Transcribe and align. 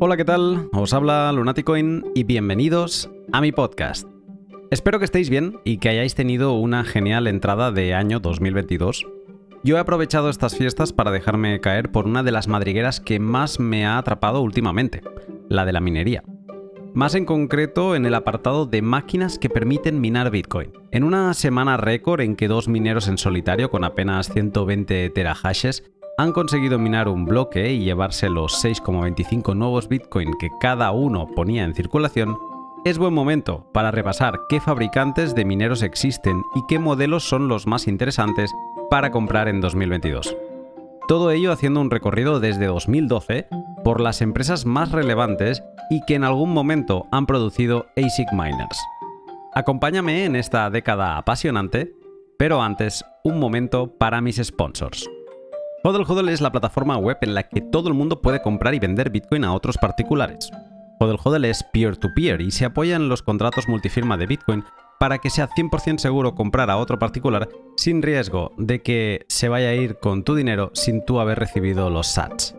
Hola, 0.00 0.16
¿qué 0.16 0.24
tal? 0.24 0.68
Os 0.72 0.92
habla 0.92 1.30
Lunaticoin 1.30 2.04
y 2.16 2.24
bienvenidos 2.24 3.10
a 3.32 3.40
mi 3.40 3.52
podcast. 3.52 4.08
Espero 4.72 4.98
que 4.98 5.04
estéis 5.04 5.30
bien 5.30 5.60
y 5.62 5.78
que 5.78 5.88
hayáis 5.88 6.16
tenido 6.16 6.54
una 6.54 6.82
genial 6.84 7.28
entrada 7.28 7.70
de 7.70 7.94
año 7.94 8.18
2022. 8.18 9.06
Yo 9.62 9.76
he 9.76 9.78
aprovechado 9.78 10.30
estas 10.30 10.56
fiestas 10.56 10.92
para 10.92 11.12
dejarme 11.12 11.60
caer 11.60 11.92
por 11.92 12.06
una 12.06 12.24
de 12.24 12.32
las 12.32 12.48
madrigueras 12.48 13.00
que 13.00 13.20
más 13.20 13.60
me 13.60 13.86
ha 13.86 13.96
atrapado 13.96 14.42
últimamente, 14.42 15.02
la 15.48 15.64
de 15.64 15.72
la 15.72 15.80
minería. 15.80 16.24
Más 16.92 17.14
en 17.14 17.24
concreto 17.24 17.94
en 17.94 18.04
el 18.04 18.14
apartado 18.14 18.66
de 18.66 18.82
máquinas 18.82 19.38
que 19.38 19.48
permiten 19.48 20.00
minar 20.00 20.30
Bitcoin. 20.30 20.72
En 20.90 21.04
una 21.04 21.34
semana 21.34 21.76
récord 21.76 22.20
en 22.20 22.34
que 22.34 22.48
dos 22.48 22.68
mineros 22.68 23.06
en 23.06 23.18
solitario 23.18 23.70
con 23.70 23.84
apenas 23.84 24.32
120 24.32 25.10
terahashes 25.10 25.84
han 26.16 26.32
conseguido 26.32 26.78
minar 26.78 27.08
un 27.08 27.24
bloque 27.24 27.72
y 27.72 27.80
llevarse 27.80 28.28
los 28.28 28.64
6,25 28.64 29.56
nuevos 29.56 29.88
Bitcoin 29.88 30.32
que 30.38 30.50
cada 30.60 30.92
uno 30.92 31.26
ponía 31.34 31.64
en 31.64 31.74
circulación, 31.74 32.38
es 32.84 32.98
buen 32.98 33.14
momento 33.14 33.66
para 33.72 33.90
repasar 33.90 34.40
qué 34.48 34.60
fabricantes 34.60 35.34
de 35.34 35.44
mineros 35.44 35.82
existen 35.82 36.42
y 36.54 36.64
qué 36.68 36.78
modelos 36.78 37.24
son 37.24 37.48
los 37.48 37.66
más 37.66 37.88
interesantes 37.88 38.52
para 38.90 39.10
comprar 39.10 39.48
en 39.48 39.60
2022. 39.60 40.36
Todo 41.08 41.30
ello 41.32 41.50
haciendo 41.50 41.80
un 41.80 41.90
recorrido 41.90 42.40
desde 42.40 42.66
2012 42.66 43.48
por 43.82 44.00
las 44.00 44.22
empresas 44.22 44.66
más 44.66 44.92
relevantes 44.92 45.62
y 45.90 46.00
que 46.06 46.14
en 46.14 46.24
algún 46.24 46.52
momento 46.52 47.06
han 47.10 47.26
producido 47.26 47.86
ASIC 47.96 48.32
miners. 48.32 48.78
Acompáñame 49.54 50.24
en 50.24 50.36
esta 50.36 50.70
década 50.70 51.16
apasionante, 51.16 51.92
pero 52.38 52.62
antes 52.62 53.04
un 53.24 53.38
momento 53.38 53.96
para 53.98 54.20
mis 54.20 54.36
sponsors. 54.36 55.08
HODL 55.86 56.10
HODL 56.10 56.30
es 56.30 56.40
la 56.40 56.50
plataforma 56.50 56.96
web 56.96 57.18
en 57.20 57.34
la 57.34 57.42
que 57.42 57.60
todo 57.60 57.88
el 57.88 57.94
mundo 57.94 58.22
puede 58.22 58.40
comprar 58.40 58.74
y 58.74 58.78
vender 58.78 59.10
Bitcoin 59.10 59.44
a 59.44 59.52
otros 59.52 59.76
particulares. 59.76 60.50
HODL 60.98 61.18
HODL 61.22 61.44
es 61.44 61.62
peer-to-peer 61.74 62.40
y 62.40 62.52
se 62.52 62.64
apoya 62.64 62.96
en 62.96 63.10
los 63.10 63.22
contratos 63.22 63.68
multifirma 63.68 64.16
de 64.16 64.24
Bitcoin 64.24 64.64
para 64.98 65.18
que 65.18 65.28
sea 65.28 65.50
100% 65.50 65.98
seguro 65.98 66.34
comprar 66.34 66.70
a 66.70 66.78
otro 66.78 66.98
particular 66.98 67.50
sin 67.76 68.00
riesgo 68.00 68.52
de 68.56 68.80
que 68.80 69.26
se 69.28 69.50
vaya 69.50 69.68
a 69.68 69.74
ir 69.74 69.98
con 69.98 70.24
tu 70.24 70.34
dinero 70.34 70.70
sin 70.72 71.04
tú 71.04 71.20
haber 71.20 71.38
recibido 71.38 71.90
los 71.90 72.06
sats. 72.06 72.56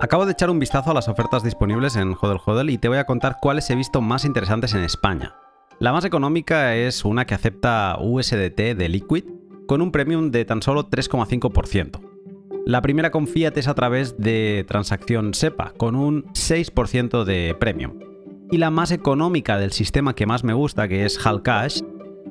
Acabo 0.00 0.24
de 0.24 0.30
echar 0.30 0.48
un 0.48 0.60
vistazo 0.60 0.92
a 0.92 0.94
las 0.94 1.08
ofertas 1.08 1.42
disponibles 1.42 1.96
en 1.96 2.14
HODL 2.14 2.40
HODL 2.46 2.70
y 2.70 2.78
te 2.78 2.86
voy 2.86 2.98
a 2.98 3.06
contar 3.06 3.38
cuáles 3.40 3.68
he 3.70 3.74
visto 3.74 4.00
más 4.02 4.24
interesantes 4.24 4.72
en 4.74 4.84
España. 4.84 5.34
La 5.80 5.90
más 5.90 6.04
económica 6.04 6.76
es 6.76 7.04
una 7.04 7.24
que 7.24 7.34
acepta 7.34 7.98
USDT 8.00 8.76
de 8.76 8.88
Liquid 8.88 9.24
con 9.66 9.82
un 9.82 9.90
premium 9.90 10.30
de 10.30 10.44
tan 10.44 10.62
solo 10.62 10.88
3,5%. 10.88 12.17
La 12.66 12.82
primera 12.82 13.10
con 13.10 13.26
Fiat 13.26 13.56
es 13.56 13.68
a 13.68 13.74
través 13.74 14.18
de 14.18 14.64
transacción 14.68 15.34
SEPA, 15.34 15.72
con 15.76 15.94
un 15.94 16.24
6% 16.32 17.24
de 17.24 17.56
premium. 17.58 17.98
Y 18.50 18.58
la 18.58 18.70
más 18.70 18.90
económica 18.90 19.58
del 19.58 19.72
sistema 19.72 20.14
que 20.14 20.26
más 20.26 20.44
me 20.44 20.52
gusta, 20.52 20.88
que 20.88 21.04
es 21.04 21.18
Cash, 21.42 21.80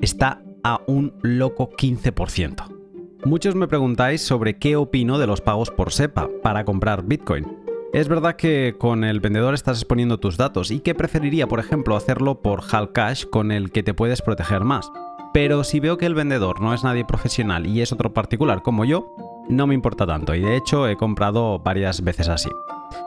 está 0.02 0.42
a 0.64 0.82
un 0.88 1.14
loco 1.22 1.70
15%. 1.70 2.78
Muchos 3.26 3.56
me 3.56 3.68
preguntáis 3.68 4.22
sobre 4.22 4.58
qué 4.58 4.76
opino 4.76 5.18
de 5.18 5.28
los 5.28 5.42
pagos 5.42 5.72
por 5.72 5.92
SEPA 5.92 6.30
para 6.44 6.66
comprar 6.66 7.04
Bitcoin. 7.04 7.46
Es 7.94 8.08
verdad 8.08 8.36
que 8.36 8.76
con 8.78 9.04
el 9.04 9.20
vendedor 9.20 9.54
estás 9.54 9.80
exponiendo 9.80 10.20
tus 10.20 10.38
datos 10.38 10.72
y 10.72 10.82
que 10.82 10.94
preferiría, 10.94 11.48
por 11.48 11.60
ejemplo, 11.60 11.96
hacerlo 11.96 12.42
por 12.42 12.64
Cash 12.94 13.26
con 13.26 13.52
el 13.52 13.72
que 13.72 13.82
te 13.82 13.94
puedes 13.94 14.22
proteger 14.22 14.64
más. 14.64 14.92
Pero 15.34 15.64
si 15.64 15.80
veo 15.80 15.98
que 15.98 16.06
el 16.06 16.16
vendedor 16.16 16.62
no 16.62 16.74
es 16.74 16.84
nadie 16.84 17.06
profesional 17.06 17.66
y 17.66 17.82
es 17.82 17.92
otro 17.92 18.14
particular 18.14 18.62
como 18.62 18.86
yo, 18.86 19.16
no 19.50 19.68
me 19.68 19.74
importa 19.74 20.06
tanto 20.06 20.36
y 20.36 20.42
de 20.42 20.56
hecho 20.56 20.88
he 20.88 20.96
comprado 20.96 21.60
varias 21.60 22.04
veces 22.04 22.30
así. 22.30 22.50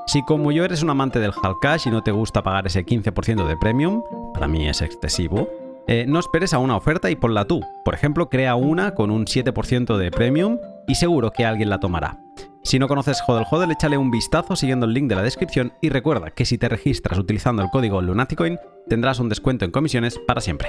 Si 0.06 0.22
como 0.24 0.52
yo 0.52 0.64
eres 0.64 0.83
un 0.83 0.91
amante 0.91 1.20
del 1.20 1.33
Cash 1.60 1.86
y 1.86 1.91
no 1.91 2.02
te 2.02 2.10
gusta 2.10 2.42
pagar 2.42 2.66
ese 2.66 2.84
15% 2.84 3.46
de 3.46 3.56
premium, 3.56 4.02
para 4.34 4.48
mí 4.48 4.68
es 4.68 4.83
excesivo, 4.83 5.48
eh, 5.86 6.05
no 6.06 6.18
esperes 6.18 6.55
a 6.55 6.58
una 6.58 6.77
oferta 6.77 7.11
y 7.11 7.17
ponla 7.17 7.46
tú. 7.46 7.61
Por 7.84 7.95
ejemplo, 7.95 8.29
crea 8.29 8.55
una 8.55 8.95
con 8.95 9.11
un 9.11 9.24
7% 9.24 9.96
de 9.96 10.11
premium 10.11 10.58
y 10.86 10.95
seguro 10.95 11.33
que 11.33 11.45
alguien 11.45 11.70
la 11.70 11.80
tomará. 11.80 12.18
Si 12.62 12.79
no 12.79 12.89
conoces 12.89 13.23
Hodel 13.27 13.46
Hodel, 13.50 13.70
échale 13.70 13.96
un 13.96 14.11
vistazo 14.11 14.55
siguiendo 14.55 14.86
el 14.86 14.92
link 14.92 15.08
de 15.08 15.14
la 15.14 15.23
descripción 15.23 15.73
y 15.80 15.89
recuerda 15.89 16.30
que 16.30 16.45
si 16.45 16.58
te 16.58 16.68
registras 16.68 17.18
utilizando 17.18 17.62
el 17.62 17.70
código 17.70 18.02
Lunaticoin 18.02 18.58
tendrás 18.89 19.18
un 19.18 19.29
descuento 19.29 19.64
en 19.64 19.70
comisiones 19.70 20.20
para 20.27 20.40
siempre. 20.40 20.68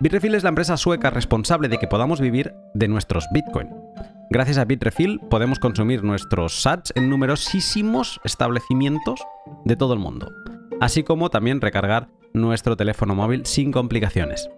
Bitrefill 0.00 0.34
es 0.34 0.42
la 0.42 0.48
empresa 0.50 0.76
sueca 0.76 1.10
responsable 1.10 1.68
de 1.68 1.78
que 1.78 1.88
podamos 1.88 2.20
vivir 2.20 2.54
de 2.74 2.88
nuestros 2.88 3.26
Bitcoin. 3.32 3.83
Gracias 4.30 4.58
a 4.58 4.64
Bitrefill 4.64 5.20
podemos 5.30 5.58
consumir 5.58 6.02
nuestros 6.02 6.60
sats 6.60 6.92
en 6.96 7.08
numerosísimos 7.08 8.20
establecimientos 8.24 9.20
de 9.64 9.76
todo 9.76 9.92
el 9.92 10.00
mundo, 10.00 10.32
así 10.80 11.04
como 11.04 11.30
también 11.30 11.60
recargar 11.60 12.08
nuestro 12.32 12.76
teléfono 12.76 13.14
móvil 13.14 13.46
sin 13.46 13.70
complicaciones. 13.70 14.48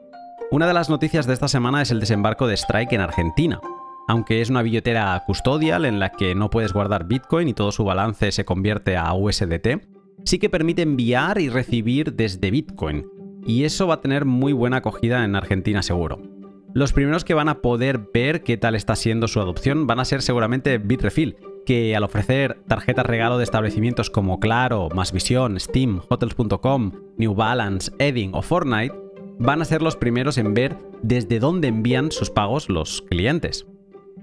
Una 0.50 0.66
de 0.66 0.74
las 0.74 0.88
noticias 0.88 1.26
de 1.26 1.34
esta 1.34 1.48
semana 1.48 1.82
es 1.82 1.90
el 1.90 2.00
desembarco 2.00 2.46
de 2.46 2.56
Strike 2.56 2.92
en 2.92 3.00
Argentina. 3.00 3.60
Aunque 4.08 4.40
es 4.40 4.48
una 4.48 4.62
billetera 4.62 5.20
custodial 5.26 5.84
en 5.84 5.98
la 5.98 6.10
que 6.10 6.36
no 6.36 6.48
puedes 6.48 6.72
guardar 6.72 7.06
Bitcoin 7.06 7.48
y 7.48 7.52
todo 7.52 7.72
su 7.72 7.84
balance 7.84 8.30
se 8.30 8.44
convierte 8.44 8.96
a 8.96 9.12
USDT, 9.12 9.82
sí 10.24 10.38
que 10.38 10.48
permite 10.48 10.82
enviar 10.82 11.40
y 11.40 11.48
recibir 11.48 12.14
desde 12.14 12.52
Bitcoin, 12.52 13.04
y 13.44 13.64
eso 13.64 13.88
va 13.88 13.94
a 13.94 14.00
tener 14.00 14.24
muy 14.24 14.52
buena 14.52 14.78
acogida 14.78 15.24
en 15.24 15.34
Argentina 15.34 15.82
seguro. 15.82 16.35
Los 16.76 16.92
primeros 16.92 17.24
que 17.24 17.32
van 17.32 17.48
a 17.48 17.62
poder 17.62 18.10
ver 18.12 18.42
qué 18.42 18.58
tal 18.58 18.74
está 18.74 18.96
siendo 18.96 19.28
su 19.28 19.40
adopción 19.40 19.86
van 19.86 19.98
a 19.98 20.04
ser 20.04 20.20
seguramente 20.20 20.76
Bitrefill, 20.76 21.38
que 21.64 21.96
al 21.96 22.04
ofrecer 22.04 22.58
tarjetas 22.68 23.06
regalo 23.06 23.38
de 23.38 23.44
establecimientos 23.44 24.10
como 24.10 24.40
Claro, 24.40 24.90
Visión, 25.10 25.58
Steam, 25.58 26.02
Hotels.com, 26.06 26.92
New 27.16 27.34
Balance, 27.34 27.90
Edding 27.98 28.32
o 28.34 28.42
Fortnite, 28.42 28.94
van 29.38 29.62
a 29.62 29.64
ser 29.64 29.80
los 29.80 29.96
primeros 29.96 30.36
en 30.36 30.52
ver 30.52 30.76
desde 31.00 31.40
dónde 31.40 31.68
envían 31.68 32.12
sus 32.12 32.28
pagos 32.28 32.68
los 32.68 33.00
clientes. 33.00 33.66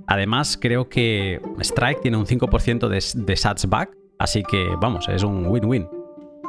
Además, 0.05 0.55
creo 0.61 0.89
que 0.89 1.41
Strike 1.59 2.01
tiene 2.01 2.17
un 2.17 2.27
5% 2.27 2.87
de, 2.87 3.33
de 3.33 3.67
back, 3.67 3.97
así 4.19 4.43
que 4.43 4.63
vamos, 4.79 5.09
es 5.09 5.23
un 5.23 5.47
win-win. 5.47 5.87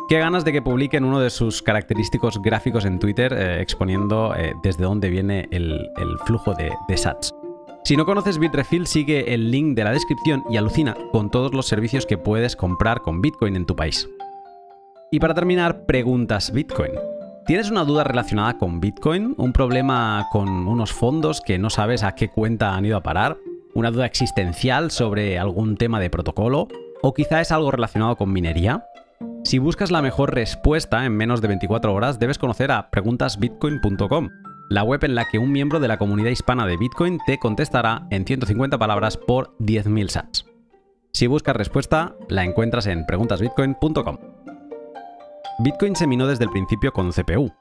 Qué 0.06 0.18
ganas 0.18 0.44
de 0.44 0.52
que 0.52 0.60
publiquen 0.60 1.04
uno 1.04 1.18
de 1.18 1.30
sus 1.30 1.62
característicos 1.62 2.42
gráficos 2.42 2.84
en 2.84 2.98
Twitter 2.98 3.32
eh, 3.32 3.62
exponiendo 3.62 4.34
eh, 4.36 4.52
desde 4.62 4.84
dónde 4.84 5.08
viene 5.08 5.48
el, 5.50 5.80
flujo 6.26 6.52
de, 6.52 6.72
de, 6.88 6.96
sats. 6.98 7.34
Si 7.84 7.96
no 7.96 8.04
conoces 8.04 8.38
Bitrefill, 8.38 8.86
sigue 8.86 9.32
el 9.32 9.50
link 9.50 9.74
de 9.74 9.84
la 9.84 9.92
descripción 9.92 10.44
y 10.50 10.58
alucina 10.58 10.94
con 11.10 11.30
todos 11.30 11.54
los 11.54 11.66
servicios 11.66 12.04
que 12.04 12.18
puedes 12.18 12.54
comprar 12.54 13.00
con 13.00 13.22
Bitcoin 13.22 13.56
en 13.56 13.64
tu 13.64 13.76
país. 13.76 14.06
Y 15.10 15.20
para 15.20 15.32
terminar, 15.32 15.86
preguntas 15.86 16.52
Bitcoin. 16.52 16.92
¿Tienes 17.46 17.70
una 17.70 17.84
duda 17.84 18.04
relacionada 18.04 18.58
con 18.58 18.80
Bitcoin? 18.80 19.34
¿Un 19.38 19.54
problema 19.54 20.26
con 20.30 20.48
unos 20.68 20.92
fondos 20.92 21.40
que 21.40 21.58
no 21.58 21.70
sabes 21.70 22.02
a 22.02 22.14
qué 22.14 22.28
cuenta 22.28 22.74
han 22.74 22.84
ido 22.84 22.98
a 22.98 23.02
parar? 23.02 23.38
¿Una 23.74 23.90
duda 23.90 24.04
existencial 24.04 24.90
sobre 24.90 25.38
algún 25.38 25.76
tema 25.76 25.98
de 25.98 26.10
protocolo? 26.10 26.68
¿O 27.00 27.14
quizá 27.14 27.40
es 27.40 27.52
algo 27.52 27.70
relacionado 27.70 28.16
con 28.16 28.32
minería? 28.32 28.84
Si 29.44 29.58
buscas 29.58 29.90
la 29.90 30.00
mejor 30.00 30.34
respuesta 30.34 31.04
en 31.04 31.14
menos 31.14 31.42
de 31.42 31.48
24 31.48 31.92
horas, 31.92 32.18
debes 32.18 32.38
conocer 32.38 32.72
a 32.72 32.90
preguntasbitcoin.com, 32.90 34.30
la 34.70 34.82
web 34.84 35.04
en 35.04 35.14
la 35.14 35.26
que 35.28 35.38
un 35.38 35.52
miembro 35.52 35.80
de 35.80 35.88
la 35.88 35.98
comunidad 35.98 36.30
hispana 36.30 36.66
de 36.66 36.78
Bitcoin 36.78 37.18
te 37.26 37.38
contestará 37.38 38.06
en 38.10 38.24
150 38.24 38.78
palabras 38.78 39.18
por 39.18 39.54
10.000 39.58 40.08
sats. 40.08 40.46
Si 41.12 41.26
buscas 41.26 41.54
respuesta, 41.54 42.16
la 42.30 42.42
encuentras 42.42 42.86
en 42.86 43.04
preguntasbitcoin.com. 43.04 44.16
Bitcoin 45.58 45.94
se 45.94 46.06
minó 46.06 46.26
desde 46.26 46.44
el 46.44 46.50
principio 46.50 46.92
con 46.92 47.12
CPU. 47.12 47.52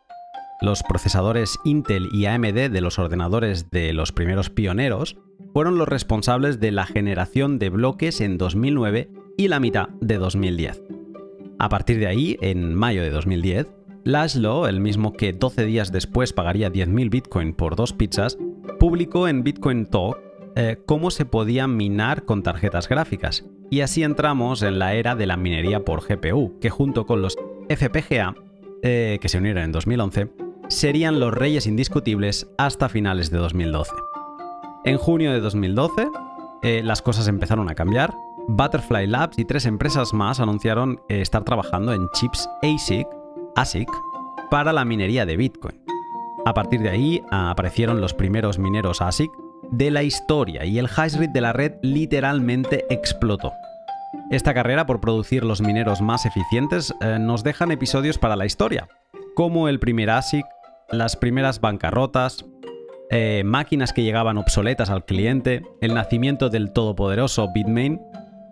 Los 0.61 0.83
procesadores 0.83 1.59
Intel 1.65 2.07
y 2.13 2.27
AMD 2.27 2.71
de 2.71 2.81
los 2.81 2.97
ordenadores 2.97 3.71
de 3.71 3.91
los 3.91 4.13
primeros 4.13 4.49
pioneros 4.49 5.17
fueron 5.51 5.77
los 5.77 5.89
responsables 5.89 6.61
de 6.61 6.71
la 6.71 6.85
generación 6.85 7.59
de 7.59 7.69
bloques 7.69 8.21
en 8.21 8.37
2009 8.37 9.11
y 9.37 9.49
la 9.49 9.59
mitad 9.59 9.89
de 9.99 10.17
2010. 10.17 10.81
A 11.59 11.69
partir 11.69 11.99
de 11.99 12.07
ahí, 12.07 12.37
en 12.41 12.73
mayo 12.73 13.01
de 13.01 13.09
2010, 13.09 13.67
Laszlo, 14.05 14.67
el 14.67 14.81
mismo 14.81 15.13
que 15.13 15.31
12 15.31 15.63
días 15.65 15.91
después 15.91 16.33
pagaría 16.33 16.71
10.000 16.71 17.09
Bitcoin 17.09 17.53
por 17.53 17.77
dos 17.77 17.93
pizzas, 17.93 18.37
publicó 18.79 19.29
en 19.29 19.43
Bitcoin 19.43 19.85
Talk 19.85 20.17
eh, 20.55 20.77
cómo 20.85 21.09
se 21.09 21.25
podía 21.25 21.67
minar 21.67 22.25
con 22.25 22.43
tarjetas 22.43 22.89
gráficas. 22.89 23.45
Y 23.69 23.79
así 23.79 24.03
entramos 24.03 24.61
en 24.61 24.77
la 24.77 24.93
era 24.93 25.15
de 25.15 25.25
la 25.25 25.37
minería 25.37 25.85
por 25.85 26.05
GPU, 26.05 26.59
que 26.59 26.69
junto 26.69 27.05
con 27.05 27.21
los 27.21 27.37
FPGA, 27.69 28.35
eh, 28.81 29.19
que 29.21 29.29
se 29.29 29.37
unieron 29.37 29.63
en 29.63 29.71
2011, 29.71 30.29
serían 30.67 31.19
los 31.21 31.33
reyes 31.33 31.65
indiscutibles 31.65 32.51
hasta 32.57 32.89
finales 32.89 33.31
de 33.31 33.37
2012. 33.37 33.91
En 34.83 34.97
junio 34.97 35.31
de 35.31 35.39
2012, 35.39 36.07
eh, 36.61 36.81
las 36.83 37.01
cosas 37.01 37.27
empezaron 37.29 37.69
a 37.69 37.75
cambiar 37.75 38.13
Butterfly 38.47 39.07
Labs 39.07 39.39
y 39.39 39.45
tres 39.45 39.65
empresas 39.65 40.13
más 40.13 40.39
anunciaron 40.39 41.01
eh, 41.07 41.21
estar 41.21 41.43
trabajando 41.43 41.93
en 41.93 42.09
chips 42.13 42.49
ASIC, 42.61 43.07
ASIC 43.55 43.89
para 44.49 44.73
la 44.73 44.85
minería 44.85 45.25
de 45.25 45.37
Bitcoin. 45.37 45.81
A 46.45 46.53
partir 46.53 46.81
de 46.81 46.89
ahí 46.89 47.23
aparecieron 47.31 48.01
los 48.01 48.13
primeros 48.13 48.59
mineros 48.59 49.01
ASIC 49.01 49.31
de 49.71 49.91
la 49.91 50.03
historia 50.03 50.65
y 50.65 50.77
el 50.77 50.89
hash 50.93 51.15
rate 51.15 51.31
de 51.33 51.41
la 51.41 51.53
red 51.53 51.73
literalmente 51.81 52.85
explotó. 52.89 53.53
Esta 54.29 54.53
carrera 54.53 54.85
por 54.85 54.99
producir 54.99 55.43
los 55.45 55.61
mineros 55.61 56.01
más 56.01 56.25
eficientes 56.25 56.93
eh, 57.01 57.17
nos 57.19 57.43
dejan 57.43 57.71
episodios 57.71 58.17
para 58.17 58.35
la 58.35 58.45
historia, 58.45 58.89
como 59.35 59.69
el 59.69 59.79
primer 59.79 60.09
ASIC, 60.09 60.45
las 60.91 61.15
primeras 61.15 61.61
bancarrotas, 61.61 62.45
eh, 63.09 63.43
máquinas 63.45 63.93
que 63.93 64.03
llegaban 64.03 64.37
obsoletas 64.37 64.89
al 64.89 65.05
cliente, 65.05 65.63
el 65.81 65.93
nacimiento 65.93 66.49
del 66.49 66.71
todopoderoso 66.71 67.47
Bitmain, 67.53 68.01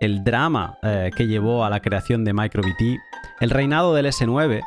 el 0.02 0.24
drama 0.24 0.78
eh, 0.82 1.10
que 1.16 1.28
llevó 1.28 1.64
a 1.64 1.70
la 1.70 1.80
creación 1.80 2.24
de 2.24 2.32
MicroBT, 2.32 2.98
el 3.40 3.50
reinado 3.50 3.94
del 3.94 4.06
S9, 4.06 4.60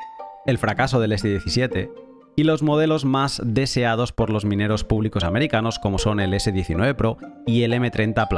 el 0.45 0.57
fracaso 0.57 1.01
del 1.01 1.11
S17 1.11 1.91
y 2.37 2.43
los 2.45 2.63
modelos 2.63 3.03
más 3.03 3.41
deseados 3.43 4.13
por 4.13 4.29
los 4.29 4.45
mineros 4.45 4.85
públicos 4.85 5.25
americanos 5.25 5.77
como 5.77 5.99
son 5.99 6.21
el 6.21 6.33
S19 6.33 6.95
Pro 6.95 7.17
y 7.45 7.63
el 7.63 7.73
M30 7.73 8.29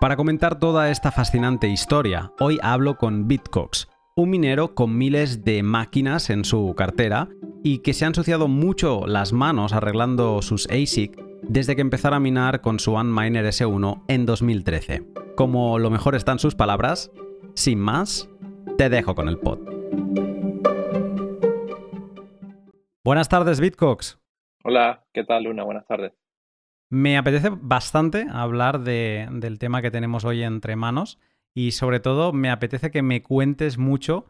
Para 0.00 0.16
comentar 0.16 0.58
toda 0.58 0.90
esta 0.90 1.12
fascinante 1.12 1.68
historia, 1.68 2.32
hoy 2.40 2.58
hablo 2.62 2.96
con 2.96 3.28
Bitcox, 3.28 3.88
un 4.16 4.30
minero 4.30 4.74
con 4.74 4.96
miles 4.96 5.44
de 5.44 5.62
máquinas 5.62 6.30
en 6.30 6.46
su 6.46 6.74
cartera 6.74 7.28
y 7.62 7.78
que 7.78 7.92
se 7.92 8.06
ha 8.06 8.08
ensuciado 8.08 8.48
mucho 8.48 9.06
las 9.06 9.34
manos 9.34 9.74
arreglando 9.74 10.40
sus 10.40 10.66
ASIC 10.70 11.31
desde 11.42 11.74
que 11.74 11.82
empezara 11.82 12.16
a 12.16 12.20
minar 12.20 12.60
con 12.60 12.78
su 12.78 12.94
Unminer 12.94 13.44
S1 13.44 14.04
en 14.08 14.26
2013. 14.26 15.02
Como 15.36 15.78
lo 15.78 15.90
mejor 15.90 16.14
están 16.14 16.38
sus 16.38 16.54
palabras, 16.54 17.10
sin 17.54 17.78
más, 17.78 18.30
te 18.78 18.88
dejo 18.88 19.14
con 19.14 19.28
el 19.28 19.38
pod. 19.38 19.58
Buenas 23.04 23.28
tardes, 23.28 23.60
Bitcox. 23.60 24.20
Hola, 24.64 25.04
¿qué 25.12 25.24
tal, 25.24 25.44
Luna? 25.44 25.64
Buenas 25.64 25.86
tardes. 25.86 26.12
Me 26.88 27.16
apetece 27.16 27.48
bastante 27.50 28.26
hablar 28.30 28.80
del 28.80 29.58
tema 29.58 29.82
que 29.82 29.90
tenemos 29.90 30.24
hoy 30.24 30.42
entre 30.42 30.76
manos 30.76 31.18
y 31.54 31.72
sobre 31.72 32.00
todo 32.00 32.32
me 32.32 32.50
apetece 32.50 32.90
que 32.90 33.02
me 33.02 33.22
cuentes 33.22 33.78
mucho 33.78 34.26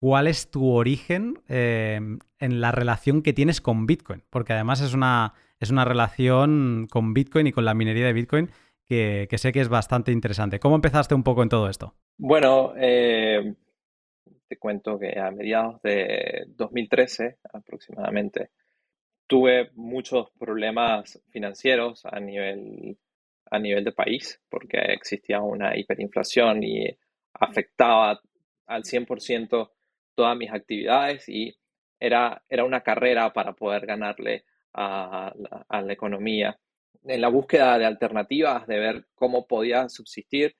cuál 0.00 0.26
es 0.26 0.50
tu 0.50 0.70
origen 0.70 1.42
em, 1.46 2.18
en 2.38 2.60
la 2.60 2.72
relación 2.72 3.22
que 3.22 3.32
tienes 3.32 3.60
con 3.60 3.86
Bitcoin, 3.86 4.24
porque 4.30 4.54
además 4.54 4.80
es 4.80 4.94
una, 4.94 5.34
es 5.60 5.70
una 5.70 5.84
relación 5.84 6.88
con 6.90 7.14
Bitcoin 7.14 7.46
y 7.46 7.52
con 7.52 7.64
la 7.64 7.74
minería 7.74 8.06
de 8.06 8.12
Bitcoin 8.12 8.50
que, 8.86 9.28
sé 9.36 9.52
que 9.52 9.60
es 9.60 9.68
bastante 9.68 10.10
interesante. 10.10 10.58
¿Cómo 10.58 10.74
empezaste 10.74 11.14
un 11.14 11.22
poco 11.22 11.44
en 11.44 11.48
todo 11.48 11.68
esto? 11.68 11.94
Bueno, 12.18 12.72
eh, 12.76 13.54
te 14.48 14.56
cuento 14.58 14.98
que 14.98 15.16
a 15.16 15.30
mediados 15.30 15.80
de 15.82 16.46
2013 16.48 17.38
aproximadamente 17.52 18.50
tuve 19.28 19.70
muchos 19.74 20.30
problemas 20.36 21.22
financieros 21.30 22.04
a 22.04 22.18
nivel 22.18 22.98
a 23.52 23.58
nivel 23.58 23.84
de 23.84 23.92
país, 23.92 24.40
porque 24.48 24.78
existía 24.78 25.40
una 25.40 25.76
hiperinflación 25.76 26.62
y 26.62 26.86
afectaba 27.34 28.20
al 28.66 28.84
100% 28.84 29.70
todas 30.14 30.36
mis 30.36 30.52
actividades 30.52 31.28
y 31.28 31.56
era, 31.98 32.42
era 32.48 32.64
una 32.64 32.82
carrera 32.82 33.32
para 33.32 33.52
poder 33.54 33.86
ganarle 33.86 34.44
a 34.72 35.32
la, 35.68 35.92
economía. 35.92 36.58
En 37.04 37.20
la 37.20 37.28
búsqueda 37.28 37.78
de 37.78 37.86
alternativas, 37.86 38.66
de 38.66 38.78
ver 38.78 39.06
cómo 39.14 39.46
podía 39.46 39.88
subsistir, 39.88 40.56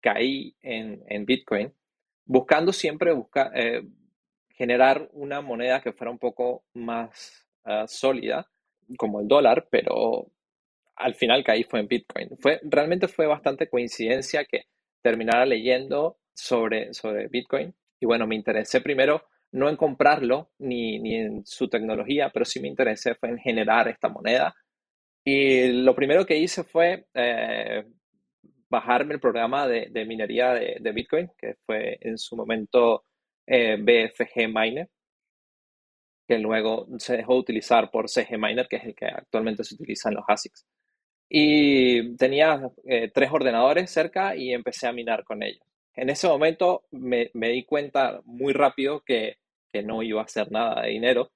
caí 0.00 0.54
en, 0.60 1.24
Bitcoin, 1.24 1.72
buscando 2.24 2.72
siempre 2.72 3.12
buscar, 3.12 3.50
eh, 3.54 3.82
generar 4.50 5.08
una 5.12 5.40
moneda 5.40 5.80
que 5.80 5.92
fuera 5.92 6.10
un 6.10 6.18
poco 6.18 6.64
más 6.74 7.46
ah, 7.64 7.86
sólida, 7.86 8.48
como 8.96 9.20
el 9.20 9.28
dólar, 9.28 9.68
pero 9.70 10.30
al 10.96 11.14
final 11.14 11.42
caí 11.42 11.64
fue 11.64 11.80
en 11.80 11.88
Bitcoin. 11.88 12.30
Fue, 12.38 12.60
realmente 12.62 13.08
fue 13.08 13.26
bastante 13.26 13.68
coincidencia 13.68 14.44
que 14.44 14.66
terminara 15.02 15.44
leyendo 15.44 16.18
sobre, 16.34 16.94
sobre 16.94 17.28
Bitcoin. 17.28 17.74
Y 18.00 18.06
bueno, 18.06 18.26
me 18.26 18.34
interesé 18.34 18.80
primero 18.80 19.24
no 19.54 19.68
en 19.68 19.76
comprarlo 19.76 20.50
ni, 20.58 20.98
ni 20.98 21.14
en 21.14 21.46
su 21.46 21.68
tecnología, 21.68 22.30
pero 22.32 22.44
sí 22.44 22.60
me 22.60 22.68
interesé 22.68 23.14
fue 23.14 23.28
en 23.30 23.38
generar 23.38 23.88
esta 23.88 24.08
moneda. 24.08 24.54
Y 25.24 25.68
lo 25.68 25.94
primero 25.94 26.26
que 26.26 26.36
hice 26.36 26.64
fue 26.64 27.06
eh, 27.14 27.84
bajarme 28.68 29.14
el 29.14 29.20
programa 29.20 29.68
de, 29.68 30.04
minería 30.06 30.52
de, 30.54 30.92
Bitcoin, 30.92 31.30
que 31.38 31.54
fue 31.64 31.98
en 32.00 32.18
su 32.18 32.36
momento 32.36 33.04
eh, 33.46 33.76
BFG 33.80 34.48
Miner, 34.48 34.88
que 36.26 36.38
luego 36.38 36.88
se 36.98 37.16
dejó 37.18 37.36
utilizar 37.36 37.90
por 37.92 38.08
CG 38.08 38.36
Miner, 38.36 38.66
que 38.68 38.76
es 38.76 38.84
el 38.84 38.94
que 38.94 39.06
actualmente 39.06 39.62
se 39.62 39.76
utiliza 39.76 40.08
en 40.08 40.16
los 40.16 40.24
ASICs. 40.26 40.66
Y 41.28 42.16
tenía 42.16 42.60
eh, 42.84 43.10
tres 43.14 43.30
ordenadores 43.30 43.90
cerca 43.90 44.34
y 44.34 44.52
empecé 44.52 44.88
a 44.88 44.92
minar 44.92 45.24
con 45.24 45.42
ellos. 45.42 45.64
En 45.96 46.10
ese 46.10 46.26
momento 46.26 46.84
me, 46.90 47.30
di 47.32 47.64
cuenta 47.64 48.20
muy 48.24 48.52
rápido 48.52 49.02
que, 49.04 49.36
no 49.82 50.02
iba 50.02 50.20
a 50.20 50.24
hacer 50.24 50.50
nada 50.50 50.82
de 50.82 50.90
dinero 50.90 51.32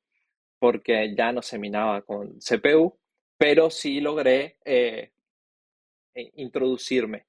porque 0.58 1.14
ya 1.16 1.32
no 1.32 1.42
se 1.42 1.58
minaba 1.58 2.02
con 2.02 2.38
CPU, 2.40 2.98
pero 3.36 3.70
sí 3.70 4.00
logré 4.00 4.58
eh, 4.64 5.12
eh, 6.14 6.30
introducirme. 6.36 7.26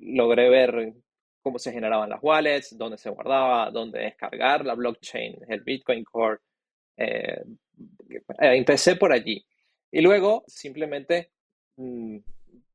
logré 0.00 0.48
ver 0.48 0.94
cómo 1.42 1.58
se 1.58 1.72
generaban 1.72 2.10
las 2.10 2.22
wallets, 2.22 2.76
dónde 2.78 2.98
se 2.98 3.10
guardaba, 3.10 3.70
dónde 3.70 4.00
descargar 4.00 4.64
la 4.64 4.74
blockchain, 4.74 5.40
el 5.48 5.60
Bitcoin 5.62 6.04
Core. 6.04 6.40
empecé 8.38 8.96
por 8.96 9.12
allí. 9.12 9.44
Y 9.90 10.00
luego 10.00 10.44
simplemente 10.46 11.32
Mm, 11.76 12.18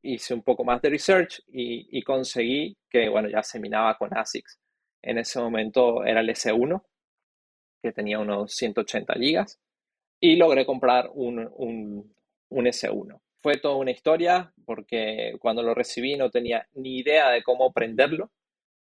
hice 0.01 0.33
un 0.33 0.43
poco 0.43 0.63
más 0.63 0.81
de 0.81 0.89
research 0.89 1.41
y, 1.47 2.01
conseguí 2.03 2.77
que, 2.89 3.09
bueno, 3.09 3.29
ya 3.29 3.43
se 3.43 3.59
minaba 3.59 3.97
con 3.97 4.15
ASICs. 4.17 4.59
En 5.01 5.17
ese 5.17 5.39
momento 5.39 6.03
era 6.05 6.21
el 6.21 6.29
S1, 6.29 6.83
que 7.81 7.91
tenía 7.91 8.19
unos 8.19 8.53
180 8.55 9.13
gigas, 9.15 9.59
y 10.19 10.35
logré 10.35 10.65
comprar 10.65 11.09
un, 11.13 11.49
un, 11.55 12.13
un 12.49 12.65
S1. 12.65 13.19
Fue 13.41 13.57
toda 13.57 13.75
una 13.75 13.91
historia 13.91 14.53
porque 14.65 15.35
cuando 15.39 15.63
lo 15.63 15.73
recibí 15.73 16.17
no 16.17 16.29
tenía 16.29 16.67
ni 16.73 16.99
idea 16.99 17.29
de 17.29 17.41
cómo 17.41 17.71
prenderlo, 17.71 18.31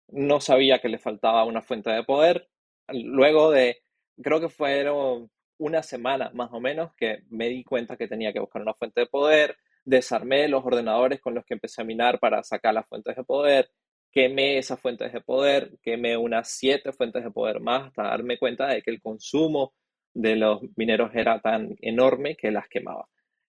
no 0.08 0.40
sabía 0.40 0.78
que 0.80 0.88
le 0.88 0.98
faltaba 0.98 1.44
una 1.44 1.62
fuente 1.62 1.90
de 1.90 2.04
poder. 2.04 2.48
Luego 2.88 3.50
de, 3.50 3.82
creo 4.22 4.40
que 4.40 4.50
fueron 4.50 5.30
una 5.58 5.82
semana 5.82 6.30
más 6.34 6.50
o 6.52 6.60
menos 6.60 6.94
que 6.96 7.22
me 7.30 7.48
di 7.48 7.64
cuenta 7.64 7.96
que 7.96 8.08
tenía 8.08 8.32
que 8.32 8.40
buscar 8.40 8.62
una 8.62 8.74
fuente 8.74 9.00
de 9.00 9.06
poder, 9.06 9.56
desarmé 9.84 10.48
los 10.48 10.64
ordenadores 10.64 11.20
con 11.20 11.34
los 11.34 11.44
que 11.44 11.54
empecé 11.54 11.82
a 11.82 11.84
minar 11.84 12.18
para 12.18 12.42
sacar 12.42 12.74
las 12.74 12.86
fuentes 12.86 13.16
de 13.16 13.24
poder, 13.24 13.70
quemé 14.12 14.58
esas 14.58 14.78
fuentes 14.80 15.12
de 15.12 15.20
poder, 15.22 15.78
quemé 15.82 16.16
unas 16.16 16.50
siete 16.50 16.92
fuentes 16.92 17.24
de 17.24 17.30
poder 17.30 17.60
más 17.60 17.88
hasta 17.88 18.04
darme 18.04 18.38
cuenta 18.38 18.68
de 18.68 18.82
que 18.82 18.90
el 18.90 19.00
consumo 19.00 19.74
de 20.14 20.36
los 20.36 20.60
mineros 20.76 21.10
era 21.14 21.40
tan 21.40 21.74
enorme 21.80 22.36
que 22.36 22.50
las 22.50 22.68
quemaba. 22.68 23.08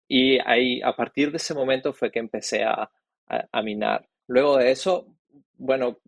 Y 0.08 0.40
ahí, 0.40 0.82
a 0.82 0.96
partir 0.96 1.32
de 1.32 1.38
ese 1.38 1.54
momento 1.54 1.94
fue 1.94 2.12
que 2.12 2.20
empecé 2.20 2.64
a, 2.64 2.90
minar. 3.64 4.08
Luego 4.28 4.58
de 4.58 4.72
eso, 4.72 5.14
bueno, 5.58 6.00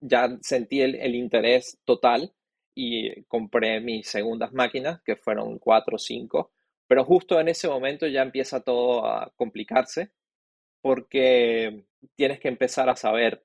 ya 0.00 0.38
sentí 0.40 0.80
el, 0.80 0.94
el, 0.96 1.14
interés 1.14 1.78
total 1.84 2.32
y 2.74 3.22
compré 3.24 3.80
mis 3.80 4.08
segundas 4.08 4.52
máquinas, 4.52 5.02
que 5.04 5.16
fueron 5.16 5.58
cuatro 5.58 5.96
o 5.96 5.98
cinco, 5.98 6.52
pero 6.86 7.04
justo 7.04 7.38
en 7.38 7.48
ese 7.48 7.68
momento 7.68 8.06
ya 8.06 8.22
empieza 8.22 8.62
todo 8.62 9.06
a 9.06 9.30
complicarse 9.36 10.12
porque 10.80 11.84
tienes 12.16 12.40
que 12.40 12.48
empezar 12.48 12.88
a 12.88 12.96
saber 12.96 13.44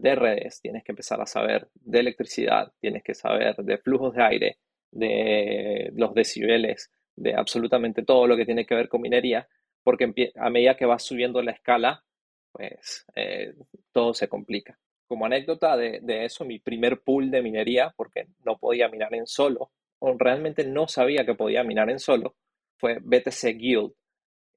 de 0.00 0.14
redes, 0.14 0.60
tienes 0.60 0.84
que 0.84 0.92
empezar 0.92 1.20
a 1.20 1.26
saber 1.26 1.68
de 1.74 2.00
electricidad, 2.00 2.72
tienes 2.80 3.02
que 3.02 3.14
saber 3.14 3.56
de 3.56 3.78
flujos 3.78 4.14
de 4.14 4.22
aire, 4.22 4.58
de 4.90 5.90
los 5.94 6.12
decibeles, 6.14 6.90
de 7.16 7.34
absolutamente 7.34 8.02
todo 8.02 8.26
lo 8.26 8.36
que 8.36 8.44
tiene 8.44 8.66
que 8.66 8.74
ver 8.74 8.88
con 8.88 9.00
minería, 9.00 9.48
porque 9.82 10.12
a 10.36 10.50
medida 10.50 10.76
que 10.76 10.84
vas 10.84 11.02
subiendo 11.02 11.40
la 11.42 11.52
escala, 11.52 12.04
pues 12.52 13.06
eh, 13.14 13.54
todo 13.92 14.12
se 14.12 14.28
complica. 14.28 14.78
Como 15.06 15.24
anécdota 15.24 15.76
de, 15.76 16.00
de, 16.02 16.24
eso, 16.24 16.44
mi 16.44 16.58
primer 16.58 17.00
pool 17.00 17.30
de 17.30 17.42
minería, 17.42 17.94
porque 17.96 18.26
no 18.44 18.58
podía 18.58 18.88
minar 18.88 19.14
en 19.14 19.26
solo, 19.26 19.70
o 19.98 20.14
realmente 20.18 20.64
no 20.66 20.88
sabía 20.88 21.24
que 21.24 21.34
podía 21.34 21.64
minar 21.64 21.88
en 21.88 22.00
solo, 22.00 22.36
fue 22.76 22.98
BTC 23.00 23.56
Guild. 23.56 23.92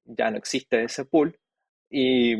Ya 0.04 0.30
no 0.30 0.36
existe 0.36 0.82
ese 0.82 1.04
pool. 1.06 1.38
Y, 1.88 2.34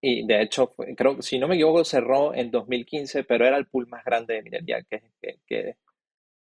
y 0.00 0.26
de 0.26 0.42
hecho, 0.42 0.74
creo, 0.96 1.20
si 1.22 1.38
no 1.38 1.48
me 1.48 1.56
equivoco, 1.56 1.84
cerró 1.84 2.34
en 2.34 2.50
2015, 2.50 3.24
pero 3.24 3.46
era 3.46 3.56
el 3.56 3.66
pool 3.66 3.86
más 3.88 4.04
grande 4.04 4.34
de 4.34 4.42
minería 4.42 4.82
que, 4.82 5.02
que, 5.46 5.76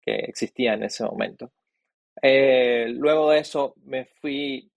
existía 0.05 0.75
en 0.75 0.85
ese 0.85 1.05
momento. 1.05 1.53
Eh, 2.23 2.87
luego 2.91 3.31
de 3.31 3.39
eso 3.41 3.75
me 3.85 4.07
fui 4.07 4.71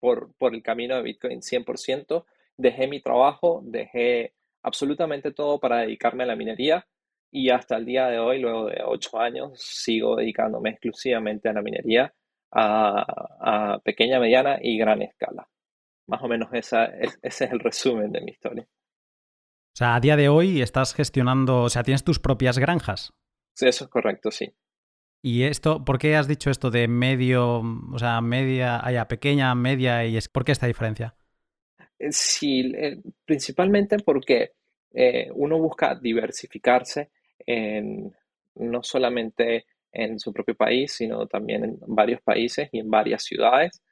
por, 0.00 0.34
por 0.36 0.54
el 0.54 0.62
camino 0.62 0.96
de 0.96 1.02
Bitcoin 1.02 1.40
100%, 1.40 2.24
dejé 2.56 2.86
mi 2.86 3.00
trabajo, 3.00 3.62
dejé 3.64 4.34
absolutamente 4.62 5.32
todo 5.32 5.58
para 5.60 5.78
dedicarme 5.78 6.24
a 6.24 6.26
la 6.26 6.36
minería 6.36 6.86
y 7.30 7.50
hasta 7.50 7.76
el 7.76 7.84
día 7.84 8.08
de 8.08 8.18
hoy, 8.18 8.40
luego 8.40 8.66
de 8.66 8.82
ocho 8.84 9.18
años, 9.20 9.60
sigo 9.60 10.16
dedicándome 10.16 10.70
exclusivamente 10.70 11.48
a 11.48 11.52
la 11.52 11.62
minería 11.62 12.14
a, 12.52 13.78
pequeña, 13.84 14.18
mediana 14.18 14.58
y 14.60 14.78
gran 14.78 15.02
escala. 15.02 15.48
Más 16.06 16.22
o 16.22 16.28
menos 16.28 16.48
esa, 16.52 16.86
ese 16.86 17.18
es 17.22 17.40
el 17.40 17.60
resumen 17.60 18.12
de 18.12 18.20
mi 18.20 18.32
historia. 18.32 18.66
O 18.68 19.76
sea, 19.76 19.94
a 19.94 20.00
día 20.00 20.16
de 20.16 20.28
hoy 20.28 20.62
estás 20.62 20.94
gestionando, 20.94 21.62
o 21.62 21.68
sea, 21.68 21.82
tienes 21.82 22.02
tus 22.02 22.18
propias 22.18 22.58
granjas. 22.58 23.12
Sí, 23.54 23.66
eso 23.66 23.84
es 23.84 23.90
correcto, 23.90 24.30
sí. 24.30 24.54
¿Y 25.22 25.42
esto, 25.42 25.84
por 25.84 25.98
qué 25.98 26.16
has 26.16 26.28
dicho 26.28 26.50
esto 26.50 26.70
de 26.70 26.88
medio, 26.88 27.60
o 27.92 27.98
sea, 27.98 28.20
media, 28.20 28.84
haya 28.86 29.08
pequeña, 29.08 29.54
media 29.54 30.04
y 30.06 30.16
es, 30.16 30.28
¿por 30.28 30.44
qué 30.44 30.52
esta 30.52 30.66
diferencia? 30.66 31.16
Eh, 31.98 32.12
sí, 32.12 32.72
eh, 32.76 33.02
principalmente 33.24 33.98
porque 33.98 34.52
eh, 34.92 35.28
uno 35.34 35.58
busca 35.58 35.94
diversificarse 35.94 37.10
en, 37.38 38.14
no 38.54 38.82
solamente 38.82 39.66
en 39.92 40.18
su 40.20 40.32
propio 40.32 40.54
país, 40.54 40.92
sino 40.92 41.26
también 41.26 41.64
en 41.64 41.78
varios 41.86 42.20
países 42.20 42.68
y 42.72 42.78
en 42.78 42.90
varias 42.90 43.24
ciudades. 43.24 43.82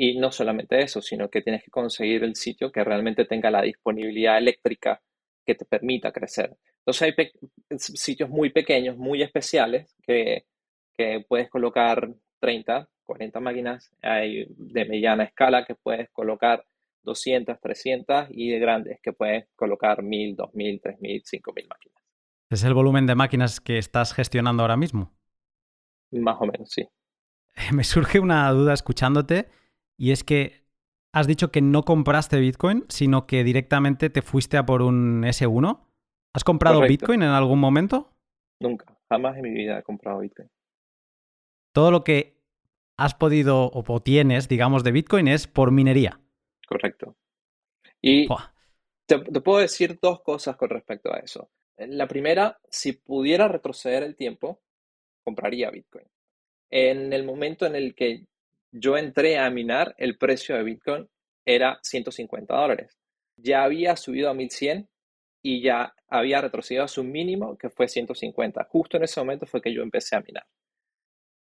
Y 0.00 0.16
no 0.16 0.30
solamente 0.30 0.80
eso, 0.80 1.02
sino 1.02 1.28
que 1.28 1.42
tienes 1.42 1.64
que 1.64 1.72
conseguir 1.72 2.22
el 2.22 2.36
sitio 2.36 2.70
que 2.70 2.84
realmente 2.84 3.24
tenga 3.24 3.50
la 3.50 3.62
disponibilidad 3.62 4.38
eléctrica 4.38 5.02
que 5.44 5.56
te 5.56 5.64
permita 5.64 6.12
crecer. 6.12 6.56
Entonces 6.78 7.02
hay 7.02 7.32
sitios 7.78 8.30
muy 8.30 8.50
pequeños, 8.50 8.96
muy 8.96 9.22
especiales, 9.22 9.96
que, 10.06 10.44
que 10.96 11.24
puedes 11.28 11.50
colocar 11.50 12.08
30, 12.38 12.88
40 13.02 13.40
máquinas. 13.40 13.90
Hay 14.00 14.46
de 14.50 14.84
mediana 14.84 15.24
escala 15.24 15.64
que 15.64 15.74
puedes 15.74 16.08
colocar 16.10 16.64
200, 17.02 17.60
300 17.60 18.28
y 18.30 18.50
de 18.50 18.60
grandes 18.60 19.00
que 19.02 19.12
puedes 19.12 19.48
colocar 19.56 20.04
1000, 20.04 20.36
2000, 20.36 20.80
3000, 20.80 21.22
5000 21.24 21.66
máquinas. 21.66 22.04
¿Es 22.50 22.62
el 22.62 22.74
volumen 22.74 23.06
de 23.06 23.16
máquinas 23.16 23.60
que 23.60 23.78
estás 23.78 24.14
gestionando 24.14 24.62
ahora 24.62 24.76
mismo? 24.76 25.12
Más 26.12 26.36
o 26.38 26.46
menos, 26.46 26.70
sí. 26.70 26.88
Me 27.72 27.82
surge 27.82 28.20
una 28.20 28.48
duda 28.52 28.74
escuchándote 28.74 29.48
y 29.98 30.12
es 30.12 30.24
que 30.24 30.64
has 31.12 31.26
dicho 31.26 31.50
que 31.50 31.60
no 31.60 31.82
compraste 31.82 32.38
Bitcoin, 32.38 32.84
sino 32.88 33.26
que 33.26 33.44
directamente 33.44 34.08
te 34.08 34.22
fuiste 34.22 34.56
a 34.56 34.64
por 34.64 34.82
un 34.82 35.22
S1. 35.24 35.84
¿Has 36.34 36.44
comprado 36.44 36.80
Bitcoin 36.82 37.22
en 37.22 37.30
algún 37.30 37.58
momento? 37.58 38.12
Nunca, 38.60 38.96
jamás 39.08 39.36
en 39.36 39.42
mi 39.42 39.50
vida 39.50 39.78
he 39.78 39.82
comprado 39.82 40.20
Bitcoin. 40.20 40.48
Todo 41.72 41.90
lo 41.90 42.04
que 42.04 42.38
has 42.96 43.14
podido 43.14 43.70
o 43.72 44.00
tienes, 44.00 44.48
digamos, 44.48 44.84
de 44.84 44.92
Bitcoin 44.92 45.28
es 45.28 45.46
por 45.46 45.70
minería. 45.70 46.20
Correcto. 46.66 47.16
Y 48.00 48.28
te, 49.06 49.18
puedo 49.40 49.58
decir 49.58 49.98
dos 50.00 50.20
cosas 50.20 50.56
con 50.56 50.70
respecto 50.70 51.12
a 51.12 51.18
eso. 51.18 51.50
La 51.76 52.06
primera, 52.06 52.60
si 52.70 52.92
pudiera 52.92 53.48
retroceder 53.48 54.02
el 54.02 54.16
tiempo, 54.16 54.60
compraría 55.24 55.70
Bitcoin. 55.70 56.06
En 56.70 57.12
el 57.12 57.24
momento 57.24 57.66
en 57.66 57.76
el 57.76 57.94
que 57.94 58.26
yo 58.78 58.96
entré 58.96 59.38
a 59.38 59.50
minar, 59.50 59.94
el 59.98 60.16
precio 60.16 60.56
de 60.56 60.62
Bitcoin 60.62 61.08
era 61.44 61.78
150 61.82 62.54
dólares. 62.54 62.98
Ya 63.36 63.62
había 63.62 63.96
subido 63.96 64.30
a 64.30 64.34
1100 64.34 64.88
y 65.42 65.62
ya 65.62 65.94
había 66.08 66.40
retrocedido 66.40 66.84
a 66.84 66.88
su 66.88 67.04
mínimo, 67.04 67.56
que 67.56 67.70
fue 67.70 67.88
150. 67.88 68.64
Justo 68.70 68.96
en 68.96 69.04
ese 69.04 69.20
momento 69.20 69.46
fue 69.46 69.60
que 69.60 69.72
yo 69.72 69.82
empecé 69.82 70.16
a 70.16 70.20
minar. 70.20 70.46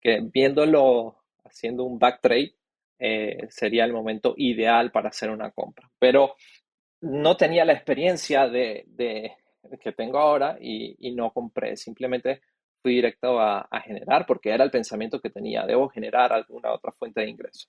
Que 0.01 0.21
viéndolo, 0.23 1.17
haciendo 1.45 1.85
un 1.85 1.99
back 1.99 2.21
trade, 2.21 2.55
eh, 2.99 3.47
sería 3.49 3.85
el 3.85 3.93
momento 3.93 4.35
ideal 4.37 4.91
para 4.93 5.09
hacer 5.09 5.31
una 5.31 5.51
compra. 5.51 5.91
Pero 5.99 6.37
no 7.01 7.37
tenía 7.37 7.65
la 7.65 7.73
experiencia 7.73 8.49
de, 8.49 8.87
que 9.81 9.93
tengo 9.93 10.19
ahora 10.19 10.59
y, 10.61 11.13
no 11.15 11.33
compré. 11.33 11.77
Simplemente 11.77 12.43
fui 12.83 12.95
directo 12.95 13.41
a, 13.41 13.69
generar 13.85 14.27
porque 14.27 14.51
era 14.51 14.65
el 14.65 14.71
pensamiento 14.71 15.21
que 15.21 15.31
tenía. 15.31 15.67
Debo 15.67 15.89
generar 15.89 16.33
alguna 16.33 16.73
otra 16.73 16.93
fuente 16.93 17.21
de 17.21 17.31
ingreso. 17.31 17.69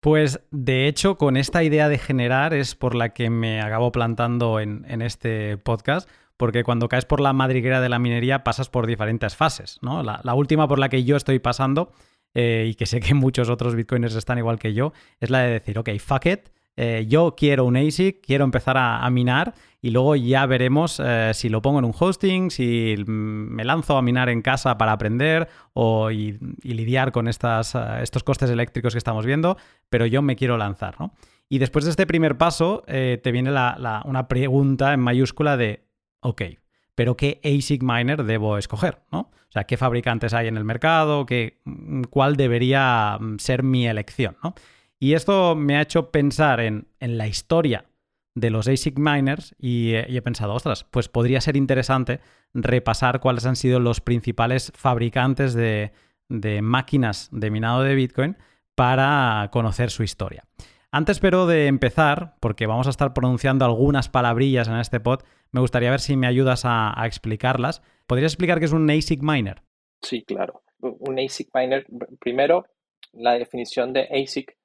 Pues 0.00 0.40
de 0.50 0.86
hecho, 0.86 1.16
con 1.16 1.36
esta 1.36 1.62
idea 1.62 1.88
de 1.88 1.98
generar 1.98 2.52
es 2.52 2.74
por 2.74 2.94
la 2.94 3.14
que 3.14 3.30
me 3.30 3.60
acabo 3.60 3.90
plantando 3.90 4.60
en, 4.60 5.00
este 5.00 5.56
podcast, 5.56 6.08
porque 6.36 6.62
cuando 6.62 6.88
caes 6.88 7.06
por 7.06 7.20
la 7.20 7.32
madriguera 7.32 7.80
de 7.80 7.88
la 7.88 7.98
minería 7.98 8.44
pasas 8.44 8.68
por 8.68 8.86
diferentes 8.86 9.34
fases. 9.34 9.78
¿no? 9.80 10.02
la 10.02 10.34
última 10.34 10.68
por 10.68 10.78
la 10.78 10.88
que 10.88 11.04
yo 11.04 11.16
estoy 11.16 11.38
pasando 11.38 11.92
eh, 12.34 12.66
y 12.68 12.74
que 12.74 12.86
sé 12.86 13.00
que 13.00 13.14
muchos 13.14 13.48
otros 13.48 13.74
bitcoiners 13.74 14.16
están 14.16 14.38
igual 14.38 14.58
que 14.58 14.74
yo, 14.74 14.92
es 15.20 15.30
la 15.30 15.40
de 15.40 15.52
decir, 15.52 15.78
ok, 15.78 15.90
fuck 15.98 16.26
it, 16.26 16.48
eh, 16.76 17.06
yo 17.08 17.34
quiero 17.36 17.64
un 17.64 17.76
ASIC, 17.76 18.20
quiero 18.20 18.44
empezar 18.44 18.76
a, 18.78 19.08
minar 19.10 19.54
y 19.80 19.90
luego 19.90 20.16
ya 20.16 20.46
veremos 20.46 21.00
eh, 21.04 21.32
si 21.34 21.48
lo 21.48 21.62
pongo 21.62 21.78
en 21.78 21.84
un 21.84 21.94
hosting, 21.98 22.50
si 22.50 22.96
me 23.06 23.64
lanzo 23.64 23.96
a 23.96 24.02
minar 24.02 24.28
en 24.28 24.42
casa 24.42 24.76
para 24.76 24.92
aprender 24.92 25.48
o 25.72 26.10
y, 26.10 26.38
lidiar 26.62 27.12
con 27.12 27.28
estas, 27.28 27.74
estos 28.00 28.24
costes 28.24 28.50
eléctricos 28.50 28.94
que 28.94 28.98
estamos 28.98 29.26
viendo, 29.26 29.56
pero 29.88 30.06
yo 30.06 30.22
me 30.22 30.36
quiero 30.36 30.56
lanzar, 30.56 30.96
¿no? 30.98 31.14
Y 31.48 31.58
después 31.58 31.84
de 31.84 31.90
este 31.90 32.06
primer 32.06 32.38
paso 32.38 32.82
te 32.86 33.30
viene 33.30 33.50
una 33.50 34.28
pregunta 34.28 34.94
en 34.94 35.00
mayúscula 35.00 35.56
de, 35.58 35.84
ok, 36.20 36.42
pero 36.94 37.16
¿qué 37.16 37.40
ASIC 37.44 37.82
miner 37.82 38.24
debo 38.24 38.58
escoger? 38.58 39.02
¿no? 39.10 39.20
O 39.20 39.52
sea, 39.52 39.64
¿qué 39.64 39.76
fabricantes 39.76 40.34
hay 40.34 40.48
en 40.48 40.56
el 40.56 40.64
mercado? 40.64 41.26
¿Qué, 41.26 41.60
mm, 41.64 42.04
¿Cuál 42.04 42.36
debería 42.36 43.18
mm, 43.20 43.38
ser 43.38 43.62
mi 43.62 43.86
elección? 43.86 44.36
¿no? 44.42 44.54
Y 45.04 45.12
esto 45.12 45.54
me 45.54 45.76
ha 45.76 45.82
hecho 45.82 46.10
pensar 46.10 46.60
en, 46.60 46.86
la 46.98 47.26
historia 47.26 47.84
de 48.34 48.48
los 48.48 48.68
ASIC 48.68 48.98
miners 48.98 49.54
y, 49.58 49.92
he 49.92 50.22
pensado, 50.22 50.54
ostras, 50.54 50.84
pues 50.84 51.10
podría 51.10 51.42
ser 51.42 51.58
interesante 51.58 52.20
repasar 52.54 53.20
cuáles 53.20 53.44
han 53.44 53.56
sido 53.56 53.80
los 53.80 54.00
principales 54.00 54.72
fabricantes 54.74 55.52
de, 55.52 55.92
máquinas 56.62 57.28
de 57.32 57.50
minado 57.50 57.82
de 57.82 57.94
Bitcoin 57.94 58.38
para 58.74 59.50
conocer 59.52 59.90
su 59.90 60.04
historia. 60.04 60.44
Antes, 60.90 61.20
pero 61.20 61.46
de 61.46 61.66
empezar, 61.66 62.36
porque 62.40 62.64
vamos 62.64 62.86
a 62.86 62.90
estar 62.90 63.12
pronunciando 63.12 63.66
algunas 63.66 64.08
palabrillas 64.08 64.68
en 64.68 64.76
este 64.76 65.00
pod, 65.00 65.20
me 65.50 65.60
gustaría 65.60 65.90
ver 65.90 66.00
si 66.00 66.16
me 66.16 66.28
ayudas 66.28 66.62
a, 66.64 66.94
explicarlas. 67.04 67.82
¿Podrías 68.06 68.32
explicar 68.32 68.58
qué 68.58 68.64
es 68.64 68.72
un 68.72 68.88
ASIC 68.88 69.20
miner? 69.20 69.60
Sí, 70.00 70.22
claro. 70.22 70.62
Un 70.80 71.18
ASIC 71.18 71.50
miner, 71.54 71.86
primero, 72.20 72.64
la 73.12 73.34
definición 73.34 73.92
de 73.92 74.08
ASIC 74.10 74.56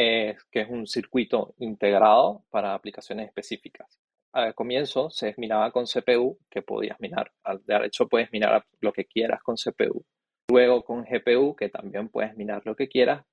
es 0.00 0.44
que 0.44 0.62
es 0.62 0.70
un 0.70 0.86
circuito 0.86 1.54
integrado 1.58 2.44
para 2.50 2.74
aplicaciones 2.74 3.28
específicas. 3.28 3.98
Al 4.32 4.54
comienzo 4.54 5.10
se 5.10 5.34
minaba 5.38 5.70
con 5.72 5.86
CPU, 5.86 6.38
que 6.48 6.62
podías 6.62 7.00
minar. 7.00 7.32
De 7.64 7.86
hecho, 7.86 8.08
puedes 8.08 8.30
minar 8.32 8.64
lo 8.80 8.92
que 8.92 9.04
quieras 9.04 9.42
con 9.42 9.56
CPU. 9.56 10.04
Luego 10.48 10.84
con 10.84 11.04
GPU, 11.04 11.54
que 11.56 11.68
también 11.68 12.08
puedes 12.08 12.36
minar 12.36 12.62
lo 12.64 12.76
que 12.76 12.88
quieras. 12.88 13.24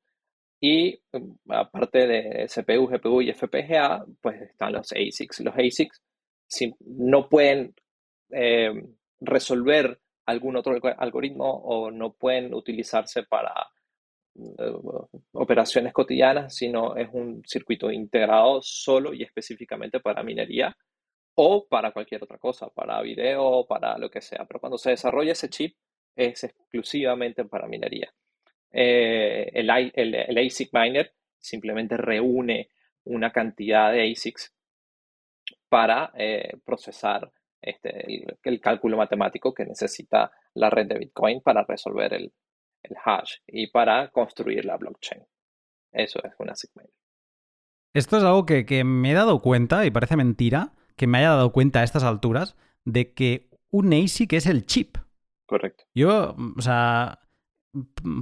Y 0.60 1.00
mm, 1.12 1.52
aparte 1.52 2.08
de 2.08 2.48
CPU, 2.48 2.88
GPU 2.88 3.22
y 3.22 3.34
FPGA, 3.34 4.06
pues 4.22 4.42
están 4.42 4.74
los 4.74 4.92
ASICs. 4.92 5.40
Los 5.42 5.56
ASICs 5.56 6.02
no 6.80 7.30
pueden 7.30 7.76
eh, 8.32 8.74
resolver 9.20 10.00
algún 10.26 10.58
otro 10.58 10.80
algoritmo 10.98 11.46
o 11.46 11.92
no 11.92 12.14
pueden 12.14 12.54
utilizarse 12.54 13.24
para 13.24 13.54
eh, 13.54 13.77
operaciones 15.34 15.94
cotidianas, 15.94 16.56
sino 16.56 16.96
es 16.96 17.10
un 17.12 17.44
circuito 17.46 17.92
integrado 17.92 18.62
solo 18.62 19.14
y 19.14 19.24
específicamente 19.24 20.00
para 20.00 20.24
minería 20.24 20.76
o 21.36 21.68
para 21.68 21.92
cualquier 21.92 22.24
otra 22.24 22.38
cosa, 22.38 22.70
para 22.70 23.02
video, 23.02 23.66
para 23.68 23.98
lo 23.98 24.10
que 24.10 24.22
sea. 24.22 24.46
Pero 24.46 24.60
cuando 24.60 24.78
se 24.78 24.92
desarrolla 24.92 25.34
ese 25.34 25.50
chip 25.50 25.76
es 26.16 26.44
exclusivamente 26.44 27.46
para 27.46 27.68
minería. 27.68 28.12
Eh, 28.72 29.52
el, 29.54 29.70
el, 29.94 30.38
ASIC 30.38 30.70
miner 30.74 31.14
simplemente 31.38 31.96
reúne 31.96 32.70
una 33.06 33.32
cantidad 33.32 33.92
de 33.92 34.12
ASICs 34.12 34.54
para 35.70 36.12
eh, 36.16 36.54
procesar 36.66 37.32
este, 37.62 38.06
el, 38.44 38.62
cálculo 38.62 38.98
matemático 38.98 39.54
que 39.54 39.66
necesita 39.66 40.32
la 40.54 40.70
red 40.70 40.88
de 40.88 41.00
Bitcoin 41.00 41.42
para 41.42 41.64
resolver 41.64 42.14
el, 42.14 42.34
hash 43.04 43.36
y 43.48 43.68
para 43.68 44.10
construir 44.12 44.66
la 44.66 44.78
blockchain. 44.78 45.24
Eso 45.92 46.20
es 46.24 46.34
una 46.40 46.54
miner. 46.76 46.92
Esto 47.94 48.18
es 48.18 48.24
algo 48.24 48.46
que, 48.46 48.66
que, 48.66 48.84
me 48.84 49.12
he 49.12 49.14
dado 49.14 49.42
cuenta, 49.42 49.86
y 49.86 49.92
parece 49.92 50.16
mentira, 50.16 50.74
que 50.96 51.08
me 51.08 51.18
haya 51.18 51.30
dado 51.30 51.52
cuenta 51.52 51.80
a 51.80 51.84
estas 51.84 52.04
alturas, 52.04 52.56
de 52.86 53.14
que 53.14 53.50
un 53.72 53.94
ASIC 53.94 54.34
es 54.34 54.46
el 54.46 54.66
chip. 54.66 54.98
Correcto. 55.46 55.86
Yo, 55.96 56.36
o 56.58 56.62
sea, 56.62 57.20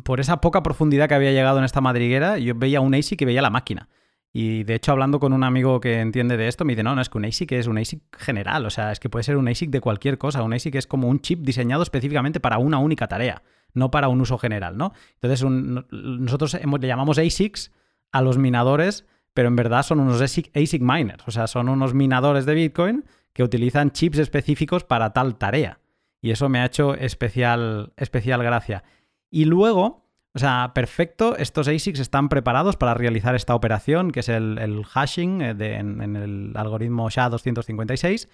por 0.03 0.19
esa 0.19 0.41
poca 0.41 0.63
profundidad 0.63 1.09
que 1.09 1.15
había 1.15 1.31
llegado 1.31 1.57
en 1.59 1.65
esta 1.65 1.81
madriguera, 1.81 2.37
yo 2.37 2.55
veía 2.55 2.81
un 2.81 2.93
ASIC 2.93 3.21
y 3.21 3.25
veía 3.25 3.41
la 3.41 3.49
máquina. 3.49 3.89
Y 4.37 4.65
de 4.65 4.75
hecho, 4.75 4.91
hablando 4.91 5.21
con 5.21 5.31
un 5.31 5.45
amigo 5.45 5.79
que 5.79 6.01
entiende 6.01 6.35
de 6.35 6.49
esto, 6.49 6.65
me 6.65 6.73
dice, 6.73 6.83
no, 6.83 6.93
no, 6.93 7.01
es 7.01 7.07
que 7.07 7.17
un 7.17 7.23
ASIC 7.23 7.53
es 7.53 7.67
un 7.67 7.77
ASIC 7.77 8.01
general, 8.17 8.65
o 8.65 8.69
sea, 8.69 8.91
es 8.91 8.99
que 8.99 9.07
puede 9.07 9.23
ser 9.23 9.37
un 9.37 9.47
ASIC 9.47 9.69
de 9.69 9.79
cualquier 9.79 10.17
cosa, 10.17 10.43
un 10.43 10.51
ASIC 10.51 10.75
es 10.75 10.87
como 10.87 11.07
un 11.07 11.21
chip 11.21 11.39
diseñado 11.39 11.83
específicamente 11.83 12.41
para 12.41 12.57
una 12.57 12.77
única 12.79 13.07
tarea, 13.07 13.43
no 13.73 13.91
para 13.91 14.09
un 14.09 14.19
uso 14.19 14.37
general, 14.37 14.75
¿no? 14.75 14.91
Entonces, 15.21 15.41
nosotros 15.89 16.53
le 16.61 16.85
llamamos 16.85 17.17
ASICs 17.17 17.71
a 18.11 18.21
los 18.21 18.37
minadores, 18.37 19.05
pero 19.33 19.47
en 19.47 19.55
verdad 19.55 19.83
son 19.83 20.01
unos 20.01 20.19
ASIC, 20.19 20.51
ASIC 20.53 20.81
miners, 20.81 21.25
o 21.25 21.31
sea, 21.31 21.47
son 21.47 21.69
unos 21.69 21.93
minadores 21.93 22.45
de 22.45 22.55
Bitcoin 22.55 23.05
que 23.31 23.41
utilizan 23.41 23.91
chips 23.91 24.17
específicos 24.17 24.83
para 24.83 25.13
tal 25.13 25.37
tarea. 25.37 25.79
Y 26.19 26.31
eso 26.31 26.49
me 26.49 26.59
ha 26.59 26.65
hecho 26.65 26.93
especial, 26.93 27.93
especial 27.95 28.43
gracia. 28.43 28.83
Y 29.31 29.45
luego, 29.45 30.04
O 30.35 30.39
sea, 30.39 30.73
perfecto, 30.75 31.37
estos 31.37 31.69
ASICs 31.69 32.01
están 32.01 32.27
preparados 32.27 32.75
para 32.75 32.93
realizar 32.93 33.35
esta 33.35 33.55
operación, 33.55 34.11
que 34.11 34.19
es 34.19 34.27
el, 34.27 34.83
hashing 34.83 35.41
eh, 35.41 35.77
en, 35.77 36.15
el 36.17 36.51
algoritmo 36.55 37.09
SHA-256, 37.09 38.27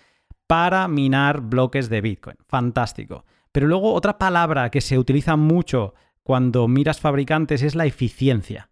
para 0.47 0.87
minar 0.87 1.41
bloques 1.41 1.89
de 1.89 2.01
Bitcoin. 2.01 2.37
Fantástico. 2.47 3.23
Pero 3.51 3.67
luego 3.67 3.93
otra 3.93 4.17
palabra 4.17 4.71
que 4.71 4.81
se 4.81 4.97
utiliza 4.97 5.35
mucho 5.35 5.93
cuando 6.23 6.67
miras 6.67 6.99
fabricantes 6.99 7.61
es 7.61 7.75
la 7.75 7.85
eficiencia. 7.85 8.71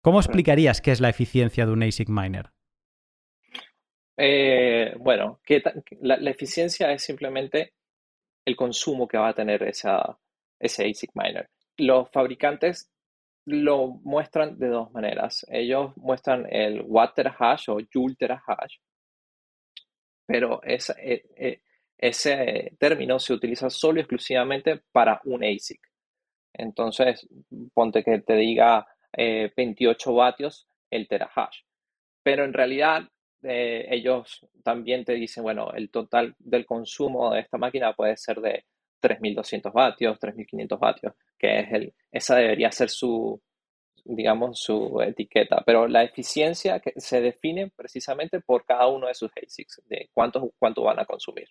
¿Cómo 0.00 0.20
explicarías 0.20 0.80
qué 0.80 0.92
es 0.92 1.00
la 1.00 1.08
eficiencia 1.08 1.66
de 1.66 1.72
un 1.72 1.82
ASIC 1.82 2.08
miner? 2.08 2.50
Eh, 4.16 4.94
bueno, 5.00 5.40
la, 6.02 6.30
eficiencia 6.30 6.92
es 6.92 7.02
simplemente 7.02 7.72
el 8.44 8.54
consumo 8.54 9.08
que 9.08 9.18
va 9.18 9.30
a 9.30 9.34
tener 9.34 9.64
ese 9.64 9.88
ASIC 10.60 11.10
miner 11.14 11.50
los 11.78 12.10
fabricantes 12.10 12.90
lo 13.46 13.88
muestran 14.04 14.58
de 14.58 14.68
dos 14.68 14.92
maneras. 14.92 15.46
Ellos 15.48 15.96
muestran 15.96 16.46
el 16.50 16.82
watt 16.82 17.14
terahash 17.14 17.70
o 17.70 17.78
joule 17.92 18.14
terahash, 18.16 18.76
pero 20.26 20.62
ese, 20.62 20.94
e, 20.98 21.24
e, 21.36 21.62
ese 21.96 22.76
término 22.78 23.18
se 23.18 23.32
utiliza 23.32 23.70
solo 23.70 23.98
y 23.98 24.02
exclusivamente 24.02 24.82
para 24.92 25.20
un 25.24 25.42
ASIC. 25.42 25.80
Entonces, 26.52 27.26
ponte 27.72 28.02
que 28.02 28.20
te 28.20 28.34
diga 28.34 28.86
28 29.16 30.10
eh, 30.10 30.14
vatios 30.14 30.68
el 30.90 31.08
terahash. 31.08 31.60
Pero 32.22 32.44
en 32.44 32.52
realidad, 32.52 33.08
eh, 33.42 33.86
ellos 33.90 34.46
también 34.62 35.04
te 35.04 35.14
dicen, 35.14 35.42
bueno, 35.42 35.72
el 35.72 35.90
total 35.90 36.34
del 36.38 36.66
consumo 36.66 37.32
de 37.32 37.40
esta 37.40 37.58
máquina 37.58 37.94
puede 37.94 38.16
ser 38.16 38.40
de 38.40 38.64
3200 39.00 39.72
vatios, 39.72 40.18
3500 40.18 40.78
vatios, 40.80 41.14
que 41.38 41.60
es 41.60 41.72
el, 41.72 41.94
esa 42.10 42.36
debería 42.36 42.70
ser 42.72 42.90
su, 42.90 43.40
digamos, 44.04 44.60
su 44.60 45.00
etiqueta. 45.02 45.62
Pero 45.64 45.86
la 45.86 46.02
eficiencia 46.02 46.80
que 46.80 46.92
se 46.96 47.20
define 47.20 47.70
precisamente 47.74 48.40
por 48.40 48.64
cada 48.64 48.86
uno 48.88 49.06
de 49.06 49.14
sus 49.14 49.30
ASICs, 49.36 49.82
de 49.86 50.10
cuánto, 50.12 50.52
cuánto 50.58 50.82
van 50.82 50.98
a 50.98 51.04
consumir. 51.04 51.48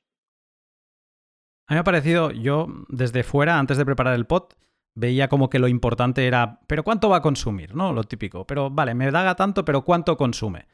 A 1.68 1.74
mí 1.74 1.76
me 1.76 1.80
ha 1.80 1.84
parecido, 1.84 2.32
yo 2.32 2.68
desde 2.88 3.24
fuera, 3.24 3.60
antes 3.60 3.78
de 3.78 3.86
preparar 3.86 4.16
el 4.16 4.26
pot, 4.26 4.56
veía 4.96 5.28
como 5.28 5.50
que 5.50 5.60
lo 5.60 5.68
importante 5.68 6.26
era, 6.26 6.62
pero 6.66 6.84
¿cuánto 6.84 7.10
va 7.10 7.18
a 7.18 7.22
consumir? 7.22 7.76
¿No? 7.76 7.94
Lo 7.94 8.04
típico. 8.04 8.48
Pero 8.48 8.70
vale, 8.70 8.96
me 8.96 9.12
da 9.12 9.36
tanto, 9.36 9.64
pero 9.64 9.84
¿cuánto 9.84 10.18
consume? 10.18 10.68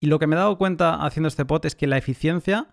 Y 0.00 0.06
lo 0.06 0.18
que 0.18 0.26
me 0.26 0.36
he 0.36 0.38
dado 0.38 0.58
cuenta 0.58 1.04
haciendo 1.04 1.28
este 1.28 1.44
pot 1.44 1.64
es 1.64 1.74
que 1.74 1.86
la 1.86 1.98
eficiencia, 1.98 2.68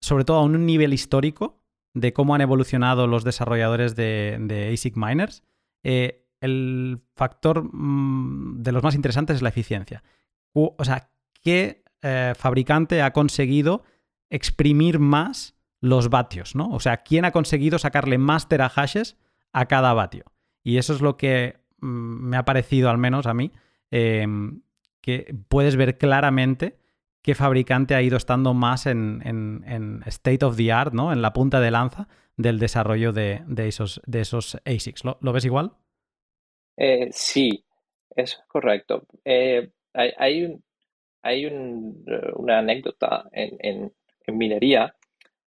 sobre 0.00 0.24
todo 0.24 0.38
a 0.38 0.44
un 0.44 0.64
nivel 0.66 0.92
histórico, 0.92 1.61
de 1.94 2.12
cómo 2.12 2.34
han 2.34 2.40
evolucionado 2.40 3.06
los 3.06 3.24
desarrolladores 3.24 3.94
de, 3.96 4.70
ASIC 4.72 4.96
miners, 4.96 5.42
eh, 5.82 6.26
el 6.40 7.00
factor 7.14 7.64
mm, 7.72 8.62
de 8.62 8.72
los 8.72 8.82
más 8.82 8.94
interesantes 8.94 9.36
es 9.36 9.42
la 9.42 9.50
eficiencia. 9.50 10.02
O 10.52 10.84
sea, 10.84 11.10
¿qué 11.42 11.84
eh, 12.02 12.34
fabricante 12.36 13.02
ha 13.02 13.12
conseguido 13.12 13.84
exprimir 14.28 14.98
más 14.98 15.56
los 15.80 16.10
vatios? 16.10 16.54
¿no? 16.54 16.70
O 16.70 16.80
sea, 16.80 16.98
¿quién 16.98 17.24
ha 17.24 17.30
conseguido 17.30 17.78
sacarle 17.78 18.18
más 18.18 18.48
terahashes 18.48 19.16
a 19.52 19.66
cada 19.66 19.94
vatio? 19.94 20.24
Y 20.62 20.78
eso 20.78 20.94
es 20.94 21.00
lo 21.00 21.16
que 21.16 21.60
mm, 21.80 21.86
me 21.86 22.36
ha 22.36 22.44
parecido, 22.44 22.90
al 22.90 22.98
menos 22.98 23.26
a 23.26 23.34
mí, 23.34 23.52
em, 23.90 24.62
que 25.00 25.34
puedes 25.48 25.76
ver 25.76 25.98
claramente 25.98 26.78
qué 27.22 27.34
fabricante 27.34 27.94
ha 27.94 28.02
ido 28.02 28.16
estando 28.16 28.52
más 28.52 28.86
en, 28.86 30.02
state 30.06 30.44
of 30.44 30.56
the 30.56 30.72
art, 30.72 30.92
¿no? 30.92 31.12
En 31.12 31.22
la 31.22 31.32
punta 31.32 31.60
de 31.60 31.70
lanza 31.70 32.08
del 32.36 32.58
desarrollo 32.58 33.12
de, 33.12 33.42
esos, 33.58 34.00
de 34.06 34.20
esos 34.20 34.56
ASICs. 34.64 35.04
¿Lo, 35.04 35.32
ves 35.32 35.44
igual? 35.44 35.72
Eh, 36.76 37.08
sí, 37.12 37.64
es 38.14 38.42
correcto. 38.48 39.06
Eh, 39.24 39.70
hay, 39.94 40.60
hay, 41.22 41.46
una 41.46 42.58
anécdota 42.58 43.28
en, 43.32 43.92
minería, 44.26 44.94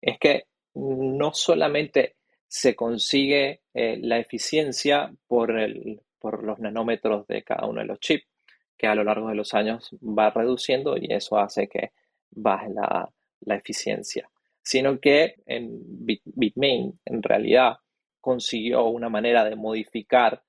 es 0.01 0.17
que 0.19 0.45
no 0.75 1.33
solamente 1.33 2.15
se 2.47 2.75
consigue 2.75 3.61
eh, 3.73 3.97
la 4.01 4.17
eficiencia 4.17 5.13
por, 5.27 5.59
el, 5.59 6.01
por 6.17 6.43
los 6.43 6.59
nanómetros 6.59 7.27
de 7.27 7.43
cada 7.43 7.67
uno 7.67 7.81
de 7.81 7.87
los 7.87 7.99
chips, 7.99 8.28
que 8.79 8.87
a 8.87 8.95
lo 8.95 9.03
largo 9.03 9.27
de 9.27 9.35
los 9.35 9.53
años 9.53 9.89
va 10.01 10.29
reduciendo 10.29 10.95
y 10.97 11.13
eso 11.13 11.37
hace 11.37 11.67
que 11.67 11.91
baje 12.31 12.69
la, 12.69 13.11
eficiencia. 13.55 14.29
Sino 14.61 14.99
que 14.99 15.35
Bitmain, 15.45 16.97
en 17.03 17.21
realidad, 17.21 17.77
consiguió 18.21 18.85
una 18.85 19.09
manera 19.09 19.43
de 19.43 19.57
modificar 19.57 20.41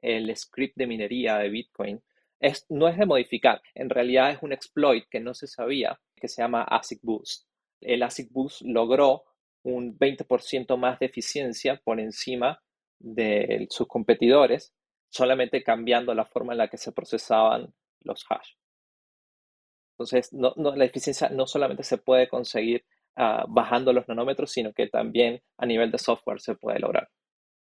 el 0.00 0.34
script 0.36 0.76
de 0.76 0.86
minería 0.88 1.38
de 1.38 1.48
Bitcoin. 1.48 2.02
Es, 2.40 2.66
no 2.68 2.88
es 2.88 2.98
de 2.98 3.06
modificar, 3.06 3.62
en 3.74 3.88
realidad 3.88 4.32
es 4.32 4.42
un 4.42 4.52
exploit 4.52 5.04
que 5.08 5.20
no 5.20 5.32
se 5.32 5.46
sabía, 5.46 5.98
que 6.16 6.28
se 6.28 6.42
llama 6.42 6.64
ASIC 6.64 7.00
Boost. 7.02 7.46
El 7.80 8.02
ASIC 8.02 8.32
Boost 8.32 8.62
logró 8.62 9.24
un 9.62 9.96
20% 9.96 10.76
más 10.76 10.98
de 10.98 11.06
eficiencia 11.06 11.80
por 11.84 12.00
encima 12.00 12.60
de 12.98 13.66
sus 13.70 13.86
competidores 13.86 14.74
solamente 15.16 15.62
cambiando 15.62 16.14
la 16.14 16.24
forma 16.24 16.52
en 16.52 16.58
la 16.58 16.68
que 16.68 16.76
se 16.76 16.92
procesaban 16.92 17.72
los 18.02 18.24
hash. 18.28 18.52
Entonces, 19.94 20.30
la 20.32 20.84
eficiencia 20.84 21.30
no 21.30 21.46
solamente 21.46 21.82
se 21.82 21.96
puede 21.96 22.28
conseguir 22.28 22.84
ah, 23.16 23.46
bajando 23.48 23.92
los 23.92 24.06
nanómetros, 24.08 24.52
sino 24.52 24.72
que 24.72 24.88
también 24.88 25.40
a 25.56 25.64
nivel 25.64 25.90
de 25.90 25.98
software 25.98 26.40
se 26.40 26.54
puede 26.54 26.80
lograr. 26.80 27.08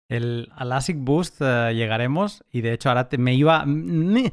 El, 0.10 0.50
al 0.56 0.72
ASIC 0.72 0.98
Boost 1.00 1.42
eh, 1.42 1.72
llegaremos 1.74 2.44
y 2.52 2.62
de 2.62 2.74
hecho 2.74 2.90
ahora 2.90 3.08
me 3.18 3.34
iba... 3.34 3.64
Me, 3.66 4.32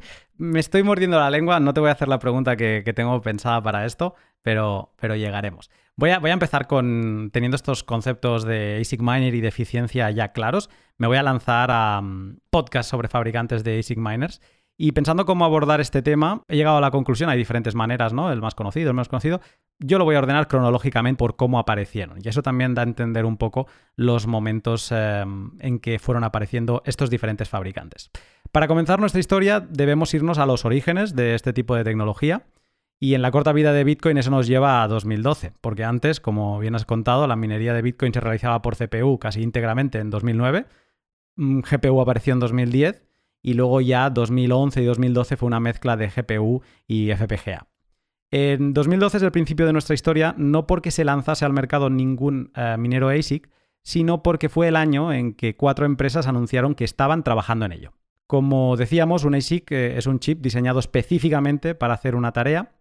estoy 0.55 0.83
mordiendo 0.83 1.19
la 1.19 1.29
lengua, 1.29 1.59
no 1.59 1.73
te 1.73 1.79
voy 1.79 1.89
a 1.89 1.93
hacer 1.93 2.07
la 2.07 2.19
pregunta 2.19 2.55
que, 2.55 2.93
tengo 2.95 3.21
pensada 3.21 3.61
para 3.61 3.85
esto, 3.85 4.15
pero, 4.41 4.93
pero 4.99 5.15
llegaremos. 5.15 5.69
Voy 5.95 6.11
a, 6.11 6.19
voy 6.19 6.29
a, 6.29 6.33
empezar 6.33 6.67
con, 6.67 7.29
teniendo 7.33 7.55
estos 7.55 7.83
conceptos 7.83 8.43
de 8.43 8.79
ASIC 8.79 9.01
Miner 9.01 9.33
y 9.33 9.41
de 9.41 9.47
eficiencia 9.47 10.11
ya 10.11 10.31
claros, 10.31 10.69
me 10.97 11.07
voy 11.07 11.17
a 11.17 11.23
lanzar 11.23 11.71
a 11.71 11.99
um, 11.99 12.37
podcast 12.49 12.89
sobre 12.89 13.07
fabricantes 13.07 13.63
de 13.63 13.79
ASIC 13.79 13.97
Miners. 13.97 14.41
Y 14.79 14.91
pensando 14.91 15.25
cómo 15.25 15.43
abordar 15.43 15.81
este 15.81 16.03
tema, 16.03 16.43
he 16.47 16.55
llegado 16.55 16.77
a 16.77 16.81
la 16.81 16.91
conclusión, 16.91 17.31
hay 17.31 17.37
diferentes 17.37 17.73
maneras, 17.73 18.13
¿no? 18.13 18.31
El 18.31 18.41
más 18.41 18.53
conocido, 18.53 18.91
el 18.91 18.93
menos 18.93 19.09
conocido. 19.09 19.41
Yo 19.79 19.97
lo 19.97 20.05
voy 20.05 20.15
a 20.15 20.19
ordenar 20.19 20.47
cronológicamente 20.47 21.17
por 21.17 21.35
cómo 21.35 21.57
aparecieron. 21.57 22.19
Y 22.23 22.29
eso 22.29 22.43
también 22.43 22.75
da 22.75 22.83
a 22.83 22.85
entender 22.85 23.25
un 23.25 23.37
poco 23.37 23.67
los 23.95 24.27
momentos 24.27 24.91
em, 24.91 25.51
en 25.61 25.79
que 25.79 25.97
fueron 25.97 26.23
apareciendo 26.23 26.83
estos 26.85 27.09
diferentes 27.09 27.49
fabricantes. 27.49 28.11
Para 28.51 28.67
comenzar 28.67 28.99
nuestra 28.99 29.19
historia, 29.19 29.59
debemos 29.59 30.13
irnos 30.13 30.37
a 30.37 30.45
los 30.45 30.65
orígenes 30.65 31.15
de 31.15 31.35
este 31.35 31.53
tipo 31.53 31.75
de 31.75 31.83
tecnología. 31.83 32.45
Y 32.99 33.13
en 33.13 33.21
la 33.21 33.29
corta 33.29 33.53
vida 33.53 33.73
de 33.73 33.83
Bitcoin 33.83 34.17
eso 34.17 34.31
nos 34.31 34.47
lleva 34.47 34.81
a 34.81 34.87
2012, 34.87 35.53
porque 35.61 35.83
antes, 35.83 36.19
como 36.19 36.57
bien 36.57 36.73
has 36.73 36.85
contado, 36.85 37.27
la 37.27 37.35
minería 37.35 37.73
de 37.73 37.83
Bitcoin 37.83 38.11
se 38.11 38.19
realizaba 38.19 38.63
por 38.63 38.75
CPU 38.75 39.19
casi 39.19 39.43
íntegramente 39.43 39.99
en 39.99 40.09
2009, 40.09 40.65
mm, 41.35 41.59
GPU 41.59 42.01
apareció 42.01 42.33
en 42.33 42.39
2010 42.39 43.03
y 43.43 43.53
luego 43.53 43.81
ya 43.81 44.09
2011 44.09 44.81
y 44.81 44.85
2012 44.85 45.37
fue 45.37 45.45
una 45.47 45.59
mezcla 45.59 45.95
de 45.95 46.09
GPU 46.09 46.63
y 46.87 47.11
FPGA. 47.11 47.67
En 48.31 48.73
2012 48.73 49.17
es 49.17 49.23
el 49.23 49.31
principio 49.31 49.67
de 49.67 49.73
nuestra 49.73 49.93
historia, 49.93 50.33
no 50.37 50.65
porque 50.65 50.89
se 50.89 51.05
lanzase 51.05 51.45
al 51.45 51.53
mercado 51.53 51.91
ningún 51.91 52.51
eh, 52.55 52.77
minero 52.79 53.09
ASIC, 53.09 53.49
sino 53.83 54.23
porque 54.23 54.49
fue 54.49 54.67
el 54.67 54.75
año 54.75 55.13
en 55.13 55.33
que 55.33 55.55
cuatro 55.55 55.85
empresas 55.85 56.27
anunciaron 56.27 56.73
que 56.73 56.83
estaban 56.83 57.23
trabajando 57.23 57.65
en 57.65 57.73
ello. 57.73 57.93
Como 58.27 58.75
decíamos, 58.77 59.23
un 59.23 59.35
ASIC 59.35 59.71
eh, 59.71 59.97
es 59.97 60.05
un 60.05 60.19
chip 60.19 60.41
diseñado 60.41 60.79
específicamente 60.79 61.75
para 61.75 61.93
hacer 61.93 62.15
una 62.15 62.33
tarea 62.33 62.77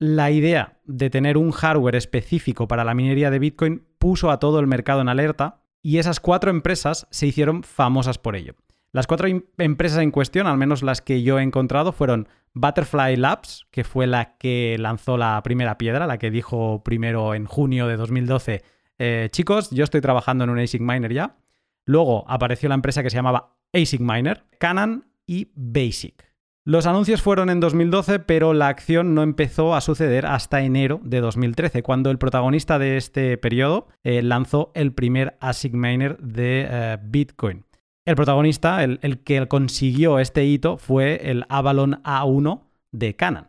la 0.00 0.30
idea 0.30 0.78
de 0.86 1.10
tener 1.10 1.36
un 1.36 1.52
hardware 1.52 1.94
específico 1.94 2.66
para 2.66 2.84
la 2.84 2.94
minería 2.94 3.30
de 3.30 3.38
Bitcoin 3.38 3.84
puso 3.98 4.30
a 4.30 4.38
todo 4.38 4.58
el 4.58 4.66
mercado 4.66 5.02
en 5.02 5.10
alerta 5.10 5.60
y 5.82 5.98
esas 5.98 6.20
cuatro 6.20 6.50
empresas 6.50 7.06
se 7.10 7.26
hicieron 7.26 7.62
famosas 7.62 8.18
por 8.18 8.34
ello. 8.34 8.54
Las 8.92 9.06
cuatro 9.06 9.28
empresas 9.58 9.98
en 9.98 10.10
cuestión, 10.10 10.46
al 10.46 10.56
menos 10.56 10.82
las 10.82 11.02
que 11.02 11.22
yo 11.22 11.38
he 11.38 11.42
encontrado, 11.42 11.92
fueron 11.92 12.28
Butterfly 12.54 13.16
Labs, 13.16 13.66
que 13.70 13.84
fue 13.84 14.06
la 14.06 14.36
que 14.38 14.76
lanzó 14.80 15.18
la 15.18 15.40
primera 15.44 15.76
piedra, 15.76 16.06
la 16.06 16.18
que 16.18 16.30
dijo 16.30 16.82
primero 16.82 17.34
en 17.34 17.44
junio 17.44 17.86
de 17.86 17.96
2012, 17.96 18.62
eh, 18.98 19.28
chicos, 19.30 19.70
yo 19.70 19.84
estoy 19.84 20.00
trabajando 20.00 20.44
en 20.44 20.50
un 20.50 20.58
ASIC 20.58 20.80
Miner 20.80 21.12
ya. 21.12 21.36
Luego 21.84 22.24
apareció 22.26 22.68
la 22.70 22.74
empresa 22.74 23.02
que 23.02 23.10
se 23.10 23.16
llamaba 23.16 23.59
ASIC 23.72 24.00
Miner, 24.00 24.44
Canon 24.58 25.06
y 25.26 25.48
Basic. 25.54 26.30
Los 26.66 26.86
anuncios 26.86 27.22
fueron 27.22 27.48
en 27.48 27.58
2012, 27.58 28.18
pero 28.20 28.52
la 28.52 28.68
acción 28.68 29.14
no 29.14 29.22
empezó 29.22 29.74
a 29.74 29.80
suceder 29.80 30.26
hasta 30.26 30.60
enero 30.60 31.00
de 31.02 31.20
2013, 31.20 31.82
cuando 31.82 32.10
el 32.10 32.18
protagonista 32.18 32.78
de 32.78 32.96
este 32.98 33.38
periodo 33.38 33.88
eh, 34.04 34.22
lanzó 34.22 34.70
el 34.74 34.92
primer 34.92 35.38
ASIC 35.40 35.72
miner 35.72 36.18
de 36.18 36.66
eh, 36.68 36.98
Bitcoin. 37.02 37.64
El 38.04 38.14
protagonista, 38.14 38.84
el, 38.84 39.22
que 39.24 39.46
consiguió 39.48 40.18
este 40.18 40.44
hito, 40.44 40.76
fue 40.76 41.30
el 41.30 41.44
Avalon 41.48 42.02
A1 42.02 42.62
de 42.92 43.16
Canon. 43.16 43.48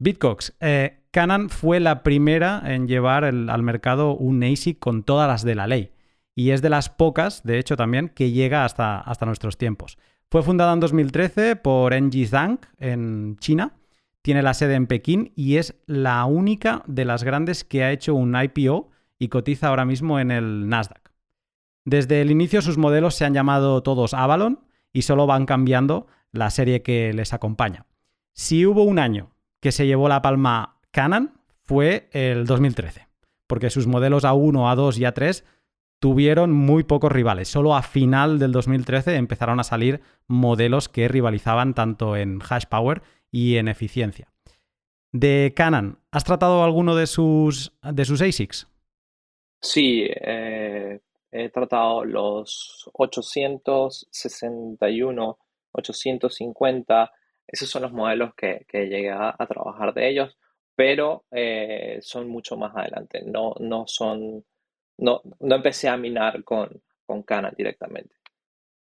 Bitcox. 0.00 0.54
Eh, 0.60 1.00
Canon 1.10 1.50
fue 1.50 1.80
la 1.80 2.02
primera 2.02 2.62
en 2.64 2.86
llevar 2.86 3.24
al 3.24 3.62
mercado 3.62 4.14
un 4.14 4.42
ASIC 4.44 4.78
con 4.78 5.02
todas 5.02 5.28
las 5.28 5.44
de 5.44 5.54
la 5.54 5.66
ley. 5.66 5.90
Y 6.38 6.52
es 6.52 6.62
de 6.62 6.70
las 6.70 6.88
pocas, 6.88 7.42
de 7.42 7.58
hecho 7.58 7.76
también, 7.76 8.10
que 8.10 8.30
llega 8.30 8.64
hasta, 8.64 9.00
hasta 9.00 9.26
nuestros 9.26 9.58
tiempos. 9.58 9.98
Fue 10.30 10.44
fundada 10.44 10.72
en 10.72 10.78
2013 10.78 11.56
por 11.56 11.92
Enji 11.92 12.26
Zhang 12.26 12.60
en 12.78 13.36
China, 13.40 13.74
tiene 14.22 14.42
la 14.42 14.54
sede 14.54 14.74
en 14.74 14.86
Pekín 14.86 15.32
y 15.34 15.56
es 15.56 15.74
la 15.86 16.24
única 16.26 16.84
de 16.86 17.04
las 17.04 17.24
grandes 17.24 17.64
que 17.64 17.82
ha 17.82 17.90
hecho 17.90 18.14
un 18.14 18.40
IPO 18.40 18.88
y 19.18 19.30
cotiza 19.30 19.66
ahora 19.66 19.84
mismo 19.84 20.20
en 20.20 20.30
el 20.30 20.68
Nasdaq. 20.68 21.10
Desde 21.84 22.20
el 22.22 22.30
inicio 22.30 22.62
sus 22.62 22.78
modelos 22.78 23.16
se 23.16 23.24
han 23.24 23.34
llamado 23.34 23.82
todos 23.82 24.14
Avalon 24.14 24.60
y 24.92 25.02
solo 25.02 25.26
van 25.26 25.44
cambiando 25.44 26.06
la 26.30 26.50
serie 26.50 26.82
que 26.82 27.12
les 27.14 27.32
acompaña. 27.32 27.86
Si 28.32 28.64
hubo 28.64 28.84
un 28.84 29.00
año 29.00 29.32
que 29.58 29.72
se 29.72 29.88
llevó 29.88 30.08
la 30.08 30.22
palma 30.22 30.78
Canon, 30.92 31.32
fue 31.64 32.08
el 32.12 32.46
2013, 32.46 33.08
porque 33.48 33.70
sus 33.70 33.88
modelos 33.88 34.22
A1, 34.22 34.52
A2 34.52 34.98
y 34.98 35.00
A3 35.00 35.42
tuvieron 35.98 36.52
muy 36.52 36.84
pocos 36.84 37.10
rivales. 37.10 37.48
Solo 37.48 37.74
a 37.74 37.82
final 37.82 38.38
del 38.38 38.52
2013 38.52 39.16
empezaron 39.16 39.60
a 39.60 39.64
salir 39.64 40.00
modelos 40.26 40.88
que 40.88 41.08
rivalizaban 41.08 41.74
tanto 41.74 42.16
en 42.16 42.40
hash 42.48 42.66
power 42.66 43.02
y 43.30 43.56
en 43.56 43.68
eficiencia. 43.68 44.32
De 45.12 45.52
Canon, 45.56 45.98
¿has 46.10 46.24
tratado 46.24 46.62
alguno 46.62 46.94
de 46.94 47.06
sus, 47.06 47.72
de 47.82 48.04
sus 48.04 48.20
ASICs? 48.20 48.68
Sí, 49.60 50.06
eh, 50.08 51.00
he 51.30 51.50
tratado 51.50 52.04
los 52.04 52.90
861, 52.92 55.38
850, 55.72 57.12
esos 57.46 57.68
son 57.68 57.82
los 57.82 57.92
modelos 57.92 58.34
que, 58.34 58.64
llegué 58.70 59.10
a, 59.10 59.36
trabajar 59.48 59.92
de 59.94 60.08
ellos, 60.08 60.36
pero 60.74 61.26
eh, 61.30 61.98
son 62.02 62.28
mucho 62.28 62.56
más 62.56 62.74
adelante, 62.76 63.22
no, 63.24 63.54
no 63.58 63.86
son, 63.86 64.44
no, 64.98 65.22
no 65.40 65.56
empecé 65.56 65.88
a 65.88 65.96
minar 65.96 66.44
con, 66.44 66.82
con 67.06 67.22
Canon 67.22 67.54
directamente. 67.56 68.14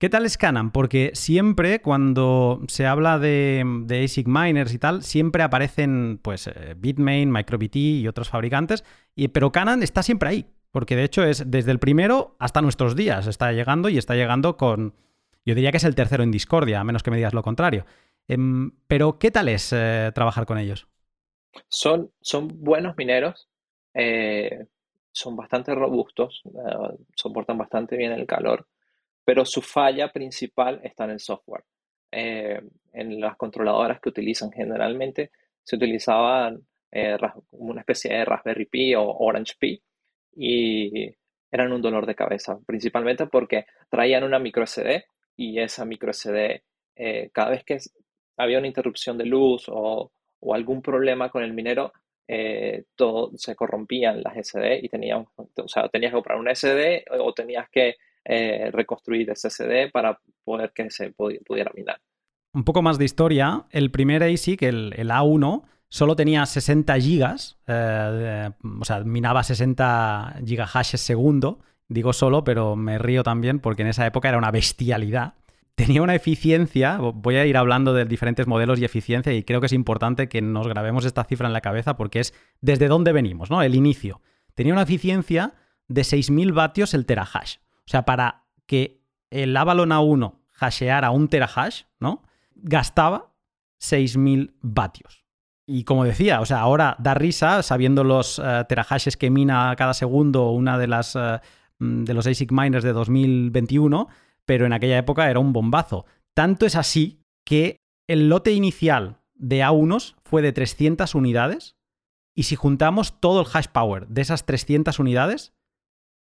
¿Qué 0.01 0.09
tal 0.09 0.25
es 0.25 0.35
Canon? 0.35 0.71
Porque 0.71 1.11
siempre 1.13 1.79
cuando 1.79 2.61
se 2.67 2.87
habla 2.87 3.19
de, 3.19 3.63
ASIC 4.03 4.25
miners 4.27 4.73
y 4.73 4.79
tal, 4.79 5.03
siempre 5.03 5.43
aparecen 5.43 6.19
pues 6.23 6.47
eh, 6.47 6.73
Bitmain, 6.75 7.31
MicroBT 7.31 7.75
y 7.75 8.07
otros 8.07 8.29
fabricantes, 8.29 8.83
y, 9.13 9.27
pero 9.27 9.51
Canon 9.51 9.83
está 9.83 10.01
siempre 10.01 10.29
ahí, 10.29 10.47
porque 10.71 10.95
de 10.95 11.03
hecho 11.03 11.23
es 11.23 11.43
desde 11.51 11.69
el 11.69 11.77
primero 11.77 12.35
hasta 12.39 12.63
nuestros 12.63 12.95
días, 12.95 13.27
está 13.27 13.51
llegando 13.51 13.89
y 13.89 13.99
está 13.99 14.15
llegando 14.15 14.57
con, 14.57 14.95
yo 15.45 15.53
diría 15.53 15.69
que 15.69 15.77
es 15.77 15.83
el 15.83 15.93
tercero 15.93 16.23
en 16.23 16.31
discordia, 16.31 16.79
a 16.79 16.83
menos 16.83 17.03
que 17.03 17.11
me 17.11 17.17
digas 17.17 17.35
lo 17.35 17.43
contrario. 17.43 17.85
Em, 18.27 18.71
pero 18.87 19.19
¿qué 19.19 19.29
tal 19.29 19.49
es 19.49 19.71
eh, 19.71 20.11
trabajar 20.15 20.47
con 20.47 20.57
ellos? 20.57 20.87
Son, 21.67 22.11
son 22.21 22.47
buenos 22.47 22.97
mineros, 22.97 23.49
eh, 23.93 24.65
son 25.12 25.36
bastante 25.36 25.74
robustos, 25.76 26.41
soportan 27.15 27.58
bastante 27.58 27.97
bien 27.97 28.12
el 28.12 28.26
calor 28.26 28.67
pero 29.24 29.45
su 29.45 29.62
falla 29.62 30.12
principal 30.12 30.82
está 30.84 31.06
en 31.06 31.12
el 31.12 31.19
software. 31.19 31.63
Eh, 32.12 32.62
en 32.93 33.21
las 33.21 33.38
controladoras 33.38 34.02
que 34.02 34.10
utilizan 34.10 34.52
generalmente 34.52 35.32
se 35.63 35.78
utilizaban 35.78 36.65
eh, 36.91 37.17
una 37.52 37.82
especie 37.82 38.13
de 38.13 38.26
Raspberry 38.26 38.65
Pi 38.65 38.95
o 38.95 39.04
Orange 39.04 39.54
Pi 39.58 39.82
y 40.36 41.15
eran 41.50 41.71
un 41.71 41.82
dolor 41.82 42.06
de 42.06 42.15
cabeza, 42.15 42.60
principalmente 42.65 43.28
porque 43.28 43.65
traían 43.89 44.24
una 44.24 44.39
micro 44.39 44.65
SD 44.65 45.06
y 45.38 45.60
esa 45.60 45.86
micro 45.86 46.12
SD, 46.12 46.63
eh, 46.95 47.30
cada 47.32 47.52
vez 47.52 47.63
que 47.63 47.78
había 48.38 48.58
una 48.58 48.67
interrupción 48.67 49.17
de 49.17 49.26
luz 49.26 49.65
o 49.69 50.12
algún 50.54 50.82
problema 50.82 51.30
con 51.30 51.43
el 51.43 51.54
minero, 51.54 51.93
todo 52.95 53.31
se 53.36 53.55
corrompían 53.55 54.23
las 54.23 54.36
SD 54.36 54.79
y 54.84 54.89
teníamos, 54.89 55.27
o 55.36 55.67
sea, 55.67 55.89
tenías 55.89 56.12
que 56.12 56.15
comprar 56.15 56.39
una 56.39 56.55
SD 56.55 57.03
o 57.19 57.34
tenías 57.34 57.69
que 57.69 57.97
eh, 58.23 58.69
reconstruir 58.71 59.31
ese 59.31 59.49
CD 59.49 59.89
para 59.89 60.19
poder 60.43 60.71
que 60.73 60.91
se 60.91 61.12
pudiera 61.12 61.71
minar. 61.75 61.99
Un 62.53 62.63
poco 62.63 62.81
más 62.84 62.99
de 62.99 63.05
historia, 63.05 63.65
el 63.71 63.89
primer 63.89 64.23
ASIC, 64.23 64.62
el, 64.62 64.93
el 64.95 65.10
A1, 65.10 65.63
solo 65.89 66.15
tenía 66.15 66.45
60 66.45 66.99
gigas, 66.99 67.57
eh, 67.65 68.49
o 68.79 68.86
sea, 68.86 68.99
minaba 68.99 69.43
60 69.43 70.41
gigahashes 70.45 71.01
segundo. 71.01 71.60
Digo 71.88 72.13
solo, 72.13 72.43
pero 72.43 72.75
me 72.75 72.97
río 72.99 73.23
también 73.23 73.60
porque 73.60 73.81
en 73.81 73.89
esa 73.89 74.05
época 74.05 74.29
era 74.29 74.38
una 74.38 74.51
bestialidad. 74.51 75.34
Tenía 75.75 76.01
una 76.01 76.15
eficiencia, 76.15 76.97
voy 76.97 77.36
a 77.38 77.45
ir 77.45 77.57
hablando 77.57 77.93
de 77.93 78.05
diferentes 78.05 78.45
modelos 78.45 78.79
y 78.79 78.86
eficiencia 78.86 79.34
y 79.34 79.43
creo 79.43 79.60
que 79.62 79.65
es 79.67 79.73
importante 79.73 80.29
que 80.29 80.41
nos 80.41 80.67
grabemos 80.67 81.05
esta 81.05 81.23
cifra 81.23 81.47
en 81.47 81.53
la 81.53 81.62
cabeza 81.62 81.95
porque 81.95 82.19
es 82.19 82.34
desde 82.60 82.88
dónde 82.88 83.12
venimos, 83.13 83.49
¿no? 83.49 83.62
El 83.63 83.75
inicio. 83.75 84.21
Tenía 84.53 84.73
una 84.73 84.84
eficiencia 84.84 85.53
de 85.88 86.01
6.000 86.01 86.53
vatios 86.53 86.93
el 86.93 87.05
terahash. 87.05 87.57
O 87.79 87.89
sea, 87.89 88.05
para 88.05 88.43
que 88.65 89.01
el 89.29 89.55
Avalon 89.55 89.89
A1 89.89 90.36
hasheara 90.60 91.12
un 91.12 91.29
terahash, 91.29 91.84
¿no? 91.99 92.23
Gastaba 92.55 93.34
6.000 93.79 94.53
vatios. 94.62 95.21
Y 95.65 95.84
como 95.84 96.03
decía, 96.03 96.41
o 96.41 96.45
sea, 96.45 96.60
ahora 96.60 96.95
da 96.99 97.13
risa 97.13 97.63
sabiendo 97.63 98.03
los 98.03 98.39
uh, 98.39 98.65
terahashes 98.67 99.15
que 99.15 99.29
mina 99.29 99.73
cada 99.77 99.93
segundo 99.93 100.49
una 100.51 100.77
de 100.77 100.88
las 100.88 101.15
eh, 101.15 101.39
mm, 101.79 102.03
de 102.03 102.13
los 102.13 102.27
ASIC 102.27 102.51
miners 102.51 102.84
de 102.84 102.93
2021, 102.93 104.10
pero 104.45 104.65
en 104.65 104.73
aquella 104.73 104.97
época 104.97 105.30
era 105.30 105.39
un 105.39 105.54
bombazo. 105.54 106.06
Tanto 106.36 106.65
es 106.65 106.75
así 106.75 107.23
que 107.45 107.77
el 108.08 108.30
lote 108.30 108.51
inicial 108.51 109.21
de 109.36 109.62
A1s 109.63 110.15
fue 110.23 110.41
de 110.41 110.54
300 110.54 111.15
unidades 111.15 111.75
y 112.36 112.43
si 112.43 112.56
juntamos 112.56 113.19
todo 113.19 113.41
el 113.41 113.47
hash 113.51 113.67
power 113.67 114.08
de 114.08 114.21
esas 114.21 114.45
300 114.45 114.99
unidades, 114.99 115.54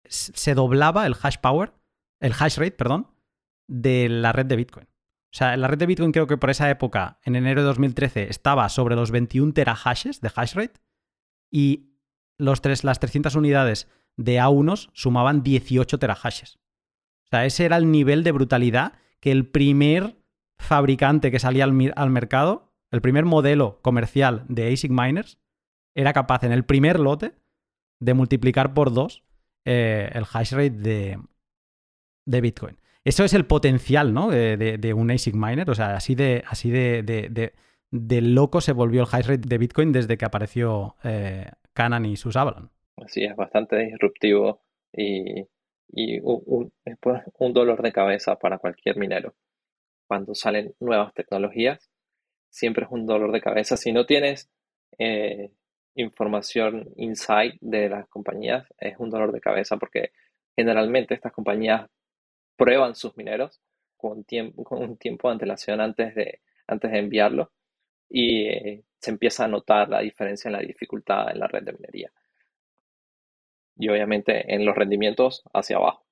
se 0.06 0.54
doblaba 0.54 1.06
el 1.06 1.16
hash 1.22 1.38
power, 1.38 1.74
el 2.22 2.34
hash 2.38 2.58
rate, 2.58 2.72
perdón, 2.72 3.12
de 3.68 4.08
la 4.10 4.32
red 4.32 4.46
de 4.46 4.56
Bitcoin. 4.56 4.86
O 4.86 5.38
sea, 5.38 5.58
la 5.58 5.68
red 5.68 5.78
de 5.78 5.86
Bitcoin 5.86 6.14
creo 6.14 6.28
que 6.28 6.38
por 6.38 6.50
esa 6.50 6.70
época, 6.70 7.20
en 7.24 7.36
enero 7.36 7.62
de 7.62 7.68
2013, 7.68 8.30
estaba 8.30 8.70
sobre 8.70 8.96
los 8.96 9.12
21 9.12 9.54
terahashes 9.54 10.22
de 10.22 10.32
hash 10.34 10.54
rate 10.54 10.80
y 11.52 11.98
las 12.38 12.62
300 12.62 13.36
unidades 13.36 13.90
de 14.16 14.38
A1 14.38 14.90
sumaban 14.94 15.44
18 15.44 16.00
terahashes. 16.00 16.60
O 17.28 17.30
sea, 17.30 17.46
ese 17.46 17.66
era 17.66 17.78
el 17.78 17.92
nivel 17.92 18.24
de 18.24 18.32
brutalidad 18.32 18.94
que 19.20 19.32
el 19.32 19.46
primer 19.48 20.16
fabricante 20.58 21.30
que 21.30 21.40
salía 21.40 21.66
al, 21.66 21.94
al 21.96 22.10
mercado, 22.10 22.72
el 22.92 23.02
primer 23.02 23.26
modelo 23.26 23.80
comercial 23.82 24.46
de 24.48 24.72
ASIC 24.72 24.92
miners, 24.92 25.38
era 25.94 26.14
capaz 26.14 26.44
en 26.44 26.54
el 26.54 26.64
primer 26.64 27.00
lote 27.00 27.34
de 28.00 28.14
multiplicar 28.14 28.74
por 28.74 28.94
dos 28.94 29.24
eh, 29.66 30.10
el 30.14 30.24
hash 30.32 30.54
rate 30.54 30.70
de, 30.70 31.20
de, 32.26 32.42
Bitcoin. 32.42 32.78
Eso 33.04 33.26
es 33.26 33.34
el 33.34 33.46
potencial 33.46 34.14
¿no? 34.14 34.30
de, 34.30 34.94
un 34.96 35.12
ASIC 35.12 35.36
miner, 35.36 35.70
o 35.70 35.76
sea, 35.76 35.96
así 35.96 36.16
de, 36.16 36.44
así 36.48 36.70
de, 36.70 37.54
loco 37.92 38.62
se 38.62 38.72
volvió 38.72 39.02
el 39.02 39.08
hash 39.12 39.28
rate 39.28 39.48
de 39.48 39.58
Bitcoin 39.58 39.92
desde 39.92 40.18
que 40.18 40.26
apareció 40.26 40.96
eh, 41.04 41.52
y 42.04 42.16
sus 42.16 42.38
Avalon. 42.38 42.72
Así 42.96 43.24
es, 43.24 43.36
bastante 43.36 43.78
disruptivo 43.78 44.62
y, 44.94 45.46
un, 45.90 46.72
un, 47.40 47.54
dolor 47.54 47.82
de 47.82 47.92
cabeza 47.92 48.36
para 48.38 48.58
cualquier 48.58 48.98
minero. 48.98 49.36
Cuando 50.08 50.36
salen 50.36 50.74
nuevas 50.80 51.14
tecnologías, 51.14 51.90
siempre 52.50 52.86
es 52.86 52.92
un 52.92 53.06
dolor 53.06 53.32
de 53.32 53.42
cabeza. 53.42 53.78
Si 53.78 53.92
no 53.92 54.06
tienes 54.06 54.50
eh, 54.98 55.52
información 55.96 56.90
inside 56.96 57.58
de 57.62 57.90
las 57.90 58.08
compañías 58.08 58.68
es 58.78 58.96
un 59.00 59.10
dolor 59.10 59.32
de 59.32 59.42
cabeza 59.42 59.78
porque 59.78 60.12
generalmente 60.56 61.14
estas 61.14 61.32
compañías 61.32 61.90
prueban 62.56 62.96
sus 62.96 63.16
mineros 63.18 63.62
con, 63.96 64.26
con 64.64 64.84
un 64.84 64.98
tiempo 64.98 65.28
de 65.28 65.34
antelación 65.34 65.82
antes 65.82 66.16
de, 66.16 66.42
antes 66.68 66.92
de 66.92 67.00
enviarlo 67.00 67.52
y 68.10 68.48
eh, 68.48 68.84
se 69.00 69.12
empieza 69.12 69.46
a 69.46 69.48
notar 69.48 69.90
la 69.90 70.00
diferencia 70.02 70.50
en 70.50 70.54
la 70.54 70.60
dificultad 70.60 71.32
en 71.32 71.40
la 71.40 71.48
red 71.48 71.64
de 71.64 71.74
minería. 71.74 72.12
Y 73.78 73.90
obviamente 73.90 74.54
en 74.54 74.66
los 74.66 74.76
rendimientos 74.76 75.44
hacia 75.54 75.78
abajo. 75.78 76.08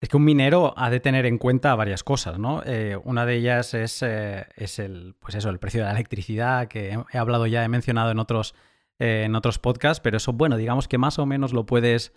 Es 0.00 0.10
que 0.10 0.16
un 0.18 0.24
minero 0.24 0.74
ha 0.76 0.90
de 0.90 1.00
tener 1.00 1.24
en 1.24 1.38
cuenta 1.38 1.74
varias 1.74 2.04
cosas, 2.04 2.38
¿no? 2.38 2.62
Eh, 2.66 2.98
una 3.04 3.24
de 3.24 3.36
ellas 3.36 3.72
es, 3.72 4.02
eh, 4.02 4.46
es, 4.54 4.78
el, 4.78 5.14
pues 5.18 5.34
eso, 5.34 5.48
el 5.48 5.58
precio 5.58 5.80
de 5.80 5.86
la 5.86 5.92
electricidad, 5.92 6.68
que 6.68 6.98
he 7.12 7.18
hablado 7.18 7.46
ya, 7.46 7.64
he 7.64 7.68
mencionado 7.68 8.10
en 8.10 8.18
otros, 8.18 8.54
eh, 8.98 9.22
en 9.24 9.34
otros 9.34 9.58
podcasts, 9.58 10.00
pero 10.00 10.18
eso, 10.18 10.34
bueno, 10.34 10.58
digamos 10.58 10.86
que 10.86 10.98
más 10.98 11.18
o 11.18 11.24
menos 11.24 11.52
lo 11.52 11.64
puedes, 11.64 12.12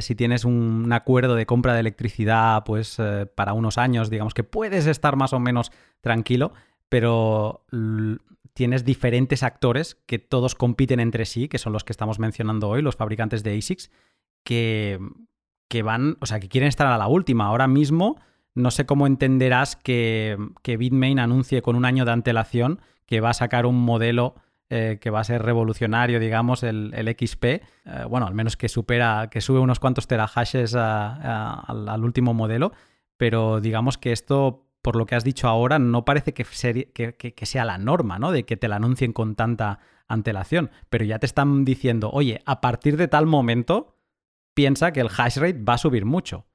si 0.00 0.14
tienes 0.14 0.44
un 0.44 0.92
acuerdo 0.92 1.36
de 1.36 1.46
compra 1.46 1.72
de 1.72 1.80
electricidad, 1.80 2.64
pues 2.64 2.98
para 3.34 3.54
unos 3.54 3.78
años, 3.78 4.10
digamos 4.10 4.34
que 4.34 4.44
puedes 4.44 4.86
estar 4.86 5.16
más 5.16 5.32
o 5.32 5.40
menos 5.40 5.72
tranquilo, 6.02 6.52
pero 6.90 7.64
tienes 8.54 8.84
diferentes 8.84 9.42
actores 9.42 9.96
que 10.06 10.18
todos 10.18 10.54
compiten 10.54 11.00
entre 11.00 11.24
sí, 11.24 11.48
que 11.48 11.58
son 11.58 11.72
los 11.72 11.84
que 11.84 11.92
estamos 11.92 12.18
mencionando 12.18 12.68
hoy, 12.68 12.82
los 12.82 12.96
fabricantes 12.96 13.42
de 13.42 13.56
ASICs, 13.56 13.90
que, 14.44 14.98
que 15.68 15.82
van, 15.82 16.16
o 16.20 16.26
sea, 16.26 16.40
que 16.40 16.48
quieren 16.48 16.68
estar 16.68 16.86
a 16.86 16.98
la 16.98 17.08
última. 17.08 17.46
Ahora 17.46 17.68
mismo, 17.68 18.20
no 18.54 18.70
sé 18.70 18.86
cómo 18.86 19.06
entenderás 19.06 19.76
que, 19.76 20.36
que 20.62 20.76
Bitmain 20.76 21.18
anuncie 21.18 21.62
con 21.62 21.76
un 21.76 21.84
año 21.84 22.04
de 22.04 22.12
antelación 22.12 22.80
que 23.06 23.20
va 23.20 23.30
a 23.30 23.34
sacar 23.34 23.66
un 23.66 23.80
modelo 23.80 24.34
eh, 24.72 24.98
que 25.00 25.10
va 25.10 25.18
a 25.18 25.24
ser 25.24 25.42
revolucionario, 25.42 26.20
digamos, 26.20 26.62
el, 26.62 26.92
XP. 27.18 27.44
Eh, 27.44 27.60
bueno, 28.08 28.28
al 28.28 28.34
menos 28.34 28.56
que 28.56 28.68
supera, 28.68 29.26
que 29.28 29.40
sube 29.40 29.58
unos 29.58 29.80
cuantos 29.80 30.06
terahashes 30.06 30.76
al, 30.76 32.04
último 32.04 32.34
modelo. 32.34 32.70
Pero 33.16 33.60
digamos 33.60 33.98
que 33.98 34.12
esto, 34.12 34.68
por 34.82 34.96
lo 34.96 35.06
que 35.06 35.14
has 35.14 35.24
dicho 35.24 35.48
ahora, 35.48 35.78
no 35.78 36.04
parece 36.04 36.32
que, 36.32 36.44
sea 36.44 37.64
la 37.64 37.78
norma, 37.78 38.18
¿no? 38.18 38.32
De 38.32 38.44
que 38.44 38.56
te 38.56 38.68
la 38.68 38.76
anuncien 38.76 39.12
con 39.12 39.34
tanta 39.34 39.80
antelación. 40.08 40.70
Pero 40.88 41.04
ya 41.04 41.18
te 41.18 41.26
están 41.26 41.64
diciendo, 41.64 42.10
oye, 42.12 42.40
a 42.46 42.60
partir 42.60 42.96
de 42.96 43.08
tal 43.08 43.26
momento, 43.26 43.96
piensa 44.54 44.92
que 44.92 45.00
el 45.00 45.08
hash 45.08 45.36
rate 45.36 45.62
va 45.62 45.74
a 45.74 45.78
subir 45.78 46.04
mucho. 46.04 46.46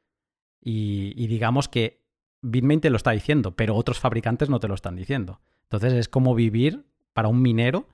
Y, 0.62 1.14
y 1.16 1.28
digamos 1.28 1.70
que 1.70 2.04
Bitmain 2.42 2.82
te 2.82 2.90
lo 2.90 2.98
está 2.98 3.12
diciendo, 3.12 3.56
pero 3.56 3.76
otros 3.76 4.00
fabricantes 4.00 4.50
no 4.50 4.60
te 4.60 4.68
lo 4.68 4.74
están 4.74 4.96
diciendo. 4.96 5.42
Entonces 5.64 5.94
es 5.94 6.10
como 6.10 6.36
vivir 6.36 6.86
para 7.14 7.28
un 7.28 7.42
minero. 7.42 7.88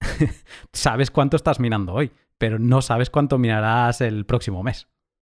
sabes 0.72 1.10
cuánto 1.10 1.36
estás 1.36 1.60
minando 1.60 1.94
hoy, 1.94 2.12
pero 2.38 2.58
no 2.58 2.82
sabes 2.82 3.10
cuánto 3.10 3.38
minarás 3.38 4.00
el 4.00 4.26
próximo 4.26 4.62
mes. 4.62 4.88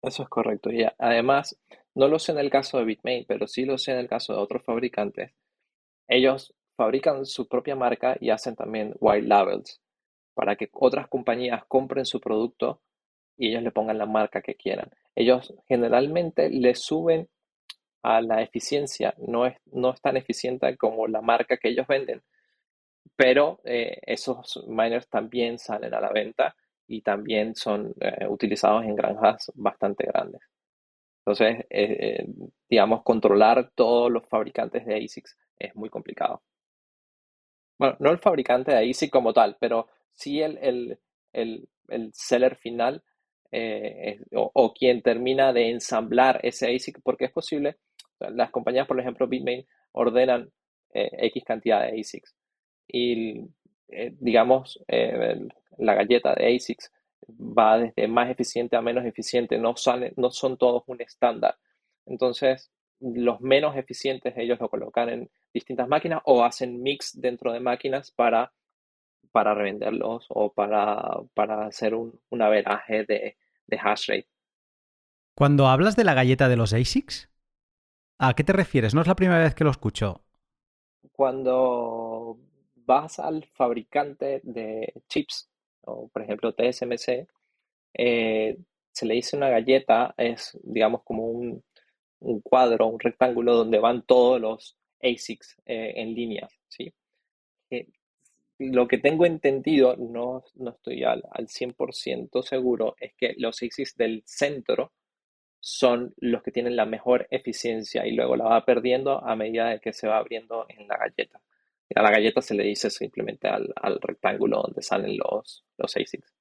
Eso 0.01 0.23
es 0.23 0.29
correcto. 0.29 0.69
Y 0.71 0.85
además, 0.97 1.57
no 1.95 2.07
lo 2.07 2.19
sé 2.19 2.31
en 2.31 2.39
el 2.39 2.49
caso 2.49 2.77
de 2.77 2.85
Bitmain, 2.85 3.25
pero 3.27 3.47
sí 3.47 3.65
lo 3.65 3.77
sé 3.77 3.91
en 3.91 3.99
el 3.99 4.07
caso 4.07 4.33
de 4.33 4.39
otros 4.39 4.63
fabricantes. 4.63 5.31
Ellos 6.07 6.53
fabrican 6.75 7.25
su 7.25 7.47
propia 7.47 7.75
marca 7.75 8.17
y 8.19 8.29
hacen 8.29 8.55
también 8.55 8.95
white 8.99 9.27
labels 9.27 9.81
para 10.33 10.55
que 10.55 10.69
otras 10.73 11.07
compañías 11.07 11.63
compren 11.65 12.05
su 12.05 12.19
producto 12.19 12.81
y 13.37 13.49
ellos 13.49 13.63
le 13.63 13.71
pongan 13.71 13.97
la 13.97 14.05
marca 14.05 14.41
que 14.41 14.55
quieran. 14.55 14.89
Ellos 15.15 15.53
generalmente 15.67 16.49
le 16.49 16.75
suben 16.75 17.29
a 18.01 18.21
la 18.21 18.41
eficiencia, 18.41 19.13
no 19.17 19.45
es, 19.45 19.55
no 19.65 19.91
es 19.91 20.01
tan 20.01 20.17
eficiente 20.17 20.75
como 20.77 21.07
la 21.07 21.21
marca 21.21 21.57
que 21.57 21.69
ellos 21.69 21.87
venden, 21.87 22.21
pero 23.15 23.61
eh, 23.63 23.99
esos 24.03 24.63
miners 24.67 25.07
también 25.09 25.59
salen 25.59 25.93
a 25.93 26.01
la 26.01 26.11
venta 26.11 26.55
y 26.87 27.01
también 27.01 27.55
son 27.55 27.93
eh, 28.01 28.27
utilizados 28.27 28.83
en 28.83 28.95
granjas 28.95 29.51
bastante 29.55 30.05
grandes. 30.05 30.41
Entonces, 31.25 31.65
eh, 31.69 32.25
digamos, 32.69 33.03
controlar 33.03 33.71
todos 33.75 34.11
los 34.11 34.27
fabricantes 34.27 34.85
de 34.85 34.97
ASICs 34.97 35.37
es 35.57 35.75
muy 35.75 35.89
complicado. 35.89 36.41
Bueno, 37.77 37.95
no 37.99 38.11
el 38.11 38.19
fabricante 38.19 38.71
de 38.71 38.89
ASIC 38.89 39.09
como 39.09 39.33
tal, 39.33 39.57
pero 39.59 39.87
sí 40.11 40.41
el, 40.41 40.57
el, 40.61 40.99
el, 41.31 41.67
el 41.87 42.11
seller 42.13 42.55
final 42.55 43.03
o, 44.31 44.51
o, 44.53 44.73
quien 44.73 45.03
termina 45.03 45.53
de 45.53 45.69
ensamblar 45.69 46.39
ese 46.43 46.75
ASIC, 46.75 47.01
porque 47.03 47.25
es 47.25 47.31
posible 47.31 47.77
las 48.19 48.51
compañías, 48.51 48.87
por 48.87 48.99
ejemplo, 48.99 49.27
Bitmain, 49.27 49.65
ordenan 49.91 50.51
eh, 50.93 51.09
X 51.27 51.43
cantidad 51.43 51.81
de 51.81 51.99
ASICs. 51.99 52.35
Y, 52.87 53.41
eh, 53.89 54.13
digamos, 54.19 54.79
eh, 54.87 55.39
la 55.77 55.95
galleta 55.95 56.33
de 56.35 56.55
ASICs 56.55 56.91
va 57.29 57.77
desde 57.77 58.07
más 58.07 58.29
eficiente 58.29 58.75
a 58.75 58.81
menos 58.81 59.05
eficiente, 59.05 59.57
no, 59.57 59.75
no 60.15 60.31
son 60.31 60.57
todos 60.57 60.83
un 60.87 61.01
estándar. 61.01 61.57
Entonces, 62.05 62.71
los 62.99 63.41
menos 63.41 63.75
eficientes 63.75 64.33
ellos 64.37 64.59
lo 64.59 64.69
colocan 64.69 65.09
en 65.09 65.29
distintas 65.53 65.87
máquinas 65.87 66.21
o 66.25 66.43
hacen 66.43 66.81
mix 66.81 67.19
dentro 67.19 67.51
de 67.51 67.59
máquinas 67.59 68.11
para, 68.11 68.53
para 69.31 69.53
revenderlos 69.53 70.25
o 70.29 70.51
para, 70.53 71.19
para 71.33 71.65
hacer 71.67 71.95
un, 71.95 72.19
un 72.29 72.41
averaje 72.41 73.03
de, 73.05 73.37
de 73.67 73.79
hash 73.81 74.07
rate. 74.09 74.27
Cuando 75.35 75.67
hablas 75.67 75.95
de 75.95 76.03
la 76.03 76.13
galleta 76.13 76.47
de 76.47 76.57
los 76.57 76.73
ASICs, 76.73 77.29
¿A 78.25 78.35
qué 78.35 78.43
te 78.45 78.53
refieres? 78.53 78.93
No 78.93 79.01
es 79.01 79.07
la 79.07 79.15
primera 79.15 79.43
vez 79.43 79.53
que 79.53 79.65
lo 79.65 79.69
escucho. 79.69 80.23
Cuando 81.11 82.37
vas 82.75 83.19
al 83.19 83.45
fabricante 83.53 84.39
de 84.43 84.93
chips, 85.09 85.49
o 85.85 86.07
por 86.09 86.21
ejemplo 86.21 86.53
TSMC, 86.53 87.27
eh, 87.95 88.57
se 88.91 89.05
le 89.05 89.15
dice 89.15 89.37
una 89.37 89.49
galleta, 89.49 90.13
es 90.17 90.57
digamos 90.63 91.03
como 91.03 91.27
un, 91.27 91.63
cuadro, 92.43 92.87
un 92.87 92.99
rectángulo 92.99 93.55
donde 93.55 93.79
van 93.79 94.03
todos 94.05 94.39
los 94.39 94.77
ASICs 95.01 95.57
eh, 95.65 95.93
en 95.97 96.13
línea. 96.13 96.47
¿sí? 96.67 96.93
Eh, 97.69 97.87
lo 98.59 98.87
que 98.87 98.97
tengo 98.97 99.25
entendido, 99.25 99.95
no, 99.97 100.43
no 100.55 100.71
estoy 100.71 101.03
al, 101.03 101.23
al 101.31 101.47
100% 101.47 102.43
seguro, 102.43 102.95
es 102.99 103.13
que 103.15 103.33
los 103.37 103.61
ASICs 103.61 103.95
del 103.97 104.23
centro 104.25 104.93
son 105.59 106.13
los 106.17 106.43
que 106.43 106.51
tienen 106.51 106.75
la 106.75 106.85
mejor 106.85 107.27
eficiencia 107.31 108.05
y 108.05 108.11
luego 108.11 108.35
la 108.35 108.45
va 108.45 108.65
perdiendo 108.65 109.23
a 109.25 109.35
medida 109.35 109.69
de 109.69 109.79
que 109.79 109.93
se 109.93 110.07
va 110.07 110.17
abriendo 110.17 110.65
en 110.67 110.87
la 110.89 110.97
galleta. 110.97 111.41
A 111.95 112.01
la 112.01 112.11
galleta 112.11 112.41
se 112.41 112.55
le 112.55 112.63
dice 112.63 112.89
simplemente 112.89 113.47
al, 113.47 113.99
rectángulo 114.01 114.61
donde 114.61 114.81
salen 114.81 115.17
los, 115.17 115.63
los 115.77 115.95
ASICs. 115.95 116.33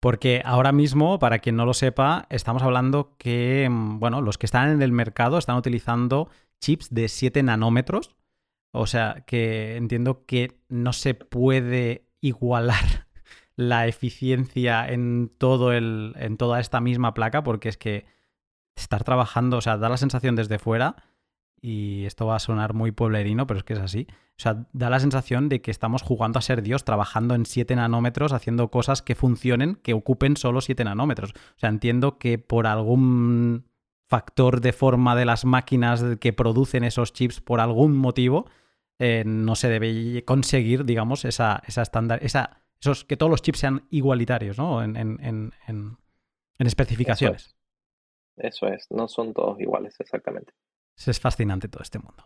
Porque 0.00 0.40
ahora 0.44 0.72
mismo, 0.72 1.18
para 1.18 1.40
quien 1.40 1.56
no 1.56 1.66
lo 1.66 1.74
sepa, 1.74 2.26
estamos 2.30 2.62
hablando 2.62 3.16
que, 3.18 3.68
mm, 3.70 3.98
bueno, 3.98 4.22
los 4.22 4.38
que 4.38 4.46
están 4.46 4.70
en 4.70 4.82
el 4.82 4.92
mercado 4.92 5.36
están 5.36 5.56
utilizando 5.56 6.30
chips 6.60 6.92
de 6.92 7.08
7 7.08 7.42
nanómetros. 7.42 8.16
O 8.72 8.86
sea, 8.86 9.24
que 9.26 9.76
entiendo 9.76 10.24
que 10.26 10.60
no 10.68 10.92
se 10.92 11.14
puede 11.14 12.06
igualar 12.20 13.08
la 13.56 13.86
eficiencia 13.86 14.88
en 14.88 15.30
todo 15.36 15.72
el. 15.72 16.14
en 16.16 16.36
toda 16.38 16.60
esta 16.60 16.80
misma 16.80 17.12
placa, 17.14 17.42
porque 17.42 17.68
es 17.68 17.76
que 17.76 18.06
estar 18.76 19.04
trabajando, 19.04 19.58
o 19.58 19.60
sea, 19.60 19.76
da 19.76 19.88
la 19.88 19.96
sensación 19.96 20.36
desde 20.36 20.58
fuera, 20.58 20.96
y 21.62 22.06
esto 22.06 22.26
va 22.26 22.36
a 22.36 22.40
sonar 22.40 22.74
muy 22.74 22.92
pueblerino, 22.92 23.46
pero 23.46 23.58
es 23.58 23.64
que 23.64 23.74
es 23.74 23.78
así. 23.78 24.06
O 24.10 24.42
sea, 24.42 24.66
da 24.72 24.88
la 24.88 25.00
sensación 25.00 25.48
de 25.48 25.60
que 25.60 25.70
estamos 25.70 26.02
jugando 26.02 26.38
a 26.38 26.42
ser 26.42 26.62
Dios, 26.62 26.84
trabajando 26.84 27.34
en 27.34 27.44
7 27.44 27.76
nanómetros, 27.76 28.32
haciendo 28.32 28.70
cosas 28.70 29.02
que 29.02 29.14
funcionen, 29.14 29.76
que 29.76 29.92
ocupen 29.92 30.36
solo 30.36 30.60
7 30.60 30.84
nanómetros. 30.84 31.32
O 31.32 31.58
sea, 31.58 31.68
entiendo 31.68 32.18
que 32.18 32.38
por 32.38 32.66
algún 32.66 33.66
factor 34.08 34.60
de 34.60 34.72
forma 34.72 35.14
de 35.14 35.24
las 35.26 35.44
máquinas 35.44 36.02
que 36.18 36.32
producen 36.32 36.84
esos 36.84 37.12
chips, 37.12 37.40
por 37.40 37.60
algún 37.60 37.96
motivo, 37.96 38.46
eh, 38.98 39.24
no 39.26 39.54
se 39.54 39.68
debe 39.68 40.24
conseguir, 40.24 40.84
digamos, 40.84 41.24
esa, 41.24 41.62
esa 41.66 41.82
estándar, 41.82 42.20
esa 42.22 42.60
esos, 42.80 43.04
que 43.04 43.16
todos 43.16 43.30
los 43.30 43.42
chips 43.42 43.58
sean 43.58 43.86
igualitarios, 43.90 44.56
¿no? 44.56 44.82
En, 44.82 44.96
en, 44.96 45.52
en, 45.66 45.96
especificaciones. 46.58 47.54
Eso 48.36 48.68
es. 48.68 48.86
no 48.90 49.06
son 49.06 49.34
todos 49.34 49.60
iguales, 49.60 49.94
exactamente. 49.98 50.52
Es 51.06 51.20
fascinante 51.20 51.68
todo 51.68 51.82
este 51.82 51.98
mundo. 51.98 52.24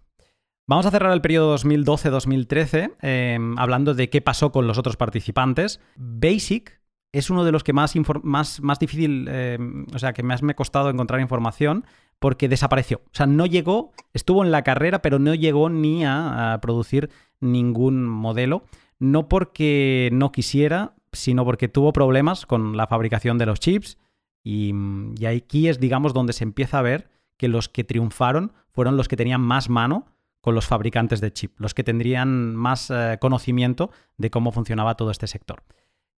Vamos 0.66 0.86
a 0.86 0.90
cerrar 0.90 1.12
el 1.12 1.20
periodo 1.20 1.56
2012-2013 1.56 2.94
em, 3.02 3.58
hablando 3.58 3.94
de 3.94 4.08
qué 4.08 4.22
pasó 4.22 4.50
con 4.50 4.66
los 4.66 4.78
otros 4.78 4.96
participantes. 4.96 5.80
Basic 5.96 6.80
es 7.12 7.28
uno 7.28 7.44
de 7.44 7.52
los 7.52 7.62
que 7.62 7.72
más, 7.72 7.94
más, 8.22 8.60
más 8.60 8.78
difícil, 8.78 9.28
em, 9.28 9.86
o 9.94 9.98
sea, 9.98 10.12
que 10.12 10.22
más 10.22 10.42
me 10.42 10.52
ha 10.52 10.56
costado 10.56 10.88
encontrar 10.90 11.20
información 11.20 11.84
porque 12.18 12.48
desapareció. 12.48 13.02
O 13.06 13.14
sea, 13.14 13.26
no 13.26 13.44
llegó, 13.44 13.92
estuvo 14.14 14.42
en 14.42 14.50
la 14.50 14.62
carrera, 14.62 15.02
pero 15.02 15.18
no 15.18 15.34
llegó 15.34 15.68
ni 15.68 16.04
a 16.04 16.58
producir 16.62 17.10
ningún 17.40 18.06
modelo 18.06 18.64
no 18.98 19.28
porque 19.28 20.08
no 20.12 20.32
quisiera, 20.32 20.94
sino 21.12 21.44
porque 21.44 21.68
tuvo 21.68 21.92
problemas 21.92 22.46
con 22.46 22.76
la 22.76 22.86
fabricación 22.86 23.38
de 23.38 23.46
los 23.46 23.60
chips 23.60 23.98
y, 24.42 24.72
y 25.18 25.26
aquí 25.26 25.68
es, 25.68 25.78
digamos, 25.78 26.14
donde 26.14 26.32
se 26.32 26.44
empieza 26.44 26.78
a 26.78 26.82
ver 26.82 27.10
que 27.36 27.48
los 27.48 27.68
que 27.68 27.84
triunfaron 27.84 28.52
fueron 28.74 28.96
los 28.96 29.08
que 29.08 29.16
tenían 29.16 29.40
más 29.40 29.70
mano 29.70 30.06
con 30.40 30.54
los 30.54 30.66
fabricantes 30.66 31.22
de 31.22 31.32
chip, 31.32 31.58
los 31.58 31.72
que 31.72 31.84
tendrían 31.84 32.54
más 32.54 32.90
eh, 32.90 33.16
conocimiento 33.18 33.90
de 34.18 34.30
cómo 34.30 34.52
funcionaba 34.52 34.94
todo 34.94 35.10
este 35.10 35.26
sector. 35.26 35.62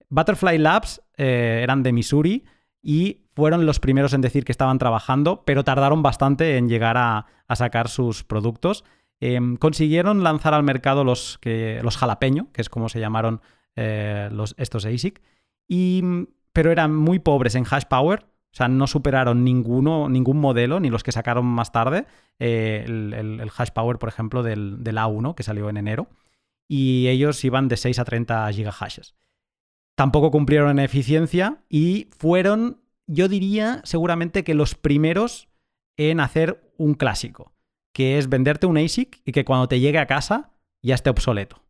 Butterfly 0.09 0.57
Labs 0.57 1.03
eh, 1.19 1.61
eran 1.63 1.83
de 1.83 1.93
Missouri 1.93 2.45
y 2.81 3.27
fueron 3.35 3.67
los 3.67 3.81
primeros 3.81 4.15
en 4.15 4.21
decir 4.21 4.45
que 4.45 4.53
estaban 4.53 4.79
trabajando, 4.79 5.45
pero 5.45 5.65
tardaron 5.65 6.03
bastante 6.03 6.57
en 6.57 6.69
llegar 6.69 6.97
a, 6.97 7.27
sacar 7.55 7.89
sus 7.89 8.25
productos. 8.25 8.85
Em, 9.21 9.57
consiguieron 9.57 10.23
lanzar 10.23 10.55
al 10.55 10.63
mercado 10.63 11.05
los, 11.05 11.39
jalapeño, 11.97 12.51
que 12.53 12.63
es 12.63 12.69
como 12.69 12.89
se 12.89 13.01
llamaron 13.01 13.41
eh, 13.77 14.31
estos 14.57 14.87
ASIC, 14.87 15.21
y, 15.69 16.03
pero 16.53 16.71
eran 16.71 16.95
muy 16.95 17.19
pobres 17.19 17.55
en 17.57 17.67
hash 17.69 17.85
power, 17.85 18.27
o 18.55 18.57
sea, 18.57 18.69
no 18.69 18.87
superaron 18.87 19.43
ninguno, 19.43 20.09
ningún 20.09 20.39
modelo, 20.39 20.79
ni 20.79 20.89
los 20.89 21.03
que 21.03 21.11
sacaron 21.11 21.45
más 21.45 21.73
tarde, 21.73 22.07
eh, 22.39 22.85
el, 22.87 23.51
hash 23.57 23.71
power, 23.71 23.99
por 23.99 24.09
ejemplo, 24.09 24.45
del, 24.45 24.85
del, 24.85 24.97
A1, 24.97 25.35
que 25.35 25.43
salió 25.43 25.69
en 25.69 25.77
enero, 25.77 26.07
y 26.69 27.09
ellos 27.09 27.45
iban 27.45 27.67
de 27.67 27.77
6 27.77 27.99
a 27.99 28.05
30 28.05 28.53
gigahashes. 28.53 29.17
Tampoco 29.97 30.31
cumplieron 30.31 30.71
en 30.71 30.85
eficiencia 30.85 31.65
y 31.69 32.11
fueron, 32.17 32.81
yo 33.09 33.27
diría, 33.27 33.81
seguramente 33.83 34.45
que 34.45 34.55
los 34.55 34.77
primeros 34.77 35.49
en 35.97 36.21
hacer 36.21 36.73
un 36.79 36.95
clásico 36.95 37.55
que 37.93 38.19
es 38.19 38.29
venderte 38.29 38.67
un 38.67 38.79
ASIC 38.79 39.21
y 39.25 39.33
que 39.33 39.45
cuando 39.45 39.69
te 39.69 39.81
llegue 39.81 39.99
a 39.99 40.07
casa 40.07 40.53
ya 40.81 40.95
esté 40.95 41.11
obsoleto. 41.11 41.61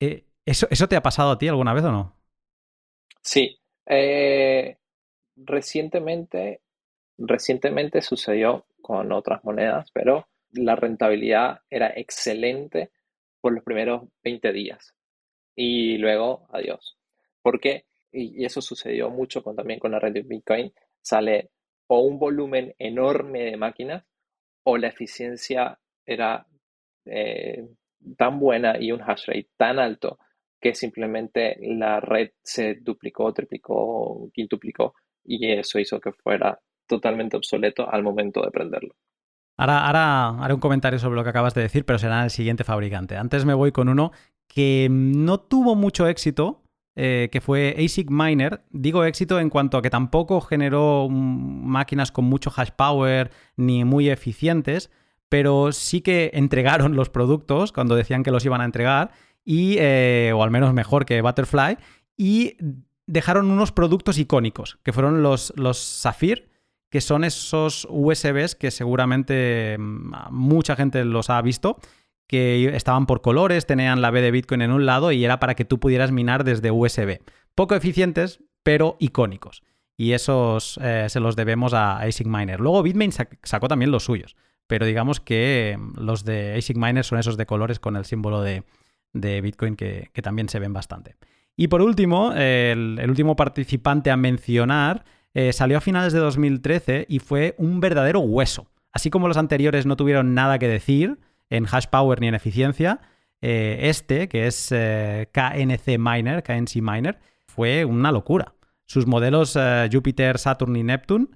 Eh, 0.00 0.24
¿eso, 0.44 0.66
¿Eso 0.70 0.88
te 0.88 0.96
ha 0.96 1.02
pasado 1.02 1.32
a 1.32 1.38
ti 1.38 1.46
alguna 1.48 1.72
vez 1.72 1.84
o 1.84 1.92
no? 1.92 2.16
Sí. 3.20 3.58
Eh, 3.86 4.78
recientemente, 5.44 6.60
recientemente 7.16 8.02
sucedió 8.02 8.66
con 8.82 9.12
otras 9.12 9.44
monedas, 9.44 9.90
pero 9.92 10.28
la 10.52 10.76
rentabilidad 10.76 11.60
era 11.70 11.92
excelente 11.94 12.90
por 13.40 13.52
los 13.52 13.64
primeros 13.64 14.08
20 14.22 14.52
días. 14.52 14.94
y 15.60 15.98
luego 15.98 16.46
adiós. 16.52 16.96
Porque, 17.42 17.86
y, 18.12 18.44
eso 18.44 18.60
sucedió 18.60 19.10
mucho 19.10 19.42
con, 19.42 19.56
también 19.56 19.80
con 19.80 19.90
la 19.90 19.98
red 19.98 20.12
de 20.12 20.22
Bitcoin, 20.22 20.72
sale 21.00 21.50
o 21.88 22.00
un 22.00 22.18
volumen 22.18 22.74
enorme 22.78 23.44
de 23.44 23.56
máquinas 23.56 24.04
o 24.62 24.76
la 24.78 24.88
eficiencia 24.88 25.78
era 26.06 26.46
eh, 27.06 27.66
tan 28.16 28.38
buena 28.38 28.78
y 28.78 28.92
un 28.92 29.02
hash 29.02 29.26
rate 29.26 29.48
tan 29.56 29.78
alto 29.78 30.18
que 30.60 30.74
simplemente 30.74 31.56
la 31.60 32.00
red 32.00 32.30
se 32.42 32.74
duplicó, 32.74 33.32
triplicó, 33.32 34.30
quintuplicó 34.32 34.94
y 35.28 35.52
eso 35.52 35.78
hizo 35.78 36.00
que 36.00 36.12
fuera 36.12 36.58
totalmente 36.86 37.36
obsoleto 37.36 37.88
al 37.88 38.02
momento 38.02 38.42
de 38.42 38.50
prenderlo. 38.50 38.94
Ahora, 39.58 39.86
ahora 39.86 40.44
haré 40.44 40.54
un 40.54 40.60
comentario 40.60 40.98
sobre 40.98 41.16
lo 41.16 41.24
que 41.24 41.30
acabas 41.30 41.54
de 41.54 41.62
decir, 41.62 41.84
pero 41.84 41.98
será 41.98 42.24
el 42.24 42.30
siguiente 42.30 42.64
fabricante. 42.64 43.16
Antes 43.16 43.44
me 43.44 43.54
voy 43.54 43.72
con 43.72 43.88
uno 43.88 44.12
que 44.46 44.88
no 44.90 45.40
tuvo 45.40 45.74
mucho 45.74 46.06
éxito, 46.06 46.62
eh, 46.96 47.28
que 47.30 47.40
fue 47.40 47.76
ASIC 47.76 48.08
Miner. 48.10 48.62
Digo 48.70 49.04
éxito 49.04 49.38
en 49.38 49.50
cuanto 49.50 49.76
a 49.76 49.82
que 49.82 49.90
tampoco 49.90 50.40
generó 50.40 51.08
máquinas 51.10 52.10
con 52.10 52.24
mucho 52.24 52.50
hash 52.56 52.70
power 52.70 53.30
ni 53.56 53.84
muy 53.84 54.08
eficientes, 54.08 54.90
pero 55.28 55.72
sí 55.72 56.00
que 56.00 56.30
entregaron 56.34 56.96
los 56.96 57.10
productos 57.10 57.72
cuando 57.72 57.96
decían 57.96 58.22
que 58.22 58.30
los 58.30 58.44
iban 58.44 58.60
a 58.60 58.64
entregar, 58.64 59.10
y, 59.44 59.76
eh, 59.78 60.32
o 60.34 60.42
al 60.42 60.50
menos 60.50 60.72
mejor 60.72 61.04
que 61.04 61.20
Butterfly, 61.20 61.78
y 62.16 62.56
dejaron 63.08 63.50
unos 63.50 63.72
productos 63.72 64.18
icónicos, 64.18 64.78
que 64.84 64.92
fueron 64.92 65.22
los, 65.22 65.52
los 65.56 65.78
Sapphire, 65.78 66.48
que 66.90 67.00
son 67.00 67.24
esos 67.24 67.86
USBs 67.90 68.54
que 68.54 68.70
seguramente 68.70 69.76
mm, 69.78 70.12
mucha 70.30 70.76
gente 70.76 71.04
los 71.04 71.30
ha 71.30 71.42
visto, 71.42 71.78
que 72.28 72.76
estaban 72.76 73.06
por 73.06 73.22
colores, 73.22 73.66
tenían 73.66 74.02
la 74.02 74.10
B 74.10 74.20
de 74.20 74.30
Bitcoin 74.30 74.62
en 74.62 74.70
un 74.70 74.86
lado 74.86 75.12
y 75.12 75.24
era 75.24 75.40
para 75.40 75.54
que 75.54 75.64
tú 75.64 75.80
pudieras 75.80 76.12
minar 76.12 76.44
desde 76.44 76.70
USB. 76.70 77.20
Poco 77.54 77.74
eficientes, 77.74 78.40
pero 78.62 78.96
icónicos. 79.00 79.62
Y 79.96 80.12
esos 80.12 80.78
eh, 80.82 81.06
se 81.08 81.20
los 81.20 81.34
debemos 81.34 81.74
a 81.74 81.98
ASIC 81.98 82.26
Miner. 82.26 82.60
Luego 82.60 82.82
Bitmain 82.82 83.10
sacó 83.10 83.66
también 83.66 83.90
los 83.90 84.04
suyos, 84.04 84.36
pero 84.66 84.86
digamos 84.86 85.20
que 85.20 85.76
mm, 85.78 86.00
los 86.00 86.24
de 86.24 86.54
ASIC 86.56 86.76
Miner 86.76 87.04
son 87.04 87.18
esos 87.18 87.36
de 87.36 87.46
colores 87.46 87.80
con 87.80 87.96
el 87.96 88.04
símbolo 88.04 88.42
de, 88.42 88.62
Bitcoin 89.14 89.74
que, 89.74 90.10
también 90.22 90.48
se 90.50 90.58
ven 90.58 90.74
bastante. 90.74 91.16
Y 91.60 91.66
por 91.66 91.82
último, 91.82 92.32
el, 92.34 93.04
último 93.08 93.34
participante 93.34 94.12
a 94.12 94.16
mencionar 94.16 95.04
eh, 95.34 95.52
salió 95.52 95.78
a 95.78 95.80
finales 95.80 96.12
de 96.12 96.20
2013 96.20 97.06
y 97.08 97.18
fue 97.18 97.56
un 97.58 97.80
verdadero 97.80 98.20
hueso. 98.20 98.70
Así 98.92 99.10
como 99.10 99.26
los 99.26 99.36
anteriores 99.36 99.84
no 99.84 99.96
tuvieron 99.96 100.34
nada 100.34 100.60
que 100.60 100.68
decir, 100.68 101.18
en 101.50 101.66
hash 101.68 101.86
power 101.90 102.20
ni 102.20 102.28
en 102.28 102.36
eficiencia. 102.36 103.00
Eh, 103.42 103.78
este, 103.82 104.28
que 104.28 104.46
es 104.46 104.68
eh, 104.70 105.30
KNC 105.32 105.98
Miner, 105.98 106.44
KNC 106.44 106.76
Miner, 106.76 107.18
fue 107.48 107.84
una 107.84 108.12
locura. 108.12 108.54
Sus 108.86 109.08
modelos 109.08 109.58
Jupiter, 109.92 110.38
Saturn 110.38 110.76
y 110.76 110.84
Neptune 110.84 111.26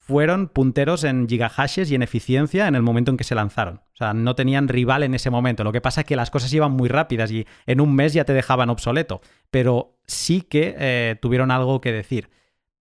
fueron 0.00 0.48
punteros 0.48 1.04
en 1.04 1.28
gigahashes 1.28 1.90
y 1.90 1.94
en 1.94 2.02
eficiencia 2.02 2.66
en 2.66 2.74
el 2.74 2.82
momento 2.82 3.10
en 3.10 3.16
que 3.16 3.24
se 3.24 3.34
lanzaron. 3.34 3.76
O 3.76 3.96
sea, 3.96 4.12
no 4.12 4.34
tenían 4.34 4.68
rival 4.68 5.02
en 5.02 5.14
ese 5.14 5.30
momento. 5.30 5.62
Lo 5.62 5.72
que 5.72 5.80
pasa 5.80 6.00
es 6.00 6.06
que 6.06 6.16
las 6.16 6.30
cosas 6.30 6.52
iban 6.52 6.72
muy 6.72 6.88
rápidas 6.88 7.30
y 7.30 7.46
en 7.66 7.80
un 7.80 7.94
mes 7.94 8.12
ya 8.12 8.24
te 8.24 8.32
dejaban 8.32 8.70
obsoleto. 8.70 9.20
Pero 9.50 9.98
sí 10.06 10.42
que 10.42 11.18
tuvieron 11.20 11.50
algo 11.50 11.80
que 11.80 11.92
decir. 11.92 12.30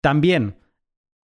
También 0.00 0.58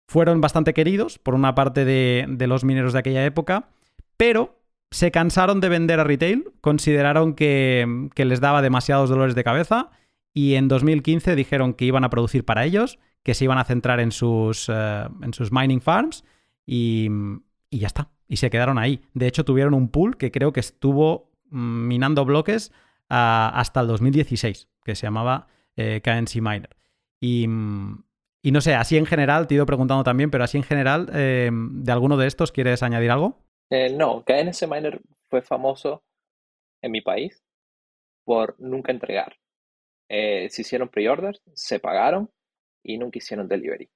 fueron 0.07 0.39
bastante 0.39 0.73
queridos 0.73 1.17
por 1.17 1.33
una 1.33 1.55
parte 1.55 1.83
de, 1.83 2.25
de 2.29 2.47
los 2.47 2.63
mineros 2.63 2.93
de 2.93 2.99
aquella 2.99 3.25
época, 3.25 3.69
pero 4.17 4.61
se 4.91 5.09
cansaron 5.09 5.61
de 5.61 5.69
vender 5.69 5.99
a 5.99 6.03
retail, 6.03 6.51
consideraron 6.59 7.33
que, 7.33 8.09
les 8.15 8.41
daba 8.41 8.61
demasiados 8.61 9.09
dolores 9.09 9.35
de 9.35 9.43
cabeza 9.43 9.89
y 10.33 10.55
en 10.55 10.67
2015 10.67 11.35
dijeron 11.35 11.73
que 11.73 11.85
iban 11.85 12.03
a 12.03 12.09
producir 12.09 12.45
para 12.45 12.65
ellos, 12.65 12.99
que 13.23 13.33
se 13.33 13.45
iban 13.45 13.57
a 13.57 13.63
centrar 13.63 13.99
en 13.99 14.11
sus, 14.11 14.69
eh, 14.69 15.05
en 15.21 15.33
sus 15.33 15.51
mining 15.51 15.81
farms 15.81 16.23
y, 16.65 17.09
ya 17.69 17.87
está. 17.87 18.09
Y 18.27 18.37
se 18.37 18.49
quedaron 18.49 18.77
ahí. 18.77 19.01
De 19.13 19.27
hecho, 19.27 19.45
tuvieron 19.45 19.73
un 19.73 19.89
pool 19.89 20.17
que 20.17 20.31
creo 20.31 20.53
que 20.53 20.59
estuvo 20.59 21.31
mm, 21.49 21.87
minando 21.87 22.25
bloques 22.25 22.71
ah, 23.09 23.51
hasta 23.53 23.81
el 23.81 23.87
2016, 23.87 24.69
que 24.83 24.95
se 24.95 25.07
llamaba 25.07 25.47
eh, 25.75 26.01
KNC 26.03 26.41
Miner. 26.41 26.75
Y, 27.19 27.47
y, 28.41 28.51
no 28.51 28.61
sé, 28.61 28.73
así 28.73 28.97
en 28.97 29.05
general, 29.05 29.47
te 29.47 29.53
he 29.53 29.57
ido 29.57 29.65
preguntando 29.65 30.03
también, 30.03 30.31
pero 30.31 30.43
así 30.43 30.57
en 30.57 30.63
general, 30.63 31.09
eh, 31.13 31.51
¿de 31.53 31.91
alguno 31.91 32.17
de 32.17 32.27
estos 32.27 32.51
quieres 32.51 32.81
añadir 32.83 33.11
algo? 33.11 33.37
No, 33.93 34.25
KNC 34.25 34.67
Miner 34.67 35.01
fue 35.29 35.41
famoso 35.41 36.03
en 36.81 36.91
mi 36.91 36.99
país 36.99 37.41
por 38.25 38.55
nunca 38.59 38.91
entregar. 38.91 39.37
Se 40.09 40.61
hicieron 40.61 40.89
pre-orders, 40.89 41.41
se 41.53 41.79
pagaron 41.79 42.29
y 42.83 42.97
nunca 42.97 43.17
hicieron 43.17 43.47
delivery. 43.47 43.89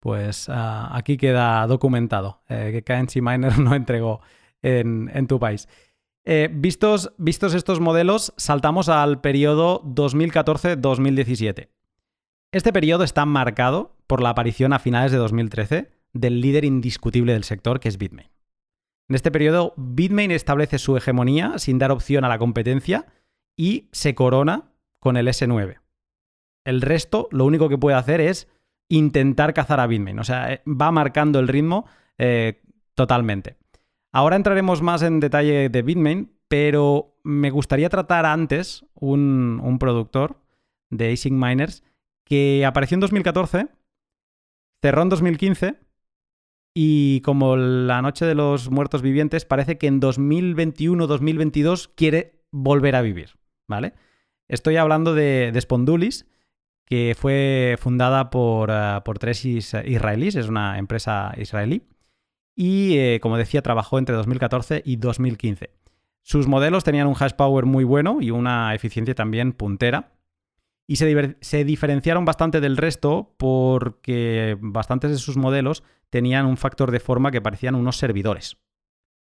Pues 0.00 0.48
ah, 0.48 0.96
aquí 0.96 1.16
queda 1.16 1.66
documentado 1.66 2.42
eh, 2.48 2.70
que 2.72 2.82
KNC 2.82 3.22
Miner 3.22 3.58
no 3.58 3.74
entregó 3.74 4.20
en, 4.62 5.26
tu 5.26 5.38
país. 5.38 5.68
vistos, 6.50 7.12
vistos 7.16 7.54
estos 7.54 7.80
modelos, 7.80 8.34
saltamos 8.36 8.88
al 8.88 9.20
periodo 9.20 9.82
2014-2017. 9.84 11.68
Este 12.50 12.72
periodo 12.72 13.04
está 13.04 13.26
marcado 13.26 13.96
por 14.06 14.22
la 14.22 14.30
aparición 14.30 14.72
a 14.72 14.78
finales 14.78 15.12
de 15.12 15.18
2013 15.18 15.90
del 16.14 16.40
líder 16.40 16.64
indiscutible 16.64 17.34
del 17.34 17.44
sector, 17.44 17.78
que 17.78 17.88
es 17.88 17.98
Bitmain. 17.98 18.30
En 19.08 19.14
este 19.14 19.30
periodo, 19.30 19.74
Bitmain 19.76 20.30
establece 20.30 20.78
su 20.78 20.96
hegemonía 20.96 21.58
sin 21.58 21.78
dar 21.78 21.90
opción 21.90 22.24
a 22.24 22.28
la 22.28 22.38
competencia 22.38 23.06
y 23.56 23.88
se 23.92 24.14
corona 24.14 24.72
con 24.98 25.16
el 25.16 25.28
S9. 25.28 25.78
El 26.64 26.80
resto, 26.82 27.28
lo 27.30 27.44
único 27.44 27.68
que 27.68 27.78
puede 27.78 27.96
hacer 27.96 28.20
es 28.20 28.48
intentar 28.88 29.54
cazar 29.54 29.80
a 29.80 29.86
Bitmain. 29.86 30.18
O 30.18 30.24
sea, 30.24 30.52
eh, 30.52 30.62
va 30.66 30.90
marcando 30.90 31.38
el 31.38 31.48
ritmo 31.48 31.86
eh, 32.18 32.62
totalmente. 32.94 33.56
Ahora 34.12 34.36
entraremos 34.36 34.82
más 34.82 35.02
en 35.02 35.20
detalle 35.20 35.68
de 35.68 35.82
Bitmain, 35.82 36.32
pero 36.48 37.18
me 37.22 37.50
gustaría 37.50 37.90
tratar 37.90 38.26
antes 38.26 38.84
un, 38.94 39.76
productor 39.78 40.40
de 40.90 41.12
ASIC 41.12 41.32
Miners 41.32 41.84
que 42.24 42.64
apareció 42.64 42.96
en 42.96 43.00
2014, 43.00 43.68
cerró 44.82 45.02
en 45.02 45.08
2015 45.10 45.78
y 46.74 47.20
como 47.20 47.56
la 47.56 48.02
noche 48.02 48.24
de 48.24 48.34
los 48.34 48.70
muertos 48.70 49.02
vivientes, 49.02 49.44
parece 49.44 49.78
que 49.78 49.86
en 49.86 50.00
2021-2022 50.00 51.90
quiere 51.94 52.42
volver 52.50 52.96
a 52.96 53.02
vivir, 53.02 53.36
¿vale? 53.66 53.94
Estoy 54.48 54.76
hablando 54.76 55.14
de, 55.14 55.52
Spondulis, 55.60 56.26
que 56.88 57.14
fue 57.18 57.76
fundada 57.78 58.30
por, 58.30 58.70
eh, 58.72 59.00
por, 59.04 59.18
tres 59.18 59.44
israelíes, 59.44 60.36
es 60.36 60.48
una 60.48 60.78
empresa 60.78 61.34
israelí, 61.36 61.82
y 62.56 62.96
eh, 62.96 63.20
como 63.20 63.36
decía, 63.36 63.62
trabajó 63.62 63.98
entre 63.98 64.16
2014 64.16 64.82
y 64.84 64.96
2015. 64.96 65.70
Sus 66.22 66.46
modelos 66.46 66.84
tenían 66.84 67.06
un 67.06 67.14
hash 67.18 67.32
power 67.32 67.66
muy 67.66 67.84
bueno 67.84 68.18
y 68.20 68.30
una 68.30 68.74
eficiencia 68.74 69.14
también 69.14 69.52
puntera. 69.52 70.12
Y 70.86 70.96
se, 70.96 71.64
diferenciaron 71.64 72.24
bastante 72.24 72.60
del 72.60 72.78
resto 72.78 73.34
porque 73.36 74.56
bastantes 74.60 75.10
de 75.10 75.18
sus 75.18 75.36
modelos 75.36 75.84
tenían 76.08 76.46
un 76.46 76.56
factor 76.56 76.90
de 76.90 77.00
forma 77.00 77.30
que 77.30 77.42
parecían 77.42 77.74
unos 77.74 77.98
servidores. 77.98 78.56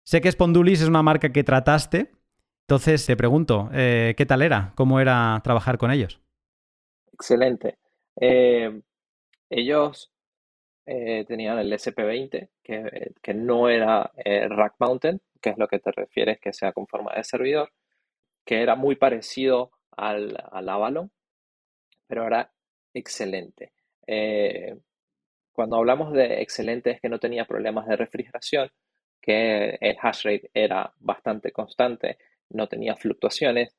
Sé 0.04 0.20
que 0.20 0.32
Spondulis 0.32 0.82
es 0.82 0.88
una 0.88 1.04
marca 1.04 1.32
que 1.32 1.44
trataste, 1.44 2.12
entonces 2.68 3.06
te 3.06 3.16
pregunto, 3.16 3.70
eh, 3.72 4.16
¿qué 4.18 4.26
tal 4.26 4.42
era? 4.42 4.74
¿Cómo 4.76 5.00
era 5.00 5.40
trabajar 5.44 5.78
con 5.78 5.92
ellos? 5.92 6.23
Excelente. 7.14 7.78
Eh, 8.20 8.82
ellos 9.50 10.12
eh, 10.86 11.26
tenían 11.28 11.60
el 11.60 11.72
SP20, 11.72 12.50
que, 12.64 13.34
no 13.34 13.70
era 13.70 14.12
Rack 14.16 14.76
Mountain, 14.80 15.22
que 15.42 15.52
es 15.52 15.58
lo 15.58 15.68
que 15.68 15.80
te 15.80 15.92
refieres 15.92 16.40
que 16.40 16.54
sea 16.54 16.74
con 16.74 16.88
forma 16.88 17.14
de 17.16 17.24
servidor, 17.24 17.72
que 18.46 18.62
era 18.62 18.76
muy 18.76 18.96
parecido 18.96 19.72
al, 19.92 20.38
al 20.52 20.70
Avalon, 20.70 21.12
pero 22.08 22.28
era 22.28 22.52
excelente 22.94 23.72
cuando 25.54 25.78
hablamos 25.78 26.12
de 26.14 26.42
excelente 26.42 26.92
es 26.92 27.02
que 27.02 27.10
no 27.10 27.20
tenía 27.20 27.46
problemas 27.46 27.88
de 27.88 27.96
refrigeración, 27.96 28.70
que 29.22 29.78
el 29.80 29.96
hash 30.02 30.26
rate 30.26 30.50
era 30.54 30.92
bastante 31.00 31.52
constante, 31.52 32.18
no 32.50 32.68
tenía 32.68 32.96
fluctuaciones, 32.96 33.76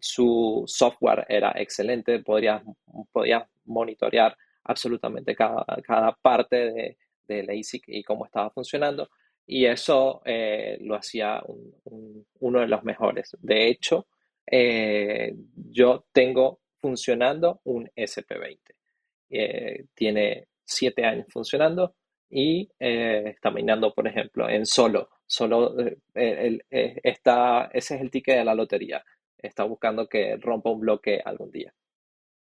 su 0.00 0.64
software 0.66 1.26
era 1.28 1.52
excelente, 1.56 2.20
podía 2.20 2.62
monitorear 3.64 4.36
absolutamente 4.64 5.34
cada, 5.34 5.64
cada 5.82 6.12
parte 6.12 6.56
de, 6.72 6.98
del 7.26 7.50
ASIC 7.50 7.84
y 7.88 8.02
cómo 8.02 8.26
estaba 8.26 8.50
funcionando, 8.50 9.08
y 9.46 9.64
eso 9.64 10.20
eh, 10.24 10.76
lo 10.82 10.94
hacía 10.94 11.42
uno 12.40 12.60
de 12.60 12.68
los 12.68 12.84
mejores. 12.84 13.34
De 13.40 13.68
hecho, 13.68 14.06
eh, 14.46 15.34
yo 15.54 16.06
tengo 16.12 16.60
funcionando 16.80 17.60
un 17.64 17.88
SP20. 17.96 18.58
Eh, 19.30 19.84
tiene 19.94 20.48
siete 20.64 21.04
años 21.04 21.26
funcionando 21.30 21.94
y 22.30 22.70
está 22.78 23.50
minando, 23.50 23.94
por 23.94 24.06
ejemplo, 24.06 24.48
en 24.48 24.66
solo. 24.66 25.08
Solo 25.26 25.74
eh, 26.14 26.58
está, 27.02 27.70
ese 27.72 27.96
es 27.96 28.00
el 28.02 28.10
ticket 28.10 28.36
de 28.36 28.44
la 28.44 28.54
lotería. 28.54 29.02
Está 29.38 29.64
buscando 29.64 30.08
que 30.08 30.36
rompa 30.36 30.70
un 30.70 30.80
bloque 30.80 31.20
algún 31.24 31.50
día. 31.50 31.74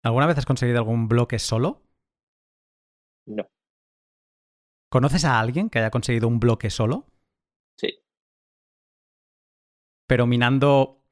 ¿Alguna 0.02 0.26
vez 0.26 0.38
has 0.38 0.46
conseguido 0.46 0.78
algún 0.78 1.08
bloque 1.08 1.38
solo? 1.38 1.82
No. 3.26 3.48
¿Conoces 4.88 5.24
a 5.24 5.40
alguien 5.40 5.68
que 5.68 5.78
haya 5.78 5.90
conseguido 5.90 6.28
un 6.28 6.38
bloque 6.38 6.70
solo? 6.70 7.06
Sí. 7.76 7.98
Pero 10.06 10.26
minando, 10.26 11.02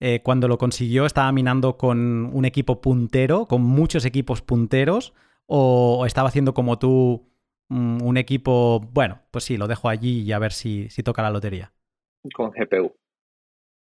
eh, 0.00 0.22
cuando 0.22 0.48
lo 0.48 0.58
consiguió, 0.58 1.06
estaba 1.06 1.32
minando 1.32 1.78
con 1.78 2.26
un 2.26 2.44
equipo 2.44 2.80
puntero, 2.80 3.46
con 3.46 3.62
muchos 3.62 4.04
equipos 4.04 4.42
punteros, 4.42 5.14
o 5.46 6.04
estaba 6.06 6.28
haciendo 6.28 6.52
como 6.52 6.78
tú 6.78 7.32
mm, 7.70 8.02
un 8.02 8.16
equipo, 8.18 8.80
bueno, 8.92 9.22
pues 9.30 9.44
sí, 9.44 9.56
lo 9.56 9.66
dejo 9.66 9.88
allí 9.88 10.20
y 10.20 10.32
a 10.32 10.38
ver 10.38 10.52
si, 10.52 10.90
si 10.90 11.02
toca 11.02 11.22
la 11.22 11.30
lotería. 11.30 11.72
Con 12.34 12.50
GPU. 12.50 12.94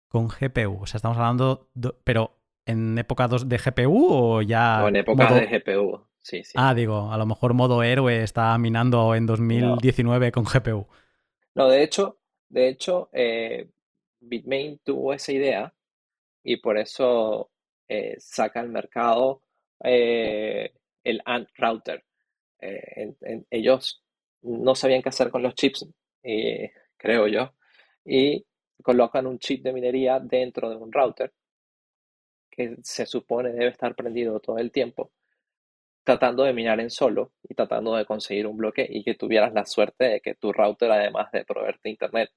Con 0.09 0.29
GPU, 0.29 0.83
o 0.83 0.87
sea, 0.87 0.99
estamos 0.99 1.19
hablando, 1.19 1.69
pero 2.05 2.39
¿en 2.65 2.99
época 2.99 3.29
de 3.29 3.59
GPU 3.59 4.07
o 4.11 4.43
ya... 4.43 4.83
O 4.85 4.89
en 4.89 4.97
época 4.97 5.33
de 5.33 5.47
GPU, 5.47 6.07
sí, 6.21 6.45
sí. 6.45 6.53
Ah, 6.57 6.75
digo, 6.75 7.13
a 7.13 7.17
lo 7.17 7.27
mejor 7.27 7.55
modo 7.55 7.83
héroe 7.83 8.23
está 8.23 8.57
minando 8.59 9.15
en 9.15 9.27
2019 9.27 10.33
con 10.33 10.45
GPU. 10.45 10.87
No, 11.55 11.69
de 11.69 11.83
hecho, 11.83 12.19
de 12.49 12.69
hecho, 12.69 13.09
eh, 13.13 13.69
Bitmain 14.21 14.81
tuvo 14.85 15.13
esa 15.13 15.33
idea 15.33 15.75
y 16.43 16.57
por 16.59 16.79
eso 16.79 17.51
eh, 17.89 18.17
saca 18.19 18.61
al 18.61 18.69
mercado 18.69 19.43
eh, 19.83 20.73
el 21.03 21.23
ANT 21.25 21.49
router. 21.57 22.05
ellos 23.51 24.03
no 24.43 24.75
sabían 24.75 25.03
qué 25.03 25.09
hacer 25.09 25.31
con 25.31 25.43
los 25.43 25.55
chips, 25.55 25.87
creo 26.97 27.27
yo, 27.29 27.53
y 28.05 28.45
colocan 28.83 29.27
un 29.27 29.39
chip 29.39 29.63
de 29.63 29.73
minería 29.73 30.21
dentro 30.21 30.71
de 30.71 30.77
un 30.77 30.93
router 30.93 31.33
que 32.51 32.77
se 32.83 33.07
supone 33.07 33.51
debe 33.51 33.69
estar 33.69 33.95
prendido 33.95 34.41
todo 34.41 34.59
el 34.59 34.73
tiempo, 34.73 35.13
tratando 36.05 36.45
de 36.45 36.55
minar 36.55 36.81
en 36.81 36.91
solo 36.91 37.33
y 37.43 37.55
tratando 37.55 37.95
de 37.97 38.07
conseguir 38.07 38.47
un 38.47 38.57
bloque 38.57 38.87
y 38.89 39.05
que 39.05 39.15
tuvieras 39.15 39.53
la 39.53 39.67
suerte 39.67 40.05
de 40.07 40.21
que 40.21 40.35
tu 40.35 40.53
router, 40.53 40.91
además 40.91 41.31
de 41.33 41.45
proveerte 41.45 41.91
internet, 41.91 42.31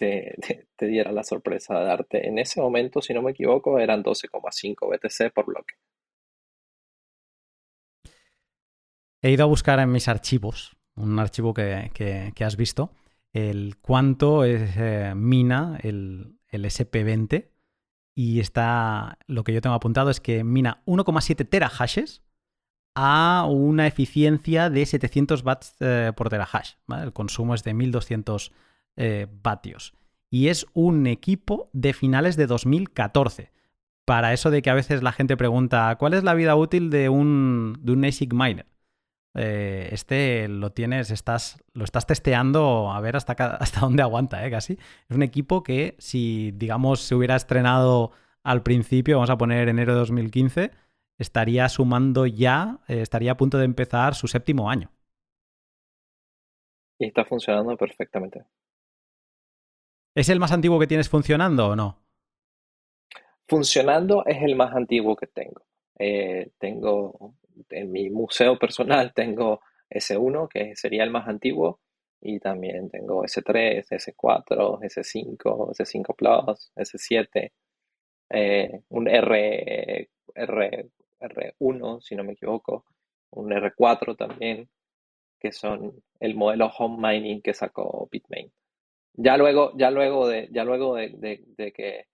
te, 0.00 0.66
diera 0.78 1.12
la 1.12 1.22
sorpresa 1.22 1.78
de 1.78 1.84
darte. 1.84 2.26
En 2.26 2.38
ese 2.38 2.60
momento, 2.60 3.00
si 3.02 3.12
no 3.12 3.22
me 3.22 3.32
equivoco, 3.32 3.78
eran 3.78 4.02
12,5 4.02 4.88
BTC 4.88 5.32
por 5.32 5.46
bloque. 5.46 5.74
He 9.22 9.30
ido 9.30 9.44
a 9.44 9.48
buscar 9.48 9.78
en 9.80 9.92
mis 9.92 10.08
archivos, 10.08 10.76
un 10.96 11.18
archivo 11.18 11.52
que, 11.52 12.32
has 12.40 12.56
visto, 12.56 12.90
el 13.32 13.76
cuánto 13.80 14.44
es, 14.44 14.72
eh, 14.76 15.12
mina 15.14 15.78
el, 15.82 16.38
el 16.48 16.64
SP20 16.64 17.48
y 18.14 18.40
está, 18.40 19.18
lo 19.26 19.44
que 19.44 19.52
yo 19.52 19.60
tengo 19.60 19.76
apuntado 19.76 20.10
es 20.10 20.20
que 20.20 20.44
mina 20.44 20.82
1,7 20.86 21.48
terahashes 21.48 22.22
a 22.94 23.46
una 23.48 23.86
eficiencia 23.86 24.68
de 24.68 24.84
700 24.84 25.44
watts 25.44 25.74
eh, 25.80 26.12
por 26.16 26.28
terahash. 26.28 26.72
El 27.02 27.12
consumo 27.12 27.54
es 27.54 27.62
de 27.64 27.74
1200 27.74 28.52
eh, 28.96 29.26
vatios. 29.42 29.94
Y 30.28 30.48
es 30.48 30.66
un 30.74 31.06
equipo 31.06 31.70
de 31.72 31.92
finales 31.92 32.36
de 32.36 32.46
2014. 32.46 33.52
Para 34.04 34.32
eso 34.32 34.50
de 34.50 34.62
que 34.62 34.70
a 34.70 34.74
veces 34.74 35.02
la 35.02 35.12
gente 35.12 35.36
pregunta, 35.36 35.94
¿cuál 35.98 36.14
es 36.14 36.24
la 36.24 36.34
vida 36.34 36.56
útil 36.56 36.90
de 36.90 37.08
un, 37.08 37.78
de 37.80 37.92
un 37.92 38.04
ASIC 38.04 38.32
miner? 38.32 38.66
Eh, 39.34 39.88
este 39.92 40.48
lo 40.48 40.72
tienes, 40.72 41.10
estás, 41.10 41.62
lo 41.72 41.84
estás 41.84 42.06
testeando 42.06 42.90
a 42.90 43.00
ver 43.00 43.16
hasta, 43.16 43.32
hasta 43.60 43.80
dónde 43.80 44.02
aguanta, 44.02 44.44
¿eh? 44.46 44.50
casi. 44.50 44.74
Es 45.08 45.16
un 45.16 45.22
equipo 45.22 45.62
que 45.62 45.96
si, 45.98 46.52
digamos, 46.52 47.00
se 47.00 47.14
hubiera 47.14 47.36
estrenado 47.36 48.12
al 48.42 48.62
principio, 48.62 49.16
vamos 49.16 49.30
a 49.30 49.38
poner 49.38 49.68
enero 49.68 49.92
de 49.92 50.00
2015, 50.00 50.70
estaría 51.18 51.68
sumando 51.68 52.26
ya, 52.26 52.80
eh, 52.88 53.02
estaría 53.02 53.32
a 53.32 53.36
punto 53.36 53.58
de 53.58 53.64
empezar 53.64 54.14
su 54.14 54.26
séptimo 54.26 54.70
año. 54.70 54.90
Y 56.98 57.06
está 57.06 57.24
funcionando 57.24 57.76
perfectamente. 57.76 58.44
¿Es 60.14 60.28
el 60.28 60.40
más 60.40 60.52
antiguo 60.52 60.78
que 60.78 60.86
tienes 60.86 61.08
funcionando 61.08 61.68
o 61.68 61.76
no? 61.76 61.98
Funcionando 63.46 64.24
es 64.26 64.42
el 64.42 64.54
más 64.56 64.74
antiguo 64.74 65.16
que 65.16 65.26
tengo. 65.26 65.62
Eh, 65.98 66.50
tengo 66.58 67.34
en 67.70 67.92
mi 67.92 68.10
museo 68.10 68.58
personal 68.58 69.12
tengo 69.14 69.60
S1, 69.90 70.48
que 70.48 70.76
sería 70.76 71.04
el 71.04 71.10
más 71.10 71.28
antiguo, 71.28 71.80
y 72.20 72.38
también 72.38 72.90
tengo 72.90 73.24
S3, 73.24 73.86
S4, 73.88 74.80
S5, 74.80 75.74
S5 75.74 76.14
Plus, 76.16 76.72
S7, 76.76 77.52
un 78.90 79.08
R, 79.08 80.08
R, 80.34 80.90
R1, 81.20 82.00
si 82.02 82.14
no 82.16 82.24
me 82.24 82.32
equivoco, 82.32 82.84
un 83.30 83.50
R4 83.50 84.16
también, 84.16 84.68
que 85.38 85.52
son 85.52 86.02
el 86.20 86.34
modelo 86.34 86.66
home 86.66 86.98
mining 87.00 87.40
que 87.40 87.54
sacó 87.54 88.08
Bitmain. 88.12 88.52
Ya 89.14 89.36
luego, 89.36 89.72
ya 89.76 89.90
luego, 89.90 90.28
de, 90.28 90.48
ya 90.52 90.64
luego 90.64 90.94
de, 90.96 91.10
de 91.56 91.72
que 91.72 92.06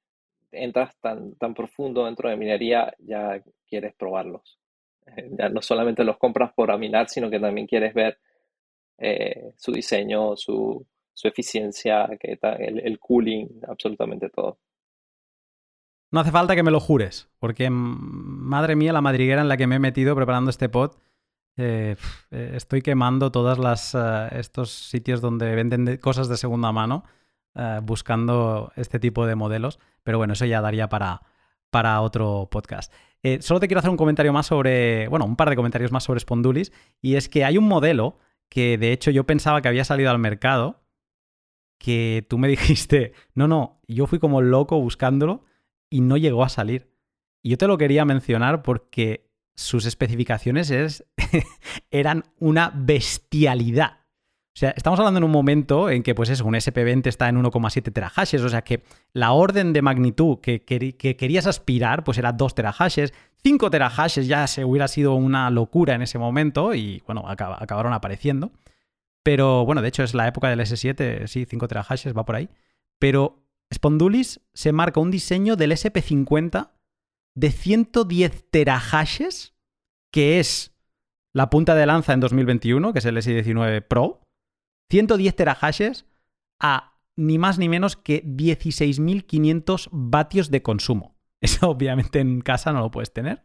entras 0.52 0.96
tan, 1.00 1.34
tan 1.36 1.54
profundo 1.54 2.04
dentro 2.06 2.28
de 2.28 2.36
minería, 2.36 2.94
ya 2.98 3.42
quieres 3.66 3.94
probarlos. 3.94 4.58
Ya 5.38 5.48
no 5.48 5.62
solamente 5.62 6.04
los 6.04 6.18
compras 6.18 6.52
por 6.54 6.70
aminar, 6.70 7.08
sino 7.08 7.30
que 7.30 7.40
también 7.40 7.66
quieres 7.66 7.94
ver 7.94 8.18
eh, 8.98 9.52
su 9.56 9.72
diseño, 9.72 10.36
su, 10.36 10.86
eficiencia, 11.22 12.08
que 12.20 12.38
el, 12.58 12.98
cooling, 12.98 13.60
absolutamente 13.68 14.28
todo. 14.30 14.58
No 16.10 16.20
hace 16.20 16.30
falta 16.30 16.54
que 16.54 16.62
me 16.62 16.70
lo 16.70 16.80
jures, 16.80 17.28
porque 17.38 17.68
madre 17.70 18.76
mía, 18.76 18.92
la 18.92 19.00
madriguera 19.00 19.42
en 19.42 19.48
la 19.48 19.56
que 19.56 19.66
me 19.66 19.76
he 19.76 19.80
metido 19.80 20.14
preparando 20.14 20.50
este 20.50 20.68
pod, 20.68 20.92
eh, 21.56 21.96
eh, 22.30 22.52
estoy 22.54 22.82
quemando 22.82 23.32
todos 23.32 23.58
estos 24.32 24.70
sitios 24.70 25.20
donde 25.20 25.54
venden 25.54 25.96
cosas 25.98 26.28
de 26.28 26.36
segunda 26.36 26.72
mano 26.72 27.04
buscando 27.82 28.70
este 28.76 28.98
tipo 28.98 29.26
de 29.26 29.34
modelos. 29.34 29.78
Pero 30.02 30.18
bueno, 30.18 30.34
eso 30.34 30.44
ya 30.44 30.60
daría 30.60 30.90
para, 30.90 31.22
para 31.70 32.00
otro 32.02 32.48
podcast. 32.50 32.92
Eh, 33.26 33.42
solo 33.42 33.58
te 33.58 33.66
quiero 33.66 33.80
hacer 33.80 33.90
un 33.90 33.96
comentario 33.96 34.32
más 34.32 34.46
sobre, 34.46 35.08
bueno, 35.08 35.24
un 35.24 35.34
par 35.34 35.50
de 35.50 35.56
comentarios 35.56 35.90
más 35.90 36.04
sobre 36.04 36.20
Spondulis, 36.20 36.72
y 37.02 37.16
es 37.16 37.28
que 37.28 37.44
hay 37.44 37.58
un 37.58 37.66
modelo 37.66 38.20
que 38.48 38.78
de 38.78 38.92
hecho 38.92 39.10
yo 39.10 39.26
pensaba 39.26 39.60
que 39.60 39.66
había 39.66 39.82
salido 39.82 40.12
al 40.12 40.20
mercado, 40.20 40.84
que 41.76 42.24
tú 42.28 42.38
me 42.38 42.46
dijiste, 42.56 43.14
no, 43.34 43.48
no, 43.48 43.80
yo 43.88 44.06
fui 44.06 44.20
como 44.20 44.42
loco 44.42 44.80
buscándolo 44.80 45.44
y 45.90 46.02
no 46.02 46.16
llegó 46.16 46.44
a 46.44 46.48
salir. 46.48 46.92
Y 47.42 47.50
yo 47.50 47.58
te 47.58 47.66
lo 47.66 47.78
quería 47.78 48.04
mencionar 48.04 48.62
porque 48.62 49.28
sus 49.56 49.86
especificaciones 49.86 50.70
es, 50.70 51.04
eran 51.90 52.26
una 52.38 52.70
bestialidad. 52.76 54.05
O 54.56 54.58
sea, 54.58 54.70
estamos 54.70 54.98
hablando 54.98 55.18
en 55.18 55.24
un 55.24 55.30
momento 55.30 55.90
en 55.90 56.02
que, 56.02 56.14
pues 56.14 56.30
eso, 56.30 56.46
un 56.46 56.54
SP20 56.54 57.08
está 57.08 57.28
en 57.28 57.36
1,7 57.36 57.92
terahashes, 57.92 58.40
o 58.40 58.48
sea 58.48 58.62
que 58.62 58.84
la 59.12 59.32
orden 59.32 59.74
de 59.74 59.82
magnitud 59.82 60.38
que, 60.40 60.64
querías 60.64 61.46
aspirar, 61.46 62.04
pues 62.04 62.16
era 62.16 62.32
2 62.32 62.54
terahashes, 62.54 63.12
5 63.42 63.70
terahashes 63.70 64.26
ya 64.26 64.46
se 64.46 64.64
hubiera 64.64 64.88
sido 64.88 65.14
una 65.14 65.50
locura 65.50 65.94
en 65.94 66.00
ese 66.00 66.18
momento 66.18 66.74
y, 66.74 67.02
bueno, 67.04 67.28
acabaron 67.28 67.92
apareciendo. 67.92 68.50
Pero, 69.22 69.66
bueno, 69.66 69.82
de 69.82 69.88
hecho 69.88 70.02
es 70.02 70.14
la 70.14 70.26
época 70.26 70.48
del 70.48 70.60
S7, 70.60 71.26
sí, 71.26 71.44
5 71.44 71.68
terahashes, 71.68 72.16
va 72.16 72.24
por 72.24 72.36
ahí. 72.36 72.48
Pero 72.98 73.44
Spondulis 73.74 74.40
se 74.54 74.72
marca 74.72 75.00
un 75.00 75.10
diseño 75.10 75.56
del 75.56 75.72
SP50 75.72 76.70
de 77.34 77.50
110 77.50 78.50
terahashes, 78.50 79.54
que 80.10 80.40
es 80.40 80.74
la 81.34 81.50
punta 81.50 81.74
de 81.74 81.84
lanza 81.84 82.14
en 82.14 82.20
2021, 82.20 82.94
que 82.94 83.00
es 83.00 83.04
el 83.04 83.18
S19 83.18 83.82
Pro, 83.86 84.22
110 84.90 85.34
terahashes 85.34 86.06
a 86.60 86.94
ni 87.16 87.38
más 87.38 87.58
ni 87.58 87.68
menos 87.68 87.96
que 87.96 88.22
16.500 88.24 89.88
vatios 89.90 90.50
de 90.50 90.62
consumo. 90.62 91.16
Eso 91.40 91.70
obviamente 91.70 92.20
en 92.20 92.40
casa 92.40 92.72
no 92.72 92.80
lo 92.80 92.90
puedes 92.90 93.12
tener. 93.12 93.42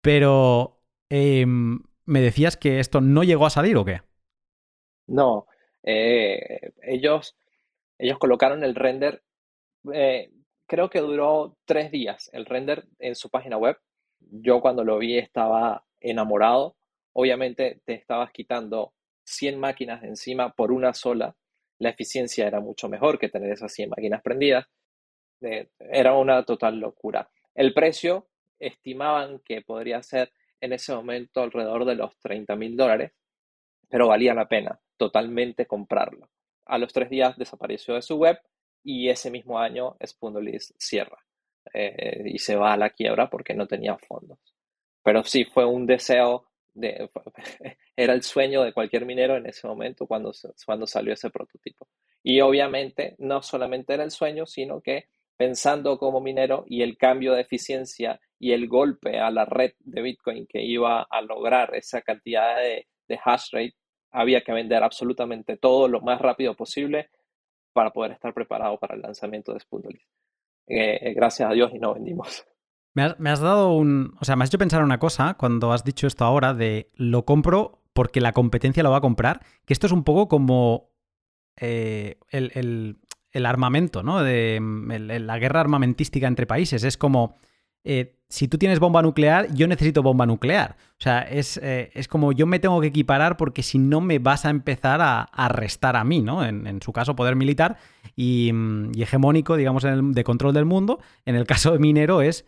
Pero 0.00 0.82
em, 1.08 1.80
me 2.04 2.20
decías 2.20 2.56
que 2.56 2.78
esto 2.78 3.00
no 3.00 3.22
llegó 3.22 3.46
a 3.46 3.50
salir 3.50 3.76
o 3.76 3.84
qué? 3.84 4.02
No, 5.06 5.46
eh, 5.82 6.72
ellos, 6.82 7.36
ellos 7.98 8.18
colocaron 8.18 8.64
el 8.64 8.74
render, 8.74 9.22
eh, 9.92 10.30
creo 10.66 10.90
que 10.90 11.00
duró 11.00 11.56
tres 11.64 11.90
días 11.90 12.30
el 12.32 12.46
render 12.46 12.86
en 12.98 13.14
su 13.14 13.30
página 13.30 13.56
web. 13.56 13.78
Yo 14.20 14.60
cuando 14.60 14.84
lo 14.84 14.98
vi 14.98 15.18
estaba 15.18 15.84
enamorado. 16.00 16.76
Obviamente 17.12 17.80
te 17.84 17.94
estabas 17.94 18.30
quitando 18.32 18.93
100 19.24 19.58
máquinas 19.58 20.02
encima 20.04 20.50
por 20.52 20.72
una 20.72 20.92
sola, 20.94 21.36
la 21.78 21.90
eficiencia 21.90 22.46
era 22.46 22.60
mucho 22.60 22.88
mejor 22.88 23.18
que 23.18 23.28
tener 23.28 23.52
esas 23.52 23.72
100 23.72 23.90
máquinas 23.90 24.22
prendidas. 24.22 24.66
Eh, 25.42 25.68
era 25.78 26.14
una 26.14 26.44
total 26.44 26.78
locura. 26.78 27.28
El 27.54 27.74
precio 27.74 28.28
estimaban 28.58 29.40
que 29.40 29.62
podría 29.62 30.02
ser 30.02 30.32
en 30.60 30.72
ese 30.72 30.94
momento 30.94 31.42
alrededor 31.42 31.84
de 31.84 31.96
los 31.96 32.16
30 32.18 32.56
mil 32.56 32.76
dólares, 32.76 33.12
pero 33.88 34.08
valía 34.08 34.34
la 34.34 34.48
pena 34.48 34.80
totalmente 34.96 35.66
comprarlo. 35.66 36.30
A 36.66 36.78
los 36.78 36.92
tres 36.92 37.10
días 37.10 37.36
desapareció 37.36 37.94
de 37.94 38.02
su 38.02 38.16
web 38.16 38.38
y 38.82 39.08
ese 39.08 39.30
mismo 39.30 39.58
año 39.58 39.96
Spundolis 40.04 40.74
cierra. 40.78 41.18
eh, 41.74 42.22
y 42.26 42.38
se 42.38 42.56
va 42.56 42.72
a 42.74 42.76
la 42.76 42.90
quiebra 42.90 43.28
porque 43.30 43.54
no 43.54 43.66
tenía 43.66 43.96
fondos. 43.98 44.38
Pero 45.02 45.24
sí, 45.24 45.44
fue 45.44 45.64
un 45.64 45.86
deseo, 45.86 46.46
era 47.96 48.12
el 48.12 48.22
sueño 48.22 48.62
de 48.62 48.72
cualquier 48.72 49.06
minero 49.06 49.36
en 49.36 49.46
ese 49.46 49.66
momento 49.66 50.06
cuando, 50.06 50.32
cuando 50.64 50.86
salió 50.86 51.12
ese 51.14 51.30
prototipo. 51.30 51.88
Y 52.22 52.40
obviamente 52.40 53.14
no 53.18 53.42
solamente 53.42 53.94
era 53.94 54.04
el 54.04 54.10
sueño, 54.10 54.46
sino 54.46 54.80
que 54.80 55.06
pensando 55.36 55.98
como 55.98 56.20
minero 56.20 56.64
y 56.66 56.82
el 56.82 56.96
cambio 56.96 57.34
de 57.34 57.42
eficiencia 57.42 58.20
y 58.38 58.52
el 58.52 58.68
golpe 58.68 59.18
a 59.18 59.30
la 59.30 59.44
red 59.44 59.72
de 59.80 60.02
Bitcoin 60.02 60.46
que 60.46 60.62
iba 60.62 61.02
a 61.02 61.20
lograr 61.22 61.74
esa 61.74 62.02
cantidad 62.02 62.56
de, 62.58 62.86
de 63.08 63.18
hash 63.24 63.50
rate, 63.52 63.74
había 64.10 64.42
que 64.42 64.52
vender 64.52 64.82
absolutamente 64.82 65.56
todo 65.56 65.88
lo 65.88 66.00
más 66.00 66.20
rápido 66.20 66.54
posible 66.54 67.10
para 67.72 67.90
poder 67.90 68.12
estar 68.12 68.32
preparado 68.32 68.78
para 68.78 68.94
el 68.94 69.02
lanzamiento 69.02 69.52
de 69.52 69.60
Spoondolis. 69.60 70.06
Eh, 70.66 71.12
gracias 71.14 71.50
a 71.50 71.52
Dios 71.52 71.72
y 71.74 71.78
no 71.78 71.94
vendimos. 71.94 72.46
Me 72.94 73.02
has, 73.02 73.40
dado 73.40 73.74
un. 73.74 74.14
O 74.20 74.24
sea, 74.24 74.36
me 74.36 74.44
has 74.44 74.50
hecho 74.50 74.58
pensar 74.58 74.82
una 74.84 74.98
cosa 74.98 75.34
cuando 75.34 75.72
has 75.72 75.82
dicho 75.82 76.06
esto 76.06 76.24
ahora 76.24 76.54
de 76.54 76.90
lo 76.94 77.24
compro 77.24 77.82
porque 77.92 78.20
la 78.20 78.32
competencia 78.32 78.84
lo 78.84 78.92
va 78.92 78.98
a 78.98 79.02
comprar. 79.02 79.40
Que 79.64 79.72
esto 79.72 79.88
es 79.88 79.92
un 79.92 80.04
poco 80.04 80.28
como 80.28 80.90
eh, 81.56 82.18
el, 82.30 82.96
armamento, 83.44 84.04
¿no? 84.04 84.22
De 84.22 84.60
la 85.20 85.38
guerra 85.40 85.60
armamentística 85.60 86.28
entre 86.28 86.46
países. 86.46 86.84
Es 86.84 86.96
como. 86.96 87.36
Eh, 87.82 88.16
si 88.28 88.48
tú 88.48 88.58
tienes 88.58 88.80
bomba 88.80 89.02
nuclear, 89.02 89.52
yo 89.54 89.66
necesito 89.66 90.02
bomba 90.02 90.24
nuclear. 90.24 90.76
O 90.92 91.02
sea, 91.02 91.20
es, 91.22 91.60
como 92.08 92.32
yo 92.32 92.46
me 92.46 92.58
tengo 92.58 92.80
que 92.80 92.88
equiparar 92.88 93.36
porque 93.36 93.62
si 93.62 93.78
no 93.78 94.00
me 94.00 94.18
vas 94.18 94.44
a 94.44 94.50
empezar 94.50 95.00
a, 95.00 95.22
arrestar 95.22 95.94
a 95.96 96.04
mí, 96.04 96.20
¿no? 96.20 96.44
En, 96.44 96.80
su 96.80 96.92
caso, 96.92 97.14
poder 97.14 97.36
militar 97.36 97.76
y, 98.16 98.52
hegemónico, 98.96 99.56
digamos, 99.56 99.84
de 99.84 100.24
control 100.24 100.54
del 100.54 100.64
mundo. 100.64 101.00
En 101.26 101.34
el 101.34 101.46
caso 101.46 101.72
de 101.72 101.78
minero 101.78 102.22
es 102.22 102.44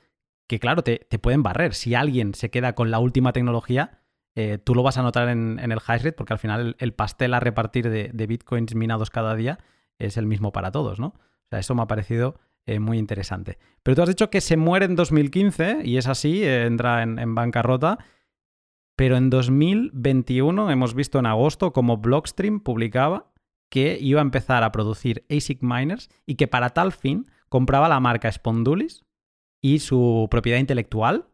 que 0.47 0.61
claro, 0.61 0.83
te, 0.83 0.99
pueden 1.21 1.43
barrer. 1.43 1.75
Si 1.75 1.95
alguien 1.95 2.35
se 2.35 2.51
queda 2.51 2.75
con 2.75 2.91
la 2.91 2.99
última 2.99 3.33
tecnología, 3.33 4.01
eh, 4.35 4.59
tú 4.59 4.75
lo 4.75 4.83
vas 4.83 4.99
a 4.99 5.03
notar 5.03 5.29
en, 5.29 5.59
el 5.59 5.81
high 5.81 5.99
rate 5.99 6.13
porque 6.13 6.35
al 6.35 6.39
final 6.39 6.77
el, 6.79 6.93
pastel 6.93 7.35
a 7.35 7.41
repartir 7.41 7.89
de, 7.91 8.27
bitcoins 8.27 8.75
minados 8.75 9.11
cada 9.11 9.35
día 9.35 9.59
es 9.99 10.17
el 10.17 10.27
mismo 10.27 10.53
para 10.53 10.71
todos, 10.71 11.01
¿no? 11.01 11.09
O 11.09 11.49
sea, 11.51 11.59
eso 11.59 11.75
me 11.75 11.83
ha 11.83 11.87
parecido 11.87 12.39
eh, 12.67 12.81
muy 12.81 12.99
interesante. 12.99 13.59
Pero 13.83 13.97
tú 13.97 14.03
has 14.03 14.09
dicho 14.09 14.31
que 14.31 14.41
se 14.41 14.57
muere 14.57 14.85
en 14.85 14.97
2015 14.97 15.83
y 15.85 15.97
es 15.97 16.07
así, 16.07 16.43
eh, 16.45 16.67
entra 16.67 17.03
en, 17.03 17.19
en, 17.19 17.35
bancarrota. 17.35 17.99
Pero 18.95 19.17
en 19.17 19.31
2021 19.31 20.71
hemos 20.71 20.95
visto 20.95 21.19
en 21.19 21.27
agosto 21.27 21.73
como 21.73 21.99
Blockstream 21.99 22.61
publicaba 22.61 23.33
que 23.69 23.99
iba 24.01 24.21
a 24.21 24.23
empezar 24.23 24.63
a 24.63 24.73
producir 24.73 25.25
ASIC 25.29 25.63
miners 25.63 26.09
y 26.25 26.37
que 26.37 26.47
para 26.47 26.71
tal 26.71 26.93
fin 26.93 27.31
compraba 27.49 27.89
la 27.89 28.01
marca 28.01 28.31
Spondulis 28.31 29.06
y 29.67 29.81
su 29.81 30.29
propiedad 30.31 30.61
intelectual 30.61 31.27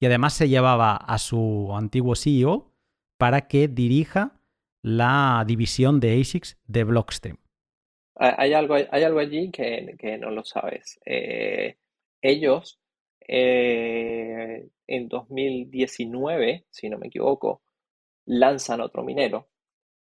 y 0.00 0.06
además 0.06 0.34
se 0.34 0.48
llevaba 0.48 0.96
a 0.96 1.16
su 1.18 1.70
antiguo 1.76 2.16
CEO 2.16 2.72
para 3.18 3.46
que 3.46 3.68
dirija 3.68 4.40
la 4.82 5.44
división 5.46 6.00
de 6.00 6.20
ASICS 6.20 6.58
de 6.66 6.82
Blockstream. 6.82 7.36
Hay 8.16 8.52
algo, 8.52 8.74
hay 8.74 9.02
algo 9.04 9.20
allí 9.20 9.52
que, 9.52 10.18
no 10.20 10.30
lo 10.32 10.42
sabes. 10.42 10.98
Eh, 11.06 11.76
ellos 12.20 12.80
eh, 13.20 14.68
en 14.88 15.08
2019, 15.08 16.66
si 16.70 16.88
no 16.90 16.98
me 16.98 17.06
equivoco, 17.06 17.62
lanzan 18.26 18.80
otro 18.80 19.04
minero 19.04 19.50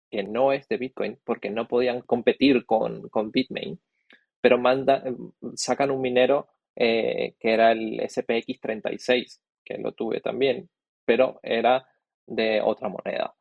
que 0.10 0.24
no 0.24 0.54
es 0.54 0.70
de 0.70 0.78
Bitcoin 0.78 1.20
porque 1.26 1.50
no 1.50 1.68
podían 1.68 2.00
competir 2.04 2.66
con, 2.66 3.10
con 3.10 3.32
Bitmain, 3.32 3.82
pero 4.40 4.58
manda, 4.58 5.04
sacan 5.56 5.92
un 5.92 6.00
minero 6.00 6.55
eh, 6.78 7.36
que 7.40 7.54
era 7.54 7.72
el 7.72 8.02
SPX36, 8.02 9.40
que 9.64 9.78
lo 9.78 9.94
tuve 9.94 10.20
también, 10.20 10.70
pero 11.06 11.40
era 11.42 11.88
de 12.26 12.60
otra 12.62 12.90
moneda. 12.90 13.34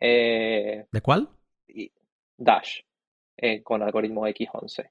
Eh, 0.00 0.86
¿De 0.90 1.00
cuál? 1.00 1.28
Dash, 2.36 2.80
eh, 3.36 3.62
con 3.62 3.82
algoritmo 3.82 4.26
X11. 4.26 4.90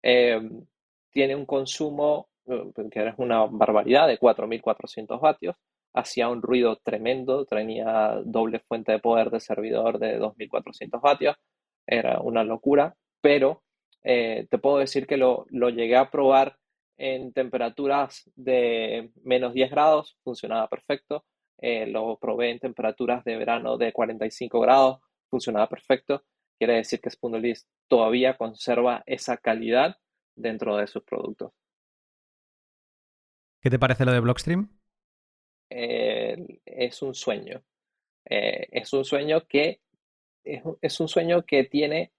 Em, 0.00 0.64
tiene 1.10 1.36
un 1.36 1.44
consumo 1.44 2.28
que 2.46 3.08
es 3.08 3.14
una 3.18 3.44
barbaridad 3.44 4.06
de 4.06 4.18
4.400 4.18 5.20
vatios, 5.20 5.56
hacía 5.92 6.30
un 6.30 6.40
ruido 6.40 6.76
tremendo, 6.76 7.44
tenía 7.44 8.22
doble 8.24 8.60
fuente 8.60 8.92
de 8.92 9.00
poder 9.00 9.30
de 9.30 9.40
servidor 9.40 9.98
de 9.98 10.18
2.400 10.18 10.98
vatios, 11.02 11.36
era 11.86 12.20
una 12.20 12.44
locura, 12.44 12.96
pero 13.20 13.64
te 14.02 14.58
puedo 14.62 14.78
decir 14.78 15.06
que 15.06 15.18
lo, 15.18 15.44
lo 15.50 15.68
llegué 15.68 15.96
a 15.96 16.10
probar 16.10 16.56
en 16.98 17.32
temperaturas 17.32 18.28
de 18.34 19.12
menos 19.22 19.54
10 19.54 19.70
grados, 19.70 20.18
funcionaba 20.24 20.68
perfecto. 20.68 21.24
Eh, 21.58 21.86
lo 21.86 22.18
probé 22.18 22.50
en 22.50 22.58
temperaturas 22.58 23.24
de 23.24 23.36
verano 23.36 23.78
de 23.78 23.92
45 23.92 24.60
grados, 24.60 25.00
funcionaba 25.30 25.68
perfecto. 25.68 26.24
Quiere 26.58 26.74
decir 26.74 27.00
que 27.00 27.10
Spoonlist 27.10 27.68
todavía 27.88 28.36
conserva 28.36 29.02
esa 29.06 29.36
calidad 29.36 29.96
dentro 30.36 30.76
de 30.76 30.88
sus 30.88 31.04
productos. 31.04 31.52
¿Qué 33.60 33.70
te 33.70 33.78
parece 33.78 34.04
lo 34.04 34.12
de 34.12 34.20
Blockstream? 34.20 34.68
Eh, 35.70 36.60
es 36.64 37.02
un 37.02 37.14
sueño. 37.14 37.62
Eh, 38.28 38.68
es 38.72 38.92
un 38.92 39.04
sueño 39.04 39.46
que 39.46 39.80
es 40.80 41.00
un 41.00 41.08
sueño 41.08 41.44
que 41.44 41.64
tiene 41.64 42.12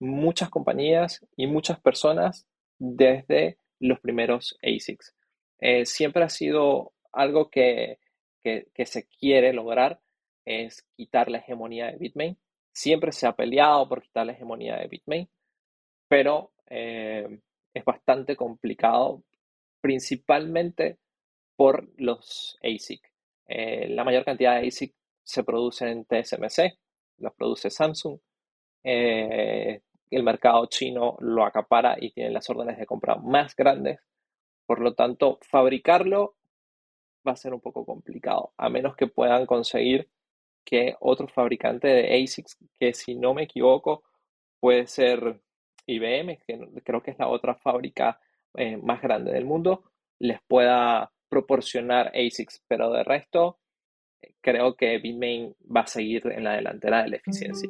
muchas 0.00 0.48
compañías 0.48 1.26
y 1.36 1.46
muchas 1.46 1.78
personas 1.80 2.46
desde 2.78 3.58
los 3.84 4.00
primeros 4.00 4.58
ASICs. 4.62 5.14
Eh, 5.60 5.84
siempre 5.84 6.24
ha 6.24 6.28
sido 6.28 6.92
algo 7.12 7.50
que, 7.50 7.98
se 8.42 9.06
quiere 9.06 9.52
lograr, 9.52 10.00
es 10.44 10.82
quitar 10.96 11.30
la 11.30 11.38
hegemonía 11.38 11.86
de 11.86 11.98
Bitmain. 11.98 12.38
Siempre 12.72 13.12
se 13.12 13.26
ha 13.26 13.36
peleado 13.36 13.88
por 13.88 14.02
quitar 14.02 14.26
la 14.26 14.32
hegemonía 14.32 14.76
de 14.76 14.88
Bitmain, 14.88 15.28
pero 16.08 16.52
eh, 16.68 17.40
es 17.72 17.84
bastante 17.84 18.36
complicado, 18.36 19.22
principalmente 19.80 20.98
por 21.56 21.88
los 22.00 22.58
ASIC. 22.62 23.02
Eh, 23.46 23.88
la 23.88 24.04
mayor 24.04 24.24
cantidad 24.24 24.60
de 24.60 24.66
ASIC 24.66 24.94
se 25.22 25.44
producen 25.44 25.88
en 25.88 26.04
TSMC, 26.04 26.78
los 27.18 27.34
produce 27.34 27.70
Samsung 27.70 28.18
el 30.14 30.22
mercado 30.22 30.66
chino 30.66 31.16
lo 31.20 31.44
acapara 31.44 31.96
y 32.00 32.10
tiene 32.10 32.30
las 32.30 32.48
órdenes 32.50 32.78
de 32.78 32.86
compra 32.86 33.16
más 33.16 33.54
grandes. 33.56 34.00
Por 34.66 34.80
lo 34.80 34.94
tanto, 34.94 35.38
fabricarlo 35.42 36.36
va 37.26 37.32
a 37.32 37.36
ser 37.36 37.54
un 37.54 37.60
poco 37.60 37.84
complicado, 37.84 38.52
a 38.56 38.68
menos 38.68 38.96
que 38.96 39.06
puedan 39.06 39.46
conseguir 39.46 40.08
que 40.64 40.96
otro 41.00 41.28
fabricante 41.28 41.88
de 41.88 42.22
ASICs, 42.22 42.58
que 42.78 42.94
si 42.94 43.14
no 43.14 43.34
me 43.34 43.44
equivoco, 43.44 44.04
puede 44.60 44.86
ser 44.86 45.40
IBM, 45.86 46.38
que 46.46 46.82
creo 46.82 47.02
que 47.02 47.10
es 47.10 47.18
la 47.18 47.28
otra 47.28 47.54
fábrica 47.54 48.18
eh, 48.54 48.76
más 48.76 49.02
grande 49.02 49.32
del 49.32 49.44
mundo, 49.44 49.84
les 50.18 50.40
pueda 50.42 51.12
proporcionar 51.28 52.12
ASICs, 52.14 52.62
pero 52.66 52.90
de 52.92 53.04
resto, 53.04 53.58
creo 54.40 54.76
que 54.76 54.98
Bitmain 54.98 55.54
va 55.74 55.82
a 55.82 55.86
seguir 55.86 56.26
en 56.26 56.44
la 56.44 56.54
delantera 56.54 57.02
de 57.02 57.10
la 57.10 57.16
eficiencia. 57.16 57.68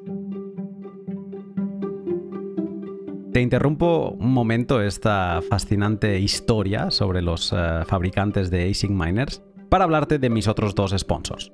Te 3.35 3.41
interrumpo 3.41 4.11
un 4.11 4.33
momento 4.33 4.81
esta 4.81 5.43
fascinante 5.51 6.21
historia 6.21 6.93
sobre 6.93 7.21
los 7.21 7.53
eh, 7.53 7.83
fabricantes 7.85 8.49
de 8.49 8.71
ASIC 8.71 8.93
miners 8.93 9.43
para 9.69 9.83
hablarte 9.83 10.21
de 10.21 10.31
mis 10.31 10.47
otros 10.47 10.77
dos 10.77 10.95
sponsors. 10.97 11.51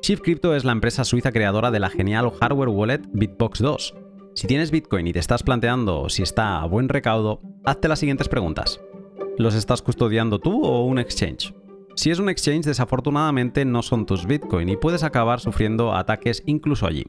Shift 0.00 0.22
Crypto 0.22 0.54
es 0.54 0.64
la 0.64 0.72
empresa 0.72 1.04
suiza 1.04 1.30
creadora 1.30 1.70
de 1.70 1.78
la 1.78 1.90
genial 1.90 2.32
hardware 2.40 2.70
wallet 2.70 3.02
Bitbox 3.12 3.58
2. 3.58 3.94
Si 4.34 4.46
tienes 4.46 4.70
Bitcoin 4.70 5.08
y 5.08 5.12
te 5.12 5.18
estás 5.18 5.42
planteando 5.42 6.08
si 6.08 6.22
está 6.22 6.62
a 6.62 6.64
buen 6.64 6.88
recaudo, 6.88 7.42
hazte 7.66 7.88
las 7.88 7.98
siguientes 7.98 8.30
preguntas. 8.30 8.80
¿Los 9.36 9.54
estás 9.54 9.82
custodiando 9.82 10.38
tú 10.38 10.64
o 10.64 10.86
un 10.86 10.98
exchange? 10.98 11.52
Si 11.96 12.10
es 12.10 12.18
un 12.18 12.30
exchange, 12.30 12.64
desafortunadamente 12.64 13.66
no 13.66 13.82
son 13.82 14.06
tus 14.06 14.24
Bitcoin 14.24 14.70
y 14.70 14.78
puedes 14.78 15.02
acabar 15.02 15.38
sufriendo 15.38 15.94
ataques 15.94 16.42
incluso 16.46 16.86
allí. 16.86 17.04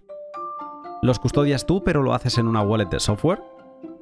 ¿Los 1.02 1.18
custodias 1.18 1.66
tú 1.66 1.82
pero 1.82 2.04
lo 2.04 2.14
haces 2.14 2.38
en 2.38 2.48
una 2.48 2.62
wallet 2.62 2.90
de 2.90 3.00
software? 3.00 3.42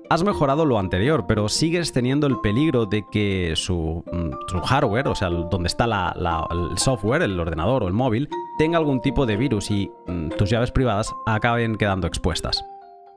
Has 0.09 0.23
mejorado 0.23 0.65
lo 0.65 0.79
anterior, 0.79 1.25
pero 1.27 1.47
sigues 1.49 1.93
teniendo 1.93 2.27
el 2.27 2.39
peligro 2.41 2.85
de 2.85 3.05
que 3.11 3.53
su, 3.55 4.03
mm, 4.11 4.57
hardware, 4.63 5.07
o 5.07 5.15
sea, 5.15 5.29
donde 5.29 5.67
está 5.67 5.85
el 5.85 6.77
software, 6.77 7.21
el 7.21 7.39
ordenador 7.39 7.83
o 7.83 7.87
el 7.87 7.93
móvil, 7.93 8.27
tenga 8.57 8.77
algún 8.77 9.01
tipo 9.01 9.25
de 9.25 9.37
virus 9.37 9.69
y 9.69 9.91
mm, 10.07 10.29
tus 10.29 10.49
llaves 10.49 10.71
privadas 10.71 11.13
acaben 11.27 11.77
quedando 11.77 12.07
expuestas. 12.07 12.63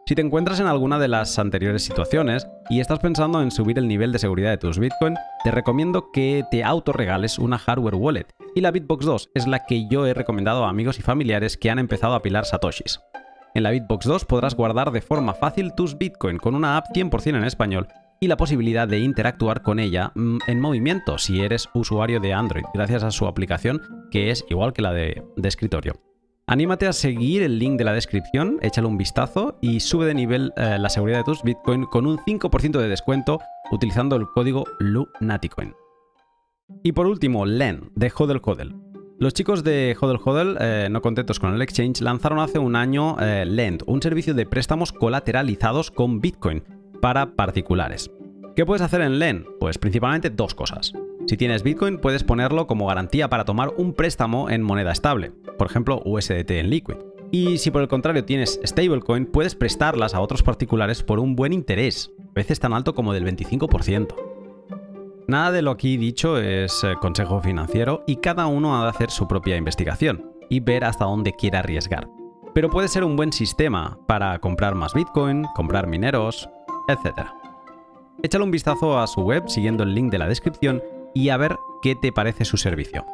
Si 0.05 0.17
te 0.17 0.21
encuentras 0.23 0.59
en 0.59 0.67
alguna 0.67 0.99
de 0.99 1.09
las 1.09 1.39
anteriores 1.39 1.85
situaciones 1.85 2.47
y 2.69 2.81
estás 2.81 2.99
pensando 2.99 3.41
en 3.41 3.53
subir 3.53 3.79
el 3.79 3.87
nivel 3.87 4.11
de 4.11 4.19
seguridad 4.19 4.51
de 4.51 4.59
tus 4.59 4.79
Bitcoin, 4.79 5.15
te 5.45 5.53
recomiendo 5.53 6.11
que 6.13 6.45
te 6.51 6.65
autorregales 6.65 7.39
una 7.39 7.57
hardware 7.57 7.95
wallet. 7.95 8.27
Y 8.55 8.61
la 8.61 8.73
Bitbox 8.73 9.07
2 9.07 9.31
es 9.35 9.47
la 9.47 9.65
que 9.65 9.87
yo 9.89 10.05
he 10.05 10.13
recomendado 10.13 10.65
a 10.65 10.69
amigos 10.69 10.99
y 10.99 11.03
familiares 11.03 11.57
que 11.57 11.71
han 11.71 11.79
empezado 11.79 12.15
a 12.15 12.17
apilar 12.17 12.45
satoshis. 12.45 13.01
En 13.55 13.65
la 13.65 13.71
Bitbox 13.71 14.07
2 14.07 14.25
podrás 14.25 14.55
guardar 14.55 14.93
de 14.93 15.03
forma 15.03 15.35
fácil 15.35 15.75
tus 15.75 15.99
Bitcoin 15.99 16.39
con 16.39 16.55
una 16.55 16.79
app 16.79 16.87
100% 16.95 17.37
en 17.37 17.45
español 17.45 17.87
y 18.19 18.29
la 18.29 18.39
posibilidad 18.39 18.89
de 18.89 19.01
interactuar 19.01 19.63
con 19.63 19.79
ella 19.79 20.13
mm, 20.15 20.39
en 20.47 20.61
movimiento 20.61 21.19
si 21.19 21.41
eres 21.41 21.69
usuario 21.75 22.19
de 22.19 22.33
Android, 22.33 22.65
gracias 22.73 23.03
a 23.03 23.11
su 23.11 23.27
aplicación 23.27 23.83
que 24.11 24.31
es 24.31 24.45
igual 24.49 24.73
que 24.73 24.81
la 24.81 24.93
de, 24.93 25.23
escritorio. 25.43 26.01
Anímate 26.47 26.87
a 26.87 26.95
seguir 26.95 27.43
el 27.43 27.59
link 27.59 27.77
de 27.77 27.85
la 27.85 27.93
descripción, 27.93 28.59
échale 28.63 28.87
un 28.87 28.97
vistazo 28.97 29.59
y 29.61 29.81
sube 29.81 30.07
de 30.07 30.15
nivel 30.15 30.53
eh, 30.57 30.79
la 30.79 30.89
seguridad 30.89 31.19
de 31.19 31.25
tus 31.25 31.43
Bitcoin 31.43 31.85
con 31.85 32.07
un 32.07 32.19
5% 32.19 32.79
de 32.79 32.89
descuento 32.89 33.39
utilizando 33.71 34.17
el 34.17 34.27
código 34.29 34.65
LUNATICOIN. 34.81 35.75
Y 36.83 36.93
por 36.93 37.07
último, 37.07 37.45
LEN, 37.45 37.91
de 37.97 38.11
Hodel 38.17 38.41
Hodel. 38.43 38.92
Los 39.19 39.35
chicos 39.35 39.63
de 39.63 39.97
Hodel 40.01 40.19
Hodel, 40.25 40.57
eh, 40.61 40.89
no 40.91 41.01
contentos 41.01 41.39
con 41.39 41.55
el 41.55 41.63
exchange, 41.63 42.01
lanzaron 42.01 42.41
hace 42.41 42.59
un 42.59 42.75
año 42.75 43.17
eh, 43.21 43.45
Lend, 43.47 43.83
un 43.87 44.03
servicio 44.03 44.35
de 44.35 44.47
préstamos 44.47 44.93
colateralizados 44.93 45.91
con 45.91 46.21
Bitcoin 46.21 46.65
para 47.01 47.35
particulares. 47.35 48.11
¿Qué 48.57 48.67
puedes 48.67 48.83
hacer 48.83 49.01
en 49.01 49.19
Lend? 49.19 49.47
Pues 49.61 49.79
principalmente 49.79 50.31
dos 50.31 50.55
cosas. 50.55 50.93
Si 51.27 51.37
tienes 51.37 51.63
Bitcoin, 51.63 51.99
puedes 51.99 52.25
ponerlo 52.25 52.67
como 52.67 52.87
garantía 52.87 53.29
para 53.29 53.45
tomar 53.45 53.73
un 53.77 53.95
préstamo 53.95 54.51
en 54.51 54.63
moneda 54.63 54.91
estable, 54.91 55.33
por 55.57 55.69
ejemplo 55.69 56.03
USDT 56.05 56.51
en 56.51 56.71
Liquid. 56.71 56.97
Y 57.31 57.59
si 57.59 57.71
por 57.71 57.81
el 57.81 57.89
contrario 57.89 58.25
tienes 58.25 58.61
stablecoin, 58.63 59.27
puedes 59.27 59.55
prestarlas 59.55 60.15
a 60.15 60.21
otros 60.21 60.43
particulares 60.43 61.03
por 61.03 61.19
un 61.19 61.35
buen 61.35 61.53
interés, 61.55 62.13
a 62.19 62.33
veces 62.35 62.61
tan 62.61 62.75
alto 62.75 62.95
como 62.95 63.15
del 63.15 63.25
25%. 63.25 64.32
Nada 65.33 65.51
de 65.51 65.63
lo 65.63 65.71
aquí 65.71 65.97
dicho 65.97 66.37
es 66.37 66.85
eh, 66.85 66.93
consejo 67.01 67.41
financiero 67.41 68.05
y 68.07 68.17
cada 68.17 68.45
uno 68.49 68.77
ha 68.79 68.83
de 68.83 68.91
hacer 68.91 69.11
su 69.11 69.27
propia 69.27 69.57
investigación 69.57 70.31
y 70.51 70.61
ver 70.61 70.85
hasta 70.85 71.07
dónde 71.07 71.33
quiere 71.33 71.57
arriesgar. 71.57 72.07
Pero 72.53 72.69
puede 72.69 72.87
ser 72.89 73.03
un 73.03 73.17
buen 73.17 73.33
sistema 73.33 73.99
para 74.07 74.39
comprar 74.41 74.75
más 74.75 74.93
Bitcoin, 74.93 75.47
comprar 75.55 75.87
mineros, 75.87 76.51
etc. 76.87 77.29
Échale 78.23 78.45
un 78.45 78.51
vistazo 78.51 78.99
a 78.99 79.07
su 79.07 79.23
web 79.23 79.45
siguiendo 79.49 79.85
el 79.85 79.95
link 79.95 80.13
de 80.13 80.19
la 80.19 80.29
descripción 80.29 80.83
y 81.15 81.31
a 81.31 81.39
ver 81.39 81.57
qué 81.81 81.95
te 81.95 82.13
parece 82.13 82.45
su 82.45 82.59
servicio. 82.59 83.07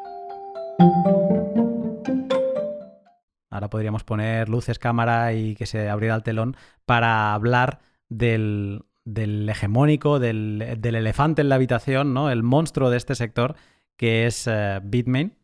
Ahora 3.48 3.70
podríamos 3.70 4.02
poner 4.02 4.48
luces, 4.48 4.80
cámara 4.80 5.34
y 5.34 5.54
que 5.54 5.66
se 5.66 5.88
abriera 5.88 6.16
el 6.16 6.24
telón 6.24 6.56
para 6.84 7.32
hablar 7.32 7.78
del, 8.08 8.82
del 9.14 9.48
hegemónico, 9.48 10.18
del, 10.18 10.62
elefante 10.82 11.42
en 11.42 11.48
la 11.48 11.54
habitación, 11.54 12.14
¿no? 12.14 12.30
El 12.30 12.42
monstruo 12.42 12.90
de 12.90 12.96
este 12.96 13.14
sector, 13.14 13.56
que 13.96 14.26
es 14.26 14.46
eh, 14.46 14.80
Bitmain. 14.82 15.36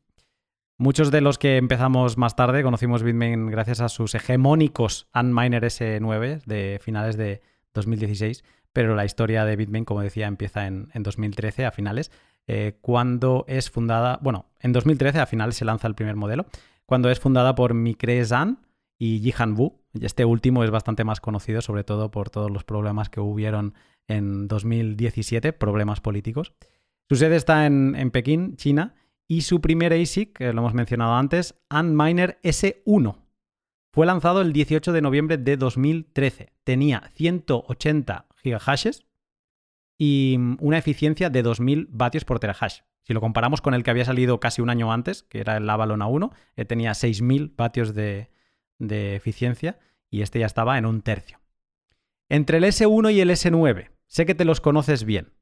Muchos 0.76 1.10
de 1.10 1.20
los 1.20 1.38
que 1.38 1.56
empezamos 1.56 2.18
más 2.18 2.36
tarde 2.36 2.62
conocimos 2.62 3.02
Bitmain 3.02 3.46
gracias 3.46 3.80
a 3.80 3.88
sus 3.88 4.14
hegemónicos 4.14 5.08
Antminer 5.12 5.62
S9 5.62 6.42
de 6.44 6.80
finales 6.82 7.16
de 7.16 7.42
2016, 7.74 8.44
pero 8.72 8.94
la 8.94 9.04
historia 9.04 9.44
de 9.44 9.56
Bitmain, 9.56 9.84
como 9.84 10.02
decía, 10.02 10.26
empieza 10.26 10.66
en, 10.66 10.90
2013 10.94 11.64
a 11.64 11.70
finales, 11.70 12.10
eh, 12.46 12.76
cuando 12.80 13.44
es 13.46 13.70
fundada, 13.70 14.18
bueno, 14.20 14.46
en 14.60 14.72
2013 14.72 15.20
a 15.20 15.26
finales 15.26 15.56
se 15.56 15.64
lanza 15.64 15.86
el 15.86 15.94
primer 15.94 16.16
modelo, 16.16 16.46
cuando 16.86 17.08
es 17.08 17.20
fundada 17.20 17.54
por 17.54 17.72
Mikre 17.72 18.24
Zan, 18.24 18.58
y 18.99 19.20
Jihan 19.20 19.55
Wu. 19.57 19.80
Este 20.01 20.24
último 20.24 20.64
es 20.64 20.70
bastante 20.70 21.05
más 21.05 21.20
conocido, 21.20 21.61
sobre 21.61 21.84
todo 21.84 22.11
por 22.11 22.30
todos 22.30 22.51
los 22.51 22.64
problemas 22.64 23.09
que 23.09 23.20
hubieron 23.20 23.74
en 24.09 24.49
2017, 24.49 25.53
problemas 25.53 26.01
políticos. 26.01 26.55
Su 27.09 27.16
sede 27.16 27.36
está 27.36 27.66
en, 27.66 28.11
Pekín, 28.11 28.57
China, 28.57 28.95
y 29.26 29.42
su 29.42 29.61
primer 29.61 29.92
ASIC, 29.92 30.36
que 30.36 30.53
lo 30.53 30.61
hemos 30.61 30.74
mencionado 30.74 31.14
antes, 31.14 31.55
Antminer 31.68 32.38
S1. 32.42 33.18
Fue 33.92 34.07
lanzado 34.07 34.40
el 34.40 34.53
18 34.53 34.92
de 34.92 35.03
noviembre 35.03 35.38
de 35.38 35.57
2013. 35.57 36.53
Tenía 36.64 37.11
180 37.14 38.26
gigahashes 38.42 39.07
y 39.97 40.36
una 40.59 40.78
eficiencia 40.78 41.30
de 41.30 41.42
2000 41.42 41.88
vatios 41.90 42.24
por 42.24 42.40
terahash. 42.40 42.80
Si 43.03 43.12
lo 43.12 43.20
comparamos 43.20 43.61
con 43.61 43.74
el 43.74 43.82
que 43.82 43.90
había 43.90 44.05
salido 44.05 44.40
casi 44.40 44.62
un 44.62 44.70
año 44.70 44.92
antes, 44.92 45.22
que 45.22 45.40
era 45.40 45.59
el 45.59 45.68
Avalon 45.68 46.01
A1, 46.01 46.32
eh, 46.57 46.64
tenía 46.64 46.95
6000 46.95 47.55
vatios 47.57 47.95
de, 47.95 48.30
de 48.79 49.16
eficiencia 49.16 49.79
y 50.11 50.22
este 50.22 50.41
ya 50.41 50.47
estaba 50.47 50.79
en 50.79 50.87
un 50.87 51.03
tercio. 51.03 51.41
Entre 52.29 52.59
el 52.59 52.64
S1 52.64 53.12
y 53.12 53.20
el 53.20 53.31
S9, 53.31 53.91
sé 54.07 54.27
que 54.27 54.35
te 54.35 54.45
los 54.45 54.61
conoces 54.61 55.05
bien. 55.05 55.33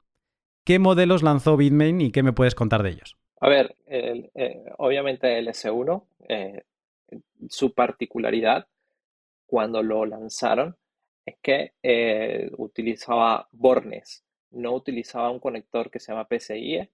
¿Qué 0.64 0.78
modelos 0.78 1.22
lanzó 1.22 1.56
Bitmain 1.56 2.00
y 2.00 2.12
qué 2.12 2.22
me 2.22 2.32
puedes 2.32 2.54
contar 2.54 2.82
de 2.82 2.90
ellos? 2.90 3.16
A 3.40 3.48
ver, 3.48 3.74
eh, 3.86 4.30
obviamente 4.78 5.38
el 5.38 5.48
S1, 5.48 6.06
eh, 6.28 6.62
su 7.48 7.74
particularidad 7.74 8.68
cuando 9.46 9.82
lo 9.82 10.06
lanzaron 10.06 10.76
es 11.26 11.36
que 11.42 11.72
eh, 11.82 12.50
utilizaba 12.56 13.48
bornes, 13.52 14.24
no 14.50 14.72
utilizaba 14.72 15.30
un 15.30 15.40
conector 15.40 15.90
que 15.90 15.98
se 15.98 16.12
llama 16.12 16.28
PCIe, 16.28 16.90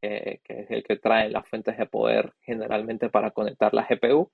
que 0.00 0.40
es 0.48 0.70
el 0.70 0.82
que 0.82 0.96
trae 0.96 1.30
las 1.30 1.48
fuentes 1.48 1.78
de 1.78 1.86
poder 1.86 2.34
generalmente 2.40 3.08
para 3.08 3.30
conectar 3.30 3.72
la 3.72 3.86
GPU, 3.88 4.32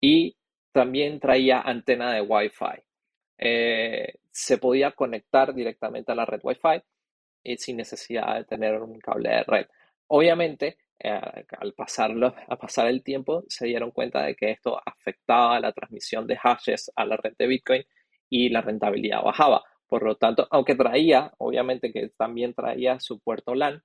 y 0.00 0.36
también 0.76 1.18
traía 1.18 1.62
antena 1.62 2.12
de 2.12 2.20
Wi-Fi. 2.20 2.82
Eh, 3.38 4.12
se 4.30 4.58
podía 4.58 4.92
conectar 4.92 5.54
directamente 5.54 6.12
a 6.12 6.14
la 6.14 6.26
red 6.26 6.40
Wi-Fi 6.42 6.82
y 7.42 7.56
sin 7.56 7.78
necesidad 7.78 8.36
de 8.36 8.44
tener 8.44 8.82
un 8.82 9.00
cable 9.00 9.30
de 9.30 9.42
red. 9.44 9.66
Obviamente, 10.08 10.76
eh, 10.98 11.18
al 11.58 11.72
pasarlo, 11.72 12.34
a 12.48 12.56
pasar 12.58 12.88
el 12.88 13.02
tiempo, 13.02 13.44
se 13.48 13.64
dieron 13.64 13.90
cuenta 13.90 14.22
de 14.24 14.34
que 14.36 14.50
esto 14.50 14.78
afectaba 14.84 15.58
la 15.60 15.72
transmisión 15.72 16.26
de 16.26 16.36
hashes 16.36 16.92
a 16.94 17.06
la 17.06 17.16
red 17.16 17.32
de 17.38 17.46
Bitcoin 17.46 17.82
y 18.28 18.50
la 18.50 18.60
rentabilidad 18.60 19.22
bajaba. 19.22 19.64
Por 19.86 20.02
lo 20.02 20.16
tanto, 20.16 20.46
aunque 20.50 20.74
traía, 20.74 21.32
obviamente 21.38 21.90
que 21.90 22.10
también 22.18 22.52
traía 22.52 23.00
su 23.00 23.18
puerto 23.20 23.54
LAN, 23.54 23.82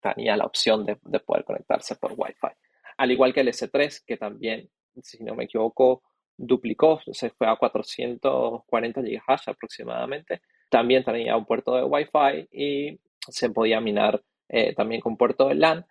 tenía 0.00 0.36
la 0.36 0.46
opción 0.46 0.84
de, 0.84 0.98
de 1.02 1.20
poder 1.20 1.44
conectarse 1.44 1.94
por 1.94 2.14
Wi-Fi. 2.16 2.48
Al 2.96 3.12
igual 3.12 3.32
que 3.32 3.42
el 3.42 3.48
S3, 3.48 4.02
que 4.04 4.16
también, 4.16 4.68
si 5.04 5.22
no 5.22 5.36
me 5.36 5.44
equivoco, 5.44 6.02
duplicó, 6.42 7.00
se 7.12 7.30
fue 7.30 7.46
a 7.48 7.56
440 7.56 9.00
GHz 9.00 9.48
aproximadamente. 9.48 10.42
También 10.68 11.04
tenía 11.04 11.36
un 11.36 11.46
puerto 11.46 11.76
de 11.76 11.84
Wi-Fi 11.84 12.48
y 12.50 12.98
se 13.28 13.50
podía 13.50 13.80
minar 13.80 14.22
eh, 14.48 14.74
también 14.74 15.00
con 15.00 15.16
puerto 15.16 15.48
de 15.48 15.54
LAN. 15.54 15.86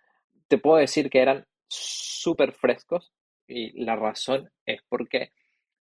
Te 0.48 0.58
puedo 0.58 0.76
decir 0.76 1.08
que 1.08 1.20
eran 1.20 1.46
súper 1.68 2.52
frescos 2.52 3.12
y 3.48 3.82
la 3.82 3.96
razón 3.96 4.50
es 4.66 4.82
porque 4.88 5.32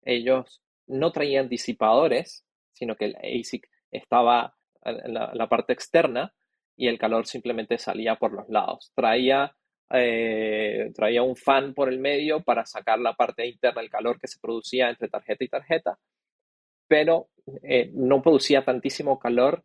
ellos 0.04 0.62
no 0.86 1.12
traían 1.12 1.48
disipadores, 1.48 2.46
sino 2.74 2.96
que 2.96 3.06
el 3.06 3.16
ASIC 3.16 3.70
estaba 3.92 4.56
en 4.84 5.14
la 5.14 5.50
parte 5.50 5.74
externa 5.74 6.34
y 6.76 6.88
el 6.88 7.00
calor 7.00 7.26
simplemente 7.26 7.78
salía 7.78 8.18
por 8.18 8.34
los 8.34 8.48
lados. 8.50 8.92
Traía 8.96 9.56
eh, 9.92 10.92
traía 10.94 11.24
un 11.24 11.36
fan 11.36 11.74
por 11.74 11.90
el 11.90 12.00
medio 12.00 12.42
para 12.42 12.66
sacar 12.66 13.00
la 13.00 13.14
parte 13.14 13.46
interna 13.46 13.82
del 13.82 13.90
calor 13.90 14.20
que 14.20 14.28
se 14.28 14.40
producía 14.40 14.90
entre 14.90 15.08
tarjeta 15.08 15.44
y 15.44 15.48
tarjeta, 15.48 16.00
pero 16.88 17.30
eh, 17.64 17.92
no 17.94 18.22
producía 18.22 18.66
tantísimo 18.66 19.20
calor 19.20 19.64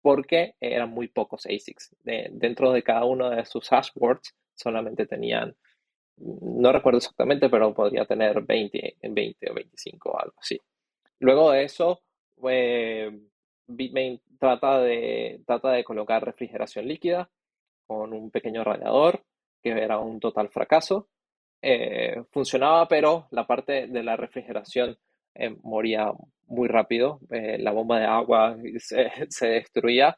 porque 0.00 0.54
eran 0.60 0.90
muy 0.90 1.08
pocos 1.08 1.46
ASICs. 1.46 1.96
dentro 2.02 2.72
de 2.72 2.82
cada 2.82 3.04
uno 3.04 3.30
de 3.30 3.44
sus 3.46 3.68
hashboards 3.70 4.34
solamente 4.54 5.06
tenían, 5.06 5.56
no 6.18 6.72
recuerdo 6.72 6.98
exactamente, 6.98 7.48
pero 7.48 7.74
podría 7.74 8.04
tener 8.04 8.42
20, 8.42 8.98
20 9.02 9.50
o 9.50 9.54
25 9.54 10.10
o 10.10 10.20
algo 10.20 10.34
así. 10.38 10.60
Luego 11.20 11.50
de 11.50 11.64
eso, 11.64 12.02
eh, 12.48 13.10
Bitmain 13.66 14.20
trata 14.38 14.80
de, 14.80 15.40
trata 15.46 15.72
de 15.72 15.84
colocar 15.84 16.24
refrigeración 16.24 16.86
líquida 16.86 17.30
con 17.86 18.12
un 18.12 18.30
pequeño 18.30 18.62
radiador 18.62 19.24
que 19.64 19.70
era 19.70 19.98
un 19.98 20.20
total 20.20 20.50
fracaso. 20.50 21.08
Eh, 21.62 22.22
funcionaba, 22.30 22.86
pero 22.86 23.26
la 23.30 23.46
parte 23.46 23.86
de 23.86 24.02
la 24.02 24.16
refrigeración 24.16 24.98
eh, 25.34 25.56
moría 25.62 26.12
muy 26.46 26.68
rápido, 26.68 27.20
eh, 27.30 27.56
la 27.58 27.72
bomba 27.72 27.98
de 27.98 28.04
agua 28.04 28.56
se, 28.78 29.46
destruía. 29.46 30.16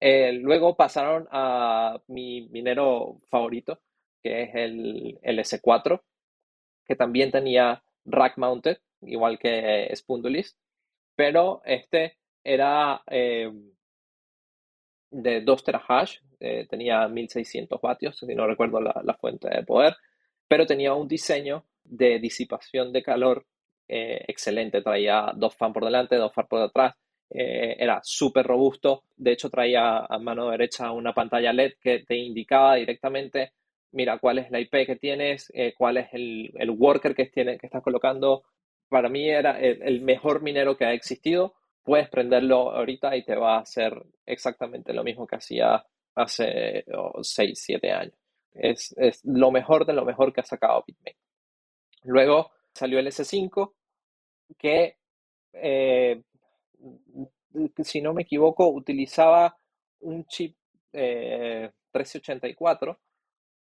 luego 0.00 0.76
pasaron 0.76 1.26
a 1.30 1.98
mi 2.08 2.48
minero 2.50 3.20
favorito, 3.30 3.80
que 4.22 4.42
es 4.42 4.54
el, 4.54 5.18
el 5.22 5.38
S4, 5.38 6.02
que 6.84 6.96
también 6.96 7.30
tenía 7.30 7.82
rack 8.04 8.36
mounted, 8.36 8.78
igual 9.00 9.38
que 9.38 9.90
Spundulis, 9.96 10.58
pero 11.16 11.62
este 11.64 12.18
era 12.44 13.02
de 15.14 15.42
2 15.42 15.64
terahash, 15.64 16.18
eh, 16.40 16.66
tenía 16.68 17.06
1600 17.06 17.80
vatios, 17.80 18.18
si 18.18 18.34
no 18.34 18.46
recuerdo 18.46 18.80
la, 18.80 19.16
fuente 19.20 19.48
de 19.48 19.62
poder, 19.62 19.96
pero 20.48 20.66
tenía 20.66 20.92
un 20.92 21.06
diseño 21.06 21.64
de 21.84 22.18
disipación 22.18 22.92
de 22.92 23.02
calor 23.02 23.46
eh, 23.86 24.24
excelente. 24.26 24.82
Traía 24.82 25.32
dos 25.36 25.54
fans 25.54 25.72
por 25.72 25.84
delante, 25.84 26.16
dos 26.16 26.32
fans 26.34 26.48
por 26.48 26.62
detrás. 26.62 26.94
Eh, 27.30 27.76
era 27.78 28.00
súper 28.02 28.44
robusto. 28.44 29.04
De 29.16 29.32
hecho, 29.32 29.50
traía 29.50 29.98
a 30.00 30.18
mano 30.18 30.50
derecha 30.50 30.90
una 30.90 31.14
pantalla 31.14 31.52
LED 31.52 31.74
que 31.80 32.00
te 32.00 32.16
indicaba 32.16 32.74
directamente, 32.74 33.52
mira, 33.92 34.18
cuál 34.18 34.38
es 34.38 34.50
la 34.50 34.60
IP 34.60 34.86
que 34.86 34.96
tienes, 34.96 35.52
cuál 35.78 35.98
es 35.98 36.08
el, 36.12 36.52
worker 36.76 37.14
que, 37.14 37.26
tiene, 37.26 37.56
que 37.58 37.66
estás 37.66 37.82
colocando. 37.82 38.42
Para 38.88 39.08
mí 39.08 39.28
era 39.28 39.58
el 39.60 40.00
mejor 40.00 40.42
minero 40.42 40.76
que 40.76 40.84
ha 40.84 40.92
existido 40.92 41.54
puedes 41.84 42.08
prenderlo 42.08 42.72
ahorita 42.72 43.14
y 43.14 43.22
te 43.22 43.36
va 43.36 43.56
a 43.56 43.60
hacer 43.60 44.02
exactamente 44.26 44.92
lo 44.92 45.04
mismo 45.04 45.26
que 45.26 45.36
hacía 45.36 45.84
hace 46.14 46.84
6, 47.20 47.60
7 47.62 47.92
años. 47.92 48.14
Es, 48.52 48.94
lo 49.24 49.50
mejor 49.50 49.84
de 49.84 49.92
lo 49.92 50.04
mejor 50.04 50.32
que 50.32 50.40
ha 50.40 50.44
sacado 50.44 50.84
Bitmain. 50.86 51.16
Luego 52.04 52.52
salió 52.72 52.98
el 52.98 53.06
S5, 53.06 53.72
que 54.56 54.96
eh, 55.52 56.22
si 57.82 58.00
no 58.00 58.14
me 58.14 58.22
equivoco, 58.22 58.68
utilizaba 58.68 59.56
un 60.00 60.24
chip 60.26 60.56
1384 60.92 62.92
eh, 62.92 62.96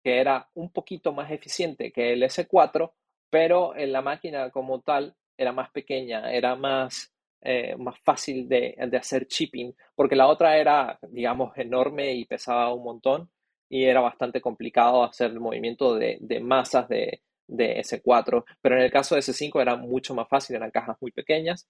que 0.02 0.20
era 0.20 0.48
un 0.54 0.70
poquito 0.70 1.12
más 1.12 1.30
eficiente 1.32 1.90
que 1.90 2.12
el 2.12 2.22
S4, 2.22 2.92
pero 3.28 3.74
en 3.74 3.92
la 3.92 4.02
máquina 4.02 4.50
como 4.50 4.80
tal 4.80 5.16
era 5.36 5.52
más 5.52 5.70
pequeña, 5.70 6.32
era 6.32 6.54
más, 6.54 7.12
eh, 7.47 7.76
más 7.78 7.99
fácil 8.01 8.49
de, 8.49 8.76
hacer 8.99 9.26
chipping, 9.26 9.74
porque 9.94 10.16
la 10.16 10.26
otra 10.26 10.57
era, 10.59 10.99
digamos, 11.09 11.57
enorme 11.57 12.12
y 12.14 12.24
pesaba 12.24 12.74
un 12.74 12.82
montón 12.82 13.30
y 13.68 13.84
era 13.84 14.01
bastante 14.01 14.40
complicado 14.40 15.05
hacer 15.05 15.30
el 15.30 15.40
movimiento 15.40 15.94
de, 15.94 16.18
masas 16.42 16.88
de, 16.88 17.22
de, 17.47 17.78
S4, 17.78 18.44
pero 18.61 18.76
en 18.76 18.82
el 18.82 18.90
caso 18.90 19.14
de 19.14 19.20
S5 19.20 19.61
era 19.61 19.76
mucho 19.76 20.14
más 20.14 20.28
fácil, 20.28 20.57
eran 20.57 20.70
cajas 20.70 20.97
muy 21.01 21.12
pequeñas. 21.12 21.68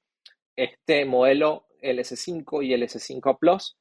Este 0.56 1.04
modelo, 1.04 1.66
el 1.82 1.98
S5 1.98 2.64
y 2.64 2.72
el 2.72 2.82
S5 2.82 3.38
Plus, 3.38 3.76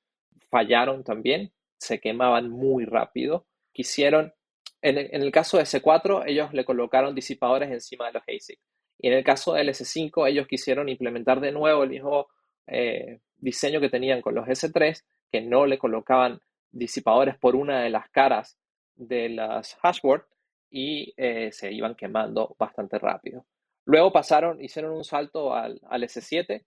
fallaron 0.50 1.04
también, 1.04 1.54
se 1.78 2.00
quemaban 2.00 2.50
muy 2.50 2.86
rápido. 2.86 3.46
Quisieron 3.72 4.34
en 4.82 5.24
el, 5.24 5.32
caso 5.32 5.58
de 5.58 5.64
S4, 5.64 6.26
ellos 6.28 6.54
le 6.54 6.64
colocaron 6.64 7.16
disipadores 7.16 7.72
encima 7.72 8.06
de 8.06 8.14
los 8.14 8.24
ASIC. 8.24 8.60
Y 8.98 9.08
en 9.08 9.14
el 9.14 9.24
caso 9.24 9.54
del 9.54 9.70
S5, 9.70 10.30
ellos 10.30 10.48
quisieron 10.48 10.90
implementar 10.90 11.40
de 11.40 11.52
nuevo 11.52 11.84
el 11.84 11.90
mismo 11.90 12.28
eh, 12.68 13.20
diseño 13.38 13.80
que 13.80 13.90
tenían 13.90 14.22
con 14.22 14.36
los 14.36 14.48
S3, 14.48 15.04
que 15.32 15.42
no 15.42 15.66
le 15.66 15.78
colocaban 15.78 16.40
disipadores 16.72 17.38
por 17.38 17.56
una 17.56 17.82
de 17.82 17.90
las 17.90 18.10
caras 18.10 18.58
de 18.96 19.30
las 19.30 19.76
hashboard 19.76 20.26
y 20.70 21.14
eh, 21.18 21.52
se 21.52 21.72
iban 21.72 21.96
quemando 21.96 22.56
bastante 22.60 23.00
rápido. 23.00 23.46
Luego 23.86 24.12
pasaron, 24.12 24.64
hicieron 24.64 24.94
un 24.94 25.04
salto 25.04 25.54
al, 25.54 25.80
S7 25.82 26.66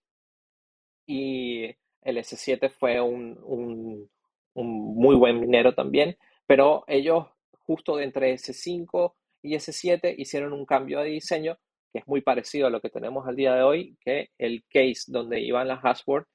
y 1.07 1.65
el 1.65 2.17
S7 2.17 2.71
fue 2.71 3.01
un, 3.01 3.39
un, 3.43 4.09
muy 4.55 5.17
buen 5.17 5.41
minero 5.41 5.75
también, 5.75 6.17
pero 6.47 6.85
ellos 6.87 7.27
justo 7.67 8.01
entre 8.01 8.35
S5 8.35 9.15
y 9.43 9.55
S7 9.57 10.15
hicieron 10.17 10.53
un 10.53 10.65
cambio 10.65 11.01
de 11.01 11.11
diseño 11.11 11.59
que 11.93 12.01
es 12.01 12.07
muy 12.07 12.21
parecido 12.21 12.67
a 12.67 12.71
lo 12.71 12.81
que 12.81 12.91
tenemos 12.91 13.27
al 13.27 13.37
día 13.37 13.55
de 13.55 13.63
hoy, 13.63 13.97
que 14.01 14.31
el 14.39 14.65
case 14.69 15.05
donde 15.09 15.41
iban 15.41 15.69
las 15.69 15.81
hashboard 15.81 16.27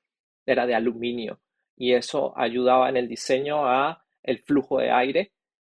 era 0.45 0.65
de 0.65 0.75
aluminio 0.75 1.39
y 1.75 1.93
eso 1.93 2.33
ayudaba 2.37 2.89
en 2.89 2.97
el 2.97 3.07
diseño 3.07 3.65
a 3.67 4.03
el 4.21 4.39
flujo 4.39 4.79
de 4.79 4.91
aire 4.91 5.31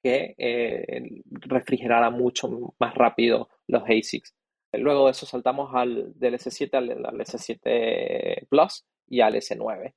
que 0.04 0.36
eh, 0.38 1.22
refrigerara 1.30 2.10
mucho 2.10 2.74
más 2.80 2.94
rápido 2.94 3.50
los 3.68 3.84
ASICs. 3.84 4.36
Luego 4.74 5.06
de 5.06 5.12
eso 5.12 5.26
saltamos 5.26 5.72
al, 5.74 6.18
del 6.20 6.36
S7 6.36 6.74
al, 6.74 6.90
S7 7.20 8.48
Plus 8.48 8.86
y 9.08 9.22
al 9.22 9.36
S9. 9.36 9.94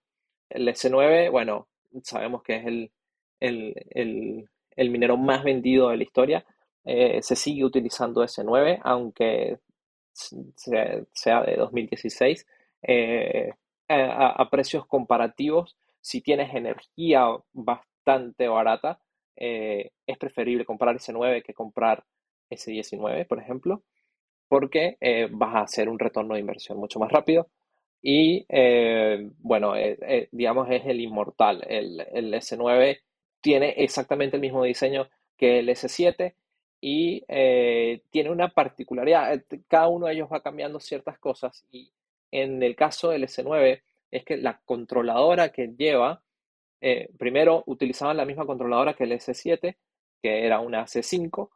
El 0.51 0.69
S9, 0.69 1.31
bueno, 1.31 1.69
sabemos 2.03 2.43
que 2.43 2.57
es 2.57 2.67
el, 2.67 2.93
el 3.41 4.49
el 4.79 4.91
minero 4.91 5.17
más 5.17 5.43
vendido 5.43 5.91
de 5.91 5.97
la 5.97 6.03
historia. 6.05 6.47
Eh, 6.85 7.21
se 7.21 7.35
sigue 7.35 7.65
utilizando 7.65 8.23
S9, 8.23 8.81
aunque 8.83 9.59
sea 10.57 11.43
de 11.43 11.57
2016, 11.57 12.47
eh, 12.83 13.53
a, 13.89 14.49
precios 14.51 14.87
comparativos. 14.87 15.77
Si 16.01 16.21
tienes 16.21 16.55
energía 16.55 17.27
bastante 17.53 18.49
barata, 18.49 19.01
eh, 19.37 19.91
es 20.07 20.19
preferible 20.19 20.65
comprar 20.65 20.97
S9 20.97 21.43
que 21.43 21.55
comprar 21.55 22.05
S19, 22.51 23.27
por 23.27 23.41
ejemplo, 23.41 23.83
porque 24.49 24.97
vas 25.31 25.55
a 25.55 25.61
hacer 25.63 25.89
un 25.89 25.99
retorno 25.99 26.35
de 26.35 26.41
inversión 26.41 26.79
mucho 26.79 26.99
más 26.99 27.13
rápido. 27.13 27.49
Y 28.01 28.47
bueno, 29.39 29.75
digamos, 30.33 30.71
es 30.71 30.87
el 30.87 31.01
inmortal. 31.01 31.65
El, 31.69 32.01
el 32.13 32.33
S9 32.33 33.01
tiene 33.41 33.75
exactamente 33.77 34.37
el 34.37 34.43
mismo 34.43 34.65
diseño 34.65 35.09
que 35.37 35.61
el 35.61 35.69
S7 35.69 36.35
y 36.81 37.25
eh, 37.29 38.03
tiene 38.11 38.31
una 38.31 38.49
particularidad. 38.49 39.35
Eh, 39.35 39.63
cada 39.69 39.89
uno 39.89 40.07
de 40.07 40.15
ellos 40.15 40.29
va 40.33 40.43
cambiando 40.43 40.81
ciertas 40.81 41.19
cosas 41.19 41.65
y 41.73 41.91
en 42.31 42.63
el 42.63 42.77
caso 42.77 43.11
del 43.11 43.25
S9 43.25 43.83
es 44.11 44.25
que 44.25 44.37
la 44.37 44.61
controladora 44.65 45.51
que 45.51 45.75
lleva, 45.77 46.23
eh, 46.81 47.09
primero 47.19 47.65
utilizaban 47.67 48.17
la 48.17 48.25
misma 48.25 48.47
controladora 48.47 48.95
que 48.95 49.05
el 49.05 49.13
S7, 49.13 49.77
que 50.23 50.47
era 50.47 50.61
una 50.61 50.87
C5, 50.87 51.51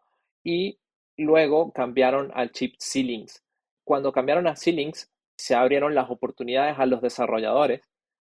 y 0.44 0.78
luego 1.16 1.72
cambiaron 1.72 2.30
al 2.34 2.52
chip 2.52 2.74
C-Links. 2.78 3.42
Cuando 3.84 4.12
cambiaron 4.12 4.46
a 4.46 4.56
C-Links, 4.56 5.10
se 5.36 5.54
abrieron 5.54 5.94
las 5.94 6.10
oportunidades 6.10 6.78
a 6.78 6.86
los 6.86 7.00
desarrolladores 7.00 7.82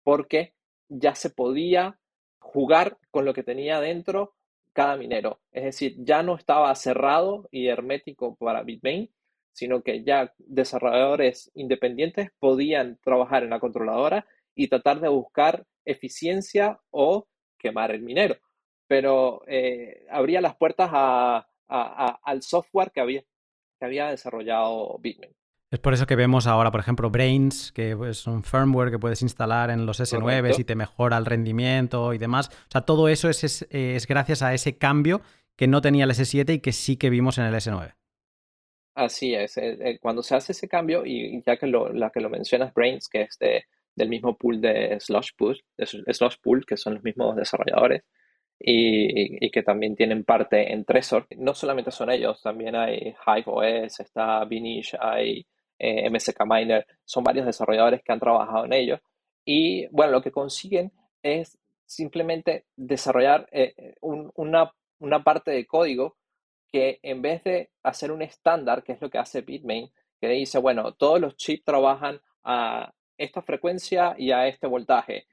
porque 0.03 0.53
ya 0.89 1.15
se 1.15 1.29
podía 1.29 1.99
jugar 2.39 2.97
con 3.11 3.25
lo 3.25 3.33
que 3.33 3.43
tenía 3.43 3.79
dentro 3.79 4.33
cada 4.73 4.97
minero. 4.97 5.41
Es 5.51 5.63
decir, 5.63 5.95
ya 5.97 6.23
no 6.23 6.35
estaba 6.35 6.73
cerrado 6.75 7.47
y 7.51 7.67
hermético 7.67 8.35
para 8.35 8.63
Bitmain, 8.63 9.09
sino 9.53 9.83
que 9.83 10.03
ya 10.03 10.33
desarrolladores 10.37 11.51
independientes 11.55 12.29
podían 12.39 12.97
trabajar 13.03 13.43
en 13.43 13.49
la 13.49 13.59
controladora 13.59 14.25
y 14.55 14.67
tratar 14.67 14.99
de 14.99 15.09
buscar 15.09 15.65
eficiencia 15.85 16.79
o 16.89 17.27
quemar 17.57 17.91
el 17.91 18.01
minero. 18.01 18.35
Pero 18.87 19.43
eh, 19.47 20.05
abría 20.09 20.41
las 20.41 20.55
puertas 20.55 20.89
al 21.67 22.41
software 22.41 22.91
que 22.91 23.01
había, 23.01 23.21
que 23.79 23.85
había 23.85 24.09
desarrollado 24.09 24.97
Bitmain. 24.99 25.33
Es 25.71 25.79
por 25.79 25.93
eso 25.93 26.05
que 26.05 26.17
vemos 26.17 26.47
ahora, 26.47 26.69
por 26.69 26.81
ejemplo, 26.81 27.09
Brains, 27.09 27.71
que 27.71 27.97
es 28.09 28.27
un 28.27 28.43
firmware 28.43 28.91
que 28.91 28.99
puedes 28.99 29.21
instalar 29.21 29.69
en 29.69 29.85
los 29.85 30.01
S9 30.01 30.59
y 30.59 30.65
te 30.65 30.75
mejora 30.75 31.17
el 31.17 31.25
rendimiento 31.25 32.13
y 32.13 32.17
demás. 32.17 32.49
O 32.49 32.71
sea, 32.71 32.81
todo 32.81 33.07
eso 33.07 33.29
es, 33.29 33.65
gracias 34.05 34.41
a 34.41 34.53
ese 34.53 34.77
cambio 34.77 35.21
que 35.55 35.67
no 35.67 35.79
tenía 35.79 36.03
el 36.03 36.11
S7 36.11 36.55
y 36.55 36.59
que 36.59 36.73
sí 36.73 36.97
que 36.97 37.09
vimos 37.09 37.37
en 37.37 37.45
el 37.45 37.53
S9. 37.53 37.95
Así 38.95 39.33
es. 39.33 39.55
Eh, 39.55 39.77
eh, 39.79 39.99
cuando 39.99 40.23
se 40.23 40.35
hace 40.35 40.51
ese 40.51 40.67
cambio, 40.67 41.05
y 41.05 41.41
ya 41.45 41.55
que 41.55 41.67
lo, 41.67 41.93
la 41.93 42.09
que 42.09 42.19
lo 42.19 42.29
mencionas, 42.29 42.73
Brains, 42.73 43.07
que 43.07 43.21
es 43.21 43.39
del 43.39 44.09
mismo 44.09 44.37
pool 44.37 44.59
de 44.59 44.99
Slush 44.99 45.29
Pool, 45.37 46.65
que 46.65 46.75
son 46.75 46.95
los 46.95 47.03
mismos 47.03 47.37
desarrolladores, 47.37 48.03
y, 48.59 49.49
que 49.51 49.63
también 49.63 49.95
tienen 49.95 50.25
parte 50.25 50.73
en 50.73 50.83
Trezor. 50.83 51.27
No 51.37 51.53
solamente 51.53 51.91
son 51.91 52.11
ellos, 52.11 52.41
también 52.41 52.75
hay 52.75 53.15
Hive 53.25 53.43
OS, 53.45 54.01
está 54.01 54.43
Vinish, 54.43 54.95
hay 54.99 55.45
eh, 55.83 56.07
MSK 56.11 56.45
Miner, 56.45 56.85
son 57.03 57.23
varios 57.23 57.47
desarrolladores 57.47 58.03
que 58.03 58.11
han 58.11 58.19
trabajado 58.19 58.65
en 58.65 58.73
ello. 58.73 58.99
Y 59.43 59.87
bueno, 59.87 60.11
lo 60.11 60.21
que 60.21 60.31
consiguen 60.31 60.91
es 61.23 61.57
simplemente 61.87 62.67
desarrollar 62.75 63.49
eh, 63.51 63.73
eh, 63.75 63.95
una, 64.01 64.71
una 64.99 65.23
parte 65.23 65.49
de 65.49 65.65
código 65.65 66.17
que 66.71 66.99
en 67.01 67.23
vez 67.23 67.43
de 67.43 67.71
hacer 67.81 68.11
un 68.11 68.21
estándar, 68.21 68.83
que 68.83 68.91
es 68.91 69.01
lo 69.01 69.09
que 69.09 69.17
hace 69.17 69.41
Bitmain, 69.41 69.89
que 70.19 70.27
dice, 70.27 70.59
bueno, 70.59 70.93
todos 70.93 71.19
los 71.19 71.35
chips 71.35 71.65
trabajan 71.65 72.21
a 72.43 72.93
esta 73.17 73.41
frecuencia 73.41 74.13
y 74.19 74.31
a 74.31 74.47
este 74.47 74.67
voltaje. 74.67 75.25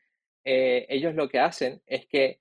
ellos 0.45 1.15
lo 1.15 1.29
que 1.29 1.41
hacen 1.41 1.83
es 1.87 2.07
que 2.07 2.41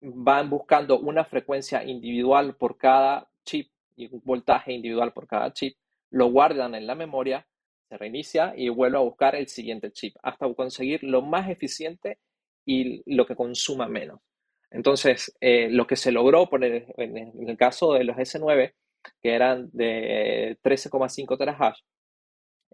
van 0.00 0.48
buscando 0.48 1.00
una 1.00 1.24
frecuencia 1.24 1.82
individual 1.82 2.54
por 2.54 2.78
cada 2.78 3.28
chip 3.44 3.72
y 3.96 4.06
un 4.06 4.22
voltaje 4.24 4.72
individual 4.72 5.12
por 5.12 5.26
cada 5.26 5.52
chip 5.52 5.76
lo 6.10 6.30
guardan 6.30 6.74
en 6.74 6.86
la 6.86 6.94
memoria, 6.94 7.46
se 7.88 7.96
reinicia 7.96 8.54
y 8.56 8.68
vuelve 8.68 8.98
a 8.98 9.00
buscar 9.00 9.34
el 9.34 9.48
siguiente 9.48 9.90
chip 9.92 10.16
hasta 10.22 10.52
conseguir 10.54 11.02
lo 11.02 11.22
más 11.22 11.48
eficiente 11.48 12.18
y 12.64 13.02
lo 13.14 13.26
que 13.26 13.36
consuma 13.36 13.88
menos. 13.88 14.20
Entonces, 14.70 15.36
eh, 15.40 15.68
lo 15.70 15.86
que 15.86 15.96
se 15.96 16.12
logró 16.12 16.48
por 16.48 16.64
en, 16.64 16.84
el 16.96 17.56
caso 17.56 17.94
de 17.94 18.04
los 18.04 18.16
S9, 18.16 18.74
que 19.20 19.34
eran 19.34 19.68
de 19.72 20.58
13,5 20.62 21.36
terahash, 21.36 21.80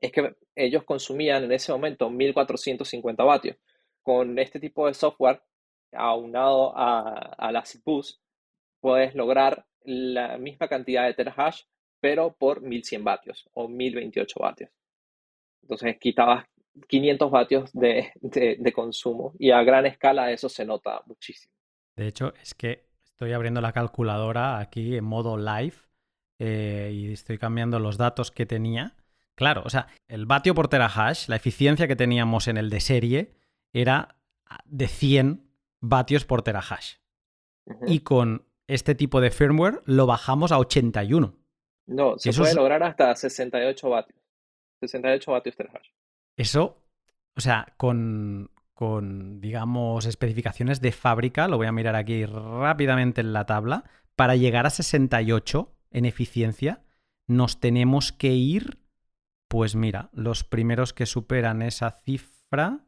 es 0.01 0.13
que 0.13 0.35
ellos 0.55 0.85
consumían 0.85 1.45
en 1.45 1.53
ese 1.53 1.73
momento 1.73 2.11
1450 2.11 3.25
vatios. 3.25 3.57
Con 4.03 4.39
este 4.39 4.61
tipo 4.61 4.87
de 4.87 4.95
software, 4.95 5.43
aunado 5.93 6.77
a, 6.77 7.35
a 7.39 7.53
la 7.53 7.63
CPUs, 7.63 8.21
puedes 8.81 9.15
lograr 9.15 9.65
la 9.83 10.37
misma 10.37 10.69
cantidad 10.69 11.07
de 11.07 11.15
terahash 11.15 11.63
pero 12.01 12.33
por 12.33 12.63
1100 12.63 13.05
vatios 13.05 13.49
o 13.55 13.69
1028 13.69 14.41
vatios. 14.41 14.71
Entonces 15.63 15.97
quitabas 15.99 16.47
500 16.89 17.31
vatios 17.31 17.71
de, 17.73 18.13
consumo 18.75 19.33
y 19.39 19.51
a 19.51 19.63
gran 19.63 19.87
escala 19.87 20.31
eso 20.31 20.49
se 20.49 20.65
nota 20.65 21.03
muchísimo. 21.07 21.53
De 21.97 22.07
hecho, 22.07 22.35
es 22.43 22.55
que 22.55 22.87
estoy 23.05 23.33
abriendo 23.33 23.61
la 23.61 23.73
calculadora 23.73 24.59
aquí 24.59 24.97
en 24.97 25.05
modo 25.05 25.37
live 25.39 25.77
eh, 26.39 26.91
y 26.93 27.13
estoy 27.13 27.39
cambiando 27.39 27.79
los 27.79 27.97
datos 27.97 28.31
que 28.31 28.47
tenía. 28.47 28.95
Claro, 29.35 29.63
o 29.65 29.71
sea, 29.71 29.89
el 30.09 30.27
vatio 30.27 30.55
por 30.55 30.69
terahash, 30.69 31.29
la 31.29 31.37
eficiencia 31.37 31.89
que 31.89 31.97
teníamos 31.97 32.49
en 32.49 32.59
el 32.59 32.71
de 32.71 32.81
serie 32.81 33.35
era 33.73 34.17
de 34.65 34.89
100 34.89 35.47
vatios 35.81 36.25
por 36.25 36.43
terahash. 36.43 36.97
Y 37.87 38.01
con 38.01 38.47
este 38.69 38.95
tipo 38.95 39.21
de 39.21 39.31
firmware 39.31 39.83
lo 39.85 40.07
bajamos 40.07 40.53
a 40.53 40.59
81. 40.59 41.35
No, 41.87 42.19
se 42.19 42.33
puede 42.33 42.55
lograr 42.55 42.83
hasta 42.83 43.15
68 43.15 43.89
vatios. 43.89 44.19
68 44.81 45.33
vatios 45.33 45.57
terahash. 45.57 45.89
Eso, 46.37 46.83
o 47.35 47.41
sea, 47.41 47.73
con, 47.77 48.51
con, 48.75 49.41
digamos, 49.41 50.05
especificaciones 50.07 50.81
de 50.81 50.93
fábrica, 50.93 51.49
lo 51.49 51.57
voy 51.57 51.67
a 51.67 51.73
mirar 51.73 51.97
aquí 51.97 52.27
rápidamente 52.27 53.21
en 53.21 53.33
la 53.33 53.47
tabla, 53.47 53.85
para 54.17 54.37
llegar 54.37 54.67
a 54.67 54.71
68 54.71 55.73
en 55.93 56.05
eficiencia, 56.05 56.83
nos 57.27 57.61
tenemos 57.61 58.13
que 58.13 58.29
ir 58.29 58.79
pues 59.49 59.77
mira, 59.77 60.11
los 60.13 60.45
primeros 60.45 60.93
que 60.93 61.07
superan 61.07 61.63
esa 61.63 61.91
cifra, 61.91 62.85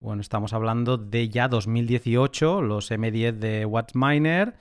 bueno, 0.00 0.20
estamos 0.20 0.52
hablando 0.52 0.98
de 0.98 1.28
ya 1.28 1.48
2018, 1.48 2.62
los 2.62 2.90
M10 2.90 3.32
de 3.32 3.66
Watchminer 3.66 4.54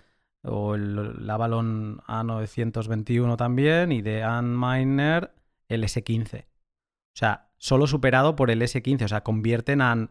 o 0.43 0.75
el, 0.75 1.29
Avalon 1.29 1.99
A921 2.07 3.37
también 3.37 3.91
y 3.91 4.01
de 4.01 4.23
Antminer 4.23 5.33
el 5.67 5.83
S15. 5.83 6.43
O 6.43 7.17
sea, 7.17 7.51
solo 7.57 7.87
superado 7.87 8.35
por 8.35 8.51
el 8.51 8.61
S15, 8.61 9.05
o 9.05 9.07
sea, 9.07 9.21
convierten 9.21 9.81
a, 9.81 10.09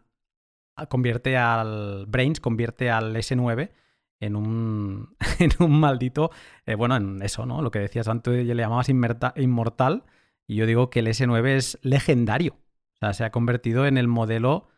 convierte 0.89 1.37
al 1.37 2.07
Brains, 2.07 2.41
convierte 2.41 2.91
al 2.91 3.15
S9 3.17 3.71
en 4.21 4.37
un, 4.37 5.17
en 5.39 5.51
un 5.59 5.81
maldito, 5.81 6.31
eh, 6.67 6.75
bueno, 6.75 6.97
en 6.97 7.23
eso, 7.23 7.47
¿no? 7.47 7.63
Lo 7.63 7.71
que 7.71 7.81
decías 7.81 8.09
antes, 8.09 8.47
le 8.47 8.55
llamabas 8.55 8.89
inmortal 8.89 10.05
y 10.47 10.57
yo 10.57 10.67
digo 10.67 10.91
que 10.91 11.01
el 11.01 11.07
S9 11.09 11.47
es 11.49 11.79
legendario. 11.83 12.55
O 12.55 12.99
sea, 13.01 13.13
se 13.15 13.25
ha 13.25 13.31
convertido 13.31 13.87
en 13.87 13.97
el 13.97 14.09
modelo 14.09 14.69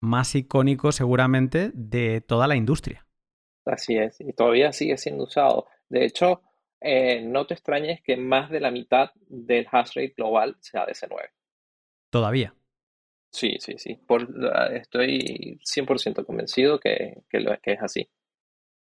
más 0.00 0.34
icónico 0.34 0.92
seguramente 0.92 1.72
de 1.74 2.20
toda 2.22 2.46
la 2.46 2.56
industria. 2.56 3.06
Así 3.64 3.96
es, 3.96 4.20
y 4.20 4.32
todavía 4.32 4.72
sigue 4.72 4.96
siendo 4.96 5.24
usado. 5.24 5.66
De 5.88 6.04
hecho, 6.04 6.42
eh, 6.80 7.20
no 7.22 7.46
te 7.46 7.54
extrañes 7.54 8.00
que 8.02 8.16
más 8.16 8.50
de 8.50 8.60
la 8.60 8.70
mitad 8.70 9.10
del 9.28 9.66
hash 9.70 9.94
rate 9.94 10.14
global 10.16 10.56
sea 10.60 10.86
de 10.86 10.92
S9. 10.92 11.30
¿Todavía? 12.10 12.54
Sí, 13.30 13.56
sí, 13.60 13.74
sí. 13.76 13.94
Por, 14.06 14.28
estoy 14.72 15.60
100% 15.62 16.24
convencido 16.24 16.80
que, 16.80 17.22
que, 17.28 17.58
que 17.62 17.72
es 17.72 17.82
así. 17.82 18.08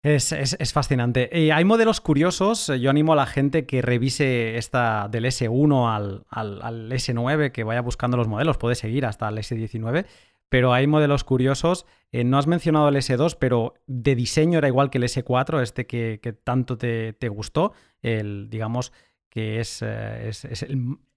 Es, 0.05 0.72
fascinante. 0.72 1.30
Y 1.34 1.49
hay 1.49 1.66
modelos 1.66 1.99
curiosos. 1.99 2.72
Yo 2.80 2.91
animo 2.91 3.13
a 3.13 3.16
la 3.16 3.26
gente 3.26 3.66
que 3.66 3.82
revise 3.82 4.55
esta 4.55 5.07
del 5.09 5.26
S1 5.26 5.95
al, 5.95 6.26
al, 6.30 6.91
S9, 6.91 7.51
que 7.51 7.63
vaya 7.63 7.82
buscando 7.82 8.16
los 8.16 8.28
modelos. 8.28 8.59
Puede 8.59 8.76
seguir 8.76 9.07
hasta 9.07 9.28
el 9.30 9.39
S19. 9.39 10.05
Pero 10.50 10.74
hay 10.74 10.88
modelos 10.88 11.24
curiosos. 11.24 11.86
Eh, 12.12 12.24
no 12.24 12.38
has 12.38 12.48
mencionado 12.48 12.89
el 12.89 12.96
S2, 12.96 13.38
pero 13.39 13.74
de 13.88 14.16
diseño 14.16 14.60
era 14.60 14.68
igual 14.68 14.89
que 14.89 15.00
el 15.00 15.04
S4, 15.04 15.62
este 15.62 15.88
que, 15.88 16.20
tanto 16.43 16.78
te, 16.78 17.30
gustó. 17.30 17.74
El, 18.02 18.50
digamos 18.50 18.93
que 19.30 19.60
es, 19.60 19.82
eh, 19.82 20.32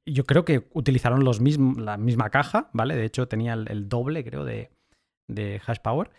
yo 0.06 0.24
creo 0.24 0.44
que 0.44 0.68
utilizaron 0.72 1.24
los 1.24 1.40
la 1.76 1.96
misma 1.96 2.30
caja, 2.30 2.70
¿vale? 2.72 2.96
De 2.96 3.04
hecho, 3.04 3.28
tenía 3.28 3.52
el, 3.52 3.88
doble, 3.88 4.24
creo, 4.24 4.44
de, 4.44 4.70
de 5.28 5.60
hash 5.66 5.78
power. 5.78 6.10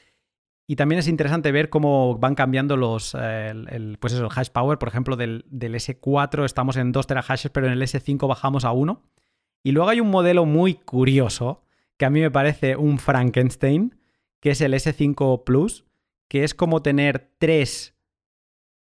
Y 0.69 0.75
también 0.75 0.99
es 0.99 1.07
interesante 1.07 1.51
ver 1.51 1.71
cómo 1.71 2.19
van 2.19 2.35
cambiando 2.35 2.77
los, 2.77 3.15
eh, 3.19 3.49
el, 3.49 3.97
pues 3.99 4.13
eso, 4.13 4.25
el 4.25 4.31
hash 4.31 4.49
power. 4.49 4.77
Por 4.77 4.87
ejemplo, 4.87 5.15
del, 5.15 5.43
S4 5.49 6.45
estamos 6.45 6.77
en 6.77 6.91
2 6.91 7.07
terahashes, 7.07 7.49
pero 7.49 7.65
en 7.65 7.73
el 7.73 7.81
S5 7.81 8.27
bajamos 8.27 8.65
a 8.65 8.71
1. 8.71 9.01
Y 9.63 9.71
luego 9.71 9.89
hay 9.89 9.99
un 9.99 10.11
modelo 10.11 10.45
muy 10.45 10.75
curioso, 10.75 11.63
que 11.99 12.05
a 12.05 12.09
mí 12.09 12.21
me 12.21 12.31
parece 12.31 12.75
un 12.75 12.97
Frankenstein, 12.97 13.99
que 14.41 14.51
es 14.51 14.61
el 14.61 14.73
S5 14.73 15.43
Plus, 15.43 15.85
que 16.27 16.43
es 16.43 16.55
como 16.55 16.81
tener 16.81 17.31
tres 17.37 17.93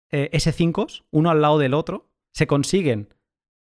eh, 0.10 0.30
S5s, 0.34 1.04
uno 1.12 1.30
al 1.30 1.42
lado 1.42 1.60
del 1.60 1.76
otro. 1.76 2.10
Se 2.34 2.48
consiguen 2.48 3.14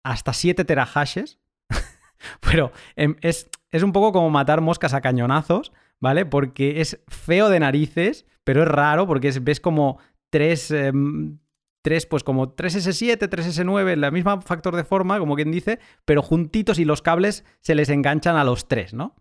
hasta 0.03 0.33
7 0.33 0.65
terahashes. 0.65 1.39
pero 2.41 2.73
em, 2.97 3.17
es, 3.21 3.51
es 3.71 3.83
un 3.83 3.93
poco 3.93 4.13
como 4.13 4.31
matar 4.31 4.63
moscas 4.63 4.95
a 4.95 5.03
cañonazos 5.03 5.73
¿vale? 6.01 6.27
Porque 6.27 6.81
es 6.81 7.01
feo 7.09 7.49
de 7.49 7.61
narices, 7.61 8.27
pero 8.45 8.63
es 8.63 8.69
raro 8.69 9.07
porque 9.07 9.31
ves 9.41 9.61
como 9.61 9.99
tres, 10.31 10.71
em, 10.71 11.39
tres, 11.83 12.07
pues 12.07 12.25
como 12.25 12.57
3S7, 12.57 13.29
3S9, 13.29 13.97
la 13.97 14.11
misma 14.11 14.41
factor 14.41 14.75
de 14.75 14.85
forma, 14.85 15.19
como 15.19 15.37
quien 15.37 15.53
dice, 15.53 15.79
pero 16.05 16.23
juntitos 16.23 16.79
y 16.79 16.85
los 16.85 17.03
cables 17.03 17.45
se 17.61 17.75
les 17.75 17.91
enganchan 17.91 18.37
a 18.37 18.45
los 18.45 18.67
tres, 18.67 18.95
¿no? 18.95 19.15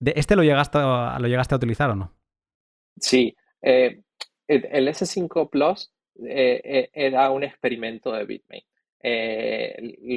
¿Este 0.00 0.36
lo 0.36 0.42
llegaste, 0.42 0.78
a, 0.78 1.18
lo 1.20 1.28
llegaste 1.28 1.54
a 1.54 1.58
utilizar 1.58 1.90
o 1.90 1.94
no? 1.94 2.14
Sí, 2.98 3.34
eh, 3.62 4.02
el, 4.46 4.88
S5 4.88 5.50
Plus 5.50 5.92
eh, 6.26 6.60
eh, 6.64 6.90
era 6.92 7.30
un 7.30 7.44
experimento 7.44 8.12
de 8.12 8.24
Bitmain. 8.24 8.62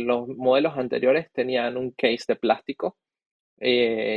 los 0.05 0.27
modelos 0.29 0.77
anteriores 0.77 1.31
tenían 1.31 1.77
un 1.77 1.91
case 1.91 2.25
de 2.27 2.35
plástico 2.35 2.97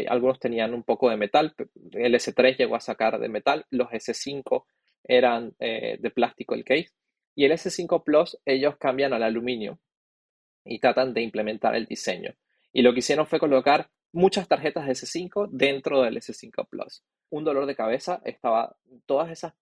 algunos 0.09 0.41
tenían 0.41 0.75
un 0.75 0.83
poco 0.83 1.09
de 1.09 1.17
metal, 1.17 1.55
el 1.93 2.15
S3 2.15 2.57
llegó 2.57 2.75
a 2.75 2.81
sacar 2.81 3.21
de 3.21 3.29
metal, 3.29 3.65
los 3.71 3.89
S5 3.91 4.65
eran 5.05 5.55
de 5.61 6.13
plástico 6.13 6.57
el 6.57 6.65
case, 6.65 6.91
y 7.37 7.45
el 7.45 7.53
S5 7.53 8.03
Plus 8.03 8.37
ellos 8.45 8.77
cambian 8.77 9.13
al 9.13 9.23
aluminio 9.23 9.79
y 10.65 10.81
tratan 10.81 11.15
de 11.15 11.23
implementar 11.23 11.77
el 11.77 11.87
diseño. 11.87 12.35
Y 12.73 12.83
lo 12.83 12.93
que 12.93 12.99
hicieron 12.99 13.29
fue 13.29 13.39
colocar 13.39 13.89
muchas 14.13 14.49
tarjetas 14.49 14.87
de 14.87 14.93
S5 14.93 15.49
dentro 15.51 16.03
del 16.03 16.17
S5 16.17 16.67
Plus. 16.69 17.03
Un 17.31 17.45
dolor 17.45 17.67
de 17.67 17.77
cabeza, 17.77 18.21
estaba, 18.25 18.77
todas 19.07 19.31
esas 19.31 19.55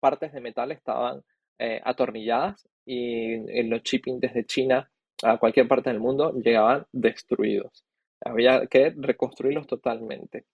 partes 0.00 0.32
de 0.32 0.40
metal 0.40 0.72
estaban 0.72 1.22
eh, 1.58 1.80
atornilladas 1.84 2.68
y 2.86 3.32
en 3.32 3.70
los 3.70 3.82
shipping 3.82 4.20
desde 4.20 4.44
China 4.44 4.90
a 5.22 5.38
cualquier 5.38 5.68
parte 5.68 5.90
del 5.90 6.00
mundo 6.00 6.32
llegaban 6.32 6.86
destruidos. 6.92 7.84
Había 8.20 8.66
que 8.66 8.92
reconstruirlos 8.96 9.66
totalmente. 9.66 10.44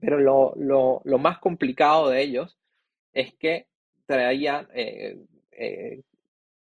Pero 0.00 0.18
lo, 0.54 1.18
más 1.18 1.38
complicado 1.38 2.10
de 2.10 2.22
ellos 2.22 2.56
es 3.12 3.34
que 3.34 3.66
traían, 4.06 4.68
eh, 4.74 5.18
eh, 5.52 6.02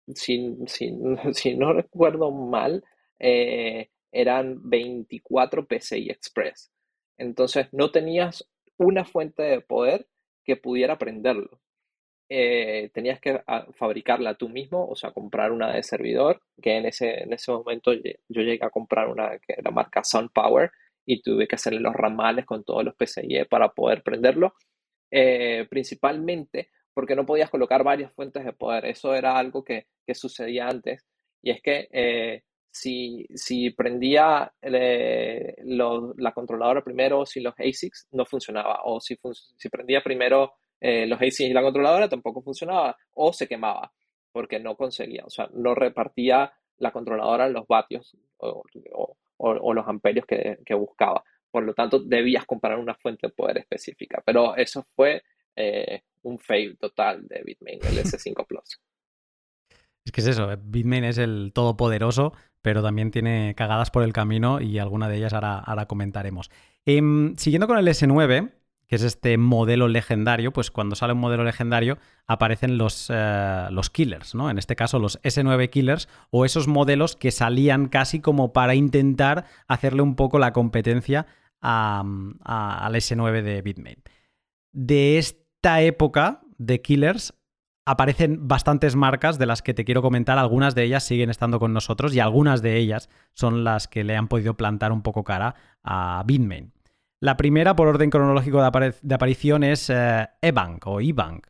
si, 0.16 1.58
no 1.58 1.74
recuerdo 1.74 2.32
mal, 2.32 2.84
eh, 3.20 3.90
eran 4.14 4.70
24 4.70 5.66
PCI 5.68 6.10
Express. 6.10 6.72
Entonces 7.18 7.68
no 7.72 7.92
tenías 7.92 8.48
una 8.78 9.06
fuente 9.06 9.44
de 9.44 9.62
poder 9.62 10.08
que 10.46 10.56
pudiera 10.56 10.98
prenderlo. 10.98 11.60
Eh, 12.30 12.90
tenías 12.94 13.20
que 13.20 13.42
ah, 13.48 13.68
fabricarla 13.74 14.36
tú 14.36 14.50
mismo, 14.50 14.88
o 14.88 14.96
sea, 14.96 15.12
comprar 15.12 15.52
una 15.52 15.74
de 15.74 15.84
servidor, 15.84 16.42
que 16.62 16.78
en 16.78 16.86
ese, 16.86 17.24
en 17.24 17.34
ese 17.34 17.52
momento 17.52 17.94
yo 17.94 18.42
llegué 18.42 18.66
a 18.66 18.70
comprar 18.70 19.10
una 19.10 19.38
que 19.40 19.56
era 19.58 19.72
marca 19.72 20.04
SunPower 20.04 20.72
y 21.06 21.22
tuve 21.22 21.48
que 21.48 21.56
hacerle 21.56 21.80
los 21.80 21.94
ramales 21.94 22.46
con 22.46 22.64
todos 22.64 22.84
los 22.84 22.96
PCIe 22.96 23.46
para 23.46 23.70
poder 23.70 24.04
prenderlo, 24.04 24.56
eh, 25.12 25.68
principalmente 25.70 26.70
porque 26.94 27.16
no 27.16 27.26
podías 27.26 27.50
colocar 27.50 27.84
varias 27.84 28.14
fuentes 28.14 28.46
de 28.46 28.54
poder. 28.54 28.86
Eso 28.86 29.14
era 29.16 29.38
algo 29.38 29.64
que, 29.64 29.88
que 30.06 30.16
sucedía 30.16 30.68
antes 30.68 31.06
y 31.42 31.52
es 31.52 31.62
que 31.62 31.88
eh, 31.92 32.44
si, 32.74 33.28
si, 33.36 33.70
prendía 33.70 34.52
la 34.62 36.32
controladora 36.34 36.84
primero, 36.84 37.26
si 37.26 37.40
los 37.40 37.54
ASICs 37.58 38.08
no 38.12 38.26
funcionaba, 38.26 38.82
o 38.84 39.00
si, 39.00 39.18
si 39.58 39.70
prendía 39.70 40.02
primero 40.02 40.54
eh, 40.82 41.06
los 41.06 41.22
ACs 41.22 41.42
y 41.42 41.54
la 41.54 41.62
controladora 41.62 42.10
tampoco 42.10 42.42
funcionaba 42.42 42.98
o 43.14 43.32
se 43.32 43.48
quemaba 43.48 43.92
porque 44.32 44.60
no 44.60 44.76
conseguía, 44.76 45.24
o 45.26 45.30
sea, 45.30 45.48
no 45.54 45.76
repartía 45.76 46.52
la 46.80 46.92
controladora 46.92 47.48
los 47.48 47.68
vatios 47.68 48.18
o, 48.38 48.64
los 49.74 49.88
amperios 49.88 50.26
que, 50.26 50.74
buscaba. 50.74 51.24
Por 51.52 51.64
lo 51.64 51.74
tanto, 51.76 52.00
debías 52.00 52.46
comprar 52.46 52.80
una 52.80 52.96
fuente 52.96 53.28
de 53.28 53.34
poder 53.34 53.60
específica. 53.60 54.24
Pero 54.26 54.56
eso 54.56 54.84
fue 54.96 55.22
eh, 55.56 56.02
un 56.24 56.40
fail 56.40 56.78
total 56.78 57.28
de 57.28 57.44
Bitmain, 57.44 57.80
el 57.84 58.00
S5 58.00 58.46
Plus. 58.48 58.80
Es 60.06 60.12
que 60.12 60.20
es 60.20 60.28
eso, 60.28 60.50
Bitmain 60.62 61.06
es 61.06 61.18
el 61.18 61.52
todopoderoso, 61.54 62.34
pero 62.64 62.82
también 62.82 63.12
tiene 63.12 63.54
cagadas 63.56 63.92
por 63.92 64.04
el 64.04 64.14
camino 64.14 64.60
y 64.60 64.80
alguna 64.80 65.08
de 65.10 65.18
ellas 65.18 65.34
ahora, 65.34 65.86
comentaremos. 65.86 66.50
Em, 66.86 67.36
siguiendo 67.36 67.68
con 67.68 67.78
el 67.78 67.88
S9, 67.88 68.54
que 68.88 68.96
es 68.96 69.04
este 69.04 69.38
modelo 69.38 69.88
legendario, 69.90 70.54
pues 70.54 70.72
cuando 70.72 70.96
sale 70.96 71.14
un 71.14 71.20
modelo 71.20 71.44
legendario 71.44 71.98
aparecen 72.26 72.78
los, 72.78 73.12
eh, 73.14 73.68
los 73.70 73.90
killers, 73.90 74.34
¿no? 74.34 74.50
En 74.50 74.58
este 74.58 74.76
caso 74.78 74.98
los 74.98 75.22
S9 75.24 75.70
killers 75.70 76.08
o 76.32 76.46
esos 76.46 76.68
modelos 76.68 77.18
que 77.18 77.32
salían 77.32 77.90
casi 77.90 78.22
como 78.22 78.54
para 78.54 78.76
intentar 78.76 79.46
hacerle 79.68 80.02
un 80.02 80.16
poco 80.16 80.40
la 80.40 80.54
competencia 80.54 81.28
al 81.60 82.96
S9 82.96 83.42
de 83.42 83.62
Bitmain. 83.62 84.04
De 84.72 85.18
esta 85.18 85.82
época 85.82 86.42
de 86.58 86.82
killers 86.82 87.34
aparecen 87.86 88.48
bastantes 88.48 88.96
marcas 88.96 89.38
de 89.38 89.46
las 89.46 89.62
que 89.62 89.74
te 89.74 89.86
quiero 89.86 90.02
comentar. 90.02 90.38
Algunas 90.38 90.76
de 90.76 90.84
ellas 90.84 91.04
siguen 91.04 91.30
estando 91.30 91.60
con 91.60 91.74
nosotros 91.74 92.16
y 92.16 92.20
algunas 92.20 92.62
de 92.62 92.78
ellas 92.78 93.10
son 93.34 93.64
las 93.64 93.88
que 93.88 94.04
le 94.04 94.16
han 94.16 94.28
podido 94.28 94.56
plantar 94.56 94.92
un 94.92 95.02
poco 95.02 95.24
cara 95.24 95.56
a 95.84 96.24
Bitmain. 96.26 96.72
La 97.20 97.38
primera, 97.38 97.76
por 97.76 97.88
orden 97.88 98.10
cronológico 98.10 98.62
de, 98.62 99.16
aparición, 99.16 99.64
es 99.64 99.90
eh, 99.90 100.28
eBank 100.42 100.86
o 100.88 101.00
eBank. 101.00 101.48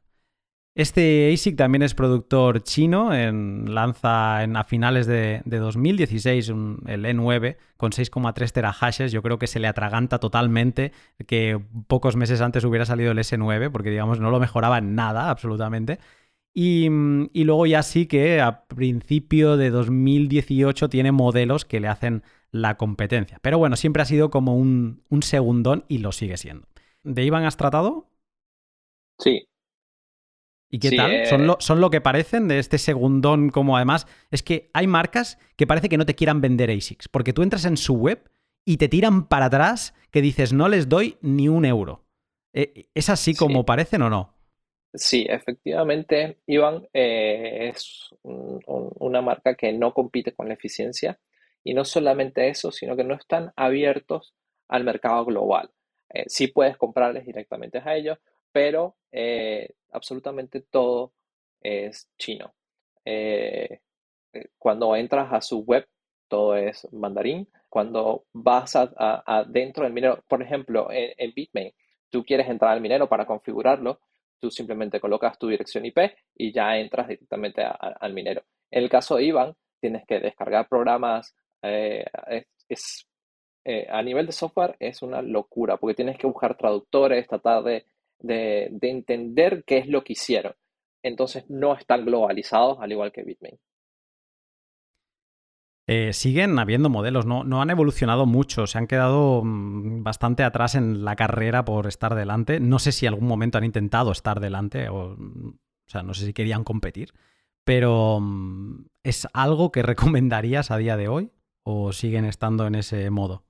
Este 0.76 1.32
ASIC 1.32 1.56
también 1.56 1.84
es 1.84 1.94
productor 1.94 2.64
chino, 2.64 3.12
lanza 3.12 4.40
a 4.42 4.64
finales 4.64 5.06
de, 5.06 5.44
2016 5.46 6.50
el 6.50 7.06
E9 7.06 7.58
con 7.78 7.92
6,3 7.92 8.52
terahashes. 8.52 9.12
Yo 9.12 9.22
creo 9.22 9.38
que 9.38 9.46
se 9.46 9.60
le 9.60 9.68
atraganta 9.68 10.18
totalmente 10.18 10.92
que 11.28 11.60
pocos 11.88 12.16
meses 12.16 12.42
antes 12.42 12.64
hubiera 12.64 12.86
salido 12.86 13.12
el 13.12 13.20
S9, 13.20 13.70
porque 13.72 13.92
digamos 13.92 14.20
no 14.20 14.32
lo 14.32 14.40
mejoraba 14.40 14.80
en 14.80 14.96
nada 14.96 15.30
absolutamente. 15.30 16.00
Y, 16.56 16.88
luego 17.34 17.66
ya 17.66 17.82
sí 17.82 18.06
que 18.06 18.40
a 18.40 18.66
principio 18.66 19.58
de 19.58 19.72
2018 19.72 20.90
tiene 20.90 21.12
modelos 21.12 21.66
que 21.66 21.80
le 21.80 21.88
hacen 21.88 22.24
la 22.52 22.78
competencia. 22.78 23.40
Pero 23.42 23.58
bueno, 23.58 23.76
siempre 23.76 24.04
ha 24.04 24.06
sido 24.06 24.30
como 24.30 24.56
un, 24.56 25.02
un 25.10 25.24
segundón 25.24 25.86
y 25.88 25.98
lo 25.98 26.12
sigue 26.12 26.38
siendo. 26.38 26.68
¿De 27.04 27.26
Iván 27.26 27.46
has 27.46 27.58
tratado? 27.58 28.08
Sí, 29.18 29.48
¿Y 30.74 30.80
qué 30.80 30.90
tal? 30.90 31.12
Eh, 31.12 31.26
¿Son, 31.28 31.46
lo, 31.46 31.58
¿Son, 31.60 31.80
lo, 31.80 31.92
que 31.92 32.02
parecen 32.02 32.48
de 32.48 32.58
este 32.58 32.80
segundón? 32.80 33.50
Como 33.52 33.78
además, 33.78 34.08
es 34.32 34.42
que 34.42 34.72
hay 34.74 34.88
marcas 34.88 35.38
que 35.56 35.68
parece 35.68 35.88
que 35.88 36.00
no 36.00 36.08
te 36.08 36.16
quieran 36.16 36.42
vender 36.42 36.72
ASICs, 36.72 37.08
porque 37.10 37.32
tú 37.32 37.44
entras 37.44 37.66
en 37.66 37.78
su 37.78 37.94
web 37.94 38.28
y 38.66 38.78
te 38.78 38.88
tiran 38.88 39.28
para 39.28 39.46
atrás 39.46 39.94
que 40.10 40.24
dices, 40.24 40.52
no 40.52 40.68
les 40.68 40.90
doy 40.90 41.20
ni 41.22 41.48
un 41.48 41.66
euro. 41.66 42.08
Eh, 42.54 42.90
¿Es 42.96 43.10
así 43.10 43.36
como 43.36 43.68
parecen 43.68 44.02
o 44.02 44.10
no? 44.10 44.33
Sí, 44.94 45.26
efectivamente, 45.28 46.40
Iván 46.46 46.88
eh, 46.94 47.72
es 47.74 48.10
una 48.24 49.22
marca 49.22 49.56
que 49.56 49.74
no 49.74 49.94
compite 49.94 50.34
con 50.34 50.48
la 50.48 50.54
eficiencia 50.54 51.20
y 51.64 51.74
no 51.74 51.84
solamente 51.84 52.48
eso, 52.48 52.72
sino 52.72 52.96
que 52.96 53.04
no 53.04 53.16
están 53.16 53.52
abiertos 53.56 54.36
al 54.68 54.84
mercado 54.84 55.26
global. 55.26 55.72
sí 56.28 56.48
puedes 56.48 56.78
comprarles 56.78 57.26
directamente 57.26 57.80
a 57.80 57.96
ellos, 57.96 58.20
pero 58.54 58.96
eh, 59.12 59.74
absolutamente 59.92 60.62
todo 60.62 61.14
es 61.62 62.10
chino. 62.18 62.54
Eh, 63.04 63.82
eh, 64.34 64.48
cuando 64.58 64.96
entras 64.96 65.34
a 65.34 65.42
su 65.42 65.64
web, 65.64 65.88
todo 66.28 66.56
es 66.56 66.88
mandarín. 66.94 67.50
Cuando 67.70 68.26
vas 68.32 68.76
a, 68.76 69.46
dentro 69.50 69.84
del 69.84 69.94
minero, 69.94 70.24
por 70.28 70.42
ejemplo, 70.42 70.88
en, 70.92 71.34
Bitmain, 71.34 71.74
tú 72.10 72.24
quieres 72.24 72.48
entrar 72.48 72.72
al 72.72 72.82
minero 72.82 73.10
para 73.10 73.26
configurarlo, 73.26 74.00
tú 74.40 74.52
simplemente 74.52 75.00
colocas 75.00 75.38
tu 75.38 75.48
dirección 75.48 75.86
IP 75.86 76.00
y 76.36 76.52
ya 76.52 76.78
entras 76.78 77.08
directamente 77.08 77.64
al 77.64 78.14
minero. 78.14 78.44
En 78.72 78.84
el 78.84 78.90
caso 78.90 79.16
de 79.16 79.26
Ivan, 79.26 79.56
tienes 79.80 80.06
que 80.06 80.20
descargar 80.20 80.68
programas. 80.68 81.36
es, 81.62 83.08
a 83.90 84.02
nivel 84.02 84.26
de 84.26 84.34
software 84.34 84.76
es 84.80 85.02
una 85.02 85.22
locura 85.22 85.78
porque 85.78 85.96
tienes 85.96 86.18
que 86.18 86.28
buscar 86.28 86.58
traductores, 86.58 87.28
tratar 87.28 87.64
de 87.64 87.86
de, 88.24 88.72
entender 88.82 89.64
qué 89.66 89.78
es 89.78 89.88
lo 89.88 90.04
que 90.04 90.14
hicieron. 90.14 90.56
Entonces 91.04 91.50
no 91.50 91.76
están 91.76 92.06
globalizados 92.06 92.80
al 92.80 92.92
igual 92.92 93.12
que 93.12 93.24
Bitmain. 93.24 93.60
Eh, 95.86 96.14
siguen 96.14 96.58
habiendo 96.60 96.90
modelos, 96.90 97.26
no, 97.26 97.44
no, 97.44 97.62
han 97.62 97.70
evolucionado 97.70 98.26
mucho, 98.26 98.68
se 98.68 98.78
han 98.78 98.88
quedado 98.88 99.42
mm, 99.44 100.04
bastante 100.04 100.44
atrás 100.44 100.76
en 100.76 101.04
la 101.04 101.18
carrera 101.18 101.66
por 101.66 101.88
estar 101.88 102.16
delante. 102.16 102.60
No 102.60 102.80
sé 102.80 102.94
si 102.94 103.06
algún 103.06 103.28
momento 103.28 103.58
han 103.58 103.66
intentado 103.66 104.12
estar 104.12 104.40
delante, 104.40 104.88
o, 104.88 105.14
o 105.14 105.90
sea, 105.90 106.04
no 106.04 106.14
sé 106.14 106.26
si 106.26 106.34
querían 106.34 106.64
competir, 106.64 107.14
pero 107.66 108.20
mm, 108.22 108.86
¿es 109.04 109.28
algo 109.34 109.72
que 109.72 109.84
recomendarías 109.84 110.72
a 110.72 110.78
día 110.78 110.96
de 110.96 111.10
hoy 111.10 111.32
o 111.64 111.92
siguen 111.92 112.26
estando 112.26 112.66
en 112.68 112.76
ese 112.76 113.10
modo 113.10 113.44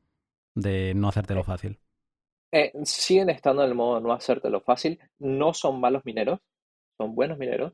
de 0.55 0.93
no 0.95 1.09
hacértelo 1.09 1.41
eh, 1.41 1.45
fácil? 1.45 1.79
Eh, 2.51 2.71
siguen 2.83 3.29
estando 3.29 3.63
en 3.63 3.69
el 3.69 3.75
modo 3.75 3.99
no 3.99 4.11
hacértelo 4.11 4.61
fácil. 4.61 4.99
No 5.19 5.53
son 5.53 5.79
malos 5.79 6.03
mineros, 6.05 6.39
son 6.97 7.15
buenos 7.15 7.37
mineros, 7.37 7.73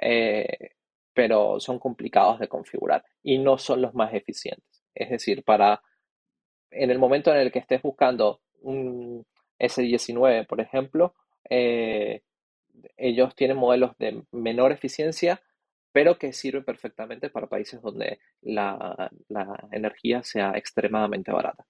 eh, 0.00 0.75
pero 1.16 1.58
son 1.60 1.78
complicados 1.78 2.38
de 2.38 2.46
configurar 2.46 3.02
y 3.22 3.38
no 3.38 3.56
son 3.56 3.80
los 3.80 3.94
más 3.94 4.12
eficientes. 4.12 4.84
Es 4.94 5.08
decir, 5.08 5.42
para 5.44 5.80
en 6.70 6.90
el 6.90 6.98
momento 6.98 7.32
en 7.32 7.38
el 7.38 7.50
que 7.50 7.58
estés 7.58 7.80
buscando 7.80 8.42
un 8.60 9.24
S19, 9.58 10.46
por 10.46 10.60
ejemplo, 10.60 11.14
eh, 11.48 12.20
ellos 12.98 13.34
tienen 13.34 13.56
modelos 13.56 13.96
de 13.98 14.24
menor 14.30 14.72
eficiencia, 14.72 15.40
pero 15.90 16.18
que 16.18 16.34
sirven 16.34 16.64
perfectamente 16.64 17.30
para 17.30 17.46
países 17.46 17.80
donde 17.80 18.18
la 18.42 19.10
energía 19.72 20.22
sea 20.22 20.52
extremadamente 20.54 21.32
barata. 21.32 21.64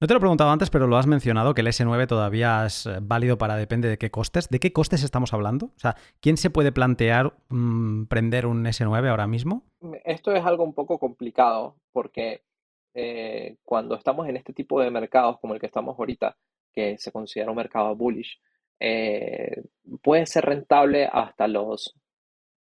No 0.00 0.06
te 0.06 0.14
lo 0.14 0.18
he 0.18 0.20
preguntado 0.20 0.50
antes, 0.50 0.70
pero 0.70 0.86
lo 0.86 0.96
has 0.96 1.08
mencionado, 1.08 1.54
que 1.54 1.60
el 1.60 1.66
S9 1.66 2.06
todavía 2.06 2.64
es 2.64 2.86
eh, 2.86 2.98
válido 3.02 3.36
para 3.36 3.56
depende 3.56 3.88
de 3.88 3.98
qué 3.98 4.12
costes. 4.12 4.48
¿De 4.48 4.60
qué 4.60 4.72
costes 4.72 5.02
estamos 5.02 5.34
hablando? 5.34 5.66
O 5.66 5.78
sea, 5.78 5.96
¿quién 6.20 6.36
se 6.36 6.50
puede 6.50 6.70
plantear 6.70 7.34
mm, 7.48 8.04
prender 8.04 8.46
un 8.46 8.64
S9 8.64 9.08
ahora 9.08 9.26
mismo? 9.26 9.64
Esto 10.04 10.30
es 10.32 10.44
algo 10.44 10.62
un 10.62 10.72
poco 10.72 11.00
complicado 11.00 11.74
porque 11.90 12.44
eh, 12.94 13.56
cuando 13.64 13.96
estamos 13.96 14.28
en 14.28 14.36
este 14.36 14.52
tipo 14.52 14.80
de 14.80 14.92
mercados 14.92 15.40
como 15.40 15.54
el 15.54 15.60
que 15.60 15.66
estamos 15.66 15.98
ahorita, 15.98 16.36
que 16.72 16.96
se 16.98 17.10
considera 17.10 17.50
un 17.50 17.56
mercado 17.56 17.96
bullish, 17.96 18.38
eh, 18.78 19.64
puede 20.00 20.26
ser 20.26 20.44
rentable 20.44 21.08
hasta 21.12 21.48
los 21.48 21.96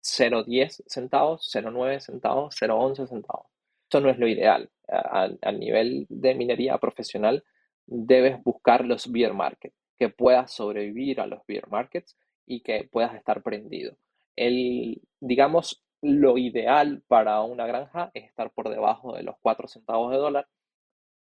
0,10 0.02 0.84
centavos, 0.88 1.52
0,9 1.54 2.00
centavos, 2.00 2.56
0,11 2.56 3.08
centavos. 3.08 3.48
Esto 3.84 4.00
no 4.00 4.10
es 4.10 4.18
lo 4.18 4.26
ideal. 4.26 4.70
A, 4.92 5.52
nivel 5.52 6.06
de 6.10 6.36
minería 6.36 6.78
profesional, 6.78 7.44
debes 7.86 8.44
buscar 8.44 8.86
los 8.86 9.12
beer 9.12 9.34
markets, 9.34 9.76
que 9.98 10.10
puedas 10.10 10.52
sobrevivir 10.52 11.20
a 11.20 11.28
los 11.28 11.46
beer 11.48 11.68
markets 11.70 12.18
y 12.46 12.62
que 12.62 12.88
puedas 12.92 13.16
estar 13.16 13.44
prendido. 13.44 13.96
El, 14.36 15.02
digamos, 15.20 15.84
lo 16.02 16.38
ideal 16.38 17.04
para 17.08 17.42
una 17.42 17.68
granja 17.68 18.10
es 18.14 18.26
estar 18.26 18.52
por 18.52 18.70
debajo 18.70 19.16
de 19.16 19.24
los 19.24 19.36
4 19.42 19.68
centavos 19.68 20.12
de 20.12 20.18
dólar. 20.18 20.48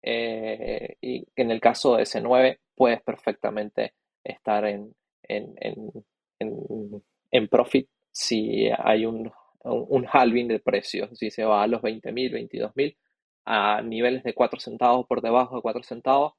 Eh, 0.03 0.95
y 1.01 1.27
en 1.35 1.51
el 1.51 1.59
caso 1.59 1.95
de 1.95 2.03
S9, 2.03 2.59
puedes 2.75 3.01
perfectamente 3.01 3.93
estar 4.23 4.65
en, 4.65 4.93
en, 5.23 5.55
en, 6.39 7.03
en 7.31 7.47
profit 7.47 7.89
si 8.11 8.69
hay 8.77 9.05
un 9.05 9.31
un 9.69 10.05
halving 10.11 10.47
de 10.47 10.59
precios. 10.59 11.17
Si 11.17 11.29
se 11.29 11.43
va 11.43 11.63
a 11.63 11.67
los 11.67 11.81
20.000, 11.81 12.49
22.000, 12.49 12.95
a 13.47 13.81
niveles 13.81 14.23
de 14.23 14.33
4 14.33 14.59
centavos 14.59 15.07
por 15.07 15.21
debajo 15.21 15.55
de 15.55 15.61
4 15.61 15.83
centavos, 15.83 16.33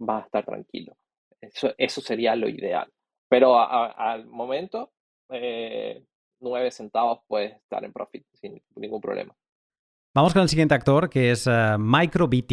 va 0.00 0.18
a 0.18 0.22
estar 0.22 0.44
tranquilo. 0.44 0.96
Eso, 1.40 1.74
eso 1.76 2.00
sería 2.00 2.36
lo 2.36 2.48
ideal. 2.48 2.90
Pero 3.28 3.58
al 3.58 4.26
momento, 4.26 4.92
9 5.28 6.06
eh, 6.40 6.70
centavos 6.70 7.20
puede 7.26 7.56
estar 7.56 7.84
en 7.84 7.92
profit 7.92 8.24
sin 8.34 8.62
ningún 8.76 9.00
problema. 9.00 9.34
Vamos 10.14 10.32
con 10.32 10.42
el 10.42 10.48
siguiente 10.48 10.74
actor, 10.74 11.10
que 11.10 11.32
es 11.32 11.48
uh, 11.48 11.76
MicroBT. 11.76 12.52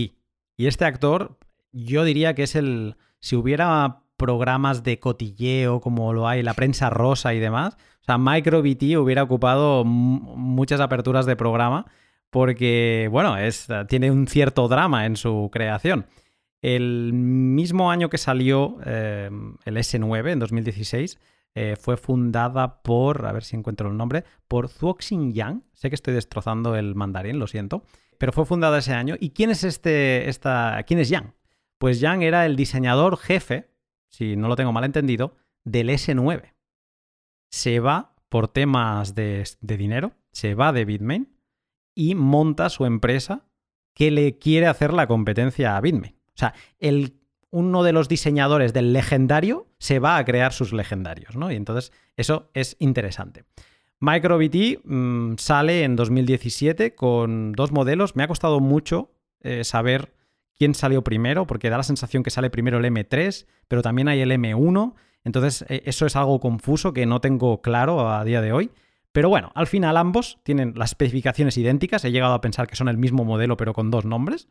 Y 0.58 0.68
este 0.68 0.86
actor, 0.86 1.38
yo 1.72 2.04
diría 2.04 2.34
que 2.34 2.44
es 2.44 2.56
el. 2.56 2.96
Si 3.20 3.36
hubiera 3.36 4.02
programas 4.18 4.84
de 4.84 5.00
cotilleo 5.00 5.80
como 5.80 6.12
lo 6.14 6.28
hay 6.28 6.42
la 6.42 6.56
prensa 6.56 6.90
rosa 6.90 7.36
y 7.36 7.40
demás, 7.40 7.78
o 8.02 8.04
sea, 8.04 8.18
MicroBT 8.18 8.98
hubiera 8.98 9.22
ocupado 9.22 9.84
muchas 9.86 10.80
aperturas 10.80 11.28
de 11.28 11.36
programa 11.36 11.86
porque, 12.32 13.08
bueno, 13.12 13.38
es, 13.38 13.68
tiene 13.88 14.10
un 14.10 14.28
cierto 14.28 14.68
drama 14.68 15.06
en 15.06 15.16
su 15.16 15.50
creación. 15.52 16.08
El 16.64 17.14
mismo 17.14 17.92
año 17.92 18.10
que 18.10 18.18
salió 18.18 18.78
eh, 18.86 19.30
el 19.66 19.78
S9, 19.78 20.32
en 20.32 20.40
2016, 20.40 21.20
eh, 21.54 21.76
fue 21.80 21.98
fundada 21.98 22.82
por, 22.82 23.26
a 23.28 23.32
ver 23.32 23.44
si 23.44 23.56
encuentro 23.56 23.90
el 23.90 23.98
nombre, 23.98 24.24
por 24.48 24.70
Zuoxin 24.70 25.34
Yang. 25.34 25.64
Sé 25.74 25.90
que 25.90 25.96
estoy 25.96 26.16
destrozando 26.16 26.76
el 26.76 26.96
mandarín, 26.96 27.38
lo 27.38 27.46
siento, 27.46 27.84
pero 28.18 28.32
fue 28.32 28.46
fundada 28.46 28.80
ese 28.80 28.94
año. 28.94 29.16
¿Y 29.20 29.32
quién 29.32 29.52
es 29.52 29.64
este, 29.64 30.28
esta, 30.28 30.84
quién 30.88 31.00
es 31.00 31.10
Yang? 31.10 31.36
Pues 31.78 32.00
Yang 32.00 32.24
era 32.24 32.46
el 32.48 32.56
diseñador 32.56 33.18
jefe, 33.18 33.70
si 34.10 34.36
no 34.36 34.48
lo 34.48 34.56
tengo 34.56 34.72
mal 34.72 34.84
entendido, 34.84 35.36
del 35.64 35.90
S9 35.90 36.54
se 37.52 37.80
va 37.80 38.16
por 38.30 38.48
temas 38.48 39.14
de, 39.14 39.44
dinero, 39.60 40.14
se 40.32 40.56
va 40.56 40.72
de 40.72 40.86
Bitmain 40.86 41.31
y 41.96 42.16
monta 42.16 42.70
su 42.70 42.86
empresa 42.86 43.46
que 43.94 44.12
le 44.12 44.38
quiere 44.38 44.68
hacer 44.68 44.94
la 44.94 45.08
competencia 45.08 45.76
a 45.76 45.82
Bitmain. 45.82 46.16
O 46.28 46.38
sea, 46.38 46.54
el, 46.80 47.20
uno 47.50 47.84
de 47.84 47.94
los 47.94 48.08
diseñadores 48.08 48.74
del 48.74 48.94
legendario 48.94 49.68
se 49.78 50.00
va 50.00 50.18
a 50.18 50.26
crear 50.26 50.54
sus 50.54 50.74
legendarios, 50.74 51.36
¿no? 51.36 51.52
Y 51.52 51.56
entonces 51.56 51.92
eso 52.16 52.50
es 52.54 52.78
interesante. 52.80 53.44
MicroBT 54.00 54.84
mm, 54.84 55.36
sale 55.38 55.84
en 55.84 55.96
2017 55.96 56.96
con 56.96 57.52
dos 57.52 57.72
modelos. 57.72 58.16
Me 58.16 58.24
ha 58.24 58.28
costado 58.28 58.60
mucho 58.60 59.12
eh, 59.42 59.64
saber 59.64 60.14
quién 60.58 60.74
salió 60.76 61.04
primero, 61.04 61.46
porque 61.46 61.70
da 61.70 61.78
la 61.78 61.84
sensación 61.84 62.24
que 62.24 62.30
sale 62.30 62.50
primero 62.50 62.80
el 62.80 62.86
M3, 62.86 63.46
pero 63.68 63.82
también 63.82 64.08
hay 64.08 64.22
el 64.22 64.32
M1 64.32 64.94
Entonces, 65.24 65.66
e, 65.70 65.84
eso 65.86 66.06
es 66.06 66.16
algo 66.16 66.40
confuso 66.40 66.94
que 66.94 67.06
no 67.06 67.22
tengo 67.22 67.62
claro 67.62 68.10
a 68.10 68.24
día 68.24 68.42
de 68.42 68.52
hoy. 68.54 68.72
Pero 69.12 69.30
bueno, 69.30 69.52
al 69.56 69.68
final 69.68 69.98
ambos 69.98 70.40
tienen 70.44 70.74
las 70.76 70.92
especificaciones 70.92 71.58
idénticas. 71.58 72.06
He 72.06 72.12
llegado 72.12 72.34
a 72.34 72.42
pensar 72.42 72.68
que 72.68 72.76
son 72.76 72.88
el 72.88 72.98
mismo 72.98 73.26
modelo, 73.26 73.58
pero 73.58 73.74
con 73.74 73.92
dos 73.92 74.06
nombres. 74.06 74.48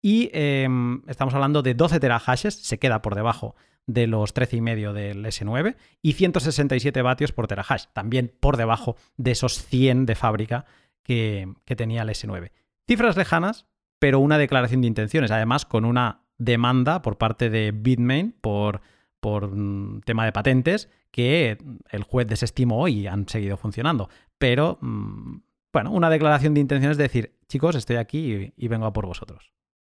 Y 0.00 0.30
em, 0.32 1.02
estamos 1.08 1.34
hablando 1.34 1.62
de 1.62 1.74
12 1.74 1.98
terahashes, 1.98 2.54
se 2.54 2.78
queda 2.78 3.02
por 3.02 3.14
debajo 3.14 3.56
de 3.86 4.06
los 4.06 4.34
13,5 4.34 4.92
del 4.92 5.24
S9 5.24 5.76
y 6.00 6.12
167 6.12 7.02
vatios 7.02 7.32
por 7.32 7.46
terahash, 7.46 7.84
también 7.92 8.32
por 8.40 8.56
debajo 8.56 8.96
de 9.16 9.32
esos 9.32 9.64
100 9.64 10.06
de 10.06 10.14
fábrica 10.14 10.64
que, 11.02 11.52
que 11.64 11.76
tenía 11.76 12.02
el 12.02 12.08
S9. 12.08 12.50
Cifras 12.86 13.16
lejanas, 13.16 13.66
pero 13.98 14.20
una 14.20 14.38
declaración 14.38 14.82
de 14.82 14.88
intenciones, 14.88 15.30
además 15.30 15.64
con 15.64 15.84
una 15.84 16.22
demanda 16.38 17.02
por 17.02 17.18
parte 17.18 17.50
de 17.50 17.72
Bitmain 17.72 18.34
por, 18.40 18.82
por 19.24 19.48
mm, 19.48 20.02
tema 20.02 20.26
de 20.26 20.32
patentes 20.32 20.90
que 21.10 21.56
el 21.90 22.02
juez 22.02 22.26
desestimó 22.26 22.88
y 22.88 23.06
han 23.06 23.26
seguido 23.26 23.56
funcionando. 23.56 24.10
Pero, 24.36 24.76
mm, 24.82 25.38
bueno, 25.72 25.92
una 25.92 26.10
declaración 26.10 26.52
de 26.52 26.60
intenciones 26.60 26.98
de 26.98 27.04
decir, 27.04 27.34
chicos, 27.48 27.74
estoy 27.74 27.96
aquí 27.96 28.52
y, 28.54 28.68
vengo 28.68 28.84
a 28.84 28.92
por 28.92 29.06
vosotros. 29.06 29.54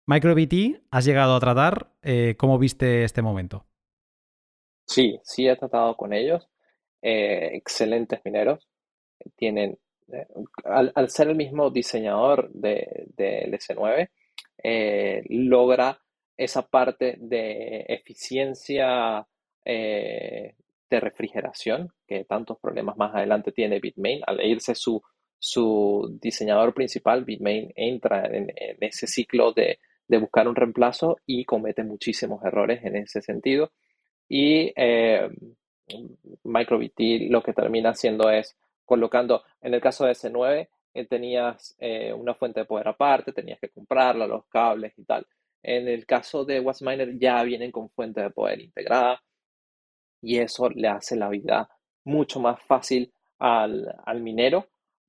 MicroBT, 0.07 0.83
¿has 0.91 1.07
llegado 1.07 1.35
a 1.35 1.41
tratar? 1.41 1.91
Eh, 2.03 2.35
¿Cómo 2.37 2.59
viste 2.59 3.05
este 3.05 3.23
momento? 3.23 3.65
Sí, 4.87 5.19
sí 5.23 5.49
he 5.49 5.57
tratado 5.57 5.97
con 5.97 6.13
ellos. 6.13 6.47
Eh, 7.01 7.49
excelentes 7.55 8.21
mineros. 8.27 8.69
Tienen, 9.37 9.79
eh, 10.13 10.27
al, 10.67 11.09
ser 11.09 11.29
el 11.29 11.37
mismo 11.37 11.71
diseñador 11.71 12.53
del 12.53 13.07
de, 13.17 13.59
S9, 13.59 14.11
logra 15.31 16.04
esa 16.37 16.63
parte 16.63 17.17
de 17.19 17.85
eficiencia 17.89 19.27
de 20.91 21.01
refrigeración, 21.01 21.93
que 22.07 22.25
tantos 22.25 22.59
problemas 22.61 22.97
más 22.97 23.15
adelante 23.15 23.53
tiene 23.53 23.81
Bitmain. 23.81 24.21
Al 24.27 24.45
irse 24.45 24.75
su, 24.75 25.03
su 25.39 26.19
diseñador 26.21 26.75
principal, 26.75 27.25
Bitmain 27.25 27.73
entra 27.77 28.27
en, 28.27 28.53
ese 28.81 29.07
ciclo 29.07 29.53
de, 29.53 29.79
buscar 30.09 30.49
un 30.49 30.55
reemplazo 30.55 31.19
y 31.27 31.45
comete 31.45 31.83
muchísimos 31.83 32.43
errores 32.45 32.85
en 32.85 32.97
ese 32.97 33.21
sentido. 33.21 33.73
Y 34.29 34.73
eh, 34.77 35.29
MicroBT 36.45 37.31
lo 37.31 37.43
que 37.43 37.53
termina 37.53 37.91
haciendo 37.91 38.31
es 38.31 38.57
colocando, 38.85 39.43
en 39.61 39.75
el 39.75 39.81
caso 39.81 40.05
de 40.05 40.13
S9, 40.13 40.69
eh, 40.95 41.07
tenías 41.07 41.75
eh, 41.79 42.13
una 42.13 42.35
fuente 42.35 42.61
de 42.61 42.67
poder 42.67 42.89
aparte, 42.89 43.33
tenías 43.33 43.59
que 43.59 43.71
comprarla, 43.71 44.27
los 44.27 44.47
cables 44.47 44.93
y 44.97 45.05
tal. 45.05 45.27
En 45.65 45.89
el 45.89 46.07
caso 46.07 46.45
de 46.45 46.61
WhatsMiner 46.61 47.19
ya 47.19 47.43
vienen 47.43 47.73
con 47.73 47.91
fuente 47.91 48.21
de 48.21 48.31
poder 48.31 48.61
integrada, 48.61 49.23
y 50.25 50.39
eso 50.39 50.71
le 50.71 50.89
hace 50.89 51.17
la 51.17 51.29
vida 51.29 51.69
mucho 52.05 52.41
más 52.41 52.61
fácil 52.63 53.13
al, 53.39 54.21
minero 54.21 54.69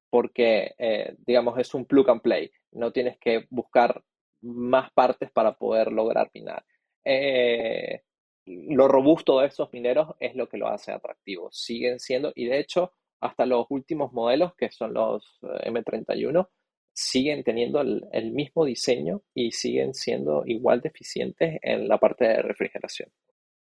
porque, 0.09 0.75
eh, 0.77 1.15
digamos, 1.25 1.57
es 1.59 1.73
un 1.73 1.85
plug 1.85 2.09
and 2.09 2.21
play. 2.21 2.51
No 2.71 2.91
tienes 2.91 3.17
que 3.17 3.47
buscar 3.49 4.03
más 4.41 4.91
partes 4.91 5.31
para 5.31 5.53
poder 5.53 5.91
lograr 5.91 6.29
minar. 6.33 6.65
Eh, 7.03 8.01
lo 8.45 8.87
robusto 8.87 9.39
de 9.39 9.47
esos 9.47 9.71
mineros 9.73 10.15
es 10.19 10.35
lo 10.35 10.47
que 10.47 10.57
lo 10.57 10.67
hace 10.67 10.91
atractivo. 10.91 11.49
Siguen 11.51 11.99
siendo, 11.99 12.31
y 12.35 12.45
de 12.45 12.59
hecho, 12.59 12.93
hasta 13.19 13.45
los 13.45 13.65
últimos 13.69 14.13
modelos, 14.13 14.55
que 14.55 14.69
son 14.71 14.93
los 14.93 15.39
eh, 15.43 15.69
M31, 15.69 16.47
siguen 16.95 17.43
teniendo 17.43 17.81
el, 17.81 18.31
mismo 18.31 18.65
diseño 18.65 19.21
y 19.33 19.51
siguen 19.51 19.93
siendo 19.93 20.43
igual 20.45 20.81
de 20.81 20.89
eficientes 20.89 21.59
en 21.61 21.87
la 21.87 21.99
parte 21.99 22.25
de 22.25 22.41
refrigeración. 22.41 23.09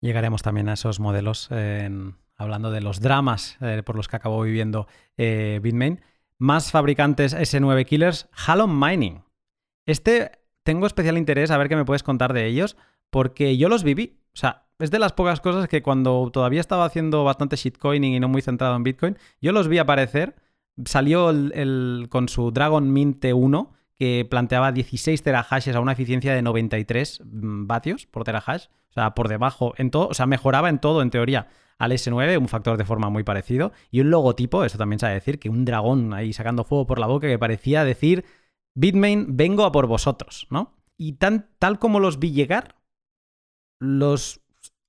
Llegaremos 0.01 0.43
también 0.43 0.69
a 0.69 0.75
esos 0.75 1.01
modelos 1.01 1.49
hablando 2.37 2.71
de 2.71 2.81
los 2.81 3.01
dramas 3.01 3.57
eh, 3.61 3.83
por 3.85 3.97
los 3.97 4.09
que 4.09 4.17
acabó 4.17 4.43
viviendo 4.43 4.87
eh, 5.17 5.59
Bitmain. 5.63 6.01
Más 6.39 6.71
fabricantes 6.71 7.35
S9 7.35 7.87
Killers, 7.87 8.29
Halon 8.47 8.79
Mining. 8.79 9.25
Este 9.87 10.33
tengo 10.63 10.87
especial 10.87 11.17
interés 11.17 11.51
a 11.51 11.59
ver 11.59 11.69
qué 11.69 11.77
me 11.77 11.85
puedes 11.85 12.03
contar 12.03 12.33
de 12.33 12.47
ellos, 12.47 12.77
porque 13.11 13.57
yo 13.57 13.69
los 13.69 13.85
viví. 13.85 14.21
O 14.35 14.37
sea, 14.37 14.67
es 14.79 14.91
de 14.91 14.99
las 14.99 15.13
pocas 15.13 15.41
cosas 15.41 15.69
que 15.69 15.83
cuando 15.83 16.29
todavía 16.33 16.61
estaba 16.61 16.85
haciendo 16.85 17.25
bastante 17.25 17.57
shitcoining 17.57 18.15
y 18.15 18.21
no 18.21 18.29
muy 18.29 18.43
centrado 18.43 18.77
en 18.77 18.83
Bitcoin, 18.83 19.17
yo 19.41 19.53
los 19.53 19.69
vi 19.69 19.79
aparecer. 19.79 20.35
Salió 20.85 21.31
el, 21.31 22.07
con 22.11 22.29
su 22.29 22.51
Dragon 22.51 22.93
Mint 22.93 23.25
1 23.25 23.73
que 23.99 24.27
planteaba 24.29 24.73
16 24.73 25.23
terahashes 25.23 25.75
a 25.75 25.81
una 25.81 25.93
eficiencia 25.93 26.35
de 26.35 26.43
93 26.43 27.23
mm, 27.25 27.67
vatios 27.67 28.07
por 28.07 28.25
terahash, 28.25 28.67
o 28.91 28.93
sea, 28.93 29.15
por 29.15 29.29
debajo 29.29 29.75
en 29.79 29.91
todo, 29.91 30.09
o 30.09 30.15
sea, 30.15 30.27
mejoraba 30.27 30.69
en 30.69 30.79
todo 30.79 31.03
en 31.03 31.11
teoría 31.11 31.49
al 31.79 31.93
S9, 31.93 32.39
un 32.39 32.49
factor 32.49 32.79
de 32.79 32.85
forma 32.85 33.11
muy 33.11 33.23
parecido, 33.23 33.73
y 33.91 34.01
un 34.01 34.11
logotipo, 34.11 34.65
eso 34.65 34.79
también 34.79 34.99
sabe 34.99 35.15
decir, 35.15 35.39
que 35.39 35.51
un 35.51 35.65
dragón 35.65 36.15
ahí 36.15 36.33
sacando 36.33 36.65
fuego 36.65 36.87
por 36.87 36.99
la 36.99 37.07
boca 37.07 37.27
que 37.27 37.39
parecía 37.39 37.85
decir, 37.85 38.25
Bitmain, 38.75 39.37
vengo 39.37 39.65
a 39.65 39.73
por 39.73 39.87
vosotros, 39.87 40.47
¿no? 40.51 40.75
Y 40.99 41.15
tal 41.15 41.79
como 41.79 42.01
los 42.01 42.19
vi 42.19 42.33
llegar, 42.33 42.77
los, 43.79 44.41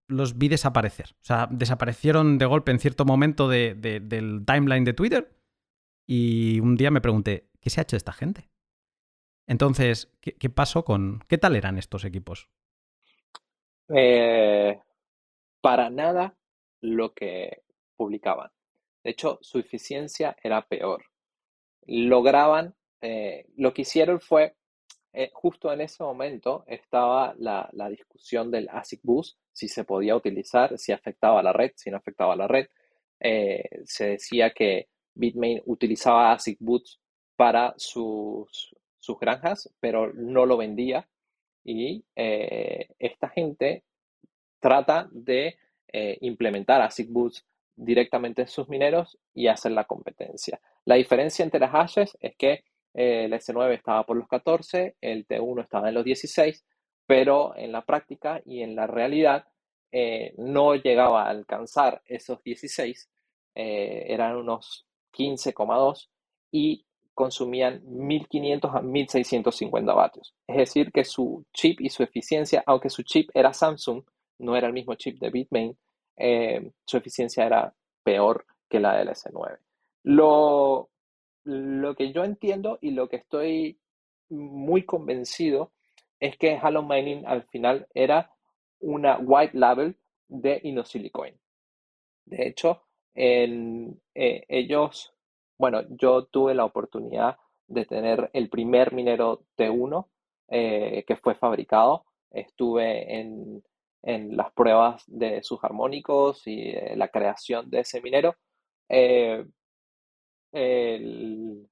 los 0.08 0.38
vi 0.38 0.48
desaparecer. 0.48 1.16
O 1.22 1.26
sea, 1.26 1.48
desaparecieron 1.52 2.38
de 2.38 2.46
golpe 2.46 2.72
en 2.72 2.80
cierto 2.80 3.04
momento 3.04 3.50
del 3.50 4.44
timeline 4.46 4.86
de 4.86 4.94
Twitter, 4.94 5.37
y 6.08 6.62
un 6.62 6.78
día 6.78 6.90
me 6.90 7.02
pregunté, 7.02 7.50
¿qué 7.60 7.70
se 7.70 7.82
ha 7.82 7.84
hecho 7.84 7.98
esta 7.98 8.14
gente? 8.14 8.50
Entonces, 9.46 10.12
¿qué, 10.22 10.50
pasó 10.50 10.86
con... 10.86 11.22
¿Qué 11.28 11.38
tal 11.38 11.56
eran 11.56 11.78
estos 11.78 12.06
equipos? 12.06 12.50
Eh, 13.90 14.80
para 15.62 15.90
nada 15.90 16.38
lo 16.82 17.14
que 17.14 17.64
publicaban. 17.98 18.52
De 19.04 19.12
hecho, 19.12 19.38
su 19.42 19.60
eficiencia 19.60 20.36
era 20.42 20.66
peor. 20.68 21.06
Lograban, 21.86 22.76
eh, 23.02 23.46
lo 23.56 23.74
que 23.74 23.82
hicieron 23.82 24.22
fue, 24.22 24.56
eh, 25.14 25.30
justo 25.34 25.72
en 25.72 25.82
ese 25.82 26.04
momento 26.04 26.64
estaba 26.68 27.34
la, 27.38 27.70
discusión 27.90 28.50
del 28.52 28.70
ASIC 28.70 29.02
Boost, 29.04 29.40
si 29.52 29.68
se 29.68 29.84
podía 29.84 30.16
utilizar, 30.16 30.78
si 30.78 30.92
afectaba 30.92 31.40
a 31.40 31.44
la 31.44 31.54
red, 31.54 31.72
si 31.76 31.90
no 31.90 31.98
afectaba 31.98 32.34
a 32.34 32.38
la 32.38 32.48
red. 32.48 32.68
se 33.20 34.06
decía 34.06 34.52
que 34.52 34.90
Bitmain 35.18 35.62
utilizaba 35.66 36.32
ASIC 36.32 36.58
Boost 36.60 37.00
para 37.36 37.74
sus, 37.78 38.76
sus 39.00 39.20
granjas, 39.20 39.70
pero 39.80 40.12
no 40.14 40.46
lo 40.46 40.58
vendía. 40.58 41.08
Y 41.64 42.04
eh, 42.16 42.90
esta 43.00 43.30
gente 43.30 43.84
trata 44.60 45.08
de 45.12 45.58
eh, 45.88 46.18
implementar 46.22 46.82
ASIC 46.82 47.10
Boost 47.10 47.46
directamente 47.76 48.44
en 48.44 48.48
sus 48.48 48.68
mineros 48.70 49.18
y 49.34 49.48
hacer 49.48 49.72
la 49.72 49.86
competencia. 49.86 50.60
La 50.86 50.96
diferencia 50.96 51.44
entre 51.44 51.60
las 51.60 51.72
hashes 51.72 52.18
es 52.20 52.36
que 52.36 52.64
eh, 52.94 53.26
el 53.26 53.34
S9 53.34 53.74
estaba 53.74 54.06
por 54.06 54.18
los 54.18 54.28
14, 54.28 54.96
el 55.02 55.28
T1 55.28 55.62
estaba 55.62 55.90
en 55.90 55.96
los 55.96 56.04
16, 56.04 56.66
pero 57.06 57.56
en 57.56 57.72
la 57.72 57.86
práctica 57.86 58.42
y 58.46 58.62
en 58.62 58.76
la 58.76 58.88
realidad 58.88 59.46
no 60.38 60.76
llegaba 60.76 61.24
a 61.24 61.30
alcanzar 61.30 62.04
esos 62.06 62.44
16, 62.44 63.10
eran 63.56 64.36
unos 64.36 64.87
15,2 65.18 66.10
y 66.52 66.86
consumían 67.14 67.82
1500 67.84 68.76
a 68.76 68.82
1650 68.82 69.94
vatios. 69.94 70.36
Es 70.46 70.58
decir, 70.58 70.92
que 70.92 71.04
su 71.04 71.46
chip 71.52 71.82
y 71.82 71.90
su 71.90 72.04
eficiencia, 72.04 72.64
aunque 72.68 72.90
su 72.90 73.02
chip 73.04 73.30
era 73.34 73.54
Samsung, 73.54 74.04
no 74.40 74.56
era 74.56 74.68
el 74.68 74.74
mismo 74.74 74.94
chip 74.96 75.20
de 75.20 75.32
Bitmain, 75.32 75.76
eh, 76.16 76.72
su 76.86 76.98
eficiencia 76.98 77.46
era 77.46 77.74
peor 78.04 78.46
que 78.70 78.80
la 78.80 78.96
del 78.98 79.10
S9. 79.10 79.58
Lo, 80.04 80.90
lo 81.44 81.96
que 81.96 82.12
yo 82.12 82.24
entiendo 82.24 82.78
y 82.82 82.92
lo 82.92 83.10
que 83.10 83.18
estoy 83.18 83.80
muy 84.30 84.84
convencido 84.84 85.72
es 86.20 86.38
que 86.38 86.60
Halo 86.62 86.84
Mining 86.84 87.26
al 87.26 87.44
final 87.44 87.88
era 87.94 88.32
una 88.80 89.18
white 89.18 89.58
label 89.58 89.98
de 90.28 90.60
Inosilicoin. 90.64 91.36
De 92.26 92.48
hecho, 92.48 92.84
en, 93.18 94.00
eh, 94.16 94.46
ellos 94.48 95.14
bueno, 95.58 95.82
yo 95.90 96.26
tuve 96.26 96.54
la 96.54 96.66
oportunidad 96.66 97.38
de 97.68 97.86
tener 97.86 98.30
el 98.34 98.50
primer 98.50 98.94
minero 98.94 99.44
T1 99.58 100.08
eh, 100.50 101.04
que 101.08 101.16
fue 101.18 101.36
fabricado. 101.36 102.06
Estuve 102.32 103.20
en, 103.20 103.64
las 104.04 104.54
pruebas 104.54 105.04
de 105.08 105.44
sus 105.44 105.62
armónicos 105.64 106.48
y 106.48 106.72
la 106.96 107.10
creación 107.10 107.70
de 107.70 107.80
ese 107.82 108.00
minero. 108.02 108.36
Eh, 108.88 109.46
el, 110.54 111.68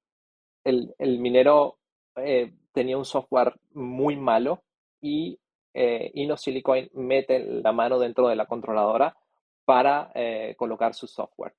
minero 1.20 1.78
eh, 2.18 2.54
tenía 2.74 2.98
un 2.98 3.06
software 3.06 3.54
muy 3.74 4.18
malo 4.18 4.64
y 5.00 5.40
InnoSilicoin 5.74 6.90
mete 6.94 7.40
la 7.40 7.72
mano 7.72 8.00
dentro 8.00 8.28
de 8.28 8.36
la 8.36 8.48
controladora 8.48 9.16
para 9.66 10.12
colocar 10.58 10.94
su 10.94 11.08
software 11.08 11.56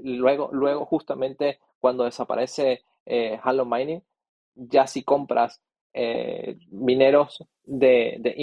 luego, 0.00 0.50
luego 0.52 0.84
justamente 0.84 1.60
cuando 1.78 2.04
desaparece 2.04 2.84
eh, 3.06 3.38
Halo 3.42 3.64
Mining, 3.64 4.02
ya 4.54 4.86
si 4.86 5.04
compras 5.04 5.62
eh, 5.92 6.58
mineros 6.70 7.44
de, 7.62 8.16
de 8.18 8.34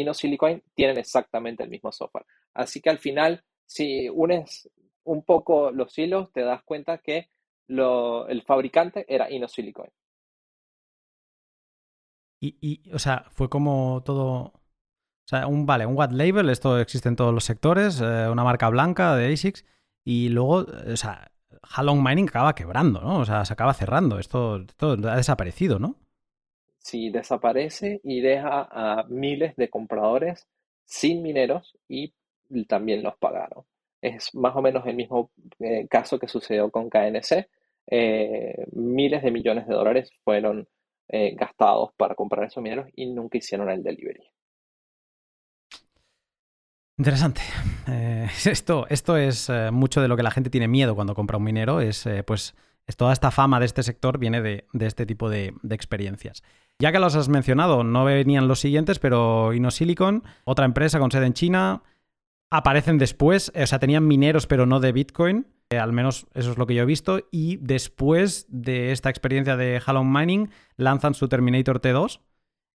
tienen 0.73 0.97
exactamente 0.97 1.63
el 1.63 1.69
mismo 1.69 1.91
software. 1.91 2.25
Así 2.53 2.81
que 2.81 2.89
al 2.89 2.97
final, 2.97 3.43
si 3.65 4.07
unes 4.09 4.69
un 5.03 5.23
poco 5.23 5.71
los 5.71 5.97
hilos, 5.97 6.31
te 6.31 6.41
das 6.41 6.63
cuenta 6.63 6.99
que 6.99 7.29
el 7.67 8.43
fabricante 8.43 9.05
era 9.07 9.31
InnoSilicon. 9.31 9.89
Y, 12.39 12.57
y, 12.61 12.91
o 12.93 12.99
sea, 12.99 13.25
fue 13.31 13.49
como 13.49 14.01
todo. 14.03 14.60
Sea, 15.31 15.47
un, 15.47 15.65
vale, 15.65 15.85
un 15.85 15.97
white 15.97 16.13
label, 16.13 16.49
esto 16.49 16.77
existe 16.77 17.07
en 17.07 17.15
todos 17.15 17.33
los 17.33 17.45
sectores, 17.45 18.01
eh, 18.01 18.27
una 18.29 18.43
marca 18.43 18.67
blanca 18.67 19.15
de 19.15 19.31
ASICS, 19.31 19.63
y 20.03 20.27
luego, 20.27 20.65
o 20.91 20.97
sea, 20.97 21.31
Halong 21.73 22.03
Mining 22.03 22.27
acaba 22.27 22.53
quebrando, 22.53 22.99
¿no? 22.99 23.19
O 23.19 23.25
sea, 23.25 23.45
se 23.45 23.53
acaba 23.53 23.73
cerrando, 23.73 24.19
esto, 24.19 24.65
ha 24.81 25.15
desaparecido, 25.15 25.79
¿no? 25.79 25.95
Sí, 26.79 27.11
desaparece 27.11 28.01
y 28.03 28.19
deja 28.19 28.67
a 28.69 29.05
miles 29.07 29.55
de 29.55 29.69
compradores 29.69 30.49
sin 30.83 31.21
mineros 31.21 31.77
y 31.87 32.13
también 32.67 33.01
los 33.01 33.15
pagaron. 33.15 33.63
Es 34.01 34.35
más 34.35 34.53
o 34.57 34.61
menos 34.61 34.85
el 34.85 34.97
mismo 34.97 35.31
eh, 35.59 35.87
caso 35.89 36.19
que 36.19 36.27
sucedió 36.27 36.69
con 36.69 36.89
KNC. 36.89 37.47
Eh, 37.87 38.65
miles 38.73 39.23
de 39.23 39.31
millones 39.31 39.65
de 39.65 39.75
dólares 39.75 40.11
fueron 40.25 40.67
eh, 41.07 41.35
gastados 41.35 41.93
para 41.95 42.15
comprar 42.15 42.47
esos 42.47 42.61
mineros 42.61 42.89
y 42.97 43.05
nunca 43.05 43.37
hicieron 43.37 43.69
el 43.69 43.81
delivery. 43.81 44.29
Interesante. 47.01 47.41
esto, 48.45 48.85
esto 48.87 49.17
es 49.17 49.51
mucho 49.71 50.03
de 50.03 50.07
lo 50.07 50.15
que 50.15 50.21
la 50.21 50.29
gente 50.29 50.51
tiene 50.51 50.67
miedo 50.67 50.93
cuando 50.93 51.15
compra 51.15 51.37
un 51.37 51.43
minero. 51.43 51.81
Es 51.81 52.07
pues 52.27 52.53
es 52.85 52.95
toda 52.95 53.11
esta 53.11 53.31
fama 53.31 53.59
de 53.59 53.65
este 53.65 53.81
sector 53.81 54.19
viene 54.19 54.39
de, 54.39 54.67
este 54.79 55.07
tipo 55.07 55.27
de, 55.27 55.55
de, 55.63 55.73
experiencias. 55.73 56.43
Ya 56.77 56.91
que 56.91 56.99
los 56.99 57.15
has 57.15 57.27
mencionado, 57.27 57.83
no 57.83 58.05
venían 58.05 58.47
los 58.47 58.59
siguientes, 58.59 58.99
pero 58.99 59.51
InnoSilicon, 59.51 60.23
otra 60.43 60.65
empresa 60.65 60.99
con 60.99 61.09
sede 61.09 61.25
en 61.25 61.33
China, 61.33 61.81
aparecen 62.51 62.99
después, 62.99 63.51
o 63.55 63.65
sea, 63.65 63.79
tenían 63.79 64.07
mineros 64.07 64.45
pero 64.45 64.67
no 64.67 64.79
de 64.79 64.91
Bitcoin, 64.91 65.47
eh, 65.71 65.79
al 65.79 65.93
menos 65.93 66.27
eso 66.35 66.51
es 66.51 66.57
lo 66.59 66.67
que 66.67 66.75
yo 66.75 66.83
he 66.83 66.85
visto, 66.85 67.27
y 67.31 67.57
después 67.57 68.45
de 68.47 68.91
esta 68.91 69.09
experiencia 69.09 69.57
de 69.57 69.81
Halong 69.83 70.11
Mining 70.11 70.51
lanzan 70.75 71.15
su 71.15 71.27
Terminator 71.27 71.81
T2, 71.81 72.19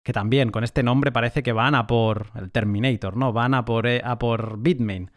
que 0.06 0.14
también 0.14 0.52
con 0.52 0.64
este 0.64 0.84
nombre 0.84 1.11
parece 1.11 1.41
que 1.41 1.52
van 1.52 1.73
a 1.73 1.88
por 1.88 2.27
el 2.36 2.52
Terminator, 2.52 3.18
¿no? 3.18 3.34
Van 3.34 3.56
a 3.56 3.65
por, 3.65 3.88
eh, 3.88 4.03
a 4.06 4.19
por 4.19 4.60
Bitmain. 4.60 5.10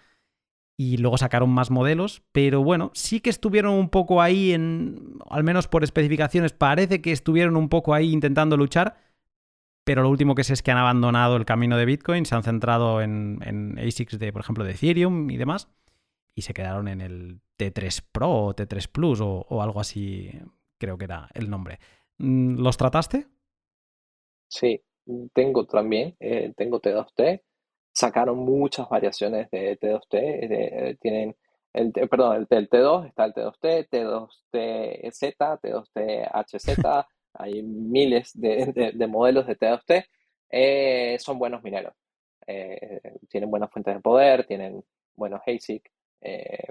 Y 0.79 0.97
luego 0.97 1.19
sacaron 1.19 1.51
más 1.51 1.71
modelos, 1.71 2.23
pero 2.33 2.65
bueno, 2.65 2.91
sí 2.95 3.21
que 3.21 3.29
estuvieron 3.29 3.75
un 3.75 3.91
poco 3.91 4.23
ahí 4.23 4.53
en, 4.53 5.19
al 5.29 5.45
menos 5.45 5.69
por 5.69 5.85
especificaciones, 5.85 6.55
parece 6.55 7.03
que 7.03 7.13
estuvieron 7.13 7.59
un 7.59 7.69
poco 7.69 7.93
ahí 7.93 8.11
intentando 8.13 8.57
luchar, 8.57 8.97
pero 9.85 10.03
lo 10.03 10.09
último 10.09 10.35
que 10.35 10.43
sé 10.43 10.55
es 10.55 10.63
que 10.63 10.71
han 10.71 10.79
abandonado 10.79 11.37
el 11.37 11.45
camino 11.45 11.77
de 11.77 11.85
Bitcoin, 11.85 12.25
se 12.25 12.35
han 12.35 12.43
centrado 12.43 13.03
en, 13.03 13.77
ASICs 13.79 14.19
de, 14.19 14.33
por 14.33 14.41
ejemplo, 14.41 14.65
de 14.65 14.71
Ethereum 14.71 15.29
y 15.29 15.37
demás, 15.37 15.69
y 16.35 16.43
se 16.43 16.55
quedaron 16.55 16.89
en 16.89 17.03
el 17.03 17.41
T3 17.59 18.03
Pro 18.11 18.31
o 18.31 18.57
T3 18.57 18.89
Plus 18.89 19.21
o, 19.21 19.63
algo 19.63 19.81
así, 19.81 20.31
creo 20.79 20.97
que 20.97 21.05
era 21.05 21.29
el 21.35 21.51
nombre. 21.51 21.79
Mm, 22.17 22.61
¿Los 22.63 22.79
trataste? 22.79 23.27
Sí, 24.49 24.83
tengo 25.33 25.67
también, 25.67 26.17
eh, 26.21 26.53
tengo 26.57 26.81
T2T. 26.81 27.43
Sacaron 27.93 28.39
muchas 28.39 28.89
variaciones 28.89 29.51
de 29.51 29.79
T2T. 29.79 30.09
Eh, 30.13 30.97
tienen 31.01 31.37
el, 31.73 31.93
perdón, 31.93 32.47
el, 32.51 32.69
T2, 32.69 33.07
está 33.09 33.25
el 33.25 33.35
T2T, 33.35 33.89
T2TZ, 33.91 35.61
T2THZ, 35.61 37.07
hay 37.35 37.63
miles 37.63 38.33
de, 38.35 39.07
modelos 39.09 39.47
de 39.47 39.59
T2T, 39.59 40.07
eh, 40.51 41.17
son 41.21 41.39
buenos 41.39 41.63
mineros. 41.63 41.95
Eh, 42.47 43.01
tienen 43.29 43.51
buenas 43.51 43.71
fuentes 43.71 43.95
de 43.95 44.01
poder, 44.01 44.47
tienen 44.47 44.83
buenos 45.15 45.41
ASIC, 45.47 45.91
eh, 46.23 46.69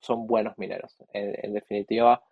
son 0.00 0.26
buenos 0.26 0.56
mineros. 0.58 0.96
En, 1.12 1.52
definitiva, 1.52 2.22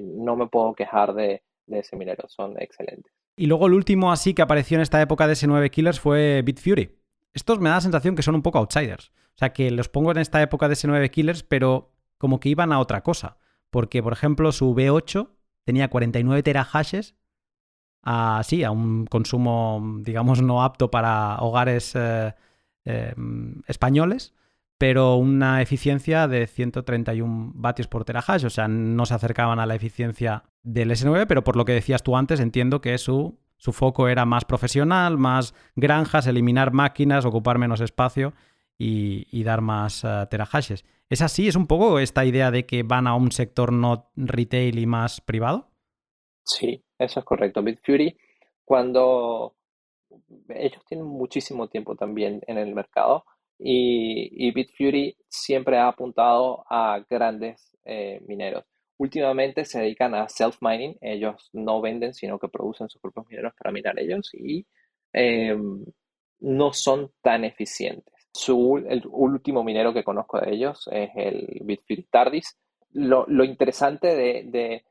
no 0.00 0.36
me 0.36 0.48
puedo 0.48 0.74
quejar 0.74 1.14
de, 1.14 1.42
ese 1.66 1.96
minero, 1.96 2.28
son 2.28 2.60
excelentes. 2.60 3.12
Y 3.38 3.46
luego 3.46 3.68
el 3.68 3.74
último 3.74 4.10
así 4.10 4.34
que 4.34 4.42
apareció 4.42 4.76
en 4.76 4.82
esta 4.82 5.00
época 5.00 5.28
de 5.28 5.34
S9 5.34 5.70
Killers 5.70 6.00
fue 6.00 6.42
Bitfury. 6.44 6.98
Estos 7.32 7.60
me 7.60 7.68
da 7.68 7.76
la 7.76 7.80
sensación 7.80 8.16
que 8.16 8.22
son 8.22 8.34
un 8.34 8.42
poco 8.42 8.58
outsiders. 8.58 9.10
O 9.10 9.38
sea, 9.38 9.52
que 9.52 9.70
los 9.70 9.88
pongo 9.88 10.10
en 10.10 10.18
esta 10.18 10.42
época 10.42 10.68
de 10.68 10.74
S9 10.74 11.08
Killers, 11.10 11.44
pero 11.44 11.94
como 12.18 12.40
que 12.40 12.48
iban 12.48 12.72
a 12.72 12.80
otra 12.80 13.04
cosa. 13.04 13.38
Porque, 13.70 14.02
por 14.02 14.12
ejemplo, 14.12 14.50
su 14.50 14.74
B8 14.74 15.30
tenía 15.64 15.88
49 15.88 16.42
terahashes 16.42 17.14
a, 18.02 18.42
sí, 18.42 18.64
a 18.64 18.72
un 18.72 19.06
consumo, 19.06 19.98
digamos, 20.00 20.42
no 20.42 20.64
apto 20.64 20.90
para 20.90 21.36
hogares 21.38 21.92
eh, 21.94 22.34
em, 22.84 23.62
españoles, 23.68 24.34
pero 24.78 25.16
una 25.16 25.60
eficiencia 25.60 26.28
de 26.28 26.46
131 26.46 27.52
vatios 27.54 27.88
por 27.88 28.04
terahash, 28.04 28.44
o 28.44 28.50
sea, 28.50 28.68
no 28.68 29.04
se 29.06 29.14
acercaban 29.14 29.58
a 29.58 29.66
la 29.66 29.74
eficiencia 29.74 30.44
del 30.62 30.92
S9, 30.92 31.26
pero 31.26 31.42
por 31.42 31.56
lo 31.56 31.64
que 31.64 31.72
decías 31.72 32.04
tú 32.04 32.16
antes, 32.16 32.38
entiendo 32.38 32.80
que 32.80 32.96
su, 32.96 33.38
su 33.56 33.72
foco 33.72 34.08
era 34.08 34.24
más 34.24 34.44
profesional, 34.44 35.18
más 35.18 35.52
granjas, 35.74 36.28
eliminar 36.28 36.72
máquinas, 36.72 37.24
ocupar 37.24 37.58
menos 37.58 37.80
espacio 37.80 38.34
y, 38.78 39.42
dar 39.42 39.60
más 39.60 40.04
uh, 40.04 40.26
terahashes. 40.30 40.84
¿Es 41.10 41.22
así? 41.22 41.48
¿Es 41.48 41.56
un 41.56 41.66
poco 41.66 41.98
esta 41.98 42.24
idea 42.24 42.52
de 42.52 42.64
que 42.64 42.84
van 42.84 43.08
a 43.08 43.16
un 43.16 43.32
sector 43.32 43.72
no 43.72 44.12
retail 44.14 44.78
y 44.78 44.86
más 44.86 45.20
privado? 45.20 45.70
Sí, 46.44 46.84
eso 46.98 47.18
es 47.18 47.26
correcto. 47.26 47.62
Bitfury, 47.62 48.16
cuando 48.64 49.56
ellos 50.50 50.84
tienen 50.86 51.06
muchísimo 51.06 51.68
tiempo 51.68 51.96
también 51.96 52.42
en 52.46 52.58
el 52.58 52.74
mercado 52.74 53.24
y, 53.58 54.48
y 54.48 54.50
Bitfury 54.52 55.16
siempre 55.28 55.78
ha 55.78 55.88
apuntado 55.88 56.64
a 56.68 57.04
grandes 57.08 57.72
eh, 57.84 58.20
mineros. 58.26 58.64
Últimamente 58.98 59.64
se 59.64 59.80
dedican 59.80 60.14
a 60.14 60.28
self-mining, 60.28 60.98
ellos 61.00 61.50
no 61.52 61.80
venden, 61.80 62.14
sino 62.14 62.38
que 62.38 62.48
producen 62.48 62.88
sus 62.88 63.00
propios 63.00 63.26
mineros 63.28 63.54
para 63.56 63.72
minar 63.72 63.98
ellos 63.98 64.30
y 64.34 64.66
em, 65.12 65.84
no 66.40 66.72
son 66.72 67.12
tan 67.22 67.44
eficientes 67.44 68.18
el 68.46 69.02
último 69.10 69.64
minero 69.64 69.92
que 69.92 70.04
conozco 70.04 70.40
de 70.40 70.52
ellos 70.52 70.88
es 70.92 71.10
el 71.16 71.60
Bitfury 71.62 72.04
Tardis. 72.04 72.56
Lo, 72.92 73.26
interesante 73.44 74.14
de, 74.14 74.84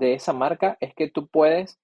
esa 0.00 0.32
marca 0.32 0.76
es 0.80 0.94
que 0.94 1.10
tú 1.10 1.28
puedes 1.28 1.78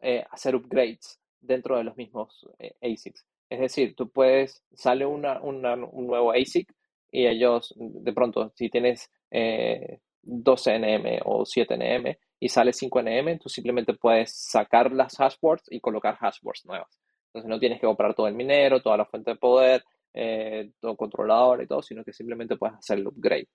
eh, 0.00 0.24
hacer 0.30 0.56
upgrades 0.56 1.20
dentro 1.40 1.76
de 1.76 1.84
los 1.84 1.96
mismos 1.96 2.48
eh, 2.58 2.74
ASICs. 2.80 3.24
Es 3.52 3.60
decir, 3.60 3.94
tú 3.94 4.10
puedes, 4.10 4.64
sale 4.72 5.04
un 5.04 5.20
nuevo 5.20 6.32
ASIC 6.32 6.72
y 7.10 7.26
ellos, 7.26 7.74
de 7.76 8.12
pronto, 8.14 8.50
si 8.54 8.70
tienes 8.70 9.10
12NM 9.30 11.06
eh, 11.06 11.20
o 11.22 11.44
7NM 11.44 12.16
y 12.40 12.48
sale 12.48 12.70
5NM, 12.70 13.38
tú 13.38 13.50
simplemente 13.50 13.92
puedes 13.92 14.34
sacar 14.34 14.90
las 14.90 15.16
hashboards 15.18 15.64
y 15.70 15.80
colocar 15.80 16.16
hashboards 16.16 16.64
nuevas. 16.64 16.98
Entonces 17.26 17.50
no 17.50 17.60
tienes 17.60 17.78
que 17.78 17.86
comprar 17.86 18.14
todo 18.14 18.26
el 18.26 18.34
minero, 18.34 18.80
toda 18.80 18.96
la 18.96 19.04
fuente 19.04 19.32
de 19.32 19.36
poder, 19.36 19.84
eh, 20.14 20.70
todo 20.80 20.96
controlador 20.96 21.62
y 21.62 21.66
todo, 21.66 21.82
sino 21.82 22.02
que 22.04 22.14
simplemente 22.14 22.56
puedes 22.56 22.76
hacer 22.76 23.00
el 23.00 23.06
upgrade 23.06 23.48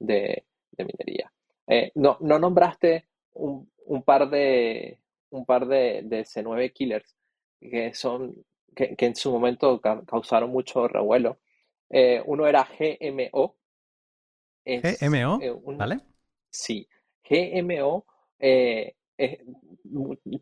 de, 0.00 0.44
minería. 0.76 1.32
Eh, 1.68 1.92
no, 1.94 2.16
no 2.20 2.40
nombraste 2.40 3.06
un, 3.34 4.02
par 4.04 4.28
de 4.28 4.98
un 5.30 5.46
par 5.46 5.68
de, 5.68 6.02
C9 6.08 6.72
killers 6.72 7.14
que 7.60 7.94
son 7.94 8.34
que, 8.74 8.96
en 8.98 9.16
su 9.16 9.32
momento 9.32 9.80
causaron 9.80 10.50
mucho 10.50 10.88
revuelo. 10.88 11.38
Eh, 11.90 12.22
uno 12.26 12.46
era 12.46 12.66
GMO. 12.66 13.56
GMO, 14.66 15.40
¿vale? 15.76 16.00
Sí, 16.50 16.88
GMO 17.28 18.04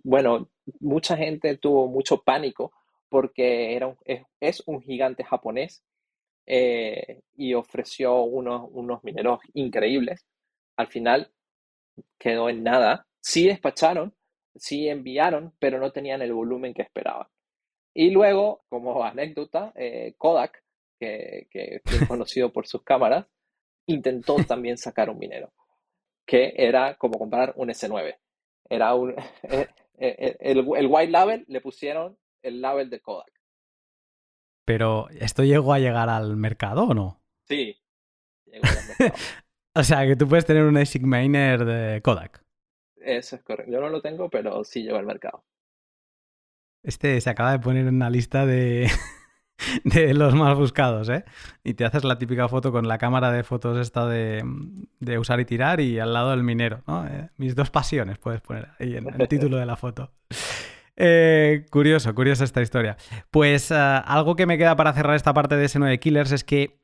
bueno, 0.03 0.51
mucha 0.81 1.17
gente 1.17 1.57
tuvo 1.57 1.89
mucho 1.89 2.23
pánico 2.23 2.73
porque 3.09 3.77
era 3.77 3.95
es, 4.41 4.63
un 4.67 4.81
gigante 4.81 5.25
japonés 5.25 5.85
eh, 6.47 7.21
y 7.37 7.55
ofreció 7.55 8.23
unos, 8.23 8.69
unos 8.73 9.05
mineros 9.05 9.41
increíbles. 9.55 10.27
Al 10.77 10.89
final 10.89 11.31
quedó 12.19 12.49
en 12.49 12.63
nada. 12.63 13.07
Sí 13.21 13.47
despacharon, 13.47 14.15
sí 14.57 14.89
enviaron, 14.89 15.53
pero 15.59 15.79
no 15.79 15.93
tenían 15.93 16.23
el 16.23 16.33
volumen 16.33 16.75
que 16.75 16.83
esperaban. 16.83 17.29
Y 17.94 18.10
luego, 18.10 18.64
como 18.69 19.05
anécdota, 19.05 19.73
eh, 19.74 20.14
Kodak, 20.16 20.62
que, 20.98 21.48
que 21.51 21.82
es 21.85 21.85
conocido 22.09 22.52
por 22.52 22.66
sus 22.66 22.82
cámaras, 22.82 23.27
intentó 23.86 24.36
también 24.48 24.78
sacar 24.78 25.10
un 25.10 25.19
minero, 25.19 25.52
que 26.27 26.55
era 26.56 26.97
como 26.97 27.19
comprar 27.19 27.52
un 27.56 27.69
S9. 27.69 28.16
Era 28.69 28.94
un, 28.94 29.14
eh, 29.43 30.36
el, 30.40 30.66
el, 30.77 30.86
white 30.89 31.10
label 31.10 31.44
le 31.48 31.60
pusieron 31.60 32.19
el 32.43 32.60
label 32.60 32.90
de 32.90 33.01
Kodak. 33.01 33.32
Pero, 34.64 35.09
¿esto 35.10 35.43
llegó 35.43 35.73
a 35.73 35.81
llegar 35.81 36.09
al 36.09 36.36
mercado 36.36 36.85
o 36.85 36.94
no? 36.94 37.20
Sí, 37.48 37.77
llegó 38.47 38.66
al 38.66 38.86
mercado. 38.86 39.20
o 39.74 39.82
sea, 39.82 40.06
que 40.06 40.16
tú 40.16 40.28
puedes 40.28 40.47
tener 40.47 40.62
un 40.62 40.77
ASIC 40.77 41.02
Miner 41.02 41.64
de 41.64 42.01
Kodak. 42.01 42.43
Eso 42.97 43.36
es 43.36 43.43
correcto. 43.43 43.73
Yo 43.73 43.81
no 43.81 43.89
lo 43.89 44.01
tengo, 44.01 44.31
pero 44.31 44.62
sí 44.62 44.82
llegó 44.82 44.98
al 44.98 45.06
mercado. 45.06 45.44
Este 46.83 47.21
se 47.21 47.31
acaba 47.31 47.53
de 47.53 47.59
poner 47.59 47.87
en 47.87 47.95
una 47.95 48.11
lista 48.11 48.45
de, 48.45 48.91
de 49.85 50.15
los 50.15 50.35
más 50.35 50.57
buscados, 50.57 51.09
¿eh? 51.09 51.25
Y 51.65 51.75
te 51.75 51.85
haces 51.85 52.05
la 52.05 52.19
típica 52.19 52.49
foto 52.49 52.73
con 52.73 52.89
la 52.89 52.99
cámara 52.99 53.31
de 53.31 53.45
fotos 53.45 53.79
esta 53.79 54.07
de, 54.07 54.45
usar 55.19 55.41
y 55.41 55.45
tirar 55.45 55.81
y 55.81 55.99
al 55.99 56.13
lado 56.13 56.33
el 56.33 56.43
minero, 56.43 56.83
¿no? 56.87 57.07
Eh, 57.07 57.29
mis 57.37 57.55
dos 57.55 57.71
pasiones 57.71 58.19
puedes 58.19 58.41
poner 58.41 58.69
ahí 58.79 58.97
en 58.97 59.09
el 59.21 59.29
título 59.29 59.57
de 59.57 59.67
la 59.67 59.77
foto. 59.77 60.11
Eh, 60.97 61.67
curioso, 61.71 62.15
curiosa 62.15 62.45
esta 62.45 62.63
historia. 62.63 62.97
Pues 63.31 63.71
eh, 63.71 63.75
algo 63.75 64.37
que 64.37 64.47
me 64.47 64.59
queda 64.59 64.77
para 64.77 64.93
cerrar 64.93 65.17
esta 65.17 65.33
parte 65.33 65.57
de 65.57 65.65
S9 65.65 65.99
Killers 65.99 66.33
es 66.33 66.45
que, 66.45 66.81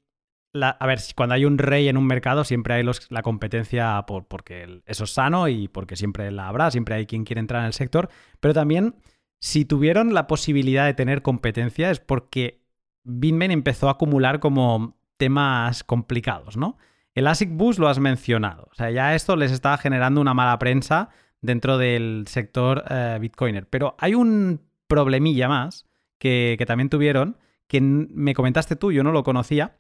a 0.55 0.87
ver, 0.87 0.99
cuando 1.15 1.35
hay 1.35 1.45
un 1.45 1.59
rey 1.59 1.89
en 1.89 1.97
un 1.97 2.07
mercado 2.07 2.45
siempre 2.45 2.75
hay 2.75 2.85
la 3.11 3.23
competencia 3.23 4.03
por, 4.07 4.27
porque 4.27 4.81
eso 4.87 5.05
es 5.05 5.11
sano 5.11 5.49
y 5.49 5.69
porque 5.69 5.97
siempre 5.97 6.31
la 6.31 6.49
habrá, 6.49 6.71
siempre 6.71 6.95
hay 6.95 7.07
quien 7.07 7.25
quiere 7.25 7.41
entrar 7.41 7.61
en 7.61 7.67
el 7.67 7.75
sector, 7.75 8.09
pero 8.41 8.55
también 8.55 8.95
si 9.41 9.65
tuvieron 9.65 10.15
la 10.15 10.27
posibilidad 10.27 10.87
de 10.87 10.95
tener 10.95 11.23
competencia 11.23 11.91
es 11.91 12.01
porque 12.01 12.63
Bitmain 13.05 13.51
empezó 13.51 13.89
a 13.89 13.93
acumular 13.93 14.41
como 14.41 14.97
temas 15.17 15.85
complicados, 15.85 16.57
¿no? 16.57 16.77
El 17.15 17.27
ASIC 17.27 17.51
Boost 17.53 17.79
lo 17.79 17.89
has 17.89 17.99
mencionado, 17.99 18.69
o 18.71 18.75
sea, 18.75 18.91
ya 18.91 19.15
esto 19.15 19.35
les 19.35 19.51
estaba 19.51 19.79
generando 19.79 20.21
una 20.21 20.35
mala 20.35 20.59
prensa 20.59 21.11
dentro 21.41 21.79
del 21.79 22.25
sector 22.29 22.85
eh, 22.89 23.19
Bitcoiner. 23.21 23.67
Pero 23.67 23.97
hay 23.99 24.15
un 24.15 24.61
problemilla 24.87 25.49
más 25.49 25.87
que, 26.19 26.63
también 26.67 26.89
tuvieron, 26.89 27.37
que 27.67 27.81
me 27.81 28.35
comentaste 28.35 28.77
tú, 28.77 28.93
yo 28.93 29.03
no 29.03 29.13
lo 29.13 29.23
conocía, 29.23 29.79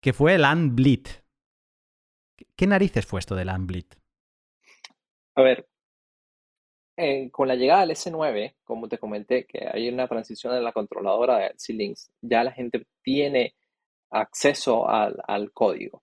que 0.00 0.12
fue 0.12 0.34
el 0.34 0.44
Unbleed. 0.44 1.06
¿Qué 2.56 2.66
narices 2.66 3.06
fue 3.06 3.20
esto 3.20 3.34
del 3.34 3.48
Unbleed? 3.48 3.86
A 5.34 5.42
ver, 5.42 5.68
eh, 7.00 7.30
con 7.30 7.48
la 7.48 7.56
llegada 7.56 7.80
del 7.80 7.96
S9, 7.96 8.54
como 8.64 8.88
te 8.88 8.98
comenté, 8.98 9.46
que 9.46 9.68
hay 9.72 9.88
una 9.88 10.06
transición 10.06 10.54
en 10.54 10.64
la 10.64 10.72
controladora 10.72 11.38
de 11.38 11.54
C-Links, 11.56 12.10
ya 12.20 12.44
la 12.44 12.52
gente 12.52 12.86
tiene 13.02 13.54
acceso 14.10 14.88
al 14.88 15.52
código. 15.52 16.02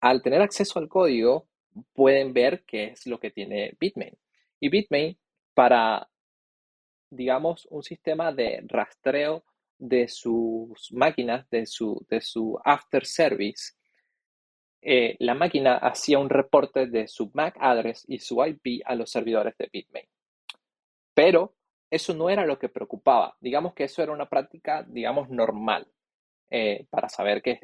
Al 0.00 0.22
tener 0.22 0.42
acceso 0.42 0.78
al 0.78 0.88
código, 0.88 1.46
pueden 1.92 2.32
ver 2.32 2.64
qué 2.66 2.84
es 2.92 3.06
lo 3.06 3.18
que 3.18 3.30
tiene 3.30 3.76
Bitmain. 3.78 4.16
Y 4.60 4.68
Bitmain, 4.68 5.18
para, 5.54 6.08
digamos, 7.10 7.66
un 7.70 7.82
sistema 7.82 8.32
de 8.32 8.62
rastreo 8.66 9.44
de 9.78 10.06
sus 10.08 10.92
máquinas, 10.92 11.48
de 11.50 11.66
su, 11.66 12.04
de 12.08 12.20
su 12.20 12.58
after 12.64 13.04
service, 13.04 13.72
eh, 14.84 15.14
la 15.20 15.34
máquina 15.34 15.76
hacía 15.76 16.18
un 16.18 16.28
reporte 16.28 16.88
de 16.88 17.06
su 17.06 17.30
MAC 17.32 17.56
address 17.60 18.04
y 18.08 18.18
su 18.18 18.44
IP 18.44 18.82
a 18.84 18.96
los 18.96 19.10
servidores 19.10 19.56
de 19.56 19.70
Bitmain. 19.72 20.06
Pero 21.14 21.54
eso 21.88 22.14
no 22.14 22.28
era 22.28 22.44
lo 22.44 22.58
que 22.58 22.68
preocupaba. 22.68 23.36
Digamos 23.40 23.74
que 23.74 23.84
eso 23.84 24.02
era 24.02 24.12
una 24.12 24.28
práctica, 24.28 24.82
digamos, 24.82 25.30
normal 25.30 25.86
eh, 26.50 26.86
para 26.90 27.08
saber 27.08 27.42
que, 27.42 27.60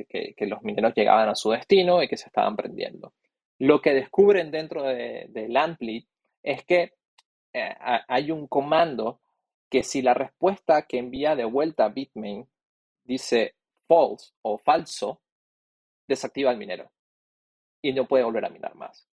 los 0.47 0.63
mineros 0.63 0.95
llegaban 0.95 1.29
a 1.29 1.35
su 1.35 1.51
destino 1.51 2.03
y 2.03 2.09
que 2.09 2.17
se 2.17 2.27
estaban 2.27 2.55
prendiendo. 2.55 3.15
Lo 3.59 3.81
que 3.83 3.95
descubren 3.95 4.53
dentro 4.53 4.85
de, 4.85 5.27
de 5.31 6.05
es 6.45 6.65
que 6.65 6.93
eh, 7.53 7.75
hay 8.07 8.31
un 8.31 8.47
comando 8.47 9.21
que 9.69 9.83
si 9.83 10.03
la 10.03 10.15
respuesta 10.15 10.83
que 10.83 10.99
envía 10.99 11.35
de 11.35 11.45
vuelta 11.45 11.89
Bitmain 11.89 12.47
dice 13.03 13.57
false 13.89 14.33
o 14.43 14.59
falso, 14.59 15.21
desactiva 16.07 16.53
el 16.53 16.59
minero 16.59 16.93
y 17.83 17.93
no 17.93 18.07
puede 18.07 18.25
volver 18.25 18.45
a 18.45 18.51
minar 18.51 18.75
más. 18.75 19.09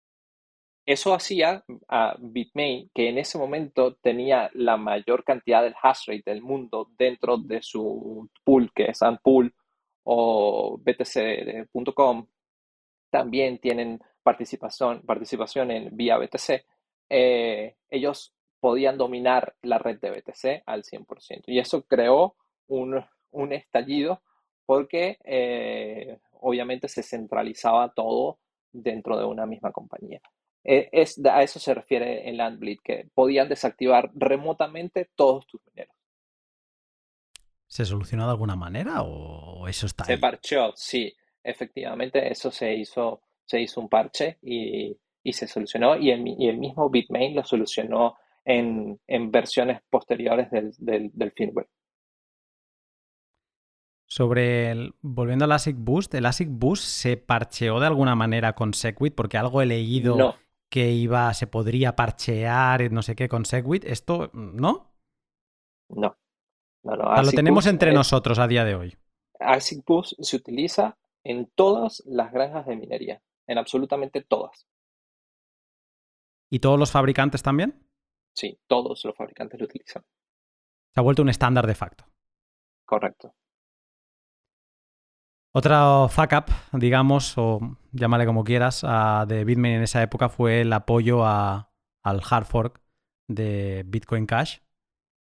Eso 0.84 1.14
hacía 1.14 1.64
a 1.89 2.16
Bitmain, 2.18 2.90
que 2.93 3.09
en 3.09 3.18
ese 3.18 3.39
momento 3.39 3.94
tenía 4.02 4.51
la 4.55 4.76
mayor 4.76 5.22
cantidad 5.22 5.62
del 5.62 5.76
hash 5.80 6.09
rate 6.09 6.24
del 6.26 6.43
mundo 6.43 6.90
dentro 6.98 7.39
de 7.39 7.62
su 7.62 8.28
pool, 8.44 8.72
que 8.74 8.86
es 8.86 9.01
Unpool 9.01 9.55
o 10.05 10.78
BTC.com, 10.78 12.26
también 13.10 13.59
tienen 13.59 14.01
participación, 14.24 15.02
participación 15.02 15.70
en 15.70 15.97
vía 15.97 16.18
BTC. 16.18 16.64
Eh, 17.09 17.76
ellos 17.89 18.34
podían 18.59 18.98
dominar 18.98 19.55
la 19.62 19.78
red 19.78 20.01
de 20.01 20.10
BTC 20.10 20.62
al 20.66 20.82
100%. 20.82 21.44
Y 21.47 21.59
eso 21.60 21.82
creó 21.82 22.36
un, 22.68 23.05
estallido 23.52 24.22
porque 24.66 25.18
eh, 25.24 26.18
obviamente 26.40 26.89
se 26.89 27.02
centralizaba 27.02 27.93
todo 27.93 28.39
dentro 28.72 29.18
de 29.18 29.24
una 29.24 29.46
misma 29.46 29.72
compañía. 29.72 30.20
E, 30.64 30.88
es, 30.92 31.20
a 31.24 31.42
eso 31.42 31.58
se 31.58 31.74
refiere 31.74 32.28
el 32.28 32.36
Landbleed, 32.36 32.78
que 32.82 33.08
podían 33.14 33.48
desactivar 33.48 34.10
remotamente 34.14 35.10
todos 35.14 35.46
tus 35.46 35.60
mineros. 35.66 35.94
¿Se 37.66 37.84
solucionó 37.84 38.24
de 38.24 38.32
alguna 38.32 38.56
manera 38.56 39.02
o 39.02 39.66
eso 39.66 39.86
está 39.86 40.04
Se 40.04 40.18
parcheó, 40.18 40.72
sí. 40.76 41.14
Efectivamente, 41.44 42.30
eso 42.30 42.50
se 42.50 42.72
hizo, 42.74 43.22
se 43.44 43.60
hizo 43.60 43.80
un 43.80 43.88
parche 43.88 44.38
y 44.42 44.96
y 45.22 45.32
se 45.32 45.46
solucionó 45.46 45.96
y 45.96 46.10
el, 46.10 46.26
y 46.26 46.48
el 46.48 46.58
mismo 46.58 46.90
Bitmain 46.90 47.34
lo 47.34 47.44
solucionó 47.44 48.16
en, 48.44 48.98
versiones 49.30 49.80
posteriores 49.88 50.50
del, 50.50 51.32
firmware. 51.36 51.68
Sobre 54.12 54.70
el, 54.70 54.94
volviendo 55.01 55.47
al 55.47 55.52
ASIC 55.52 55.74
Boost, 55.78 56.14
¿el 56.14 56.26
ASIC 56.26 56.48
Boost 56.51 56.84
se 56.84 57.16
parcheó 57.16 57.80
de 57.80 57.86
alguna 57.86 58.14
manera 58.14 58.55
con 58.55 58.74
Segwit? 58.74 59.14
Porque 59.14 59.39
algo 59.39 59.62
he 59.62 59.64
leído 59.64 60.36
que 60.68 60.90
iba, 60.90 61.32
se 61.32 61.47
podría 61.47 61.97
parchear, 61.97 62.93
no 62.93 63.01
sé 63.01 63.16
qué, 63.16 63.26
con 63.26 63.47
Segwit. 63.47 63.86
¿Esto 63.86 64.28
no? 64.34 64.93
No. 65.89 66.18
no, 66.82 66.94
lo 66.94 67.30
tenemos 67.30 67.64
entre 67.64 67.94
nosotros 67.94 68.39
a 68.39 68.47
día 68.47 68.66
de 68.66 68.74
hoy. 68.74 68.98
ASIC 69.40 69.82
Boost 69.86 70.12
se 70.20 70.36
utiliza 70.36 70.98
en 71.24 71.51
todas 71.55 72.02
las 72.05 72.30
granjas 72.32 72.66
de 72.66 72.76
minería, 72.76 73.22
en 73.47 73.56
absolutamente 73.56 74.20
todas. 74.20 74.68
¿Y 76.51 76.59
todos 76.59 76.78
los 76.78 76.93
fabricantes 76.93 77.43
también? 77.43 77.89
Sí, 78.34 78.60
todos 78.66 79.02
los 79.06 79.16
fabricantes 79.16 79.59
lo 79.59 79.64
utilizan. 79.64 80.05
Se 80.93 81.01
ha 81.01 81.02
vuelto 81.02 81.22
un 81.22 81.30
estándar 81.30 81.66
de 81.66 81.74
facto. 81.74 82.05
Correcto. 82.84 83.34
Otra 85.54 86.08
fuck 86.08 86.32
up, 86.32 86.78
digamos, 86.78 87.36
o 87.36 87.76
llámale 87.92 88.24
como 88.24 88.42
quieras, 88.42 88.86
de 89.26 89.44
Bitmain 89.44 89.74
en 89.74 89.82
esa 89.82 90.02
época 90.02 90.30
fue 90.30 90.62
el 90.62 90.72
apoyo 90.72 91.26
al 91.26 91.66
hard 92.02 92.46
fork 92.46 92.80
de 93.28 93.84
Bitcoin 93.86 94.24
Cash. 94.24 94.60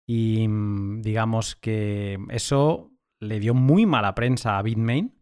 Y 0.07 0.47
mm, 0.47 1.01
digamos 1.01 1.55
que 1.55 2.17
eso 2.29 2.91
le 3.19 3.39
dio 3.39 3.53
muy 3.53 3.85
mala 3.85 4.15
prensa 4.15 4.57
a 4.57 4.61
Bitmain 4.63 5.15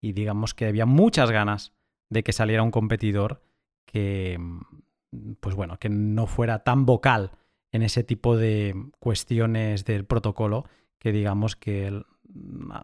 y 0.00 0.12
digamos 0.12 0.54
que 0.54 0.66
había 0.66 0.86
muchas 0.86 1.30
ganas 1.30 1.72
de 2.10 2.22
que 2.22 2.32
saliera 2.32 2.62
un 2.62 2.70
competidor 2.70 3.42
que 3.86 4.38
mm, 4.38 5.34
pues 5.40 5.54
bueno, 5.54 5.78
que 5.78 5.88
no 5.88 6.26
fuera 6.26 6.62
tan 6.62 6.84
vocal 6.84 7.32
en 7.72 7.82
ese 7.82 8.04
tipo 8.04 8.36
de 8.36 8.74
cuestiones 8.98 9.84
del 9.86 10.04
protocolo, 10.04 10.66
que 10.98 11.12
digamos 11.12 11.56
que 11.56 12.02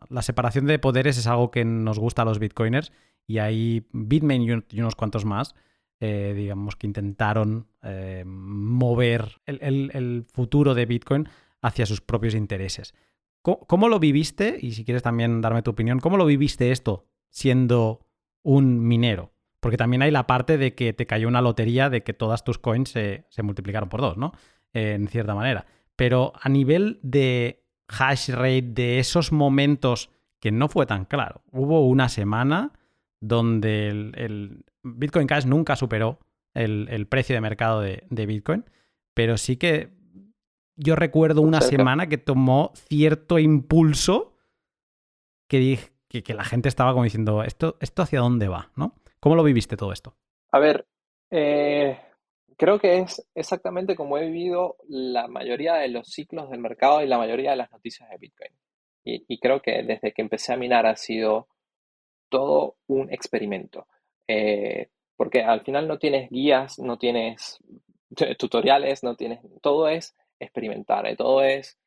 la 0.09 0.23
separación 0.23 0.67
de 0.67 0.79
poderes 0.79 1.19
es 1.19 1.27
algo 1.27 1.51
que 1.51 1.65
nos 1.65 1.99
gusta 1.99 2.23
a 2.23 2.25
los 2.25 2.39
bitcoiners 2.39 2.93
y 3.29 3.39
ahí 3.39 3.87
Bitmain 3.93 4.65
y 4.71 4.81
unos 4.81 4.95
cuantos 4.95 5.25
más, 5.25 5.55
eh, 6.01 6.33
digamos 6.35 6.77
que 6.77 6.87
intentaron 6.87 7.69
eh, 7.83 8.25
mover 8.27 9.41
el, 9.47 10.25
futuro 10.33 10.75
de 10.75 10.87
Bitcoin 10.87 11.29
hacia 11.61 11.87
sus 11.87 12.01
propios 12.01 12.35
intereses. 12.35 12.95
¿Cómo, 13.43 13.89
lo 13.89 13.99
viviste? 13.99 14.59
Y 14.61 14.73
si 14.73 14.85
quieres 14.85 15.03
también 15.03 15.41
darme 15.41 15.63
tu 15.63 15.71
opinión, 15.71 16.01
¿cómo 16.01 16.17
lo 16.17 16.27
viviste 16.27 16.71
esto 16.71 17.07
siendo 17.31 18.07
un 18.43 18.87
minero? 18.87 19.33
Porque 19.61 19.77
también 19.77 20.03
hay 20.03 20.11
la 20.11 20.27
parte 20.27 20.59
de 20.59 20.75
que 20.75 20.93
te 20.93 21.07
cayó 21.07 21.29
una 21.29 21.41
lotería 21.41 21.89
de 21.89 22.03
que 22.03 22.13
todas 22.13 22.45
tus 22.45 22.59
coins 22.59 22.91
se, 22.91 23.25
multiplicaron 23.43 23.89
por 23.89 24.01
dos, 24.01 24.17
¿no? 24.17 24.33
en 24.75 25.09
cierta 25.09 25.35
manera. 25.35 25.67
Pero 25.97 26.33
a 26.41 26.49
nivel 26.49 27.01
de 27.03 27.65
hash 27.89 28.31
rate, 28.31 28.63
de 28.63 28.99
esos 28.99 29.33
momentos 29.33 30.11
que 30.41 30.53
no 30.53 30.69
fue 30.69 30.87
tan 30.87 31.05
claro. 31.05 31.43
Hubo 31.51 31.87
una 31.87 32.09
semana 32.09 32.73
donde 33.21 33.89
el, 33.89 34.65
Bitcoin 34.83 35.27
Cash 35.27 35.47
nunca 35.47 35.77
superó 35.77 36.21
el, 36.55 37.07
precio 37.09 37.35
de 37.35 37.41
mercado 37.41 37.81
de, 37.81 38.27
Bitcoin, 38.27 38.65
pero 39.15 39.37
sí 39.37 39.57
que 39.57 39.91
yo 40.77 40.95
recuerdo 40.95 41.41
una 41.43 41.61
semana 41.61 42.09
que 42.09 42.19
tomó 42.19 42.73
cierto 42.75 43.39
impulso 43.39 44.37
que, 45.49 45.79
que, 46.09 46.23
que 46.23 46.35
la 46.35 46.45
gente 46.45 46.69
estaba 46.69 46.93
como 46.93 47.05
diciendo, 47.05 47.43
¿esto, 47.43 47.77
¿esto 47.81 48.03
hacia 48.03 48.21
dónde 48.21 48.49
va? 48.49 48.71
¿no? 48.77 48.95
¿Cómo 49.21 49.35
lo 49.35 49.43
viviste 49.43 49.77
todo 49.77 49.93
esto? 49.93 50.15
A 50.53 50.59
ver, 50.59 50.87
eh, 51.31 51.99
creo 52.59 52.79
que 52.79 52.99
es 52.99 53.27
exactamente 53.35 53.95
como 53.97 54.19
he 54.19 54.27
vivido 54.27 54.77
la 54.89 55.29
mayoría 55.29 55.75
de 55.75 55.89
los 55.89 56.09
ciclos 56.09 56.51
del 56.51 56.61
mercado 56.61 57.01
y 57.01 57.07
la 57.07 57.17
mayoría 57.17 57.53
de 57.53 57.57
las 57.57 57.71
noticias 57.71 58.11
de 58.11 58.19
Bitcoin. 58.19 58.53
Y, 59.05 59.39
creo 59.39 59.63
que 59.63 59.83
desde 59.85 60.13
que 60.13 60.21
empecé 60.21 60.53
a 60.53 60.59
minar 60.59 60.85
ha 60.85 60.95
sido 60.95 61.49
todo 62.29 62.77
un 62.89 63.11
experimento. 63.11 63.87
Eh, 64.27 64.91
porque 65.17 65.41
al 65.43 65.63
final 65.63 65.89
no 65.89 65.99
tienes 65.99 66.29
guías, 66.29 66.79
no 66.79 66.99
tienes 66.99 67.59
tutoriales, 68.39 69.03
no 69.03 69.17
tienes. 69.17 69.41
Todo 69.63 69.89
es 69.89 70.15
experimentar, 70.39 71.07
eh, 71.07 71.17
todo 71.17 71.43
es 71.43 71.79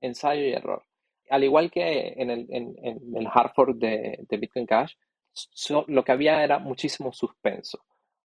ensayo 0.00 0.42
y 0.44 0.52
error. 0.52 0.84
al 1.30 1.42
igual 1.42 1.70
que 1.72 2.14
en 2.16 2.30
el, 2.30 2.46
en, 2.50 3.16
el 3.16 3.26
hard 3.26 3.52
fork 3.54 3.76
de, 3.78 4.24
Bitcoin 4.30 4.66
Cash, 4.66 4.94
lo 5.88 6.04
que 6.04 6.12
había 6.12 6.44
era 6.44 6.60
muchísimo 6.60 7.12
suspenso. 7.12 7.80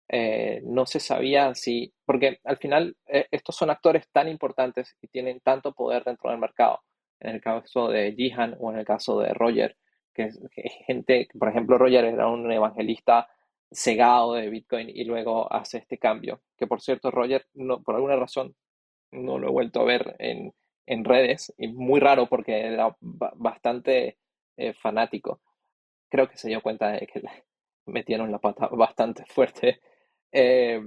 Eh, 0.09 0.61
no 0.63 0.85
se 0.85 0.99
sabía 0.99 1.53
si, 1.53 1.93
porque 2.05 2.39
al 2.43 2.57
final 2.57 2.95
eh, 3.07 3.27
estos 3.31 3.55
son 3.55 3.69
actores 3.69 4.07
tan 4.11 4.27
importantes 4.29 4.95
y 5.01 5.07
tienen 5.07 5.41
tanto 5.41 5.73
poder 5.73 6.03
dentro 6.03 6.29
del 6.29 6.39
mercado. 6.39 6.81
En 7.19 7.35
el 7.35 7.41
caso 7.41 7.89
de 7.89 8.13
Jihan 8.13 8.55
o 8.59 8.71
en 8.71 8.79
el 8.79 8.85
caso 8.85 9.19
de 9.19 9.33
Roger, 9.33 9.75
que 10.13 10.23
es 10.23 10.39
gente, 10.85 11.27
por 11.37 11.49
ejemplo, 11.49 11.77
Roger 11.77 12.05
era 12.05 12.27
un 12.27 12.51
evangelista 12.51 13.27
cegado 13.71 14.33
de 14.33 14.49
Bitcoin 14.49 14.89
y 14.89 15.03
luego 15.03 15.51
hace 15.51 15.79
este 15.79 15.97
cambio. 15.97 16.41
Que 16.57 16.67
por 16.67 16.81
cierto, 16.81 17.11
Roger, 17.11 17.47
por 17.83 17.95
alguna 17.95 18.15
razón, 18.15 18.55
no 19.11 19.37
lo 19.37 19.47
he 19.47 19.51
vuelto 19.51 19.81
a 19.81 19.85
ver 19.85 20.15
en, 20.19 20.53
en 20.85 21.03
redes, 21.05 21.53
y 21.57 21.67
muy 21.67 21.99
raro 21.99 22.27
porque 22.27 22.59
era 22.61 22.95
bastante 23.01 24.17
eh, 24.57 24.73
fanático. 24.73 25.41
Creo 26.09 26.29
que 26.29 26.37
se 26.37 26.49
dio 26.49 26.61
cuenta 26.61 26.91
de 26.91 27.07
que 27.07 27.21
metieron 27.85 28.31
la 28.31 28.39
pata 28.39 28.67
bastante 28.67 29.25
fuerte. 29.25 29.81
Eh, 30.31 30.81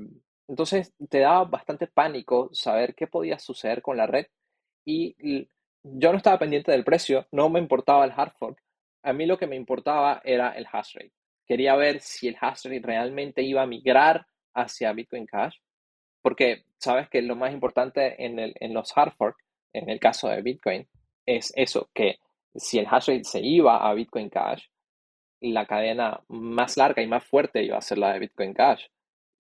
entonces 0.49 0.93
te 1.09 1.21
daba 1.21 1.45
bastante 1.45 1.87
pánico 1.87 2.51
saber 2.53 2.95
qué 2.95 3.07
podía 3.07 3.39
suceder 3.39 3.83
con 3.83 3.97
la 3.97 4.07
red 4.07 4.27
y 4.85 5.15
yo 5.83 6.11
no 6.11 6.19
estaba 6.19 6.39
pendiente 6.39 6.73
del 6.73 6.85
precio, 6.85 7.27
no 7.33 7.49
me 7.49 7.61
importaba 7.61 8.05
el 8.05 8.13
hard 8.15 8.33
fork. 8.39 8.63
A 9.03 9.13
mí 9.13 9.27
lo 9.27 9.39
que 9.39 9.47
me 9.47 9.57
importaba 9.57 10.21
era 10.25 10.51
el 10.51 10.67
hash 10.71 10.95
rate. 10.95 11.13
Quería 11.47 11.75
ver 11.77 12.01
si 12.01 12.29
el 12.29 12.37
hash 12.41 12.65
rate 12.65 12.83
realmente 12.83 13.43
iba 13.43 13.63
a 13.63 13.67
migrar 13.67 14.27
hacia 14.55 14.93
Bitcoin 14.93 15.27
Cash, 15.27 15.57
porque 16.21 16.65
sabes 16.79 17.09
que 17.09 17.23
lo 17.23 17.37
más 17.37 17.53
importante 17.53 18.23
en, 18.25 18.39
el, 18.39 18.55
en 18.61 18.75
los 18.75 18.97
hard 18.97 19.13
fork 19.13 19.37
en 19.73 19.89
el 19.89 20.01
caso 20.01 20.29
de 20.29 20.43
Bitcoin, 20.43 20.87
es 21.25 21.53
eso, 21.55 21.89
que 21.95 22.19
si 22.55 22.79
el 22.79 22.87
hash 22.91 23.09
rate 23.09 23.25
se 23.25 23.41
iba 23.41 23.89
a 23.89 23.95
Bitcoin 23.95 24.29
Cash, 24.29 24.65
la 25.41 25.65
cadena 25.65 26.21
más 26.29 26.77
larga 26.77 27.03
y 27.03 27.07
más 27.07 27.25
fuerte 27.25 27.63
iba 27.63 27.79
a 27.79 27.83
ser 27.83 27.99
la 27.99 28.13
de 28.13 28.19
Bitcoin 28.19 28.53
Cash 28.53 28.87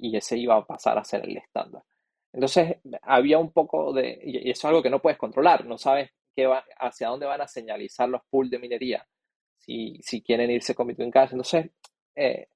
y 0.00 0.16
ese 0.16 0.36
iba 0.36 0.56
a 0.56 0.66
pasar 0.66 0.98
a 0.98 1.04
ser 1.04 1.24
el 1.24 1.36
estándar. 1.36 1.82
Entonces 2.32 2.76
había 3.02 3.38
un 3.38 3.52
poco 3.52 3.92
de, 3.92 4.20
y 4.22 4.50
eso 4.50 4.60
es 4.60 4.64
algo 4.66 4.82
que 4.82 4.90
no 4.90 5.00
puedes 5.00 5.18
controlar, 5.18 5.64
no 5.66 5.78
sabes 5.78 6.10
qué 6.34 6.46
va, 6.46 6.64
hacia 6.78 7.08
dónde 7.08 7.26
van 7.26 7.40
a 7.40 7.48
señalizar 7.48 8.08
los 8.08 8.22
pools 8.30 8.50
de 8.50 8.58
minería 8.58 9.06
si, 9.58 9.98
si 10.02 10.22
quieren 10.22 10.50
irse 10.50 10.74
con 10.74 10.86
Bitcoin 10.86 11.10
Cash. 11.10 11.30
Entonces 11.32 11.70
eh, 12.14 12.46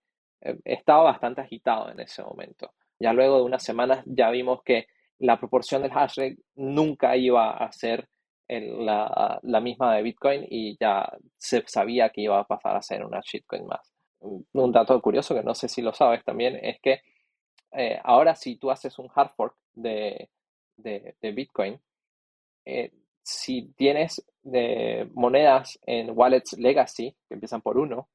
eh, 0.40 0.58
estaba 0.64 1.04
bastante 1.04 1.40
agitado 1.40 1.90
en 1.90 2.00
ese 2.00 2.22
momento. 2.22 2.72
Ya 2.98 3.12
luego 3.12 3.38
de 3.38 3.44
unas 3.44 3.62
semanas 3.62 4.02
ya 4.06 4.30
vimos 4.30 4.62
que 4.62 4.86
la 5.18 5.38
proporción 5.38 5.82
del 5.82 5.92
hash 5.92 6.16
rate 6.16 6.38
nunca 6.54 7.16
iba 7.16 7.56
a 7.56 7.72
ser 7.72 8.08
la, 8.48 9.60
misma 9.60 9.96
de 9.96 10.02
Bitcoin 10.02 10.46
y 10.48 10.76
ya 10.78 11.10
se 11.36 11.64
sabía 11.66 12.10
que 12.10 12.22
iba 12.22 12.38
a 12.38 12.46
pasar 12.46 12.76
a 12.76 12.82
ser 12.82 13.04
una 13.04 13.20
shitcoin 13.20 13.66
más. 13.66 13.92
Un 14.20 14.72
dato 14.72 15.00
curioso 15.00 15.34
que 15.34 15.42
no 15.42 15.54
sé 15.54 15.68
si 15.68 15.82
lo 15.82 15.92
sabes 15.92 16.24
también 16.24 16.58
es 16.62 16.78
que 16.80 17.00
eh, 17.74 18.00
ahora 18.02 18.34
si 18.34 18.56
tú 18.56 18.70
haces 18.70 18.98
un 18.98 19.10
hard 19.14 19.30
fork 19.36 19.56
de, 19.74 20.28
Bitcoin, 21.20 21.80
eh, 22.64 22.92
si 23.22 23.72
tienes 23.76 24.24
de 24.42 25.08
monedas 25.14 25.78
en 25.86 26.10
wallets 26.16 26.54
legacy 26.58 27.16
que 27.28 27.34
empiezan 27.34 27.62
por 27.62 27.78
uno, 27.78 28.08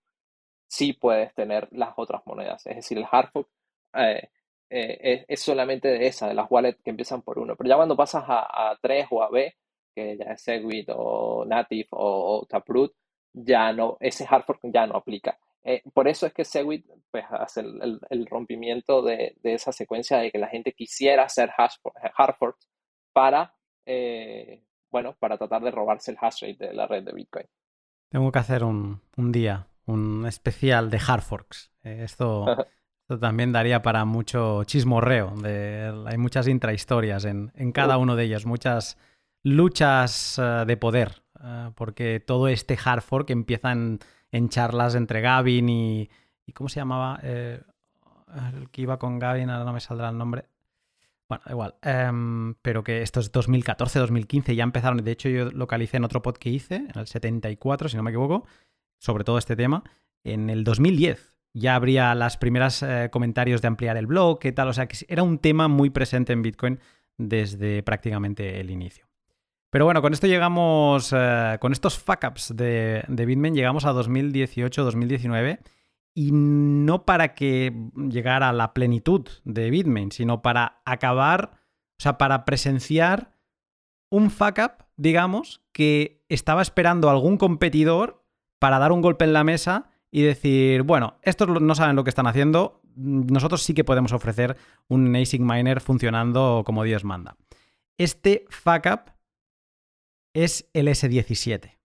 sí 0.68 0.94
puedes 0.94 1.34
tener 1.36 1.68
las 1.72 1.94
otras 1.98 2.22
monedas. 2.26 2.65
Es 2.68 2.77
decir, 2.77 2.98
el 2.98 3.07
hard 3.10 3.30
fork 3.31 3.49
eh, 3.95 4.30
es, 4.69 5.41
solamente 5.41 5.88
de 5.88 6.07
esa, 6.07 6.27
de 6.27 6.36
las 6.36 6.49
wallets 6.49 6.81
que 6.84 6.91
empiezan 6.91 7.22
por 7.22 7.40
uno. 7.40 7.56
Pero 7.56 7.69
ya 7.69 7.76
cuando 7.76 7.98
pasas 7.98 8.23
a, 8.27 8.72
a 8.72 8.77
3 8.81 9.07
o 9.11 9.23
a 9.23 9.30
B, 9.30 9.56
que 9.95 10.18
ya 10.18 10.34
es 10.34 10.41
Segwit 10.41 10.90
o 10.94 11.45
Native 11.45 11.88
o, 11.91 12.45
Taproot, 12.48 12.94
ya 13.34 13.73
no, 13.73 13.98
ese 13.99 14.26
hard 14.30 14.45
fork 14.45 14.60
ya 14.64 14.88
no 14.88 14.95
aplica. 14.95 15.38
Eh, 15.64 15.81
por 15.94 16.07
eso 16.07 16.26
es 16.26 16.34
que 16.34 16.45
Segwit 16.45 16.86
pues, 17.11 17.26
hace 17.30 17.61
el, 17.61 18.26
rompimiento 18.27 19.02
de, 19.02 19.38
esa 19.44 19.72
secuencia 19.72 20.18
de 20.19 20.31
que 20.31 20.38
la 20.38 20.48
gente 20.48 20.73
quisiera 20.73 21.23
hacer 21.23 21.52
hash, 21.57 21.76
hard 22.15 22.36
forks 22.38 22.69
para, 23.14 23.56
eh, 23.86 24.64
bueno, 24.91 25.15
para 25.19 25.38
tratar 25.38 25.61
de 25.61 25.72
robarse 25.72 26.11
el 26.11 26.18
hash 26.19 26.41
rate 26.41 26.68
de 26.68 26.73
la 26.73 26.88
red 26.88 27.03
de 27.03 27.14
Bitcoin. 27.14 27.45
Tengo 28.10 28.31
que 28.31 28.40
hacer 28.40 28.64
un, 28.64 29.02
un 29.18 29.31
día, 29.31 29.68
un 29.86 30.26
especial 30.26 30.90
de 30.90 30.99
hard 31.06 31.22
forks. 31.22 31.72
esto 31.84 32.45
Esto 33.10 33.22
también 33.22 33.52
daría 33.52 33.81
para 33.81 34.06
mucho 34.06 34.64
chismorreo. 34.65 35.34
hay 35.44 36.18
muchas 36.19 36.48
intrahistorias 36.48 37.26
en, 37.26 37.52
en 37.56 37.72
cada 37.72 37.98
uno 37.98 38.15
de 38.15 38.26
ellos, 38.26 38.45
muchas 38.45 38.99
luchas 39.44 40.38
eh, 40.38 40.64
de 40.68 40.77
poder, 40.77 41.23
eh, 41.44 41.72
porque 41.73 42.19
todo 42.19 42.48
este 42.48 42.77
hard 42.77 43.02
fork 43.02 43.31
empieza 43.31 43.72
en, 43.72 43.98
charlas 44.49 44.95
entre 44.95 45.22
Gavin 45.22 45.69
y, 45.69 46.10
¿Cómo 46.53 46.68
se 46.68 46.80
llamaba? 46.80 47.19
Eh, 47.22 47.61
el 48.56 48.69
que 48.69 48.81
iba 48.81 48.97
con 48.97 49.19
Gavin, 49.19 49.49
ahora 49.49 49.65
no 49.65 49.73
me 49.73 49.80
saldrá 49.80 50.10
el 50.10 50.18
nombre. 50.18 50.45
Bueno, 51.27 51.43
igual. 51.47 51.76
Em, 51.84 52.56
pero 52.61 52.84
que 52.84 53.03
esto 53.03 53.19
es 53.19 53.31
2014, 53.31 53.99
2015, 53.99 54.56
ya 54.56 54.64
empezaron. 54.64 54.97
De 55.03 55.11
hecho, 55.11 55.30
yo 55.30 55.51
localicé 55.51 55.97
en 55.97 56.06
otro 56.06 56.23
pod 56.23 56.38
que 56.38 56.49
hice, 56.49 56.76
en 56.77 56.99
el 56.99 57.06
74, 57.06 57.88
si 57.88 57.97
no 57.97 58.03
me 58.03 58.10
equivoco, 58.10 58.45
sobre 58.97 59.23
todo 59.23 59.38
este 59.38 59.56
tema, 59.56 59.84
en 60.23 60.49
el 60.49 60.64
2010 60.64 61.39
ya 61.53 61.76
habría 61.76 62.14
las 62.15 62.38
primeras 62.38 62.84
eh, 62.84 63.10
comentarios 63.11 63.61
de 63.61 63.68
ampliar 63.68 63.97
el 63.97 64.07
blog, 64.07 64.39
qué 64.39 64.51
tal, 64.51 64.68
o 64.68 64.73
sea 64.73 64.88
que 64.88 64.97
era 65.07 65.23
un 65.23 65.39
tema 65.39 65.68
muy 65.68 65.89
presente 65.89 66.34
en 66.34 66.41
Bitcoin 66.41 66.80
desde 67.18 67.84
prácticamente 67.84 68.60
el 68.60 68.69
inicio. 68.69 69.09
Pero 69.70 69.86
bueno, 69.86 70.02
con 70.02 70.14
esto 70.14 70.26
llegamos, 70.26 71.14
eh, 71.16 71.58
con 71.60 71.74
estos 71.74 72.00
fuck 72.00 72.24
ups 72.28 72.56
de, 72.56 73.06
Bitmain 73.08 73.54
llegamos 73.54 73.86
a 73.86 73.94
2018-2019 73.94 75.60
y 76.16 76.32
no 76.32 77.06
para 77.06 77.36
que 77.36 77.74
llegara 77.96 78.50
a 78.50 78.54
la 78.54 78.74
plenitud 78.74 79.28
de 79.44 79.70
Bitmain, 79.70 80.12
sino 80.12 80.41
para 80.41 80.82
acabar, 80.86 81.52
o 81.54 82.02
sea, 82.02 82.18
para 82.18 82.46
presenciar 82.46 83.36
un 84.10 84.32
fuck 84.32 84.58
up, 84.58 84.86
digamos, 84.98 85.62
que 85.72 86.26
estaba 86.30 86.64
esperando 86.64 87.12
algún 87.12 87.38
competidor 87.38 88.26
para 88.58 88.80
dar 88.80 88.91
un 88.91 89.02
golpe 89.02 89.26
en 89.26 89.34
la 89.34 89.44
mesa 89.44 89.91
y 90.10 90.24
decir, 90.24 90.82
bueno, 90.82 91.20
estos 91.22 91.48
no 91.48 91.76
saben 91.76 91.96
lo 91.96 92.04
que 92.04 92.10
están 92.10 92.26
haciendo, 92.26 92.82
nosotros 92.96 93.62
sí 93.62 93.76
que 93.76 93.84
podemos 93.84 94.14
ofrecer 94.14 94.58
un 94.88 95.16
ASIC 95.16 95.41
miner 95.41 95.80
funcionando 95.80 96.64
como 96.66 96.84
Dios 96.84 97.04
manda. 97.04 97.38
Este 97.98 98.46
fuck 98.50 98.88
up 98.91 99.19
es 100.34 100.69
el 100.73 100.88
S17. 100.88 101.77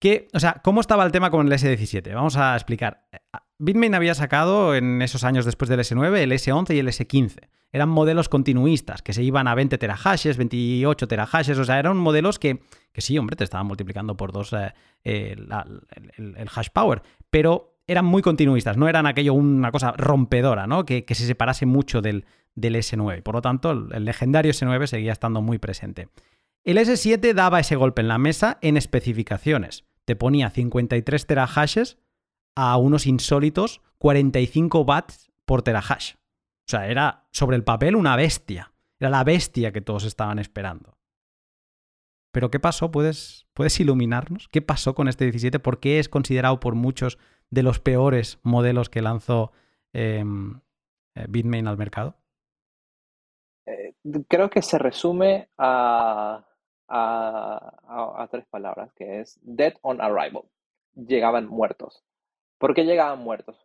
¿Qué, 0.00 0.28
o 0.32 0.40
sea, 0.40 0.60
¿cómo 0.64 0.80
estaba 0.80 1.04
el 1.04 1.12
tema 1.12 1.30
con 1.30 1.46
el 1.46 1.52
S17? 1.52 2.12
Vamos 2.14 2.36
a 2.36 2.54
explicar. 2.54 3.06
Bitmain 3.58 3.94
había 3.94 4.14
sacado 4.14 4.74
en 4.74 5.00
esos 5.00 5.22
años 5.22 5.44
después 5.44 5.68
del 5.68 5.80
S9 5.80 6.18
el 6.18 6.32
S11 6.32 6.74
y 6.74 6.78
el 6.80 6.88
S15 6.88 7.48
eran 7.72 7.88
modelos 7.88 8.28
continuistas, 8.28 9.02
que 9.02 9.14
se 9.14 9.22
iban 9.22 9.48
a 9.48 9.54
20 9.54 9.78
terahashes, 9.78 10.36
28 10.36 11.08
terahashes, 11.08 11.58
o 11.58 11.64
sea, 11.64 11.78
eran 11.78 11.96
modelos 11.96 12.38
que, 12.38 12.60
que 12.92 13.00
sí, 13.00 13.16
hombre, 13.16 13.34
te 13.34 13.44
estaban 13.44 13.66
multiplicando 13.66 14.16
por 14.16 14.30
dos 14.30 14.52
eh, 14.52 14.74
eh, 15.04 15.36
el, 16.16 16.48
hash 16.54 16.68
power, 16.72 17.02
pero 17.30 17.78
eran 17.86 18.04
muy 18.04 18.20
continuistas, 18.20 18.76
no 18.76 18.88
eran 18.88 19.06
aquello 19.06 19.32
una 19.32 19.72
cosa 19.72 19.92
rompedora, 19.92 20.66
¿no? 20.66 20.84
Que, 20.84 21.04
se 21.08 21.26
separase 21.26 21.64
mucho 21.64 22.02
del, 22.02 22.26
del 22.54 22.76
S9. 22.76 23.22
Por 23.22 23.36
lo 23.36 23.42
tanto, 23.42 23.70
el, 23.70 24.04
legendario 24.04 24.52
S9 24.52 24.86
seguía 24.86 25.12
estando 25.12 25.40
muy 25.40 25.58
presente. 25.58 26.08
El 26.64 26.78
S7 26.78 27.34
daba 27.34 27.58
ese 27.58 27.74
golpe 27.74 28.02
en 28.02 28.08
la 28.08 28.18
mesa 28.18 28.58
en 28.60 28.76
especificaciones. 28.76 29.84
Te 30.04 30.14
ponía 30.14 30.50
53 30.50 31.26
terahashes 31.26 31.98
a 32.54 32.76
unos 32.76 33.06
insólitos 33.06 33.80
45 33.98 34.82
watts 34.82 35.32
por 35.44 35.62
terahash. 35.62 36.14
O 36.14 36.68
sea, 36.68 36.88
era 36.88 37.26
sobre 37.32 37.56
el 37.56 37.64
papel 37.64 37.96
una 37.96 38.14
bestia. 38.14 38.72
Era 39.00 39.10
la 39.10 39.24
bestia 39.24 39.72
que 39.72 39.80
todos 39.80 40.04
estaban 40.04 40.38
esperando. 40.38 40.96
Pero 42.32 42.50
¿qué 42.50 42.60
pasó? 42.60 42.92
¿Puedes, 42.92 43.46
¿Puedes 43.54 43.78
iluminarnos? 43.80 44.48
¿Qué 44.48 44.62
pasó 44.62 44.94
con 44.94 45.08
este 45.08 45.24
17? 45.24 45.58
¿Por 45.58 45.80
qué 45.80 45.98
es 45.98 46.08
considerado 46.08 46.60
por 46.60 46.76
muchos 46.76 47.18
de 47.50 47.64
los 47.64 47.80
peores 47.80 48.38
modelos 48.42 48.88
que 48.88 49.02
lanzó 49.02 49.52
em, 49.92 50.60
eh, 51.16 51.26
Bitmain 51.28 51.66
al 51.66 51.76
mercado? 51.76 52.16
Eh, 53.66 53.94
creo 54.28 54.48
que 54.48 54.62
se 54.62 54.78
resume 54.78 55.50
a, 55.58 56.46
a, 56.94 58.28
tres 58.30 58.46
palabras, 58.46 58.92
que 58.92 59.20
es 59.20 59.38
dead 59.42 59.74
on 59.82 60.00
arrival. 60.00 60.44
Llegaban 60.94 61.46
muertos. 61.46 62.04
¿Por 62.58 62.74
qué 62.74 62.84
llegaban 62.84 63.20
muertos? 63.20 63.56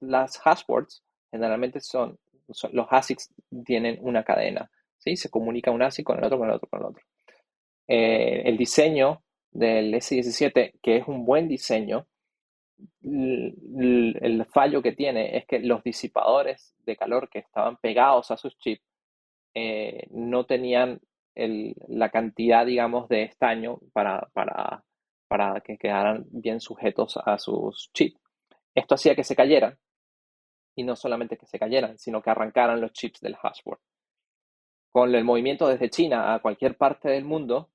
Las 0.00 0.38
hashboards 0.38 1.02
generalmente 1.30 1.80
son, 1.80 2.18
los 2.72 2.86
ASICs 2.90 3.34
tienen 3.64 3.98
una 4.00 4.22
cadena, 4.22 4.70
¿sí? 4.98 5.16
Se 5.16 5.30
comunica 5.30 5.72
un 5.72 5.82
ASIC 5.82 6.06
con 6.06 6.18
el 6.18 6.24
otro, 6.24 6.38
con 6.38 6.48
el 6.48 6.54
otro, 6.54 6.68
con 6.68 6.80
el 6.80 6.86
otro. 6.86 7.02
Eh, 7.88 8.42
el 8.44 8.56
diseño 8.56 9.22
del 9.50 9.92
S17, 9.94 10.74
que 10.80 10.96
es 10.98 11.08
un 11.08 11.24
buen 11.24 11.48
diseño, 11.48 12.06
el, 13.02 14.46
fallo 14.52 14.82
que 14.82 14.92
tiene 14.92 15.36
es 15.36 15.46
que 15.46 15.58
los 15.58 15.82
disipadores 15.82 16.74
de 16.84 16.96
calor 16.96 17.28
que 17.28 17.40
estaban 17.40 17.76
pegados 17.78 18.30
a 18.30 18.36
sus 18.36 18.56
chips 18.58 18.82
eh, 19.54 20.06
no 20.10 20.44
tenían 20.46 21.00
la 21.34 22.10
cantidad, 22.10 22.64
digamos, 22.66 23.08
de 23.08 23.24
estaño 23.24 23.80
para, 23.92 24.28
para, 24.32 24.84
para 25.28 25.60
que 25.60 25.76
quedaran 25.76 26.24
bien 26.30 26.60
sujetos 26.60 27.18
a 27.24 27.38
sus 27.38 27.90
chips. 27.92 28.20
Esto 28.74 28.94
hacía 28.94 29.14
que 29.14 29.24
se 29.24 29.36
cayeran, 29.36 29.78
y 30.76 30.84
no 30.84 30.96
solamente 30.96 31.36
que 31.36 31.46
se 31.46 31.58
cayeran, 31.58 31.98
sino 31.98 32.22
que 32.22 32.30
arrancaran 32.30 32.80
los 32.80 32.92
chips 32.92 33.20
del 33.20 33.36
hashboard. 33.36 33.80
Con 34.92 35.14
el 35.14 35.24
movimiento 35.24 35.68
desde 35.68 35.90
China 35.90 36.34
a 36.34 36.40
cualquier 36.40 36.76
parte 36.76 37.08
del 37.08 37.24
mundo, 37.24 37.70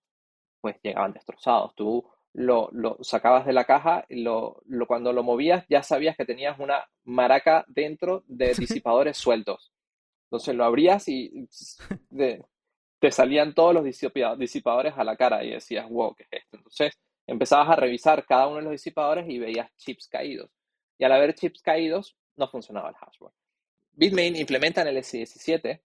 pues 0.61 0.77
llegaban 0.81 1.13
destrozados. 1.13 1.75
Tú 1.75 2.05
lo, 2.33 2.69
sacabas 3.01 3.45
de 3.45 3.53
la 3.53 3.65
caja, 3.65 4.05
lo, 4.09 4.61
lo, 4.65 4.87
cuando 4.87 5.13
lo 5.13 5.23
movías 5.23 5.65
ya 5.69 5.83
sabías 5.83 6.15
que 6.15 6.25
tenías 6.25 6.59
una 6.59 6.85
maraca 7.03 7.65
dentro 7.67 8.23
de 8.27 8.53
disipadores 8.57 9.17
sueltos. 9.17 9.73
Entonces 10.25 10.55
lo 10.55 10.63
abrías 10.63 11.07
y 11.07 11.47
te 12.99 13.11
salían 13.11 13.53
todos 13.53 13.73
los 13.73 13.83
disipadores 13.83 14.93
a 14.97 15.03
la 15.03 15.15
cara 15.15 15.43
y 15.43 15.51
decías, 15.51 15.89
wow, 15.89 16.13
¿qué 16.15 16.23
es 16.23 16.43
esto? 16.43 16.57
Entonces 16.57 16.99
empezabas 17.27 17.69
a 17.69 17.75
revisar 17.75 18.25
cada 18.25 18.47
uno 18.47 18.57
de 18.57 18.63
los 18.63 18.71
disipadores 18.71 19.29
y 19.29 19.39
veías 19.39 19.73
chips 19.77 20.07
caídos. 20.07 20.49
Y 20.97 21.05
al 21.05 21.13
haber 21.13 21.33
chips 21.33 21.61
caídos, 21.61 22.17
no 22.35 22.49
funcionaba 22.49 22.89
el 22.89 22.95
hashboard. 22.95 23.33
Bitmain 23.93 24.35
implementa 24.35 24.81
en 24.81 24.87
el 24.87 24.97
S17 24.97 25.81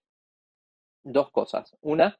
dos 1.03 1.31
cosas. 1.31 1.77
Una, 1.81 2.19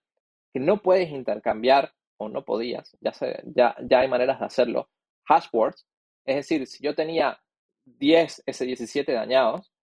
que 0.53 0.59
no 0.59 0.81
puedes 0.81 1.09
intercambiar, 1.09 1.93
o 2.17 2.29
no 2.29 2.45
podías, 2.45 2.95
ya, 3.01 3.11
ya, 3.43 3.75
ya 3.81 3.99
hay 3.99 4.07
maneras 4.07 4.39
de 4.39 4.45
hacerlo, 4.45 4.89
hashboards. 5.25 5.85
Es 6.23 6.37
decir, 6.37 6.65
si 6.65 6.81
yo 6.81 6.95
tenía 6.95 7.41
10 7.85 8.43
S17 8.45 9.13
dañados 9.13 9.73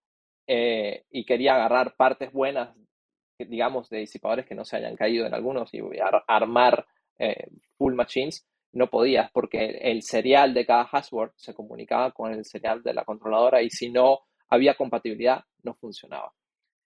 eh, 0.46 1.04
y 1.10 1.26
quería 1.26 1.56
agarrar 1.56 1.94
partes 1.96 2.32
buenas, 2.32 2.74
digamos, 3.46 3.88
de 3.88 3.98
disipadores 3.98 4.46
que 4.46 4.54
no 4.54 4.64
se 4.64 4.76
hayan 4.76 4.96
caído 4.96 5.26
en 5.26 5.34
algunos 5.34 5.72
y 5.74 5.80
armar 6.26 6.86
eh, 7.18 7.48
full 7.76 7.94
machines, 7.94 8.46
no 8.72 8.88
podías 8.88 9.30
porque 9.32 9.78
el 9.82 10.02
serial 10.02 10.54
de 10.54 10.66
cada 10.66 10.84
hashboard 10.86 11.32
se 11.36 11.54
comunicaba 11.54 12.12
con 12.12 12.32
el 12.32 12.44
serial 12.44 12.82
de 12.82 12.94
la 12.94 13.04
controladora 13.04 13.62
y 13.62 13.70
si 13.70 13.90
no 13.90 14.20
había 14.48 14.74
compatibilidad, 14.74 15.44
no 15.62 15.74
funcionaba. 15.74 16.32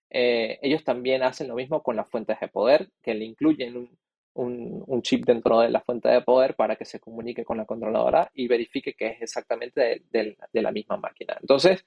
Eh, 0.09 0.59
ellos 0.61 0.83
también 0.83 1.23
hacen 1.23 1.47
lo 1.47 1.55
mismo 1.55 1.83
con 1.83 1.95
las 1.95 2.09
fuentes 2.09 2.39
de 2.39 2.47
poder, 2.47 2.89
que 3.01 3.13
le 3.13 3.25
incluyen 3.25 3.89
un, 4.33 5.01
chip 5.01 5.25
dentro 5.25 5.59
de 5.59 5.69
la 5.69 5.81
fuente 5.81 6.09
de 6.09 6.21
poder 6.21 6.55
para 6.55 6.75
que 6.75 6.85
se 6.85 6.99
comunique 6.99 7.45
con 7.45 7.57
la 7.57 7.65
controladora 7.65 8.29
y 8.33 8.47
verifique 8.47 8.93
que 8.93 9.07
es 9.07 9.21
exactamente 9.21 10.03
de, 10.11 10.37
la 10.53 10.71
misma 10.71 10.97
máquina. 10.97 11.37
Entonces, 11.39 11.85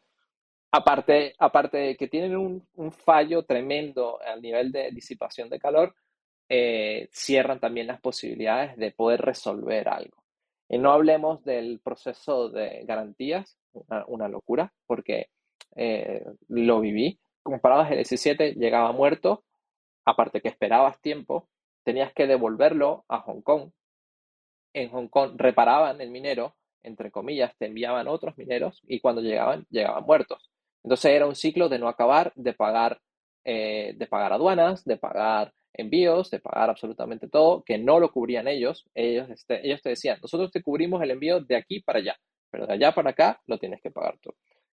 aparte, 0.73 1.35
aparte 1.39 1.79
de 1.79 1.97
que 1.97 2.09
tienen 2.09 2.37
un, 2.37 2.93
fallo 2.93 3.45
tremendo 3.45 4.21
al 4.23 4.41
nivel 4.43 4.73
de 4.73 4.91
disipación 4.91 5.49
de 5.49 5.59
calor, 5.59 5.95
eh, 6.49 7.09
cierran 7.13 7.61
también 7.61 7.87
las 7.87 8.01
posibilidades 8.01 8.77
de 8.77 8.93
poder 8.93 9.21
resolver 9.21 9.89
algo. 9.89 10.23
Y 10.69 10.79
no 10.79 10.93
hablemos 10.93 11.43
del 11.45 11.81
proceso 11.81 12.49
de 12.49 12.85
garantías, 12.85 13.59
una, 13.73 14.29
locura, 14.29 14.73
porque 14.87 15.27
eh, 15.77 16.25
lo 16.49 16.81
viví. 16.81 17.19
Comparabas 17.43 17.91
el 17.91 17.99
S7, 18.01 18.55
llegaba 18.55 18.93
muerto, 18.93 19.45
aparte 20.05 20.41
que 20.41 20.49
esperabas 20.49 21.01
tiempo, 21.01 21.49
tenías 21.85 22.13
que 22.13 22.27
devolverlo 22.27 23.05
a 23.09 23.21
Hong 23.21 23.43
Kong. 23.43 23.71
En 24.73 24.91
Hong 24.91 25.09
Kong 25.09 25.33
reparaban 25.37 26.01
el 26.01 26.11
minero, 26.11 26.55
entre 26.83 27.11
comillas, 27.11 27.57
te 27.59 27.67
enviaban 27.67 28.09
otros 28.09 28.37
mineros 28.39 28.81
y 28.87 29.01
cuando 29.01 29.23
llegaban, 29.23 29.67
llegaban 29.71 30.05
muertos. 30.05 30.51
Entonces 30.83 31.13
era 31.13 31.27
un 31.27 31.35
ciclo 31.35 31.69
de 31.69 31.79
no 31.79 31.89
acabar, 31.89 32.33
de 32.35 32.53
pagar, 32.55 33.01
eh, 33.45 33.95
de 33.97 34.07
pagar 34.07 34.33
aduanas, 34.33 34.85
de 34.85 34.97
pagar 34.97 35.53
envíos, 35.73 36.31
de 36.31 36.41
pagar 36.41 36.71
absolutamente 36.71 37.29
todo, 37.29 37.63
que 37.63 37.79
no 37.79 38.01
lo 38.01 38.11
cubrían 38.13 38.49
ellos. 38.49 38.87
Ellos, 38.95 39.29
este, 39.31 39.67
ellos 39.67 39.81
te 39.83 39.91
decían, 39.91 40.19
nosotros 40.23 40.51
te 40.51 40.63
cubrimos 40.63 41.03
el 41.03 41.11
envío 41.13 41.41
de 41.41 41.57
aquí 41.57 41.81
para 41.81 41.99
allá, 41.99 42.17
pero 42.51 42.67
de 42.67 42.75
allá 42.75 42.93
para 42.93 43.11
acá 43.11 43.41
lo 43.47 43.59
tienes 43.59 43.81
que 43.83 43.91
pagar 43.91 44.19
tú. 44.21 44.35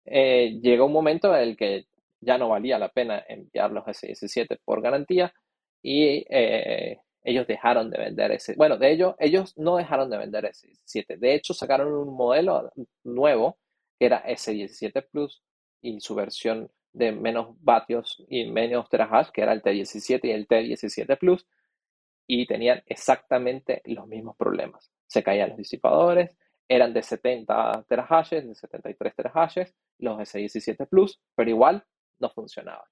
Eh, 0.06 0.60
llegó 0.62 0.86
un 0.86 0.94
momento 0.94 1.36
en 1.36 1.42
el 1.42 1.58
que 1.58 1.86
ya 2.20 2.38
no 2.38 2.50
valía 2.50 2.80
la 2.80 2.90
pena 2.90 3.24
enviar 3.28 3.72
los 3.72 3.86
S17 3.86 4.60
por 4.64 4.82
garantía 4.82 5.34
y 5.82 6.26
eh, 6.30 7.00
ellos 7.24 7.48
dejaron 7.48 7.90
de 7.90 7.98
vender 7.98 8.32
ese. 8.32 8.56
Bueno, 8.56 8.78
de 8.78 8.92
ellos, 8.92 9.16
ellos 9.20 9.58
no 9.58 9.78
dejaron 9.78 10.10
de 10.10 10.18
vender 10.18 10.46
S17. 10.46 11.18
De 11.18 11.36
hecho, 11.36 11.54
sacaron 11.54 11.94
un 11.94 12.16
modelo 12.16 12.72
nuevo 13.04 13.58
que 14.00 14.08
era 14.08 14.24
S17 14.26 15.08
Plus 15.12 15.44
y 15.82 16.00
su 16.00 16.16
versión 16.16 16.70
de 16.94 17.12
menos 17.12 17.56
vatios 17.62 18.24
y 18.28 18.46
menos 18.46 18.90
terahash, 18.90 19.30
que 19.30 19.42
era 19.42 19.54
el 19.54 19.62
T17 19.62 20.20
y 20.24 20.32
el 20.32 20.48
T17 20.48 21.18
Plus, 21.18 21.46
y 22.28 22.46
tenían 22.46 22.82
exactamente 22.86 23.82
los 23.86 24.08
mismos 24.08 24.36
problemas. 24.38 24.92
Se 25.08 25.24
caían 25.24 25.50
los 25.50 25.58
disipadores, 25.58 26.38
eran 26.68 26.94
de 26.94 27.04
70 27.04 27.86
terahashes, 27.88 28.48
de 28.48 28.56
73 28.56 29.16
terahashes, 29.16 29.76
los 30.00 30.18
S17 30.20 30.88
Plus, 30.88 31.20
pero 31.36 31.50
igual 31.50 31.84
no 32.20 32.30
funcionaban. 32.30 32.88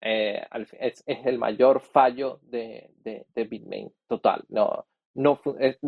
Eh, 0.00 0.42
es, 0.80 1.04
el 1.06 1.38
mayor 1.38 1.80
fallo 1.80 2.40
de, 2.42 2.90
Bitmain 3.34 3.92
total. 4.08 4.44
No, 4.48 4.86
no, 5.14 5.40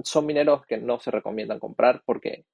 son 0.02 0.26
mineros 0.26 0.66
que 0.66 0.76
no 0.76 1.00
se 1.00 1.10
recomiendan 1.10 1.58
comprar 1.58 2.02
porque 2.04 2.44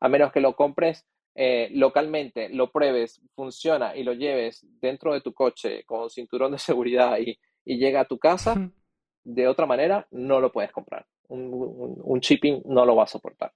a 0.00 0.08
menos 0.08 0.32
que 0.32 0.40
lo 0.40 0.54
compres 0.54 1.04
eh, 1.34 1.70
localmente, 1.72 2.48
lo 2.50 2.70
pruebes, 2.70 3.22
funciona 3.34 3.96
y 3.96 4.02
lo 4.02 4.12
lleves 4.12 4.66
dentro 4.80 5.14
de 5.14 5.20
tu 5.20 5.32
coche 5.32 5.84
con 5.84 6.10
cinturón 6.10 6.52
de 6.52 6.58
seguridad 6.58 7.18
y, 7.18 7.38
y 7.64 7.78
llega 7.78 8.00
a 8.00 8.04
tu 8.06 8.18
casa, 8.18 8.70
de 9.24 9.48
otra 9.48 9.66
manera 9.66 10.06
no 10.10 10.40
lo 10.40 10.52
puedes 10.52 10.72
comprar. 10.72 11.06
Un, 11.28 11.94
un, 12.02 12.20
shipping 12.20 12.62
no 12.66 12.84
lo 12.84 12.94
va 12.94 13.04
a 13.04 13.06
soportar. 13.06 13.52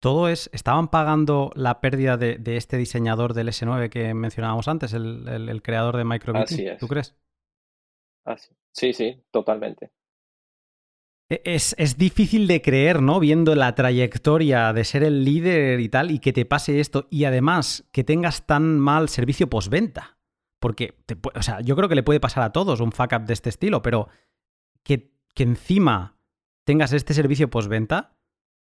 Todo 0.00 0.28
es, 0.28 0.48
estaban 0.52 0.88
pagando 0.88 1.50
la 1.54 1.80
pérdida 1.80 2.16
de, 2.16 2.38
este 2.56 2.76
diseñador 2.76 3.34
del 3.34 3.48
S9 3.48 3.90
que 3.90 4.14
mencionábamos 4.14 4.68
antes, 4.68 4.94
el, 4.94 5.60
creador 5.62 5.96
de 5.96 6.04
MicroBT, 6.04 6.78
¿tú 6.78 6.88
crees? 6.88 7.16
Sí, 8.72 8.92
sí, 8.92 9.22
totalmente. 9.30 9.92
E, 11.28 11.42
es, 11.44 11.74
es, 11.78 11.96
difícil 11.96 12.46
de 12.46 12.60
creer, 12.62 13.00
¿no? 13.00 13.20
Viendo 13.20 13.54
la 13.54 13.74
trayectoria 13.74 14.72
de 14.72 14.84
ser 14.84 15.02
el 15.02 15.24
líder 15.24 15.80
y 15.80 15.88
tal, 15.88 16.10
y 16.10 16.18
que 16.18 16.32
te 16.32 16.44
pase 16.44 16.80
esto, 16.80 17.06
y 17.10 17.24
además 17.24 17.84
que 17.92 18.04
tengas 18.04 18.46
tan 18.46 18.78
mal 18.78 19.08
servicio 19.08 19.48
postventa. 19.48 20.18
Porque, 20.60 20.96
o 21.34 21.42
sea, 21.42 21.60
yo 21.60 21.76
creo 21.76 21.88
que 21.88 21.94
le 21.94 22.02
puede 22.02 22.20
pasar 22.20 22.42
a 22.42 22.52
todos 22.52 22.80
un 22.80 22.92
fuck 22.92 23.12
up 23.14 23.26
de 23.26 23.34
este 23.34 23.50
estilo, 23.50 23.82
pero 23.82 24.08
que, 24.82 25.12
que 25.34 25.42
encima 25.42 26.16
tengas 26.64 26.92
este 26.92 27.14
servicio 27.14 27.50
postventa, 27.50 28.16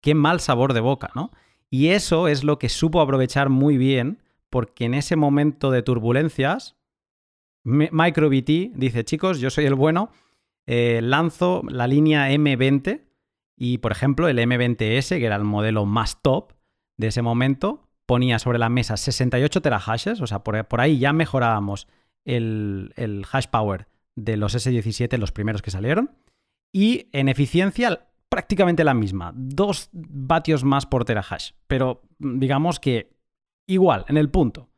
qué 0.02 0.16
mal 0.16 0.40
sabor 0.40 0.74
de 0.74 0.80
boca, 0.80 1.12
¿no? 1.16 1.32
Y 1.70 1.90
eso 1.90 2.28
es 2.28 2.44
lo 2.44 2.60
que 2.60 2.70
supo 2.70 3.02
aprovechar 3.02 3.50
muy 3.50 3.78
bien, 3.78 4.22
porque 4.50 4.86
en 4.86 4.94
ese 4.94 5.16
momento 5.16 5.72
de 5.72 5.82
turbulencias, 5.82 6.78
MicroBT 7.64 8.76
dice, 8.76 9.04
chicos, 9.04 9.40
yo 9.40 9.50
soy 9.50 9.66
el 9.66 9.76
bueno, 9.76 10.12
eh, 10.66 11.02
lanzo 11.02 11.62
la 11.68 11.88
línea 11.88 12.32
M20 12.32 13.02
y, 13.58 13.80
por 13.80 13.92
ejemplo, 13.92 14.28
el 14.28 14.40
M20S, 14.40 15.18
que 15.18 15.26
era 15.26 15.36
el 15.36 15.44
modelo 15.44 15.86
más 15.86 16.22
top 16.22 16.54
de 16.98 17.08
ese 17.08 17.22
momento, 17.22 17.88
ponía 18.06 18.40
sobre 18.40 18.60
la 18.60 18.70
mesa 18.70 18.98
68 18.98 19.62
terahashes, 19.62 20.22
o 20.22 20.28
sea, 20.28 20.44
por, 20.44 20.82
ahí 20.82 21.00
ya 21.00 21.14
mejorábamos 21.14 21.88
el, 22.26 22.94
el 22.96 23.26
hash 23.32 23.48
power 23.48 23.88
de 24.16 24.38
los 24.38 24.56
S17, 24.56 25.18
los 25.18 25.32
primeros 25.32 25.62
que 25.62 25.72
salieron, 25.72 26.12
y 26.72 27.10
en 27.12 27.30
eficiencia 27.30 28.08
prácticamente 28.30 28.84
la 28.84 28.96
misma, 28.96 29.32
dos 29.36 29.90
vatios 29.92 30.64
más 30.64 30.88
por 30.88 31.06
terahash, 31.06 31.52
pero 31.68 32.02
digamos 32.18 32.80
que 32.80 33.16
igual, 33.68 34.06
en 34.08 34.18
el 34.18 34.30
punto. 34.30 34.70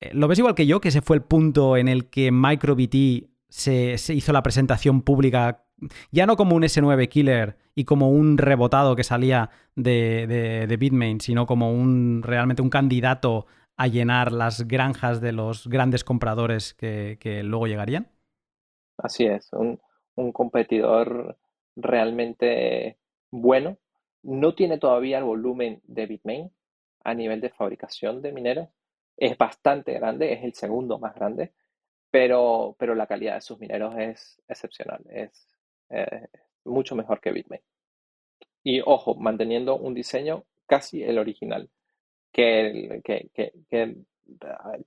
Eh, 0.00 0.10
¿Lo 0.12 0.26
ves 0.26 0.40
igual 0.40 0.56
que 0.56 0.66
yo, 0.66 0.80
que 0.80 0.88
ese 0.88 1.00
fue 1.00 1.16
el 1.16 1.22
punto 1.22 1.76
en 1.76 1.86
el 1.86 2.10
que 2.10 2.32
MicroBT 2.32 3.30
se, 3.48 3.96
hizo 4.14 4.32
la 4.32 4.42
presentación 4.42 5.02
pública, 5.02 5.64
ya 6.10 6.26
no 6.26 6.36
como 6.36 6.56
un 6.56 6.62
S9 6.62 7.08
killer 7.08 7.56
y 7.74 7.84
como 7.84 8.10
un 8.10 8.38
rebotado 8.38 8.96
que 8.96 9.04
salía 9.04 9.50
de, 9.74 10.26
de, 10.68 10.76
Bitmain, 10.76 11.20
sino 11.20 11.46
como 11.46 11.72
un 11.72 12.22
realmente 12.22 12.62
un 12.62 12.70
candidato 12.70 13.46
a 13.76 13.86
llenar 13.86 14.32
las 14.32 14.66
granjas 14.66 15.20
de 15.20 15.32
los 15.32 15.68
grandes 15.68 16.04
compradores 16.04 16.74
que, 16.74 17.42
luego 17.44 17.66
llegarían? 17.66 18.08
Así 18.96 19.24
es, 19.24 19.52
un, 19.52 19.80
un 20.16 20.32
competidor 20.32 21.38
realmente 21.76 22.98
bueno. 23.30 23.78
No 24.24 24.54
tiene 24.54 24.78
todavía 24.78 25.18
el 25.18 25.24
volumen 25.24 25.80
de 25.84 26.06
Bitmain 26.06 26.50
a 27.04 27.14
nivel 27.14 27.40
de 27.40 27.50
fabricación 27.50 28.20
de 28.20 28.32
mineros. 28.32 28.68
Es 29.16 29.38
bastante 29.38 29.92
grande, 29.94 30.32
es 30.32 30.44
el 30.44 30.54
segundo 30.54 30.98
más 30.98 31.14
grande, 31.14 31.52
pero, 32.10 32.76
pero 32.78 32.94
la 32.94 33.06
calidad 33.06 33.34
de 33.34 33.40
sus 33.40 33.58
mineros 33.58 33.94
es 33.98 34.40
excepcional, 34.48 35.02
es 35.10 35.48
eh, 35.90 36.28
mucho 36.64 36.94
mejor 36.94 37.20
que 37.20 37.32
Bitmain. 37.32 37.62
Y 38.62 38.80
ojo, 38.84 39.14
manteniendo 39.14 39.76
un 39.76 39.94
diseño 39.94 40.44
casi 40.66 41.02
el 41.02 41.18
original, 41.18 41.70
que, 42.32 43.00
que, 43.04 43.96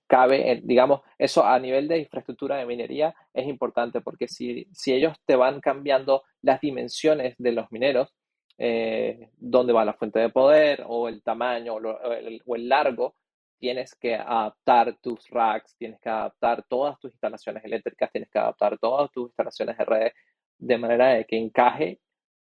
cabe, 0.07 0.61
digamos, 0.64 1.02
eso 1.18 1.43
a 1.43 1.60
nivel 1.60 1.88
de 1.88 1.99
infraestructura 1.99 2.57
de 2.57 2.65
minería 2.65 3.15
es 3.34 3.48
importante 3.48 4.02
porque 4.02 4.27
si, 4.27 4.68
si 4.72 4.93
ellos 4.93 5.18
te 5.26 5.35
van 5.35 5.60
cambiando 5.61 6.23
las 6.41 6.61
dimensiones 6.61 7.35
de 7.38 7.52
los 7.52 7.72
mineros, 7.72 8.14
eh, 8.57 9.31
dónde 9.38 9.73
va 9.73 9.85
la 9.85 9.93
fuente 9.93 10.19
de 10.19 10.30
poder 10.30 10.84
o 10.88 11.10
el 11.10 11.23
tamaño 11.23 11.76
o, 11.76 12.56
el, 12.56 12.69
largo, 12.69 13.15
tienes 13.61 13.93
que 13.93 14.15
adaptar 14.15 14.97
tus 14.99 15.29
racks, 15.29 15.75
tienes 15.77 15.99
que 16.01 16.09
adaptar 16.09 16.65
todas 16.67 16.99
tus 16.99 17.11
instalaciones 17.11 17.63
eléctricas, 17.63 18.11
tienes 18.11 18.31
que 18.31 18.39
adaptar 18.39 18.79
todas 18.79 19.11
tus 19.11 19.27
instalaciones 19.27 19.77
de 19.77 19.85
redes 19.85 20.13
de 20.57 20.77
manera 20.79 21.09
de 21.13 21.25
que 21.25 21.38
encaje, 21.38 21.99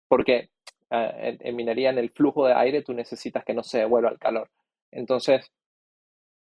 porque 0.10 0.50
eh, 0.92 1.38
en, 1.40 1.56
minería, 1.56 1.92
en 1.92 2.00
el 2.00 2.10
flujo 2.10 2.46
de 2.46 2.54
aire, 2.54 2.82
tú 2.82 2.94
necesitas 2.94 3.46
que 3.46 3.54
no 3.54 3.64
se 3.64 3.80
devuelva 3.80 4.10
el 4.10 4.20
calor. 4.20 4.52
Entonces, 4.92 5.54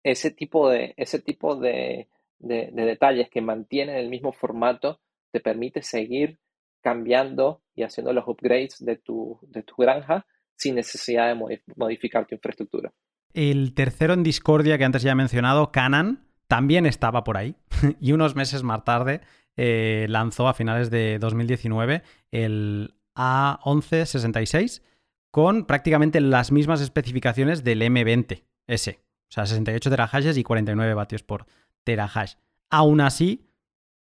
ese 0.02 0.30
tipo 0.30 0.70
de, 0.70 0.94
ese 0.96 1.20
tipo 1.20 1.54
de, 1.56 2.08
detalles 2.38 3.28
que 3.28 3.42
mantienen 3.42 3.96
el 3.96 4.08
mismo 4.08 4.32
formato 4.32 5.00
te 5.32 5.40
permite 5.40 5.82
seguir 5.82 6.38
cambiando 6.80 7.62
y 7.74 7.82
haciendo 7.82 8.14
los 8.14 8.26
upgrades 8.26 8.82
de 8.82 8.96
tu, 8.96 9.38
de 9.42 9.62
tu 9.64 9.74
granja 9.76 10.26
sin 10.56 10.76
necesidad 10.76 11.28
de 11.28 11.60
modificar 11.76 12.26
tu 12.26 12.34
infraestructura. 12.34 12.90
El 13.34 13.74
tercero 13.74 14.14
en 14.14 14.22
discordia 14.22 14.78
que 14.78 14.84
antes 14.84 15.02
ya 15.02 15.12
he 15.12 15.14
mencionado, 15.14 15.72
Canon, 15.72 16.20
también 16.48 16.86
estaba 16.86 17.24
por 17.24 17.36
ahí 17.36 17.56
y 18.00 18.12
unos 18.12 18.34
meses 18.36 18.62
más 18.62 18.84
tarde 18.84 19.22
eh, 19.56 20.06
lanzó 20.08 20.48
a 20.48 20.54
finales 20.54 20.90
de 20.90 21.18
2019 21.18 22.02
el 22.30 22.94
A1166 23.14 24.82
con 25.30 25.64
prácticamente 25.64 26.20
las 26.20 26.52
mismas 26.52 26.80
especificaciones 26.80 27.64
del 27.64 27.82
M20S. 27.82 28.98
O 28.98 29.32
sea, 29.32 29.46
68 29.46 29.90
terahashes 29.90 30.36
y 30.36 30.42
49 30.42 30.92
vatios 30.94 31.22
por 31.22 31.46
terahash. 31.84 32.34
Aún 32.68 33.00
así, 33.00 33.46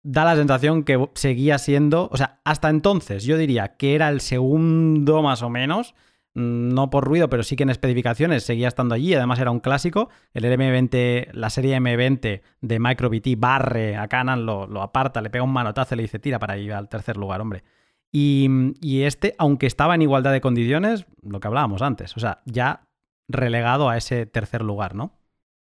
da 0.03 0.25
la 0.25 0.35
sensación 0.35 0.83
que 0.83 1.07
seguía 1.13 1.57
siendo, 1.59 2.09
o 2.11 2.17
sea, 2.17 2.41
hasta 2.43 2.69
entonces 2.69 3.23
yo 3.23 3.37
diría 3.37 3.77
que 3.77 3.95
era 3.95 4.09
el 4.09 4.21
segundo 4.21 5.21
más 5.21 5.41
o 5.41 5.49
menos, 5.49 5.95
no 6.33 6.89
por 6.89 7.05
ruido, 7.05 7.29
pero 7.29 7.43
sí 7.43 7.55
que 7.55 7.63
en 7.63 7.69
especificaciones 7.69 8.43
seguía 8.43 8.67
estando 8.67 8.95
allí, 8.95 9.13
además 9.13 9.39
era 9.39 9.51
un 9.51 9.59
clásico, 9.59 10.09
el 10.33 10.45
M20, 10.45 11.31
la 11.33 11.49
serie 11.49 11.77
M20 11.77 12.41
de 12.61 12.79
MicroBT 12.79 13.37
barre 13.37 13.95
a 13.95 14.07
Canon, 14.07 14.45
lo, 14.45 14.81
aparta, 14.81 15.21
le 15.21 15.29
pega 15.29 15.43
un 15.43 15.53
manotazo 15.53 15.93
y 15.93 15.97
le 15.97 16.03
dice 16.03 16.19
tira 16.19 16.39
para 16.39 16.57
ir 16.57 16.73
al 16.73 16.89
tercer 16.89 17.17
lugar, 17.17 17.41
hombre. 17.41 17.63
Y, 18.11 18.47
y 18.81 19.03
este, 19.03 19.35
aunque 19.37 19.67
estaba 19.67 19.95
en 19.95 20.03
igualdad 20.03 20.31
de 20.31 20.41
condiciones, 20.41 21.05
lo 21.21 21.39
que 21.39 21.47
hablábamos 21.47 21.81
antes, 21.81 22.15
o 22.17 22.19
sea, 22.19 22.41
ya 22.45 22.87
relegado 23.27 23.89
a 23.89 23.97
ese 23.97 24.25
tercer 24.25 24.61
lugar, 24.61 24.95
¿no? 24.95 25.13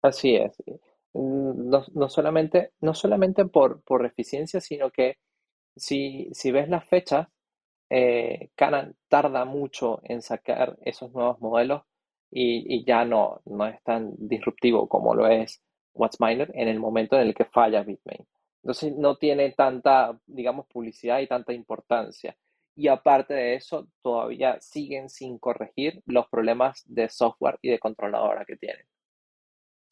Así 0.01 0.35
es. 0.35 0.55
Mm, 1.13 1.69
no, 1.93 2.09
solamente, 2.09 2.73
no 2.81 2.93
solamente 2.93 3.45
por, 3.45 3.81
por 3.83 4.05
eficiencia, 4.05 4.59
sino 4.61 4.91
que 4.91 5.17
si, 5.75 6.29
si 6.33 6.51
ves 6.51 6.69
las 6.69 6.85
fechas, 6.85 7.27
eh, 7.89 8.49
Canon 8.55 8.95
tarda 9.07 9.45
mucho 9.45 10.01
en 10.03 10.21
sacar 10.21 10.77
esos 10.81 11.11
nuevos 11.13 11.39
modelos 11.39 11.83
y, 12.31 12.83
ya 12.85 13.05
no, 13.05 13.41
no 13.45 13.65
es 13.65 13.81
tan 13.83 14.13
disruptivo 14.17 14.89
como 14.89 15.15
lo 15.15 15.27
es 15.27 15.61
WhatsMiner 15.93 16.51
en 16.53 16.67
el 16.67 16.79
momento 16.79 17.15
en 17.15 17.27
el 17.27 17.33
que 17.33 17.45
falla 17.45 17.83
Bitmain. 17.83 18.25
Entonces 18.61 18.93
no 18.97 19.15
tiene 19.15 19.51
tanta, 19.51 20.19
digamos, 20.25 20.65
publicidad 20.67 21.19
y 21.19 21.27
tanta 21.27 21.53
importancia. 21.53 22.35
Y 22.75 22.89
aparte 22.89 23.33
de 23.33 23.55
eso, 23.55 23.87
todavía 24.01 24.59
siguen 24.59 25.09
sin 25.09 25.37
corregir 25.39 26.01
los 26.05 26.27
problemas 26.27 26.83
de 26.87 27.07
software 27.07 27.57
y 27.61 27.69
de 27.69 27.79
controladora 27.79 28.43
que 28.43 28.57
tienen. 28.57 28.85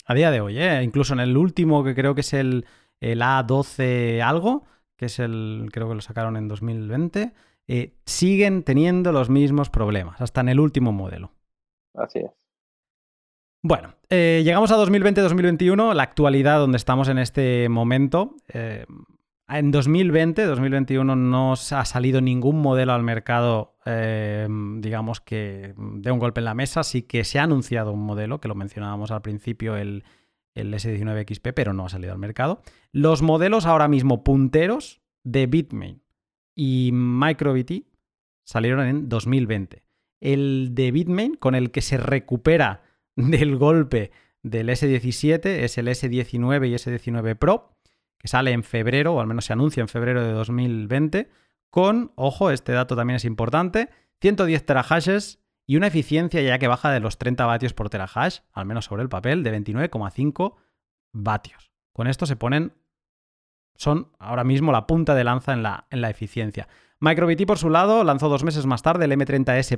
A 0.05 0.13
día 0.15 0.31
de 0.31 0.41
hoy, 0.41 0.59
¿eh? 0.59 0.83
incluso 0.83 1.13
en 1.13 1.21
el 1.21 1.37
último, 1.37 1.83
que 1.83 1.95
creo 1.95 2.13
que 2.13 2.21
es 2.21 2.33
el, 2.33 2.65
el 2.99 3.21
A12 3.21 4.21
algo, 4.21 4.65
que 4.97 5.05
es 5.05 5.19
el, 5.19 5.69
creo 5.71 5.87
que 5.87 5.95
lo 5.95 6.01
sacaron 6.01 6.35
en 6.35 6.49
2020, 6.49 7.31
eh, 7.67 7.95
siguen 8.05 8.63
teniendo 8.63 9.11
los 9.11 9.29
mismos 9.29 9.69
problemas, 9.69 10.21
hasta 10.21 10.41
en 10.41 10.49
el 10.49 10.59
último 10.59 10.91
modelo. 10.91 11.31
Así 11.93 12.19
es. 12.19 12.31
Bueno, 13.65 13.95
eh, 14.09 14.41
llegamos 14.43 14.71
a 14.71 14.77
2020-2021, 14.77 15.93
la 15.93 16.03
actualidad 16.03 16.59
donde 16.59 16.75
estamos 16.75 17.07
en 17.07 17.17
este 17.17 17.69
momento. 17.69 18.35
Eh, 18.49 18.85
en 19.47 19.71
2020, 19.71 20.43
2021 20.43 21.15
no 21.15 21.53
ha 21.53 21.85
salido 21.85 22.19
ningún 22.19 22.61
modelo 22.61 22.91
al 22.91 23.03
mercado, 23.03 23.77
eh, 23.85 24.47
digamos 24.79 25.21
que 25.21 25.73
de 25.77 26.11
un 26.11 26.19
golpe 26.19 26.41
en 26.41 26.45
la 26.45 26.53
mesa. 26.53 26.83
Sí 26.83 27.03
que 27.03 27.23
se 27.23 27.39
ha 27.39 27.43
anunciado 27.43 27.93
un 27.93 28.05
modelo, 28.05 28.41
que 28.41 28.49
lo 28.49 28.55
mencionábamos 28.55 29.11
al 29.11 29.21
principio, 29.21 29.77
el, 29.77 30.03
el 30.55 30.73
S19XP, 30.73 31.53
pero 31.53 31.71
no 31.71 31.85
ha 31.85 31.89
salido 31.89 32.11
al 32.11 32.19
mercado. 32.19 32.61
Los 32.91 33.21
modelos 33.21 33.65
ahora 33.65 33.87
mismo 33.87 34.25
punteros 34.25 35.01
de 35.23 35.47
Bitmain 35.47 36.02
y 36.55 36.91
MicroBT 36.93 37.85
salieron 38.43 38.85
en 38.85 39.09
2020. 39.09 39.83
El 40.19 40.69
de 40.73 40.91
Bitmain, 40.91 41.35
con 41.35 41.55
el 41.55 41.71
que 41.71 41.81
se 41.81 41.97
recupera 41.97 42.83
del 43.15 43.57
golpe 43.57 44.11
del 44.41 44.69
S17, 44.69 45.45
es 45.45 45.77
el 45.77 45.87
S19 45.87 46.67
y 46.67 46.73
S19 46.73 47.37
Pro 47.37 47.73
que 48.23 48.29
sale 48.29 48.51
en 48.51 48.63
febrero, 48.63 49.15
o 49.15 49.19
al 49.19 49.27
menos 49.27 49.43
se 49.43 49.51
anuncia 49.51 49.81
en 49.81 49.89
febrero 49.89 50.23
de 50.23 50.31
2020, 50.31 51.29
con, 51.69 52.13
ojo, 52.15 52.51
este 52.51 52.71
dato 52.71 52.95
también 52.95 53.17
es 53.17 53.25
importante, 53.25 53.89
110 54.21 54.65
terahashes 54.65 55.39
y 55.67 55.75
una 55.75 55.87
eficiencia 55.87 56.41
ya 56.41 56.57
que 56.57 56.69
baja 56.69 56.89
de 56.89 57.01
los 57.01 57.17
30 57.17 57.45
vatios 57.45 57.73
por 57.73 57.89
terahash, 57.89 58.39
al 58.53 58.65
menos 58.65 58.85
sobre 58.85 59.03
el 59.03 59.09
papel, 59.09 59.43
de 59.43 59.51
29,5 59.59 60.55
vatios. 61.11 61.73
Con 61.91 62.07
esto 62.07 62.25
se 62.25 62.37
ponen, 62.37 62.71
son 63.75 64.09
ahora 64.19 64.43
mismo 64.43 64.71
la 64.71 64.87
punta 64.87 65.15
de 65.15 65.23
lanza 65.23 65.53
en 65.53 65.63
la, 65.63 65.87
en 65.89 66.01
la 66.01 66.09
eficiencia. 66.09 66.67
MicroBT, 66.99 67.45
por 67.45 67.57
su 67.57 67.69
lado, 67.69 68.03
lanzó 68.03 68.29
dos 68.29 68.43
meses 68.43 68.65
más 68.65 68.81
tarde 68.81 69.05
el 69.05 69.11
M30S 69.11 69.77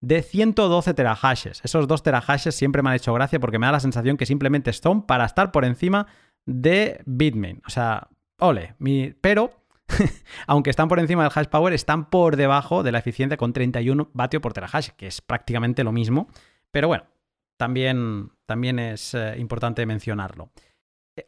de 0.00 0.22
112 0.22 0.94
terahashes. 0.94 1.60
Esos 1.64 1.86
dos 1.86 2.02
terahashes 2.02 2.54
siempre 2.54 2.82
me 2.82 2.90
han 2.90 2.96
hecho 2.96 3.12
gracia 3.12 3.40
porque 3.40 3.58
me 3.58 3.66
da 3.66 3.72
la 3.72 3.80
sensación 3.80 4.16
que 4.16 4.26
simplemente 4.26 4.72
son 4.72 5.02
para 5.02 5.24
estar 5.24 5.52
por 5.52 5.64
encima 5.64 6.06
de 6.46 7.02
Bitmain. 7.04 7.60
O 7.66 7.70
sea, 7.70 8.08
ole, 8.38 8.74
pero 9.20 9.50
aunque 10.46 10.70
están 10.70 10.88
por 10.88 11.00
encima 11.00 11.22
del 11.22 11.32
hash 11.34 11.48
power, 11.48 11.72
están 11.72 12.08
por 12.08 12.36
debajo 12.36 12.82
de 12.82 12.92
la 12.92 12.98
eficiencia 12.98 13.36
con 13.36 13.52
31 13.52 14.10
vatios 14.12 14.42
por 14.42 14.52
terahash, 14.52 14.90
que 14.96 15.06
es 15.06 15.20
prácticamente 15.20 15.84
lo 15.84 15.92
mismo. 15.92 16.28
Pero 16.70 16.88
bueno, 16.88 17.04
también, 17.56 18.30
también 18.46 18.78
es 18.78 19.14
eh, 19.14 19.34
importante 19.38 19.84
mencionarlo. 19.84 20.50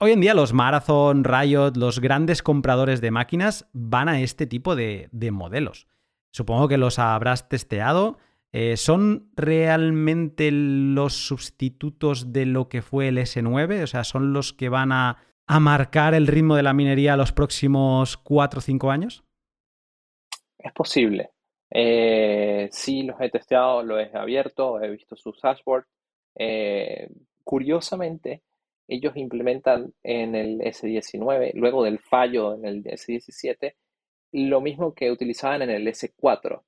Hoy 0.00 0.12
en 0.12 0.20
día 0.20 0.34
los 0.34 0.52
Marathon, 0.52 1.24
Riot, 1.24 1.72
los 1.76 2.00
grandes 2.00 2.42
compradores 2.42 3.00
de 3.00 3.10
máquinas 3.10 3.68
van 3.72 4.08
a 4.08 4.20
este 4.20 4.46
tipo 4.46 4.76
de, 4.76 5.08
modelos. 5.32 5.88
Supongo 6.30 6.68
que 6.68 6.78
los 6.78 6.98
habrás 6.98 7.48
testeado. 7.48 8.18
Eh, 8.52 8.76
¿Son 8.76 9.30
realmente 9.34 10.50
los 10.52 11.14
sustitutos 11.14 12.32
de 12.32 12.46
lo 12.46 12.68
que 12.68 12.82
fue 12.82 13.08
el 13.08 13.18
S9? 13.18 13.82
O 13.82 13.86
sea, 13.86 14.04
¿son 14.04 14.32
los 14.32 14.52
que 14.52 14.68
van 14.68 14.92
a, 14.92 15.18
marcar 15.46 16.14
el 16.14 16.26
ritmo 16.26 16.56
de 16.56 16.62
la 16.62 16.72
minería 16.72 17.16
los 17.16 17.32
próximos 17.32 18.16
4 18.16 18.58
o 18.58 18.62
5 18.62 18.90
años? 18.90 19.24
Es 20.58 20.72
posible. 20.72 21.30
Eh, 21.70 22.68
sí, 22.70 23.02
los 23.02 23.20
he 23.20 23.28
testeado, 23.28 23.82
lo 23.82 23.98
he 23.98 24.10
abierto, 24.14 24.80
he 24.80 24.90
visto 24.90 25.16
sus 25.16 25.40
dashboards. 25.42 25.88
Eh, 26.34 27.10
curiosamente, 27.44 28.42
ellos 28.88 29.16
implementan 29.16 29.94
en 30.02 30.34
el 30.34 30.60
S19, 30.60 31.52
luego 31.54 31.84
del 31.84 31.98
fallo 31.98 32.54
en 32.54 32.64
el 32.64 32.84
S17, 32.84 33.74
lo 34.32 34.60
mismo 34.60 34.94
que 34.94 35.10
utilizaban 35.10 35.62
en 35.62 35.70
el 35.70 35.86
S4. 35.86 36.62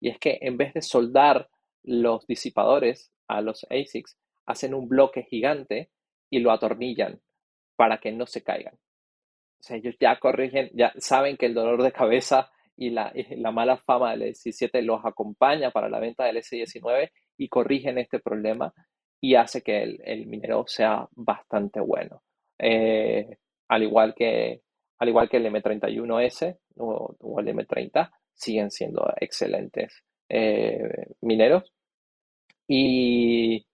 Y 0.00 0.08
es 0.08 0.18
que 0.18 0.38
en 0.40 0.56
vez 0.56 0.74
de 0.74 0.82
soldar 0.82 1.48
los 1.82 2.26
disipadores 2.26 3.12
a 3.28 3.40
los 3.40 3.66
ASICs, 3.70 4.18
hacen 4.46 4.74
un 4.74 4.88
bloque 4.88 5.22
gigante 5.22 5.90
y 6.28 6.40
lo 6.40 6.50
atornillan 6.50 7.20
para 7.76 7.98
que 7.98 8.12
no 8.12 8.26
se 8.26 8.42
caigan. 8.42 8.74
O 8.74 9.62
sea, 9.62 9.76
ellos 9.76 9.94
ya 10.00 10.18
corrigen, 10.18 10.70
ya 10.74 10.92
saben 10.98 11.36
que 11.36 11.46
el 11.46 11.54
dolor 11.54 11.82
de 11.82 11.92
cabeza 11.92 12.50
y 12.76 12.90
la, 12.90 13.12
mala 13.52 13.76
fama 13.76 14.12
del 14.12 14.34
S17 14.34 14.82
los 14.82 15.04
acompaña 15.04 15.70
para 15.70 15.90
la 15.90 16.00
venta 16.00 16.24
del 16.24 16.38
S19 16.38 17.10
y 17.36 17.48
corrigen 17.48 17.98
este 17.98 18.20
problema 18.20 18.72
y 19.20 19.34
hace 19.34 19.62
que 19.62 19.82
el, 19.82 20.26
minero 20.26 20.64
sea 20.66 21.08
bastante 21.12 21.80
bueno. 21.80 22.22
Eh, 22.58 23.38
al, 23.68 23.82
igual 23.82 24.14
que, 24.14 24.62
al 24.98 25.08
igual 25.08 25.28
que 25.28 25.36
el 25.38 25.46
M31S 25.46 26.58
o 26.76 27.40
el 27.40 27.46
M30, 27.48 28.10
siguen 28.34 28.70
siendo 28.70 29.12
excelentes 29.20 30.02
eh, 30.28 31.06
mineros. 31.20 31.72
Y 32.66 33.66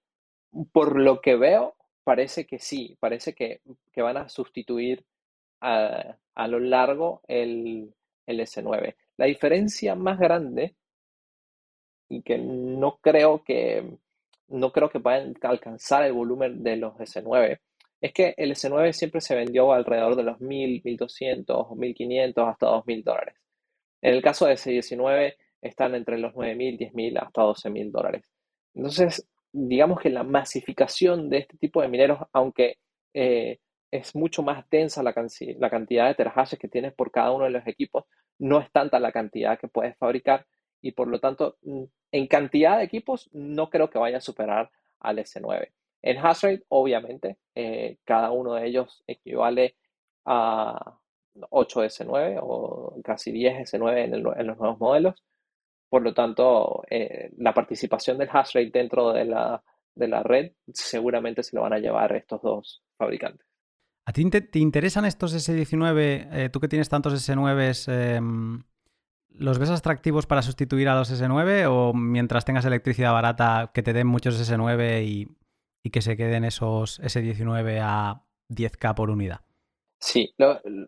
por 0.73 0.99
lo 0.99 1.21
que 1.21 1.37
veo, 1.37 1.77
parece 2.03 2.47
que 2.47 2.59
sí, 2.59 2.97
parece 2.99 3.35
que, 3.35 3.61
van 3.97 4.17
a 4.17 4.29
sustituir 4.29 5.05
a, 5.61 6.17
lo 6.49 6.61
largo 6.61 7.23
el, 7.29 7.95
el, 8.27 8.41
S9. 8.41 8.95
La 9.19 9.27
diferencia 9.27 9.95
más 9.95 10.19
grande, 10.19 10.77
y 12.09 12.23
que 12.23 12.39
no 12.39 12.99
creo 13.03 13.43
que 13.45 13.99
no 14.49 14.73
creo 14.73 14.89
que 14.89 15.01
puedan 15.01 15.35
alcanzar 15.43 16.05
el 16.05 16.13
volumen 16.13 16.63
de 16.63 16.77
los 16.77 16.95
S9, 16.95 17.61
es 18.01 18.13
que 18.13 18.35
el 18.37 18.53
S9 18.53 18.93
siempre 18.93 19.21
se 19.21 19.35
vendió 19.35 19.73
alrededor 19.73 20.17
de 20.17 20.23
los 20.23 20.41
1000, 20.41 20.83
1200, 20.85 21.71
1500 21.77 22.49
hasta 22.49 22.67
2000 22.67 23.05
dólares. 23.05 23.35
En 24.03 24.15
el 24.15 24.23
caso 24.23 24.47
de 24.47 24.55
S19 24.55 25.35
están 25.63 25.95
entre 25.95 26.19
los 26.19 26.35
9000, 26.35 26.79
10000 26.79 27.19
hasta 27.19 27.43
12000 27.43 27.93
dólares. 27.93 28.31
Entonces, 28.75 29.27
digamos 29.53 30.01
que 30.01 30.11
la 30.11 30.23
masificación 30.23 31.31
de 31.31 31.39
este 31.39 31.57
tipo 31.57 31.81
de 31.81 31.89
mineros, 31.89 32.21
aunque 32.33 32.79
eh, 33.15 33.59
es 33.91 34.15
mucho 34.15 34.43
más 34.43 34.69
densa 34.71 35.03
la, 35.03 35.15
cantidad 35.15 36.09
de 36.09 36.15
terahashes 36.15 36.59
que 36.59 36.69
tienes 36.69 36.93
por 36.93 37.11
cada 37.11 37.33
uno 37.33 37.45
de 37.45 37.51
los 37.51 37.67
equipos, 37.67 38.05
no 38.39 38.61
es 38.61 38.71
tanta 38.71 39.01
la 39.01 39.13
cantidad 39.13 39.59
que 39.59 39.69
puedes 39.69 39.97
fabricar 39.97 40.47
y 40.87 40.93
por 40.93 41.09
lo 41.09 41.19
tanto, 41.19 41.59
mm, 41.63 41.85
en 42.13 42.27
cantidad 42.29 42.79
de 42.79 42.85
equipos, 42.85 43.29
no 43.33 43.69
creo 43.71 43.91
que 43.91 43.99
vaya 43.99 44.19
a 44.19 44.21
superar 44.21 44.71
al 45.01 45.19
S9. 45.19 45.73
En 46.03 46.19
hash 46.19 46.43
rate, 46.43 46.65
obviamente, 46.69 47.39
eh, 47.55 47.99
cada 48.05 48.31
uno 48.31 48.55
de 48.55 48.67
ellos 48.67 49.03
equivale 49.07 49.77
a 50.25 50.99
8 51.51 51.85
S9 51.85 52.39
o 52.41 52.95
casi 53.03 53.33
10 53.33 53.73
S9 53.73 54.05
en, 54.05 54.23
los 54.47 54.59
nuevos 54.59 54.79
modelos. 54.79 55.25
Por 55.89 56.03
lo 56.03 56.15
tanto, 56.15 56.85
eh, 56.89 57.31
la 57.39 57.53
participación 57.53 58.19
del 58.19 58.29
hash 58.31 58.55
rate 58.55 58.71
dentro 58.73 59.13
de 59.13 59.25
la, 59.25 59.63
de 59.95 60.09
la 60.09 60.23
red 60.23 60.53
seguramente 60.73 61.43
se 61.43 61.57
lo 61.57 61.63
van 61.63 61.73
a 61.73 61.79
llevar 61.79 62.15
estos 62.15 62.41
dos 62.43 62.85
fabricantes. 62.97 63.47
¿A 64.09 64.13
ti 64.13 64.29
te, 64.31 64.59
interesan 64.61 65.05
estos 65.05 65.35
S19? 65.35 66.29
Eh, 66.31 66.49
tú 66.53 66.61
que 66.61 66.69
tienes 66.69 66.89
tantos 66.89 67.13
S9s, 67.15 67.89
em, 67.89 68.63
¿los 69.31 69.59
ves 69.59 69.71
atractivos 69.71 70.27
para 70.27 70.43
sustituir 70.43 70.89
a 70.89 70.95
los 70.95 71.11
S9 71.11 71.67
o 71.69 71.93
mientras 71.93 72.45
tengas 72.45 72.65
electricidad 72.65 73.13
barata 73.13 73.71
que 73.75 73.83
te 73.83 73.93
den 73.93 74.07
muchos 74.07 74.41
S9 74.41 75.05
y, 75.05 75.37
que 75.91 76.03
se 76.03 76.17
queden 76.17 76.45
esos 76.45 77.01
S19 77.01 77.79
a 77.81 78.25
10K 78.51 78.95
por 78.95 79.11
unidad? 79.11 79.41
Sí, 80.01 80.35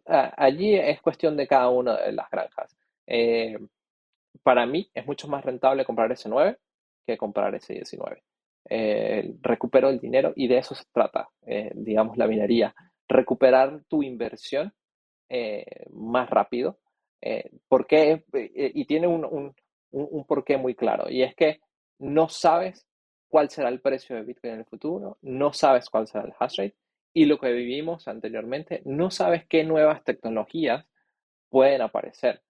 allí 0.07 0.75
es 0.75 1.01
cuestión 1.01 1.37
de 1.37 1.47
cada 1.47 1.69
una 1.69 1.97
de 1.97 2.13
las 2.13 2.29
granjas. 2.31 2.77
Eh, 3.07 3.59
para 4.43 4.67
mí 4.67 4.91
es 4.93 5.07
mucho 5.07 5.29
más 5.29 5.45
rentable 5.45 5.85
comprar 5.85 6.11
S9 6.11 6.59
que 7.07 7.17
comprar 7.17 7.55
S19. 7.55 8.23
Eh, 8.71 9.35
recupero 9.41 9.89
el 9.89 10.01
dinero 10.01 10.33
y 10.35 10.49
de 10.49 10.59
eso 10.59 10.75
se 10.75 10.85
trata, 10.93 11.29
digamos, 11.75 12.19
la 12.19 12.27
minería 12.27 12.75
recuperar 13.09 13.83
tu 13.89 14.03
inversión 14.03 14.73
eh, 15.29 15.87
más 15.93 16.29
rápido. 16.31 16.79
Eh, 17.21 17.51
porque, 17.69 18.25
eh, 18.33 18.73
y 18.75 18.85
tiene 18.85 19.07
un, 19.07 19.25
un, 19.25 19.55
un, 19.91 20.25
porqué 20.25 20.57
muy 20.57 20.75
claro, 20.75 21.11
y 21.11 21.23
es 21.23 21.35
que 21.35 21.61
no 21.99 22.29
sabes 22.29 22.87
cuál 23.29 23.51
será 23.51 23.69
el 23.69 23.81
precio 23.81 24.17
de 24.17 24.23
Bitcoin 24.23 24.55
en 24.55 24.59
el 24.61 24.65
futuro, 24.67 25.19
no 25.23 25.53
sabes 25.53 25.91
cuál 25.91 26.07
será 26.07 26.25
el 26.25 26.35
hash 26.39 26.59
rate, 26.59 26.77
y 27.13 27.25
lo 27.25 27.39
que 27.39 27.53
vivimos 27.53 28.07
anteriormente, 28.07 28.83
no 28.85 29.11
sabes 29.11 29.47
qué 29.47 29.65
nuevas 29.65 30.05
tecnologías 30.05 30.87
pueden 31.49 31.83
aparecer. 31.83 32.43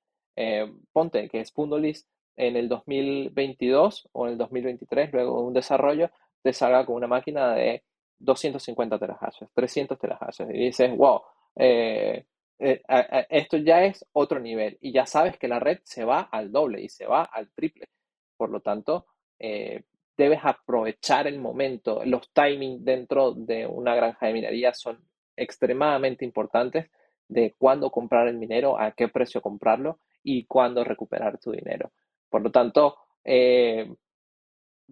ponte 0.93 1.29
que 1.29 1.45
Spundolist 1.45 2.09
en 2.37 2.57
el 2.57 2.69
2022 2.69 4.09
o 4.13 4.27
en 4.27 4.33
el 4.33 4.39
2023, 4.39 5.13
luego 5.13 5.41
de 5.41 5.47
un 5.49 5.55
desarrollo, 5.55 6.11
te 6.43 6.53
salga 6.53 6.87
con 6.87 6.97
una 6.97 7.09
máquina 7.09 7.55
de 7.55 7.83
250 8.19 8.99
terahashes, 8.99 9.49
300 9.55 9.99
terahashes, 9.99 10.49
y 10.51 10.59
dices, 10.59 10.97
wow, 10.97 11.23
eh, 11.57 12.25
eh, 12.59 12.83
esto 13.31 13.57
ya 13.59 13.85
es 13.85 14.05
otro 14.13 14.41
nivel, 14.41 14.79
y 14.81 14.93
ya 14.93 15.07
sabes 15.07 15.39
que 15.39 15.49
la 15.49 15.61
red 15.61 15.79
se 15.85 16.05
va 16.05 16.21
al 16.21 16.53
doble 16.53 16.83
y 16.83 16.89
se 16.89 17.07
va 17.07 17.23
al 17.25 17.51
triple. 17.53 17.89
Por 18.37 18.51
lo 18.51 18.61
tanto, 18.61 19.07
eh, 19.39 19.85
debes 20.17 20.41
aprovechar 20.43 21.27
el 21.27 21.39
momento. 21.39 22.03
Los 22.05 22.33
timings 22.33 22.85
dentro 22.85 23.33
de 23.33 23.67
una 23.67 23.95
granja 23.95 24.27
de 24.27 24.33
minería 24.33 24.73
son 24.75 24.99
extremadamente 25.37 26.25
importantes 26.25 26.91
de 27.29 27.55
cuándo 27.59 27.91
comprar 27.91 28.29
el 28.29 28.39
minero, 28.39 28.81
a 28.81 28.93
qué 28.93 29.09
precio 29.09 29.41
comprarlo 29.41 30.01
y 30.23 30.47
cuándo 30.47 30.83
recuperar 30.85 31.39
tu 31.39 31.53
dinero. 31.53 31.93
Por 32.29 32.43
lo 32.43 32.51
tanto, 32.51 32.97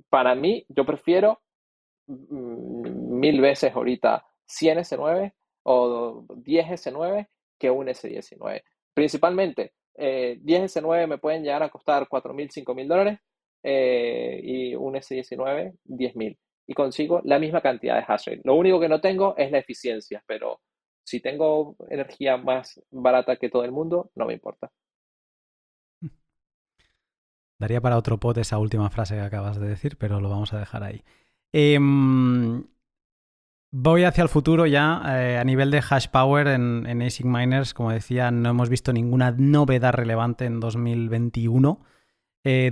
para 0.09 0.35
mí, 0.35 0.65
yo 0.69 0.85
prefiero 0.85 1.41
Mm, 2.09 3.19
mil 3.19 3.41
veces 3.41 3.75
ahorita 3.75 4.25
100 4.47 4.79
S9 4.79 5.33
o 5.65 6.25
10 6.37 6.67
S9 6.69 7.29
que 7.59 7.71
un 7.71 7.87
S19. 7.87 8.63
Principalmente, 8.95 9.73
10 9.95 9.99
eh, 9.99 10.41
S9 10.45 11.07
me 11.07 11.19
pueden 11.19 11.43
llegar 11.43 11.63
a 11.63 11.69
costar 11.69 12.07
4 12.09 12.35
mil, 12.35 12.51
5 12.51 12.75
mil 12.75 12.89
dólares 12.89 13.19
eh, 13.63 14.41
y 14.43 14.75
un 14.75 14.95
S19, 14.95 15.77
10 15.85 16.17
mil. 16.17 16.39
Y 16.67 16.75
consigo 16.75 17.21
la 17.25 17.39
misma 17.39 17.61
cantidad 17.61 17.97
de 17.97 18.05
hash 18.07 18.27
rate. 18.27 18.43
Lo 18.45 18.55
único 18.55 18.81
que 18.81 18.89
no 18.89 19.01
tengo 19.01 19.37
es 19.37 19.51
la 19.51 19.59
eficiencia, 19.59 20.23
pero 20.27 20.61
si 21.05 21.21
tengo 21.21 21.77
energía 21.89 22.37
más 22.37 22.83
barata 22.91 23.37
que 23.37 23.49
todo 23.49 23.65
el 23.65 23.73
mundo, 23.73 24.11
no 24.17 24.27
me 24.27 24.35
importa. 24.35 24.71
Daría 27.59 27.81
para 27.81 27.97
otro 27.97 28.19
pot 28.19 28.37
esa 28.37 28.59
última 28.59 28.91
frase 28.91 29.15
que 29.15 29.21
acabas 29.21 29.59
de 29.59 29.69
decir, 29.69 29.97
pero 29.97 30.21
lo 30.21 30.29
vamos 30.29 30.53
a 30.53 30.59
dejar 30.59 30.83
ahí. 30.83 31.03
Em, 31.53 32.67
voy 33.71 34.05
hacia 34.05 34.23
el 34.23 34.29
futuro 34.29 34.67
ya. 34.67 35.03
Eh, 35.07 35.39
a 35.39 35.45
nivel 35.45 35.71
de 35.71 35.83
hash 35.89 36.09
power 36.09 36.49
en, 36.49 37.03
ASIC 37.03 37.27
Miners, 37.27 37.75
como 37.75 37.91
decía, 37.93 38.31
no 38.31 38.51
hemos 38.51 38.69
visto 38.69 38.93
ninguna 38.93 39.33
novedad 39.33 39.93
relevante 39.93 40.45
en 40.45 40.61
2021. 40.61 41.81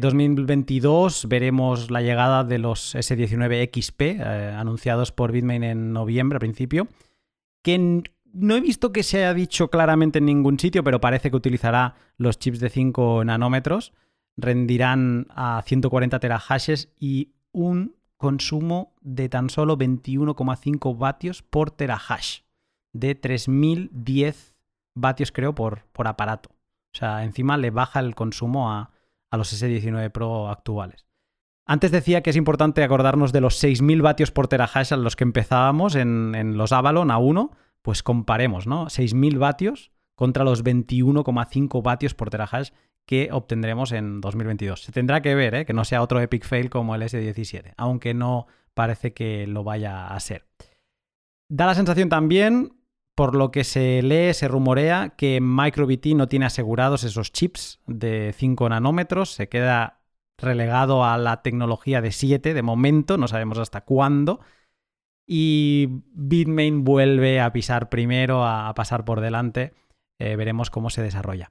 2022 0.00 1.24
eh, 1.24 1.28
veremos 1.28 1.90
la 1.90 2.00
llegada 2.00 2.44
de 2.44 2.58
los 2.58 2.94
S19 2.94 3.70
XP 3.74 4.00
eh, 4.02 4.54
anunciados 4.56 5.10
por 5.10 5.32
Bitmain 5.32 5.64
en 5.64 5.92
noviembre 5.92 6.36
a 6.36 6.38
principio, 6.38 6.86
que 7.60 8.04
no 8.32 8.54
he 8.54 8.60
visto 8.60 8.92
que 8.92 9.02
se 9.02 9.18
haya 9.18 9.34
dicho 9.34 9.70
claramente 9.70 10.20
en 10.20 10.26
ningún 10.26 10.60
sitio, 10.60 10.84
pero 10.84 11.00
parece 11.00 11.28
que 11.30 11.36
utilizará 11.36 11.96
los 12.18 12.38
chips 12.38 12.60
de 12.60 12.70
5 12.70 13.24
nanómetros, 13.24 13.92
rendirán 14.36 15.26
a 15.30 15.60
140 15.66 16.20
terahashes 16.20 16.92
y 16.98 17.32
un 17.50 17.96
consumo 18.16 18.94
de 19.00 19.28
tan 19.28 19.50
solo 19.50 19.76
21,5 19.76 20.96
vatios 20.96 21.42
por 21.42 21.70
terahash, 21.70 22.40
de 22.92 23.14
3010 23.14 24.56
vatios 24.94 25.32
creo 25.32 25.54
por, 25.54 25.84
por 25.92 26.08
aparato. 26.08 26.50
O 26.94 26.96
sea, 26.96 27.24
encima 27.24 27.56
le 27.56 27.70
baja 27.70 28.00
el 28.00 28.14
consumo 28.14 28.70
a, 28.70 28.90
los 29.32 29.52
S19 29.52 30.12
Pro 30.12 30.48
actuales. 30.48 31.06
Antes 31.66 31.90
decía 31.90 32.22
que 32.22 32.30
es 32.30 32.36
importante 32.36 32.84
acordarnos 32.84 33.32
de 33.32 33.40
los 33.40 33.60
6.000 33.62 34.00
vatios 34.00 34.30
por 34.30 34.46
terahash 34.46 34.92
a 34.92 34.96
los 34.96 35.16
que 35.16 35.24
empezábamos 35.24 35.96
en, 35.96 36.36
en 36.36 36.56
los 36.56 36.70
Avalon 36.70 37.10
a 37.10 37.18
1, 37.18 37.50
pues 37.82 38.04
comparemos, 38.04 38.68
¿no? 38.68 38.86
6.000 38.86 39.38
vatios 39.38 39.90
contra 40.14 40.44
los 40.44 40.62
21,5 40.62 41.82
vatios 41.82 42.14
por 42.14 42.30
terahash 42.30 42.70
que 43.06 43.28
obtendremos 43.32 43.92
en 43.92 44.20
2022. 44.20 44.82
Se 44.82 44.92
tendrá 44.92 45.22
que 45.22 45.34
ver, 45.34 45.54
¿eh? 45.54 45.66
que 45.66 45.72
no 45.72 45.84
sea 45.84 46.02
otro 46.02 46.20
epic 46.20 46.44
fail 46.44 46.70
como 46.70 46.94
el 46.94 47.02
S17, 47.02 47.74
aunque 47.76 48.14
no 48.14 48.46
parece 48.74 49.12
que 49.12 49.46
lo 49.46 49.64
vaya 49.64 50.08
a 50.08 50.20
ser. 50.20 50.46
Da 51.48 51.66
la 51.66 51.74
sensación 51.74 52.08
también, 52.08 52.78
por 53.14 53.34
lo 53.34 53.50
que 53.50 53.64
se 53.64 54.02
lee, 54.02 54.34
se 54.34 54.48
rumorea, 54.48 55.10
que 55.16 55.40
MicroBT 55.40 56.06
no 56.16 56.28
tiene 56.28 56.46
asegurados 56.46 57.04
esos 57.04 57.32
chips 57.32 57.80
de 57.86 58.34
5 58.36 58.68
nanómetros, 58.68 59.30
se 59.30 59.48
queda 59.48 60.00
relegado 60.38 61.04
a 61.04 61.16
la 61.18 61.42
tecnología 61.42 62.00
de 62.00 62.10
7 62.10 62.54
de 62.54 62.62
momento, 62.62 63.18
no 63.18 63.28
sabemos 63.28 63.58
hasta 63.58 63.82
cuándo. 63.82 64.40
Y 65.26 66.02
Bitmain 66.12 66.84
vuelve 66.84 67.40
a 67.40 67.52
pisar 67.52 67.88
primero, 67.88 68.44
a 68.44 68.74
pasar 68.74 69.04
por 69.04 69.20
delante. 69.20 69.72
Eh, 70.18 70.36
veremos 70.36 70.70
cómo 70.70 70.90
se 70.90 71.02
desarrolla. 71.02 71.50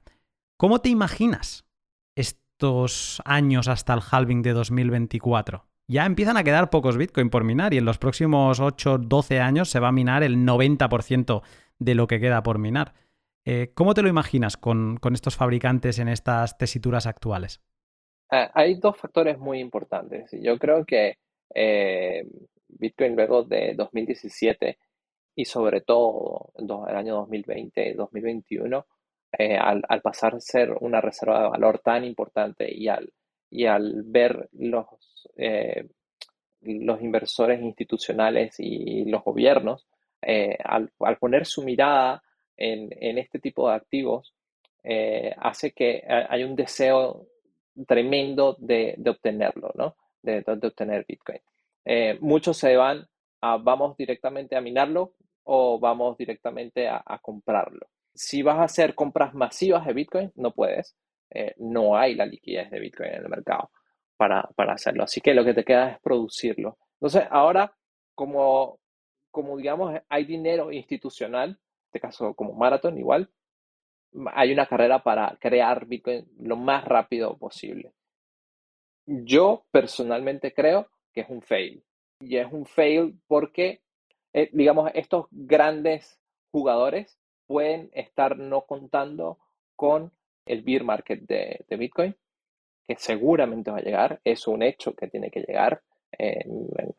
¿Cómo 0.56 0.80
te 0.80 0.88
imaginas 0.88 1.66
estos 2.14 3.20
años 3.24 3.66
hasta 3.66 3.92
el 3.92 4.00
halving 4.08 4.42
de 4.42 4.52
2024? 4.52 5.66
Ya 5.88 6.06
empiezan 6.06 6.36
a 6.36 6.44
quedar 6.44 6.70
pocos 6.70 6.96
Bitcoin 6.96 7.28
por 7.28 7.42
minar 7.42 7.74
y 7.74 7.78
en 7.78 7.84
los 7.84 7.98
próximos 7.98 8.60
8, 8.60 8.98
12 8.98 9.40
años 9.40 9.68
se 9.68 9.80
va 9.80 9.88
a 9.88 9.92
minar 9.92 10.22
el 10.22 10.36
90% 10.36 11.42
de 11.80 11.94
lo 11.96 12.06
que 12.06 12.20
queda 12.20 12.44
por 12.44 12.58
minar. 12.58 12.94
Eh, 13.44 13.72
¿Cómo 13.74 13.94
te 13.94 14.02
lo 14.02 14.08
imaginas 14.08 14.56
con, 14.56 15.00
estos 15.12 15.34
fabricantes 15.34 15.98
en 15.98 16.08
estas 16.08 16.56
tesituras 16.56 17.06
actuales? 17.06 17.60
Ah, 18.30 18.52
hay 18.54 18.76
dos 18.76 18.96
factores 18.96 19.38
muy 19.38 19.58
importantes. 19.58 20.30
Yo 20.40 20.56
creo 20.58 20.84
que 20.84 21.18
eh, 21.52 22.26
Bitcoin 22.68 23.16
luego 23.16 23.42
de 23.42 23.74
2017 23.74 24.78
y 25.34 25.44
sobre 25.46 25.80
todo 25.80 26.52
el 26.56 26.96
año 26.96 27.16
2020 27.16 27.90
y 27.90 27.94
2021 27.94 28.86
eh, 29.38 29.56
al, 29.56 29.82
pasar 30.02 30.34
a 30.34 30.40
ser 30.40 30.72
una 30.80 31.00
reserva 31.00 31.42
de 31.42 31.48
valor 31.48 31.80
tan 31.80 32.04
importante 32.04 32.72
y 32.72 32.88
al, 32.88 33.12
y 33.50 33.66
al 33.66 34.02
ver 34.04 34.48
los, 34.52 34.86
eh, 35.36 35.88
los 36.60 37.00
inversores 37.02 37.60
institucionales 37.60 38.56
y 38.58 39.04
los 39.06 39.22
gobiernos, 39.22 39.86
eh, 40.22 40.56
al, 40.64 40.90
poner 41.18 41.46
su 41.46 41.62
mirada 41.62 42.22
en, 42.56 43.18
este 43.18 43.38
tipo 43.38 43.68
de 43.68 43.74
activos, 43.74 44.34
hace 45.38 45.72
que 45.72 46.04
haya 46.06 46.46
un 46.46 46.56
deseo 46.56 47.26
tremendo 47.86 48.56
de, 48.58 48.96
obtenerlo, 49.06 49.72
¿no? 49.74 49.96
De, 50.22 50.42
de 50.42 50.66
obtener 50.66 51.04
Bitcoin. 51.08 51.40
muchos 52.20 52.58
se 52.58 52.76
van 52.76 53.06
a, 53.40 53.56
vamos 53.56 53.96
directamente 53.96 54.56
a 54.56 54.60
minarlo, 54.60 55.14
o 55.44 55.78
vamos 55.78 56.16
directamente 56.16 56.88
a, 56.88 57.02
comprarlo. 57.20 57.86
Si 58.14 58.42
vas 58.42 58.58
a 58.58 58.64
hacer 58.64 58.94
compras 58.94 59.34
masivas 59.34 59.86
de 59.86 59.92
Bitcoin, 59.92 60.32
no 60.36 60.52
puedes. 60.52 60.96
Eh, 61.30 61.54
no 61.58 61.96
hay 61.96 62.14
la 62.14 62.26
liquidez 62.26 62.70
de 62.70 62.78
Bitcoin 62.78 63.10
en 63.10 63.22
el 63.22 63.28
mercado 63.28 63.70
para, 64.16 64.48
hacerlo. 64.72 65.04
Así 65.04 65.20
que 65.20 65.34
lo 65.34 65.44
que 65.44 65.54
te 65.54 65.64
queda 65.64 65.90
es 65.90 66.00
producirlo. 66.00 66.78
Entonces, 66.94 67.24
ahora, 67.30 67.74
como, 68.14 68.78
como 69.30 69.56
digamos, 69.56 70.00
hay 70.08 70.24
dinero 70.24 70.70
institucional, 70.70 71.50
en 71.50 71.58
este 71.86 72.00
caso 72.00 72.34
como 72.34 72.54
Marathon 72.54 72.98
igual, 72.98 73.30
hay 74.32 74.52
una 74.52 74.66
carrera 74.66 75.02
para 75.02 75.36
crear 75.40 75.86
Bitcoin 75.86 76.26
lo 76.38 76.56
más 76.56 76.84
rápido 76.84 77.36
posible. 77.36 77.92
Yo 79.06 79.66
personalmente 79.70 80.54
creo 80.54 80.88
que 81.12 81.22
es 81.22 81.28
un 81.28 81.42
fail. 81.42 81.84
Y 82.20 82.36
es 82.36 82.50
un 82.52 82.64
fail 82.64 83.18
porque, 83.26 83.82
eh, 84.32 84.50
digamos, 84.52 84.90
estos 84.94 85.26
grandes 85.30 86.20
jugadores 86.52 87.18
pueden 87.46 87.90
estar 87.92 88.38
no 88.38 88.62
contando 88.62 89.38
con 89.76 90.12
el 90.46 90.62
beer 90.62 90.84
market 90.84 91.20
de, 91.22 91.64
Bitcoin, 91.76 92.16
que 92.86 92.96
seguramente 92.96 93.70
va 93.70 93.78
a 93.78 93.82
llegar, 93.82 94.20
es 94.24 94.46
un 94.46 94.62
hecho 94.62 94.94
que 94.94 95.08
tiene 95.08 95.30
que 95.30 95.40
llegar. 95.40 95.82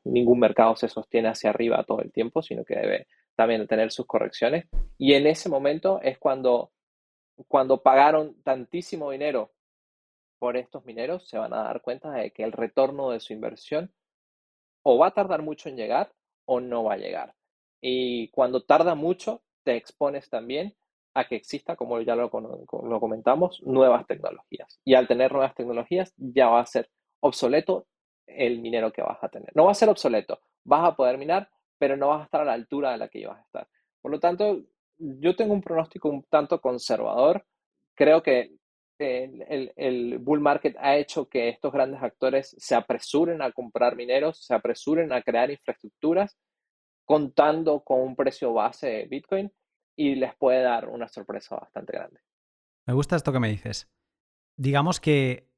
ningún 0.04 0.40
mercado 0.40 0.76
se 0.76 0.90
sostiene 0.90 1.30
hacia 1.30 1.50
arriba 1.50 1.84
todo 1.84 2.02
el 2.02 2.12
tiempo, 2.12 2.42
sino 2.42 2.66
que 2.66 2.76
debe 2.76 3.08
también 3.36 3.68
tener 3.68 3.92
sus 3.92 4.06
correcciones. 4.06 4.66
Y 4.98 5.14
en 5.14 5.28
ese 5.28 5.50
momento 5.50 6.00
es 6.02 6.18
cuando, 6.18 6.72
cuando 7.48 7.82
pagaron 7.82 8.42
tantísimo 8.44 9.12
dinero 9.12 9.52
por 10.40 10.58
estos 10.58 10.86
mineros, 10.86 11.28
se 11.28 11.38
van 11.38 11.54
a 11.54 11.64
dar 11.64 11.82
cuenta 11.82 12.12
de 12.12 12.32
que 12.32 12.44
el 12.44 12.52
retorno 12.52 13.12
de 13.12 13.20
su 13.20 13.34
inversión 13.34 13.94
o 14.84 14.98
va 14.98 15.08
a 15.08 15.14
tardar 15.14 15.42
mucho 15.42 15.70
en 15.70 15.78
llegar 15.78 16.14
o 16.46 16.60
no 16.60 16.84
va 16.84 16.94
a 16.94 16.98
llegar. 16.98 17.36
Y 17.82 18.30
cuando 18.30 18.64
tarda 18.64 18.96
mucho, 18.96 19.42
te 19.66 19.76
expones 19.76 20.30
también 20.30 20.74
a 21.14 21.28
que 21.28 21.36
exista, 21.36 21.76
como 21.76 22.00
ya 22.02 22.16
lo, 22.16 22.30
lo, 22.30 23.00
comentamos, 23.00 23.62
nuevas 23.64 24.06
tecnologías. 24.06 24.80
Y 24.86 24.96
al 24.96 25.08
tener 25.08 25.32
nuevas 25.32 25.56
tecnologías, 25.56 26.14
ya 26.18 26.48
va 26.48 26.62
a 26.62 26.66
ser 26.66 26.90
obsoleto 27.22 27.88
el 28.28 28.60
minero 28.60 28.92
que 28.92 29.02
vas 29.02 29.22
a 29.22 29.30
tener. 29.30 29.50
No 29.56 29.66
va 29.66 29.72
a 29.72 29.76
ser 29.76 29.90
obsoleto, 29.90 30.40
vas 30.64 30.88
a 30.88 30.96
poder 30.96 31.18
minar, 31.18 31.50
pero 31.78 31.98
no 31.98 32.10
vas 32.10 32.22
a 32.22 32.26
estar 32.26 32.42
a 32.42 32.46
la 32.46 32.54
altura 32.54 32.92
de 32.92 32.98
la 32.98 33.08
que 33.08 33.20
ibas 33.20 33.38
a 33.38 33.42
estar. 33.42 33.68
Por 34.02 34.12
lo 34.12 34.20
tanto, 34.20 34.62
yo 34.98 35.36
tengo 35.36 35.54
un 35.54 35.62
pronóstico 35.62 36.10
un 36.10 36.24
tanto 36.24 36.60
conservador. 36.60 37.46
Creo 37.96 38.22
que 38.22 38.52
el, 38.98 40.18
bull 40.20 40.40
market 40.40 40.76
ha 40.80 40.98
hecho 40.98 41.28
que 41.28 41.50
estos 41.50 41.72
grandes 41.72 42.02
actores 42.02 42.56
se 42.58 42.76
apresuren 42.76 43.42
a 43.42 43.52
comprar 43.52 43.96
mineros, 43.96 44.46
se 44.46 44.54
apresuren 44.54 45.12
a 45.12 45.22
crear 45.22 45.52
infraestructuras, 45.52 46.38
contando 47.06 47.84
con 47.84 48.02
un 48.02 48.16
precio 48.16 48.54
base 48.54 48.88
de 48.88 49.06
Bitcoin 49.06 49.52
y 49.96 50.16
les 50.16 50.36
puede 50.36 50.62
dar 50.62 50.90
una 50.90 51.08
sorpresa 51.08 51.56
bastante 51.56 51.94
grande. 51.94 52.20
Me 52.86 52.94
gusta 52.94 53.16
esto 53.16 53.32
que 53.32 53.40
me 53.40 53.50
dices. 53.50 53.90
Digamos 54.58 55.00
que 55.00 55.50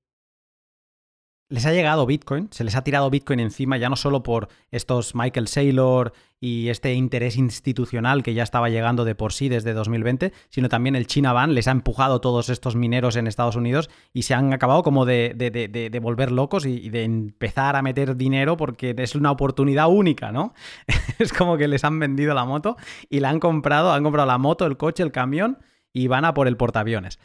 les 1.49 1.65
ha 1.65 1.71
llegado 1.71 2.05
Bitcoin, 2.05 2.49
se 2.51 2.63
les 2.63 2.75
ha 2.75 2.83
tirado 2.83 3.09
Bitcoin 3.09 3.39
encima 3.39 3.77
ya 3.77 3.89
no 3.89 3.95
solo 3.95 4.21
por 4.21 4.49
estos 4.69 5.15
Michael 5.15 5.47
Saylor 5.47 6.11
y 6.41 6.67
este 6.67 6.93
interés 6.93 7.37
institucional 7.37 8.21
que 8.21 8.33
ya 8.33 8.43
estaba 8.43 8.69
llegando 8.69 9.05
de 9.05 9.15
por 9.15 9.31
sí 9.31 9.47
desde 9.47 9.73
2020, 9.73 10.33
sino 10.49 10.67
también 10.67 10.95
el 10.95 11.07
China 11.07 11.31
Ban 11.31 11.55
les 11.55 11.67
ha 11.67 11.71
empujado 11.71 12.19
todos 12.19 12.49
estos 12.49 12.75
mineros 12.75 13.15
en 13.15 13.27
Estados 13.27 13.55
Unidos 13.55 13.89
y 14.11 14.23
se 14.23 14.33
han 14.33 14.51
acabado 14.51 14.83
como 14.83 15.05
de, 15.05 15.33
de, 15.35 15.99
volver 15.99 16.31
locos 16.31 16.65
y, 16.65 16.89
de 16.89 17.03
empezar 17.03 17.75
a 17.75 17.81
meter 17.81 18.17
dinero 18.17 18.57
porque 18.57 18.93
es 18.97 19.15
una 19.15 19.31
oportunidad 19.31 19.87
única, 19.87 20.31
¿no? 20.31 20.53
es 21.19 21.31
como 21.31 21.57
que 21.57 21.69
les 21.69 21.83
han 21.85 21.97
vendido 21.97 22.33
la 22.33 22.43
moto 22.43 22.75
y 23.09 23.21
la 23.21 23.29
han 23.29 23.39
comprado, 23.39 23.93
han 23.93 24.03
comprado 24.03 24.27
la 24.27 24.37
moto, 24.37 24.65
el 24.65 24.75
coche, 24.75 25.01
el 25.01 25.11
camión 25.13 25.59
y 25.93 26.07
van 26.07 26.25
a 26.25 26.33
por 26.33 26.47
el 26.47 26.57
portaaviones. 26.57 27.19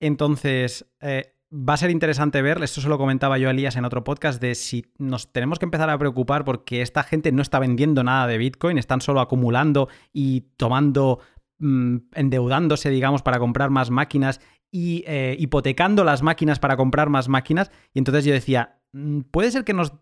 Entonces, 0.00 0.86
eh, 1.00 1.33
va 1.54 1.74
a 1.74 1.76
ser 1.76 1.90
interesante 1.90 2.42
ver, 2.42 2.62
esto 2.62 2.80
se 2.80 2.88
lo 2.88 2.98
comentaba 2.98 3.38
yo 3.38 3.48
a 3.48 3.52
Elías 3.52 3.76
en 3.76 3.84
otro 3.84 4.02
podcast, 4.02 4.40
de 4.40 4.56
si 4.56 4.86
nos 4.98 5.32
tenemos 5.32 5.58
que 5.58 5.66
empezar 5.66 5.88
a 5.88 5.98
preocupar 5.98 6.44
porque 6.44 6.82
esta 6.82 7.04
gente 7.04 7.30
no 7.30 7.42
está 7.42 7.60
vendiendo 7.60 8.02
nada 8.02 8.26
de 8.26 8.38
Bitcoin, 8.38 8.76
están 8.76 9.00
solo 9.00 9.20
acumulando 9.20 9.88
y 10.12 10.42
tomando, 10.56 11.20
mm, 11.58 11.96
endeudándose, 12.14 12.90
digamos, 12.90 13.22
para 13.22 13.38
comprar 13.38 13.70
más 13.70 13.90
máquinas 13.90 14.40
y 14.72 15.04
eh, 15.06 15.36
hipotecando 15.38 16.02
las 16.02 16.22
máquinas 16.22 16.58
para 16.58 16.76
comprar 16.76 17.08
más 17.08 17.28
máquinas. 17.28 17.70
Y 17.92 18.00
entonces 18.00 18.24
yo 18.24 18.32
decía, 18.32 18.80
mm, 18.92 19.20
puede 19.30 19.52
ser 19.52 19.62
que 19.62 19.74
nos 19.74 19.92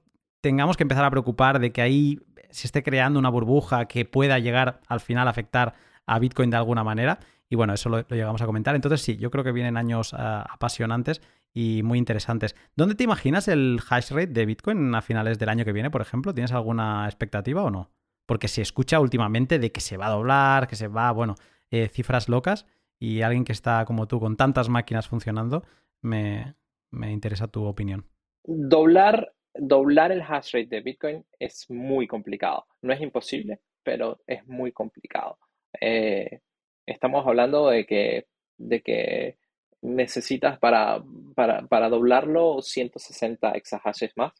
tengamos 0.40 0.78
que 0.78 0.84
empezar 0.84 1.04
a 1.04 1.10
preocupar 1.10 1.58
de 1.58 1.70
que 1.70 1.82
ahí 1.82 2.18
se 2.50 2.66
esté 2.66 2.82
creando 2.82 3.18
una 3.18 3.28
burbuja 3.28 3.86
que 3.86 4.06
pueda 4.06 4.38
llegar 4.38 4.80
al 4.88 5.00
final 5.00 5.28
a 5.28 5.30
afectar 5.30 5.74
a 6.06 6.18
Bitcoin 6.18 6.50
de 6.50 6.56
alguna 6.56 6.82
manera. 6.82 7.18
Y 7.52 7.54
bueno, 7.54 7.74
eso 7.74 7.90
lo, 7.90 8.00
llegamos 8.08 8.40
a 8.40 8.46
comentar. 8.46 8.74
Entonces 8.74 9.02
sí, 9.02 9.18
yo 9.18 9.30
creo 9.30 9.44
que 9.44 9.52
vienen 9.52 9.76
años 9.76 10.14
ah, 10.14 10.46
apasionantes 10.48 11.20
y 11.52 11.82
muy 11.82 11.98
interesantes. 11.98 12.56
¿Dónde 12.76 12.94
te 12.94 13.04
imaginas 13.04 13.46
el 13.46 13.78
hash 13.90 14.10
rate 14.10 14.28
de 14.28 14.46
Bitcoin 14.46 14.94
a 14.94 15.02
finales 15.02 15.38
del 15.38 15.50
año 15.50 15.66
que 15.66 15.74
viene, 15.74 15.90
por 15.90 16.00
ejemplo? 16.00 16.32
¿Tienes 16.32 16.52
alguna 16.52 17.04
expectativa 17.04 17.62
o 17.62 17.70
no? 17.70 17.90
Porque 18.24 18.48
se 18.48 18.62
escucha 18.62 19.00
últimamente 19.00 19.58
de 19.58 19.70
que 19.70 19.82
se 19.82 19.98
va 19.98 20.06
a 20.06 20.12
doblar, 20.12 20.66
que 20.66 20.76
se 20.76 20.88
va, 20.88 21.12
bueno, 21.12 21.34
eh, 21.70 21.88
cifras 21.88 22.30
locas 22.30 22.64
y 22.98 23.20
alguien 23.20 23.44
que 23.44 23.52
está 23.52 23.84
como 23.84 24.08
tú 24.08 24.18
con 24.18 24.38
tantas 24.38 24.70
máquinas 24.70 25.06
funcionando, 25.06 25.62
me, 26.00 26.54
interesa 26.90 27.48
tu 27.48 27.66
opinión. 27.66 28.06
Doblar, 28.44 29.34
doblar 29.52 30.10
el 30.10 30.22
hash 30.22 30.54
rate 30.54 30.68
de 30.68 30.80
Bitcoin 30.80 31.26
es 31.38 31.68
muy 31.68 32.06
complicado. 32.06 32.64
No 32.80 32.94
es 32.94 33.00
imposible, 33.02 33.60
pero 33.82 34.22
es 34.26 34.46
muy 34.46 34.72
complicado. 34.72 35.36
Eh, 35.78 36.40
estamos 36.86 37.26
hablando 37.26 37.68
de 37.68 37.86
que, 37.86 38.26
de 38.58 38.82
que 38.82 39.38
necesitas 39.82 40.58
para, 40.58 41.02
para, 41.34 41.88
doblarlo 41.88 42.62
160 42.62 43.52
exahashes 43.52 44.12
más. 44.16 44.32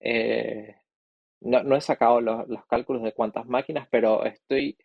Eh, 0.00 0.74
no, 1.40 1.76
he 1.76 1.80
sacado 1.80 2.20
los, 2.20 2.66
cálculos 2.66 3.02
de 3.02 3.12
cuántas 3.12 3.46
máquinas, 3.46 3.86
pero 3.90 4.24
estoy 4.24 4.76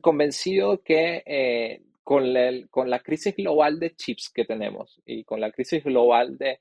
convencido 0.00 0.82
que 0.82 1.22
eh, 1.26 1.82
con, 2.02 2.24
con, 2.70 2.88
la 2.88 3.00
crisis 3.00 3.34
global 3.36 3.78
de 3.78 3.94
chips 3.96 4.30
que 4.30 4.44
tenemos 4.44 5.00
y 5.04 5.24
con 5.24 5.40
la 5.40 5.50
crisis 5.50 5.82
global 5.84 6.38
de, 6.38 6.58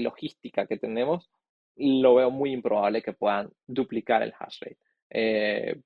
logística 0.00 0.66
que 0.66 0.78
tenemos, 0.78 1.30
lo 1.76 2.16
veo 2.16 2.30
muy 2.30 2.52
improbable 2.52 3.02
que 3.02 3.12
puedan 3.12 3.50
duplicar 3.66 4.22
el 4.22 4.34
hash 4.38 4.58
rate. 4.60 4.78
Eh, 5.10 5.80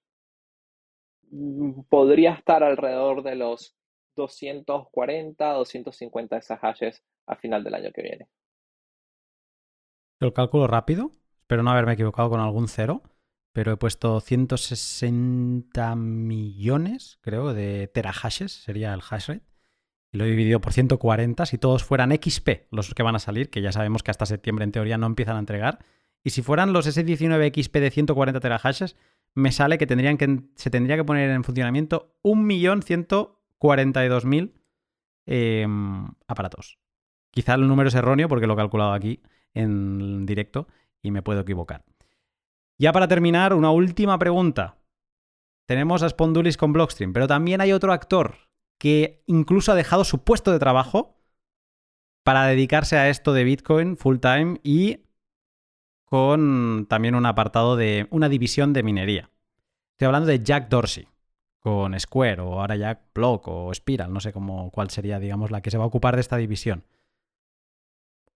podría 1.88 2.32
estar 2.34 2.62
alrededor 2.62 3.22
de 3.22 3.34
los 3.34 3.76
240, 4.16 5.52
250 5.52 6.36
esas 6.36 6.60
hashes 6.60 7.04
a 7.26 7.36
final 7.36 7.64
del 7.64 7.74
año 7.74 7.90
que 7.92 8.02
viene. 8.02 8.28
El 10.20 10.32
cálculo 10.32 10.66
rápido, 10.66 11.10
espero 11.40 11.62
no 11.62 11.70
haberme 11.70 11.92
equivocado 11.92 12.30
con 12.30 12.40
algún 12.40 12.68
cero, 12.68 13.02
pero 13.52 13.72
he 13.72 13.76
puesto 13.76 14.20
160 14.20 15.96
millones, 15.96 17.18
creo, 17.22 17.54
de 17.54 17.88
terahashes, 17.88 18.52
sería 18.52 18.92
el 18.94 19.00
hash 19.08 19.28
rate. 19.28 19.46
Y 20.12 20.18
lo 20.18 20.24
he 20.24 20.28
dividido 20.30 20.60
por 20.60 20.72
140, 20.72 21.46
si 21.46 21.58
todos 21.58 21.84
fueran 21.84 22.12
XP 22.12 22.66
los 22.70 22.94
que 22.94 23.02
van 23.02 23.16
a 23.16 23.18
salir, 23.18 23.50
que 23.50 23.62
ya 23.62 23.72
sabemos 23.72 24.02
que 24.02 24.10
hasta 24.10 24.26
septiembre 24.26 24.64
en 24.64 24.72
teoría 24.72 24.98
no 24.98 25.06
empiezan 25.06 25.36
a 25.36 25.40
entregar. 25.40 25.78
Y 26.22 26.30
si 26.30 26.42
fueran 26.42 26.72
los 26.72 26.86
S19 26.86 27.62
XP 27.62 27.76
de 27.76 27.90
140 27.90 28.40
terahashes, 28.40 28.96
me 29.36 29.52
sale 29.52 29.78
que, 29.78 29.86
tendrían 29.86 30.16
que 30.16 30.40
se 30.56 30.70
tendría 30.70 30.96
que 30.96 31.04
poner 31.04 31.30
en 31.30 31.44
funcionamiento 31.44 32.16
1.100.000 32.24 33.36
42.000 33.58 34.52
em, 35.26 36.08
aparatos. 36.26 36.78
Quizá 37.30 37.54
el 37.54 37.68
número 37.68 37.88
es 37.88 37.94
erróneo 37.94 38.28
porque 38.28 38.46
lo 38.46 38.54
he 38.54 38.56
calculado 38.56 38.92
aquí 38.92 39.22
en 39.54 40.26
directo 40.26 40.68
y 41.02 41.10
me 41.10 41.22
puedo 41.22 41.40
equivocar. 41.40 41.84
Ya 42.78 42.92
para 42.92 43.08
terminar, 43.08 43.54
una 43.54 43.70
última 43.70 44.18
pregunta. 44.18 44.78
Tenemos 45.66 46.02
a 46.02 46.08
Spondulis 46.08 46.56
con 46.56 46.72
Blockstream, 46.72 47.12
pero 47.12 47.26
también 47.26 47.60
hay 47.60 47.72
otro 47.72 47.92
actor 47.92 48.36
que 48.78 49.22
incluso 49.26 49.72
ha 49.72 49.74
dejado 49.74 50.04
su 50.04 50.22
puesto 50.22 50.52
de 50.52 50.58
trabajo 50.58 51.18
para 52.24 52.44
dedicarse 52.46 52.96
a 52.96 53.08
esto 53.08 53.32
de 53.32 53.44
Bitcoin 53.44 53.96
full 53.96 54.18
time 54.18 54.60
y 54.62 55.05
con 56.06 56.86
también 56.88 57.14
un 57.14 57.26
apartado 57.26 57.76
de 57.76 58.06
una 58.10 58.28
división 58.28 58.72
de 58.72 58.82
minería. 58.82 59.30
Estoy 59.92 60.06
hablando 60.06 60.28
de 60.28 60.42
Jack 60.42 60.68
Dorsey 60.68 61.08
con 61.60 61.98
Square 61.98 62.42
o 62.42 62.60
ahora 62.60 62.76
ya 62.76 63.00
Block 63.12 63.48
o 63.48 63.74
Spiral, 63.74 64.12
no 64.12 64.20
sé 64.20 64.32
cómo, 64.32 64.70
cuál 64.70 64.88
sería, 64.88 65.18
digamos, 65.18 65.50
la 65.50 65.60
que 65.60 65.70
se 65.70 65.78
va 65.78 65.84
a 65.84 65.88
ocupar 65.88 66.14
de 66.14 66.20
esta 66.20 66.36
división. 66.36 66.84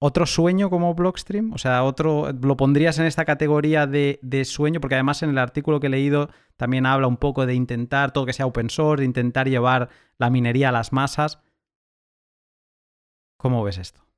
¿Otro 0.00 0.26
sueño 0.26 0.70
como 0.70 0.94
Blockstream? 0.94 1.52
O 1.52 1.58
sea, 1.58 1.84
otro, 1.84 2.32
¿lo 2.32 2.56
pondrías 2.56 2.98
en 2.98 3.04
esta 3.04 3.24
categoría 3.26 3.86
de, 3.86 4.18
sueño? 4.46 4.80
Porque 4.80 4.94
además 4.94 5.22
en 5.22 5.30
el 5.30 5.38
artículo 5.38 5.78
que 5.78 5.88
he 5.88 5.90
leído 5.90 6.30
también 6.56 6.86
habla 6.86 7.06
un 7.06 7.18
poco 7.18 7.46
de 7.46 7.54
intentar 7.54 8.10
todo 8.10 8.26
que 8.26 8.32
sea 8.32 8.46
open 8.46 8.70
source, 8.70 9.02
de 9.02 9.06
intentar 9.06 9.48
llevar 9.48 9.90
la 10.18 10.30
minería 10.30 10.70
a 10.70 10.72
las 10.72 10.92
masas. 10.92 11.38
¿Cómo 13.36 13.62
ves 13.62 13.78
esto? 13.78 14.09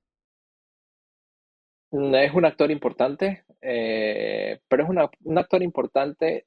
Es 1.93 2.33
un 2.33 2.45
actor 2.47 2.71
importante, 2.71 3.45
eh, 3.61 4.61
pero 4.67 4.85
es 4.85 4.89
un 4.89 5.39
actor 5.39 5.63
importante 5.63 6.47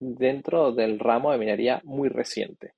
dentro 0.00 0.72
del 0.72 0.98
ramo 0.98 1.30
de 1.30 1.38
minería 1.38 1.80
muy 1.84 2.08
reciente. 2.08 2.74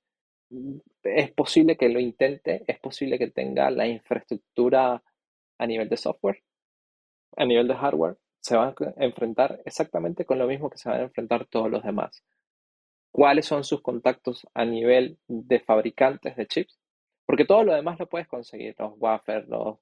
Es 1.03 1.31
posible 1.31 1.75
que 1.75 1.89
lo 1.89 1.99
intente, 1.99 2.63
es 2.67 2.79
posible 2.79 3.17
que 3.17 3.31
tenga 3.31 3.71
la 3.71 3.87
infraestructura 3.87 5.01
a 5.57 5.67
nivel 5.67 5.89
de 5.89 5.97
software, 5.97 6.43
a 7.35 7.45
nivel 7.45 7.67
de 7.67 7.75
hardware, 7.75 8.17
se 8.41 8.55
van 8.55 8.75
a 8.79 9.03
enfrentar 9.03 9.59
exactamente 9.65 10.23
con 10.23 10.37
lo 10.37 10.45
mismo 10.45 10.69
que 10.69 10.77
se 10.77 10.89
van 10.89 10.99
a 10.99 11.03
enfrentar 11.03 11.47
todos 11.47 11.71
los 11.71 11.83
demás. 11.83 12.23
¿Cuáles 13.11 13.47
son 13.47 13.63
sus 13.63 13.81
contactos 13.81 14.45
a 14.53 14.65
nivel 14.65 15.17
de 15.27 15.59
fabricantes 15.61 16.35
de 16.35 16.45
chips? 16.45 16.79
Porque 17.25 17.45
todo 17.45 17.63
lo 17.63 17.73
demás 17.73 17.99
lo 17.99 18.07
puedes 18.07 18.27
conseguir, 18.27 18.75
los 18.77 18.93
wafers, 18.97 19.47
los, 19.47 19.79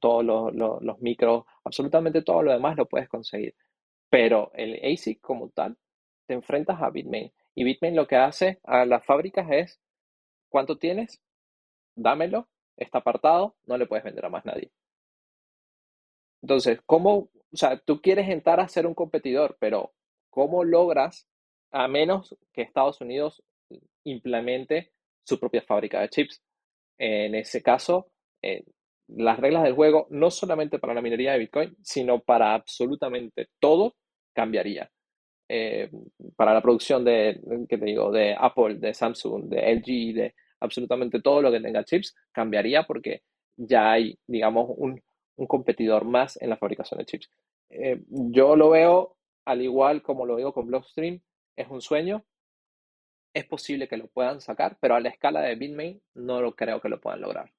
todos 0.00 0.24
los, 0.24 1.00
micros, 1.00 1.44
absolutamente 1.64 2.22
todo 2.22 2.42
lo 2.42 2.52
demás 2.52 2.76
lo 2.76 2.86
puedes 2.86 3.08
conseguir. 3.08 3.54
Pero 4.08 4.50
el 4.54 4.74
ASIC 4.84 5.20
como 5.20 5.48
tal, 5.50 5.76
te 6.26 6.34
enfrentas 6.34 6.80
a 6.80 6.90
Bitmain. 6.90 7.32
Y 7.54 7.64
Bitmain 7.64 7.96
lo 7.96 8.06
que 8.06 8.16
hace 8.16 8.60
a 8.64 8.84
las 8.84 9.04
fábricas 9.04 9.48
es, 9.50 9.80
¿cuánto 10.48 10.78
tienes? 10.78 11.20
Dámelo, 11.94 12.48
está 12.76 12.98
apartado, 12.98 13.56
no 13.66 13.76
le 13.76 13.86
puedes 13.86 14.04
vender 14.04 14.24
a 14.24 14.30
más 14.30 14.44
nadie. 14.44 14.70
Entonces, 16.42 16.80
¿cómo, 16.86 17.30
o 17.52 17.56
sea, 17.56 17.78
tú 17.78 18.00
quieres 18.00 18.28
entrar 18.28 18.60
a 18.60 18.68
ser 18.68 18.86
un 18.86 18.94
competidor, 18.94 19.56
pero 19.60 19.92
¿cómo 20.30 20.64
logras, 20.64 21.28
a 21.70 21.86
menos 21.86 22.36
que 22.52 22.62
Estados 22.62 23.00
Unidos 23.00 23.42
implemente 24.04 24.92
su 25.24 25.38
propia 25.38 25.62
fábrica 25.62 26.00
de 26.00 26.08
chips? 26.08 26.42
En 26.98 27.34
ese 27.34 27.62
caso, 27.62 28.10
eh, 28.42 28.64
las 29.16 29.38
reglas 29.38 29.62
del 29.64 29.74
juego, 29.74 30.06
no 30.10 30.30
solamente 30.30 30.78
para 30.78 30.94
la 30.94 31.02
minería 31.02 31.32
de 31.32 31.38
Bitcoin, 31.38 31.76
sino 31.82 32.20
para 32.20 32.54
absolutamente 32.54 33.48
todo, 33.58 33.96
cambiaría. 34.34 34.90
Eh, 35.48 35.90
para 36.36 36.54
la 36.54 36.62
producción 36.62 37.04
de, 37.04 37.40
¿qué 37.68 37.78
te 37.78 37.84
digo? 37.84 38.12
de 38.12 38.36
Apple, 38.38 38.76
de 38.76 38.94
Samsung, 38.94 39.48
de 39.48 39.72
LG, 39.72 40.14
de 40.14 40.34
absolutamente 40.60 41.20
todo 41.20 41.42
lo 41.42 41.50
que 41.50 41.60
tenga 41.60 41.84
chips, 41.84 42.14
cambiaría 42.32 42.84
porque 42.84 43.22
ya 43.56 43.92
hay, 43.92 44.16
digamos, 44.26 44.66
un, 44.76 45.02
un 45.36 45.46
competidor 45.46 46.04
más 46.04 46.40
en 46.40 46.50
la 46.50 46.56
fabricación 46.56 46.98
de 46.98 47.06
chips. 47.06 47.30
Eh, 47.70 48.00
yo 48.08 48.56
lo 48.56 48.70
veo 48.70 49.16
al 49.44 49.62
igual 49.62 50.02
como 50.02 50.26
lo 50.26 50.36
veo 50.36 50.52
con 50.52 50.66
Blockstream, 50.66 51.20
es 51.56 51.68
un 51.68 51.80
sueño, 51.80 52.24
es 53.34 53.44
posible 53.44 53.88
que 53.88 53.96
lo 53.96 54.08
puedan 54.08 54.40
sacar, 54.40 54.78
pero 54.80 54.94
a 54.94 55.00
la 55.00 55.08
escala 55.08 55.40
de 55.42 55.54
Bitmain 55.56 56.00
no 56.14 56.40
lo 56.40 56.54
creo 56.54 56.80
que 56.80 56.88
lo 56.88 57.00
puedan 57.00 57.20
lograr. 57.20 57.50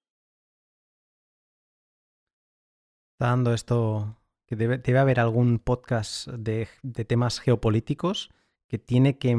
Está 3.22 3.30
dando 3.30 3.53
esto 3.53 4.18
que 4.48 4.56
debe, 4.56 4.98
haber 4.98 5.19
algún 5.19 5.60
podcast 5.60 6.27
de, 6.30 6.68
temas 7.06 7.39
geopolíticos 7.39 8.31
que 8.68 8.80
tiene 8.80 9.19
que 9.19 9.38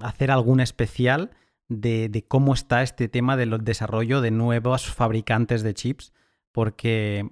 hacer 0.00 0.32
algún 0.32 0.58
especial 0.58 1.30
de, 1.68 2.08
de, 2.08 2.24
cómo 2.24 2.54
está 2.54 2.82
este 2.82 3.06
tema 3.06 3.36
del 3.36 3.62
desarrollo 3.62 4.20
de 4.20 4.32
nuevos 4.32 4.92
fabricantes 4.92 5.62
de 5.62 5.74
chips, 5.74 6.12
porque 6.50 7.30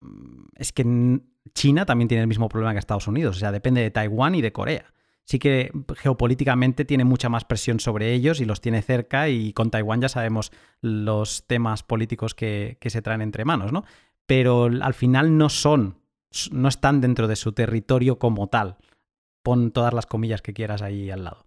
mm, 0.00 0.46
es 0.56 0.72
que 0.72 1.20
China 1.54 1.86
también 1.86 2.08
tiene 2.08 2.22
el 2.22 2.28
mismo 2.28 2.48
problema 2.48 2.72
que 2.72 2.80
Estados 2.80 3.06
Unidos, 3.06 3.36
o 3.36 3.38
sea, 3.38 3.52
depende 3.52 3.82
de 3.82 3.92
Taiwán 3.92 4.34
y 4.34 4.42
de 4.42 4.52
Corea 4.52 4.94
sí 5.24 5.38
que 5.38 5.72
geopolíticamente 5.96 6.84
tiene 6.84 7.04
mucha 7.04 7.28
más 7.28 7.44
presión 7.44 7.80
sobre 7.80 8.12
ellos 8.12 8.40
y 8.40 8.44
los 8.44 8.60
tiene 8.60 8.82
cerca 8.82 9.28
y 9.28 9.52
con 9.52 9.70
Taiwán 9.70 10.00
ya 10.00 10.08
sabemos 10.08 10.52
los 10.80 11.46
temas 11.46 11.82
políticos 11.82 12.34
que, 12.34 12.76
se 12.84 13.02
traen 13.02 13.22
entre 13.22 13.44
manos, 13.44 13.72
¿no? 13.72 13.84
Pero 14.26 14.64
al 14.64 14.94
final 14.94 15.36
no 15.36 15.48
son, 15.48 15.98
no 16.50 16.68
están 16.68 17.00
dentro 17.00 17.28
de 17.28 17.36
su 17.36 17.52
territorio 17.52 18.18
como 18.18 18.48
tal. 18.48 18.76
Pon 19.42 19.70
todas 19.70 19.92
las 19.92 20.06
comillas 20.06 20.42
que 20.42 20.54
quieras 20.54 20.82
ahí 20.82 21.10
al 21.10 21.24
lado. 21.24 21.46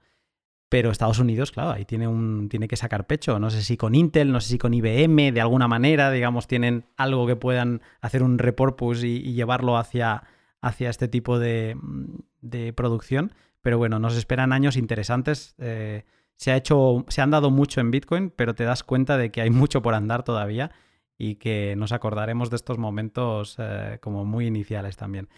Pero 0.70 0.92
Estados 0.92 1.20
Unidos, 1.20 1.52
claro, 1.52 1.72
ahí 1.72 1.86
tiene, 1.86 2.08
un, 2.08 2.50
tiene 2.50 2.68
que 2.68 2.76
sacar 2.76 3.08
pecho. 3.08 3.40
No 3.40 3.50
sé 3.50 3.64
si 3.64 3.78
con 3.78 3.96
Intel, 3.96 4.32
no 4.32 4.42
sé 4.42 4.50
si 4.50 4.58
con 4.58 4.74
IBM, 4.74 5.32
de 5.32 5.42
alguna 5.42 5.68
manera, 5.68 6.12
digamos, 6.12 6.48
tienen 6.48 6.86
algo 6.98 7.26
que 7.26 7.36
puedan 7.36 7.82
hacer 8.02 8.22
un 8.22 8.38
repurpose 8.38 9.08
y, 9.08 9.34
llevarlo 9.34 9.78
hacia, 9.78 10.24
hacia 10.62 10.90
este 10.90 11.08
tipo 11.08 11.40
de, 11.40 11.78
de 12.42 12.74
producción 12.74 13.34
pero 13.68 13.78
bueno, 13.78 14.00
nos 14.00 14.16
esperan 14.16 14.54
años 14.54 14.78
interesantes. 14.78 15.54
Eh, 15.58 16.06
se, 16.38 16.52
ha 16.52 16.56
hecho, 16.56 17.04
se 17.10 17.22
han 17.22 17.32
dado 17.32 17.52
mucho 17.52 17.82
en 17.82 17.92
Bitcoin, 17.92 18.30
pero 18.30 18.56
te 18.56 18.64
das 18.64 18.82
cuenta 18.82 19.18
de 19.18 19.30
que 19.30 19.42
hay 19.42 19.50
mucho 19.50 19.82
por 19.82 19.94
andar 19.94 20.24
todavía 20.24 20.72
y 21.18 21.36
que 21.36 21.76
nos 21.78 21.92
acordaremos 21.92 22.50
de 22.50 22.56
estos 22.56 22.78
momentos 22.78 23.56
eh, 23.60 23.98
como 24.02 24.26
muy 24.26 24.48
iniciales 24.48 24.98
también. 24.98 25.30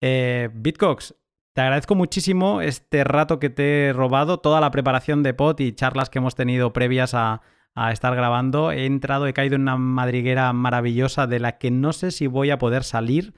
Eh, 0.00 0.50
Bitcox, 0.52 1.14
te 1.52 1.60
agradezco 1.60 1.94
muchísimo 1.94 2.60
este 2.60 3.04
rato 3.04 3.38
que 3.38 3.50
te 3.50 3.86
he 3.86 3.92
robado, 3.92 4.38
toda 4.40 4.60
la 4.60 4.70
preparación 4.70 5.22
de 5.22 5.34
pot 5.34 5.60
y 5.60 5.72
charlas 5.72 6.10
que 6.10 6.18
hemos 6.18 6.34
tenido 6.34 6.72
previas 6.72 7.14
a, 7.14 7.42
estar 7.90 8.14
grabando. 8.14 8.70
He 8.70 8.84
entrado, 8.84 9.26
he 9.26 9.32
caído 9.32 9.54
en 9.54 9.62
una 9.62 9.78
madriguera 9.78 10.52
maravillosa 10.52 11.26
de 11.26 11.40
la 11.40 11.56
que 11.56 11.70
no 11.70 11.94
sé 11.94 12.10
si 12.10 12.26
voy 12.26 12.50
a 12.50 12.58
poder 12.58 12.84
salir. 12.84 13.32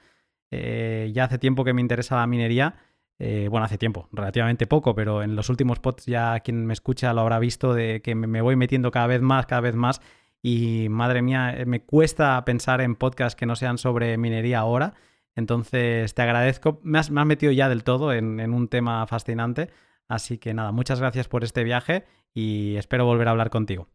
ya 0.51 1.23
hace 1.23 1.37
tiempo 1.37 1.63
que 1.63 1.73
me 1.73 1.81
interesa 1.81 2.17
la 2.17 2.27
minería 2.27 2.75
eh, 3.17 3.47
bueno, 3.49 3.65
hace 3.65 3.77
tiempo, 3.77 4.09
relativamente 4.11 4.67
poco, 4.67 4.93
pero 4.93 5.23
en 5.23 5.35
los 5.35 5.49
últimos 5.49 5.79
pods 5.79 6.05
ya 6.05 6.39
quien 6.41 6.65
me 6.65 6.73
escucha 6.73 7.13
lo 7.13 7.21
habrá 7.21 7.39
visto 7.39 7.73
de 7.73 8.01
que 8.01 8.13
me 8.13 8.41
voy 8.41 8.55
metiendo 8.55 8.91
cada 8.91 9.07
vez 9.07 9.21
más, 9.21 9.45
cada 9.45 9.61
vez 9.61 9.75
más. 9.75 10.01
Y 10.47 10.89
madre 10.89 11.23
mía, 11.23 11.55
eh, 11.57 11.65
me 11.65 11.81
cuesta 11.81 12.45
pensar 12.45 12.79
en 12.79 12.95
podcasts 12.95 13.35
que 13.35 13.47
no 13.47 13.55
sean 13.55 13.79
sobre 13.79 14.15
minería 14.19 14.59
ahora. 14.59 14.93
Entonces 15.35 16.13
te 16.13 16.21
agradezco. 16.21 16.79
Me 16.83 16.99
has, 16.99 17.09
metido 17.09 17.51
ya 17.51 17.67
del 17.67 17.83
todo 17.83 18.13
en, 18.13 18.39
un 18.53 18.67
tema 18.67 19.07
fascinante. 19.07 19.69
Así 20.07 20.37
que 20.37 20.53
nada, 20.53 20.71
muchas 20.71 20.99
gracias 20.99 21.27
por 21.27 21.43
este 21.43 21.63
viaje 21.63 22.03
y 22.31 22.75
espero 22.75 23.07
volver 23.07 23.27
a 23.27 23.31
hablar 23.31 23.49
contigo. 23.49 23.87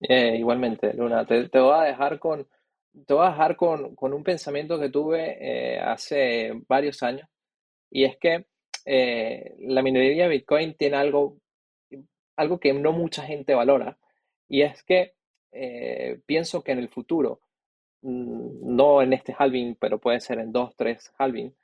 Eh, 0.00 0.38
igualmente, 0.38 0.92
Luna, 0.92 1.24
te, 1.24 1.46
voy 1.60 1.78
a 1.78 1.82
dejar 1.82 2.18
con, 2.18 2.48
te 3.06 3.14
voy 3.14 3.24
a 3.24 3.30
dejar 3.30 3.54
con, 3.54 3.94
un 3.96 4.24
pensamiento 4.24 4.76
que 4.76 4.88
tuve 4.88 5.78
hace 5.78 6.50
varios 6.66 7.00
años 7.04 7.28
y 7.92 8.06
es 8.06 8.16
que 8.16 8.46
eh, 8.86 9.54
la 9.60 9.82
minería 9.82 10.26
Bitcoin 10.26 10.74
tiene 10.74 10.96
algo, 10.96 11.38
algo 12.34 12.58
que 12.58 12.72
no 12.72 12.90
mucha 12.90 13.22
gente 13.22 13.54
valora. 13.54 13.98
Y 14.48 14.62
es 14.62 14.82
que 14.82 15.14
eh, 15.52 16.20
pienso 16.26 16.62
que 16.62 16.72
en 16.72 16.78
el 16.78 16.88
futuro, 16.88 17.40
mm, 18.02 18.74
no 18.76 19.02
en 19.02 19.12
este 19.12 19.34
halving, 19.38 19.76
pero 19.76 19.98
puede 19.98 20.20
ser 20.20 20.38
en 20.40 20.52
dos, 20.52 20.74
tres 20.76 21.12
halving, 21.18 21.54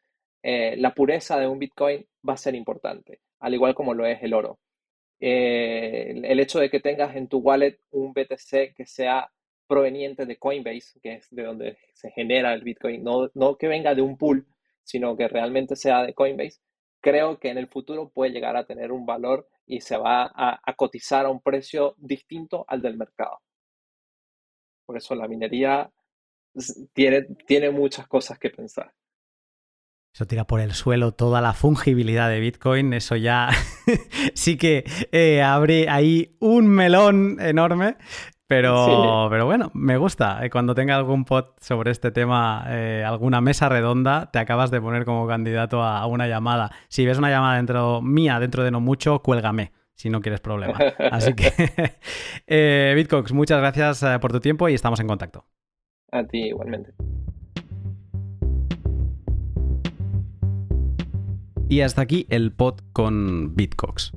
eh, 0.42 0.76
la 0.78 0.94
pureza 0.94 1.38
de 1.38 1.48
un 1.48 1.58
Bitcoin 1.58 2.06
va 2.28 2.34
a 2.34 2.36
ser 2.36 2.54
importante, 2.54 3.20
al 3.40 3.54
igual 3.54 3.74
como 3.74 3.94
lo 3.94 4.06
es 4.06 4.22
el 4.22 4.34
oro. 4.34 4.58
el 5.18 6.40
hecho 6.40 6.58
de 6.60 6.70
que 6.70 6.80
tengas 6.80 7.16
en 7.16 7.28
tu 7.28 7.38
wallet 7.38 7.78
un 7.90 8.12
BTC 8.12 8.74
que 8.76 8.86
sea 8.86 9.30
proveniente 9.66 10.26
de 10.26 10.36
Coinbase, 10.36 11.00
que 11.00 11.14
es 11.14 11.28
de 11.30 11.42
donde 11.42 11.78
se 11.94 12.10
genera 12.10 12.52
el 12.54 12.62
Bitcoin, 12.62 13.02
no, 13.02 13.30
no 13.34 13.56
que 13.56 13.68
venga 13.68 13.94
de 13.94 14.02
un 14.02 14.16
pool, 14.18 14.46
sino 14.84 15.16
que 15.16 15.28
realmente 15.28 15.76
sea 15.76 16.02
de 16.04 16.14
Coinbase, 16.14 16.60
creo 17.00 17.38
que 17.38 17.50
en 17.50 17.58
el 17.58 17.68
futuro 17.68 18.08
puede 18.08 18.32
llegar 18.32 18.56
a 18.56 18.66
tener 18.66 18.92
un 18.92 19.06
valor 19.06 19.48
y 19.66 19.80
se 19.80 19.96
va 19.96 20.30
a, 20.34 20.74
cotizar 20.74 21.26
a 21.26 21.30
un 21.30 21.40
precio 21.40 21.94
distinto 21.98 22.64
al 22.68 22.82
del 22.82 22.96
mercado. 22.96 23.40
Por 24.86 24.96
eso 24.96 25.14
la 25.14 25.28
minería 25.28 25.90
tiene, 26.92 27.22
tiene 27.46 27.70
muchas 27.70 28.06
cosas 28.06 28.38
que 28.38 28.50
pensar. 28.50 28.92
Eso 30.14 30.26
tira 30.26 30.46
por 30.46 30.60
el 30.60 30.72
suelo 30.72 31.12
toda 31.12 31.42
la 31.42 31.52
fungibilidad 31.52 32.30
de 32.30 32.40
Bitcoin. 32.40 32.94
Eso 32.94 33.16
ya 33.16 33.50
sí 34.34 34.56
que 34.56 34.84
eh, 35.12 35.42
abre 35.42 35.90
ahí 35.90 36.36
un 36.40 36.68
melón 36.68 37.36
enorme. 37.38 37.96
Pero, 38.46 39.26
pero 39.28 39.44
bueno, 39.44 39.70
me 39.74 39.96
gusta. 39.96 40.44
Eh, 40.44 40.50
cuando 40.50 40.74
tenga 40.74 40.96
algún 40.96 41.24
pod 41.24 41.46
sobre 41.60 41.90
este 41.90 42.12
tema, 42.12 42.64
eh, 42.68 43.04
alguna 43.04 43.40
mesa 43.40 43.68
redonda, 43.68 44.30
te 44.30 44.38
acabas 44.38 44.70
de 44.70 44.80
poner 44.80 45.04
como 45.04 45.26
candidato 45.26 45.82
a, 45.82 46.06
una 46.06 46.28
llamada. 46.28 46.70
Si 46.88 47.04
ves 47.04 47.18
una 47.18 47.28
llamada 47.28 47.56
dentro 47.56 48.00
mía, 48.00 48.38
dentro 48.38 48.62
de 48.62 48.70
no 48.70 48.80
mucho, 48.80 49.18
cuélgame, 49.18 49.72
si 49.96 50.10
no 50.10 50.20
quieres 50.20 50.40
problema. 50.40 50.78
Así 51.10 51.34
que, 51.34 51.52
eh, 52.46 52.92
Bitcox, 52.94 53.32
muchas 53.32 53.58
gracias 53.58 54.02
eh, 54.02 54.18
por 54.20 54.30
tu 54.30 54.40
tiempo 54.40 54.68
y 54.68 54.74
estamos 54.74 55.00
en 55.00 55.08
contacto. 55.08 55.44
A 56.12 56.24
ti 56.24 56.44
igualmente. 56.48 56.92
Y 61.68 61.80
hasta 61.80 62.02
aquí 62.02 62.26
el 62.30 62.52
pod 62.52 62.76
con 62.92 63.56
Bitcox. 63.56 64.12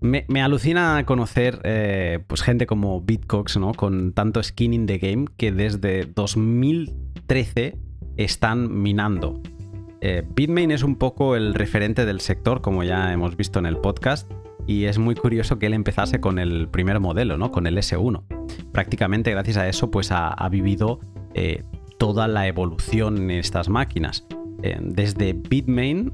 Me, 0.00 0.24
alucina 0.40 1.04
conocer 1.04 1.60
eh, 1.62 2.20
pues 2.26 2.40
gente 2.40 2.66
como 2.66 3.02
Bitcox, 3.02 3.58
¿no? 3.58 3.74
Con 3.74 4.14
tanto 4.14 4.42
skin 4.42 4.72
in 4.72 4.86
the 4.86 4.96
game 4.96 5.26
que 5.36 5.52
desde 5.52 6.06
2013 6.06 7.76
están 8.16 8.80
minando. 8.80 9.42
Eh, 10.00 10.24
Bitmain 10.34 10.70
es 10.70 10.82
un 10.82 10.96
poco 10.96 11.36
el 11.36 11.52
referente 11.52 12.06
del 12.06 12.20
sector, 12.20 12.62
como 12.62 12.82
ya 12.82 13.12
hemos 13.12 13.36
visto 13.36 13.58
en 13.58 13.66
el 13.66 13.76
podcast, 13.76 14.30
y 14.70 14.84
es 14.84 14.98
muy 14.98 15.16
curioso 15.16 15.58
que 15.58 15.66
él 15.66 15.74
empezase 15.74 16.20
con 16.20 16.38
el 16.38 16.68
primer 16.68 17.00
modelo, 17.00 17.36
¿no? 17.36 17.50
Con 17.50 17.66
el 17.66 17.76
S1. 17.76 18.22
Prácticamente 18.72 19.32
gracias 19.32 19.56
a 19.56 19.68
eso, 19.68 19.90
pues 19.90 20.12
ha, 20.12 20.48
vivido 20.48 21.00
eh, 21.34 21.64
toda 21.98 22.28
la 22.28 22.46
evolución 22.46 23.16
en 23.16 23.30
estas 23.32 23.68
máquinas. 23.68 24.24
desde 24.80 25.32
Bitmain 25.32 26.12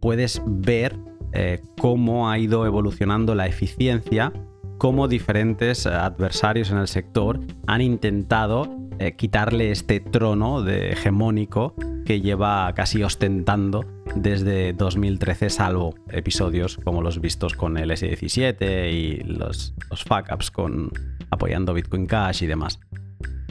puedes 0.00 0.40
ver 0.46 0.96
eh, 1.32 1.60
cómo 1.78 2.28
ha 2.28 2.38
ido 2.38 2.66
evolucionando 2.66 3.34
la 3.34 3.46
eficiencia, 3.46 4.32
cómo 4.78 5.06
diferentes 5.06 5.86
adversarios 5.86 6.70
en 6.70 6.78
el 6.78 6.88
sector 6.88 7.40
han 7.66 7.82
intentado 7.82 8.68
eh, 9.00 9.16
quitarle 9.16 9.70
este 9.70 9.98
trono 9.98 10.62
de 10.62 10.90
hegemónico 10.90 11.74
que 12.04 12.20
lleva 12.20 12.70
casi 12.74 13.02
ostentando 13.02 13.86
desde 14.14 14.74
2013, 14.74 15.48
salvo 15.48 15.94
episodios 16.10 16.76
como 16.76 17.00
los 17.00 17.18
vistos 17.18 17.54
con 17.54 17.78
el 17.78 17.90
S17 17.90 18.92
y 18.92 19.16
los, 19.24 19.72
los 19.88 20.04
fuck 20.04 20.26
ups 20.30 20.50
con 20.50 20.92
apoyando 21.30 21.72
Bitcoin 21.72 22.06
Cash 22.06 22.42
y 22.42 22.46
demás 22.46 22.78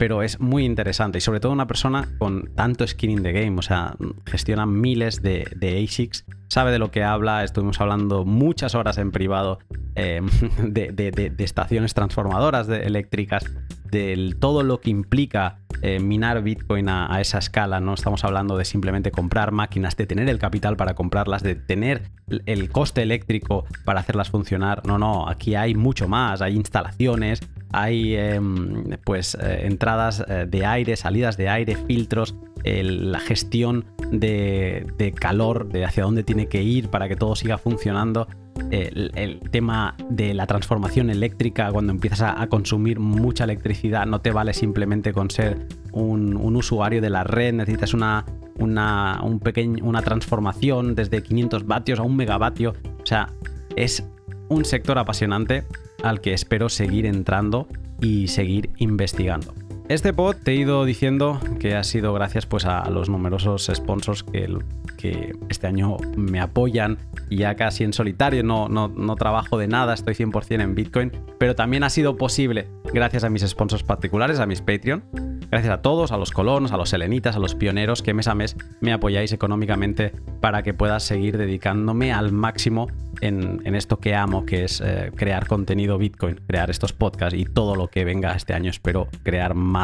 pero 0.00 0.22
es 0.22 0.40
muy 0.40 0.64
interesante. 0.64 1.18
Y 1.18 1.20
sobre 1.20 1.40
todo 1.40 1.52
una 1.52 1.66
persona 1.66 2.08
con 2.16 2.54
tanto 2.54 2.86
skin 2.86 3.10
in 3.10 3.22
the 3.22 3.32
game, 3.32 3.58
o 3.58 3.60
sea, 3.60 3.96
gestiona 4.24 4.64
miles 4.64 5.20
de, 5.20 5.44
ASICs, 5.84 6.24
sabe 6.48 6.72
de 6.72 6.78
lo 6.78 6.90
que 6.90 7.04
habla, 7.04 7.44
estuvimos 7.44 7.82
hablando 7.82 8.24
muchas 8.24 8.74
horas 8.74 8.96
en 8.96 9.10
privado 9.10 9.58
em, 9.96 10.26
de, 10.62 11.34
estaciones 11.36 11.92
transformadoras 11.92 12.66
eléctricas, 12.70 13.44
de 13.90 14.34
todo 14.40 14.62
lo 14.62 14.80
que 14.80 14.88
implica 14.88 15.58
eh, 15.82 16.00
minar 16.00 16.42
Bitcoin 16.42 16.88
a, 16.88 17.20
esa 17.20 17.36
escala, 17.36 17.78
no 17.80 17.92
estamos 17.92 18.24
hablando 18.24 18.56
de 18.56 18.64
simplemente 18.64 19.10
comprar 19.10 19.52
máquinas, 19.52 19.98
de 19.98 20.06
tener 20.06 20.30
el 20.30 20.38
capital 20.38 20.78
para 20.78 20.94
comprarlas, 20.94 21.42
de 21.42 21.56
tener 21.56 22.04
el 22.46 22.70
coste 22.70 23.02
eléctrico 23.02 23.66
para 23.84 24.00
hacerlas 24.00 24.30
funcionar, 24.30 24.80
no, 24.86 24.96
no, 24.96 25.28
aquí 25.28 25.56
hay 25.56 25.74
mucho 25.74 26.08
más, 26.08 26.40
hay 26.40 26.56
instalaciones, 26.56 27.40
hay 27.72 28.16
em, 28.16 28.84
pues 29.04 29.36
eh, 29.40 29.66
entradas 29.66 30.24
eh, 30.28 30.46
de 30.48 30.66
aire, 30.66 30.96
salidas 30.96 31.36
de 31.36 31.48
aire, 31.48 31.76
filtros, 31.76 32.34
la 32.62 33.20
gestión 33.20 33.86
de, 34.10 35.14
calor, 35.18 35.68
de 35.68 35.86
hacia 35.86 36.04
dónde 36.04 36.24
tiene 36.24 36.46
que 36.46 36.62
ir 36.62 36.90
para 36.90 37.08
que 37.08 37.16
todo 37.16 37.34
siga 37.34 37.56
funcionando. 37.56 38.28
El, 38.70 39.40
tema 39.50 39.96
de 40.10 40.34
la 40.34 40.46
transformación 40.46 41.08
eléctrica, 41.08 41.72
cuando 41.72 41.92
empiezas 41.92 42.34
a, 42.36 42.46
consumir 42.48 43.00
mucha 43.00 43.44
electricidad, 43.44 44.04
no 44.04 44.20
te 44.20 44.30
vale 44.30 44.52
simplemente 44.52 45.14
con 45.14 45.30
ser 45.30 45.66
un, 45.92 46.36
usuario 46.54 47.00
de 47.00 47.08
la 47.08 47.24
red, 47.24 47.54
necesitas 47.54 47.94
una, 47.94 48.26
una, 48.58 49.22
un 49.22 49.40
una 49.82 50.02
transformación 50.02 50.94
desde 50.94 51.22
500 51.22 51.66
vatios 51.66 51.98
a 51.98 52.02
un 52.02 52.14
megavatio. 52.14 52.74
O 53.02 53.06
sea, 53.06 53.30
es 53.74 54.04
un 54.50 54.66
sector 54.66 54.98
apasionante 54.98 55.64
al 56.02 56.20
que 56.20 56.32
espero 56.32 56.68
seguir 56.68 57.06
entrando 57.06 57.66
y 58.00 58.28
seguir 58.28 58.70
investigando. 58.78 59.54
Este 59.90 60.12
pod 60.12 60.36
te 60.36 60.52
he 60.52 60.54
ido 60.54 60.84
diciendo 60.84 61.40
que 61.58 61.74
ha 61.74 61.82
sido 61.82 62.12
gracias 62.14 62.46
pues, 62.46 62.64
a 62.64 62.88
los 62.90 63.08
numerosos 63.08 63.68
sponsors 63.74 64.22
que, 64.22 64.48
que 64.96 65.32
este 65.48 65.66
año 65.66 65.96
me 66.16 66.38
apoyan, 66.38 66.96
ya 67.28 67.56
casi 67.56 67.82
en 67.82 67.92
solitario, 67.92 68.44
no, 68.44 68.68
no, 68.68 68.86
no 68.86 69.16
trabajo 69.16 69.58
de 69.58 69.66
nada, 69.66 69.92
estoy 69.92 70.14
100% 70.14 70.62
en 70.62 70.76
Bitcoin, 70.76 71.10
pero 71.40 71.56
también 71.56 71.82
ha 71.82 71.90
sido 71.90 72.16
posible 72.16 72.68
gracias 72.94 73.24
a 73.24 73.30
mis 73.30 73.42
sponsors 73.42 73.82
particulares, 73.82 74.38
a 74.38 74.46
mis 74.46 74.60
Patreon, 74.60 75.02
Gracias 75.50 75.74
a 75.74 75.82
todos, 75.82 76.12
a 76.12 76.16
los 76.16 76.30
colonos, 76.30 76.70
a 76.70 76.76
los 76.76 76.90
selenitas, 76.90 77.34
a 77.34 77.40
los 77.40 77.56
pioneros 77.56 78.02
que 78.02 78.14
mes 78.14 78.28
a 78.28 78.36
mes 78.36 78.56
me 78.80 78.92
apoyáis 78.92 79.32
económicamente 79.32 80.12
para 80.40 80.62
que 80.62 80.74
pueda 80.74 81.00
seguir 81.00 81.38
dedicándome 81.38 82.12
al 82.12 82.30
máximo 82.30 82.86
en, 83.20 83.74
esto 83.74 83.98
que 83.98 84.14
amo, 84.14 84.46
que 84.46 84.64
es 84.64 84.80
eh, 84.80 85.10
crear 85.16 85.48
contenido 85.48 85.98
Bitcoin, 85.98 86.40
crear 86.46 86.70
estos 86.70 86.92
podcasts 86.92 87.36
y 87.36 87.44
todo 87.44 87.74
lo 87.74 87.88
que 87.88 88.04
venga 88.04 88.32
este 88.34 88.54
año. 88.54 88.70
Espero 88.70 89.08
crear 89.24 89.54
más 89.54 89.79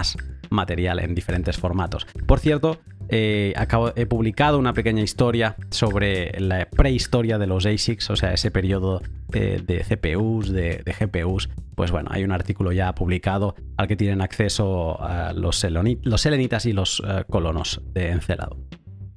material 0.51 1.01
en 1.01 1.15
diferentes 1.15 1.57
formatos. 1.57 2.07
Por 2.27 2.39
cierto, 2.39 2.79
eh, 3.09 3.55
he 3.95 4.07
publicado 4.07 4.59
una 4.59 4.73
pequeña 4.73 5.03
historia 5.03 5.57
sobre 5.71 6.39
la 6.41 6.67
prehistoria 6.69 7.39
de 7.39 7.47
los 7.47 7.67
ASICs, 7.67 8.11
o 8.11 8.17
sea, 8.17 8.33
ese 8.33 8.51
periodo 8.51 9.01
de, 9.29 9.85
CPUs, 9.89 10.51
de, 10.51 10.83
GPUs. 10.85 11.49
Pues 11.75 11.91
bueno, 11.91 12.11
hay 12.13 12.25
un 12.25 12.33
artículo 12.33 12.73
ya 12.73 12.95
publicado 12.95 13.55
al 13.77 13.87
que 13.87 13.97
tienen 13.97 14.21
acceso 14.21 14.99
los, 15.35 15.57
selenitas 15.59 16.67
y 16.67 16.73
los 16.73 17.03
eh, 17.07 17.25
colonos 17.29 17.83
de 17.93 18.11
Encelado. 18.11 18.57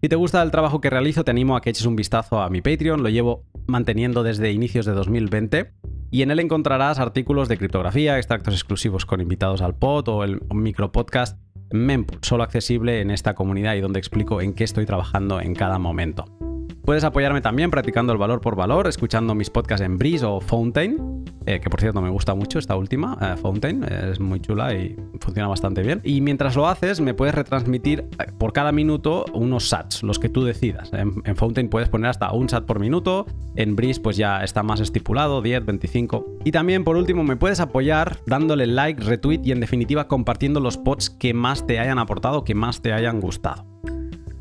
Si 0.02 0.08
te 0.08 0.16
gusta 0.16 0.42
el 0.42 0.52
trabajo 0.52 0.80
que 0.80 0.90
realizo, 0.90 1.24
te 1.24 1.32
animo 1.32 1.58
a 1.58 1.62
que 1.62 1.72
eches 1.72 1.86
un 1.86 1.96
vistazo 1.96 2.42
a 2.42 2.50
mi 2.50 2.62
Patreon, 2.62 3.04
lo 3.04 3.10
llevo 3.10 3.44
manteniendo 3.68 4.24
desde 4.24 4.52
inicios 4.52 4.86
de 4.86 4.94
2020 4.94 5.74
y 6.12 6.22
en 6.22 6.32
él 6.32 6.40
encontrarás 6.40 7.00
artículos 7.00 7.48
de 7.48 7.58
criptografía, 7.58 8.18
extractos 8.18 8.54
exclusivos 8.54 9.06
con 9.06 9.22
invitados 9.22 9.62
al 9.62 9.76
pod 9.76 10.08
o 10.10 10.24
el 10.24 10.42
micro 10.54 10.92
podcast 10.92 11.40
Mempool, 11.72 12.20
solo 12.22 12.44
accesible 12.44 13.02
en 13.02 13.12
esta 13.12 13.36
comunidad 13.36 13.76
y 13.76 13.82
donde 13.82 14.00
explico 14.00 14.42
en 14.42 14.54
qué 14.54 14.64
estoy 14.64 14.86
trabajando 14.86 15.40
en 15.40 15.54
cada 15.54 15.78
momento. 15.78 16.49
Puedes 16.90 17.04
apoyarme 17.04 17.40
también 17.40 17.70
practicando 17.70 18.14
el 18.14 18.18
valor 18.18 18.42
por 18.42 18.56
valor, 18.56 18.88
escuchando 18.88 19.36
mis 19.36 19.52
podcasts 19.52 19.86
en 19.86 20.00
Breeze 20.00 20.26
o 20.26 20.42
Fountain, 20.42 21.24
eh, 21.46 21.60
que 21.60 21.70
por 21.70 21.80
cierto 21.80 22.02
me 22.02 22.10
gusta 22.10 22.34
mucho 22.34 22.58
esta 22.58 22.76
última, 22.76 23.16
eh, 23.22 23.38
Fountain, 23.40 23.84
es 23.84 24.20
muy 24.20 24.40
chula 24.40 24.74
y 24.74 24.96
funciona 25.20 25.48
bastante 25.48 25.84
bien. 25.84 26.02
Y 26.04 26.20
mientras 26.22 26.56
lo 26.56 26.68
haces, 26.68 27.00
me 27.00 27.14
puedes 27.14 27.36
retransmitir 27.36 28.00
eh, 28.18 28.32
por 28.40 28.54
cada 28.54 28.72
minuto 28.72 29.26
unos 29.36 29.70
sats, 29.70 30.02
los 30.02 30.18
que 30.18 30.30
tú 30.30 30.44
decidas. 30.44 30.92
En, 30.92 31.22
en, 31.26 31.36
Fountain 31.36 31.70
puedes 31.70 31.90
poner 31.90 32.10
hasta 32.10 32.32
un 32.32 32.50
sat 32.50 32.66
por 32.66 32.80
minuto, 32.80 33.28
en 33.56 33.76
Breeze 33.76 34.02
pues 34.02 34.18
ya 34.18 34.44
está 34.44 34.64
más 34.64 34.80
estipulado, 34.80 35.44
10, 35.44 35.68
25. 35.68 36.40
Y 36.44 36.52
también 36.52 36.84
por 36.84 36.98
último 36.98 37.24
me 37.24 37.36
puedes 37.36 37.60
apoyar 37.60 38.18
dándole 38.26 38.66
like, 38.66 39.04
retweet 39.04 39.42
y 39.44 39.52
en 39.52 39.60
definitiva 39.60 40.08
compartiendo 40.08 40.60
los 40.60 40.78
pods 40.78 41.12
que 41.12 41.36
más 41.36 41.68
te 41.68 41.78
hayan 41.78 42.00
aportado, 42.00 42.44
que 42.44 42.56
más 42.56 42.82
te 42.82 42.94
hayan 42.94 43.22
gustado. 43.22 43.64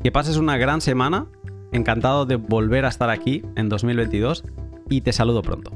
Que 0.01 0.11
pases 0.11 0.37
una 0.37 0.57
gran 0.57 0.81
semana 0.81 1.27
Encantado 1.71 2.25
de 2.25 2.35
volver 2.35 2.85
a 2.85 2.89
estar 2.89 3.09
aquí 3.09 3.43
en 3.55 3.69
2022 3.69 4.43
y 4.89 5.01
te 5.01 5.13
saludo 5.13 5.41
pronto. 5.41 5.71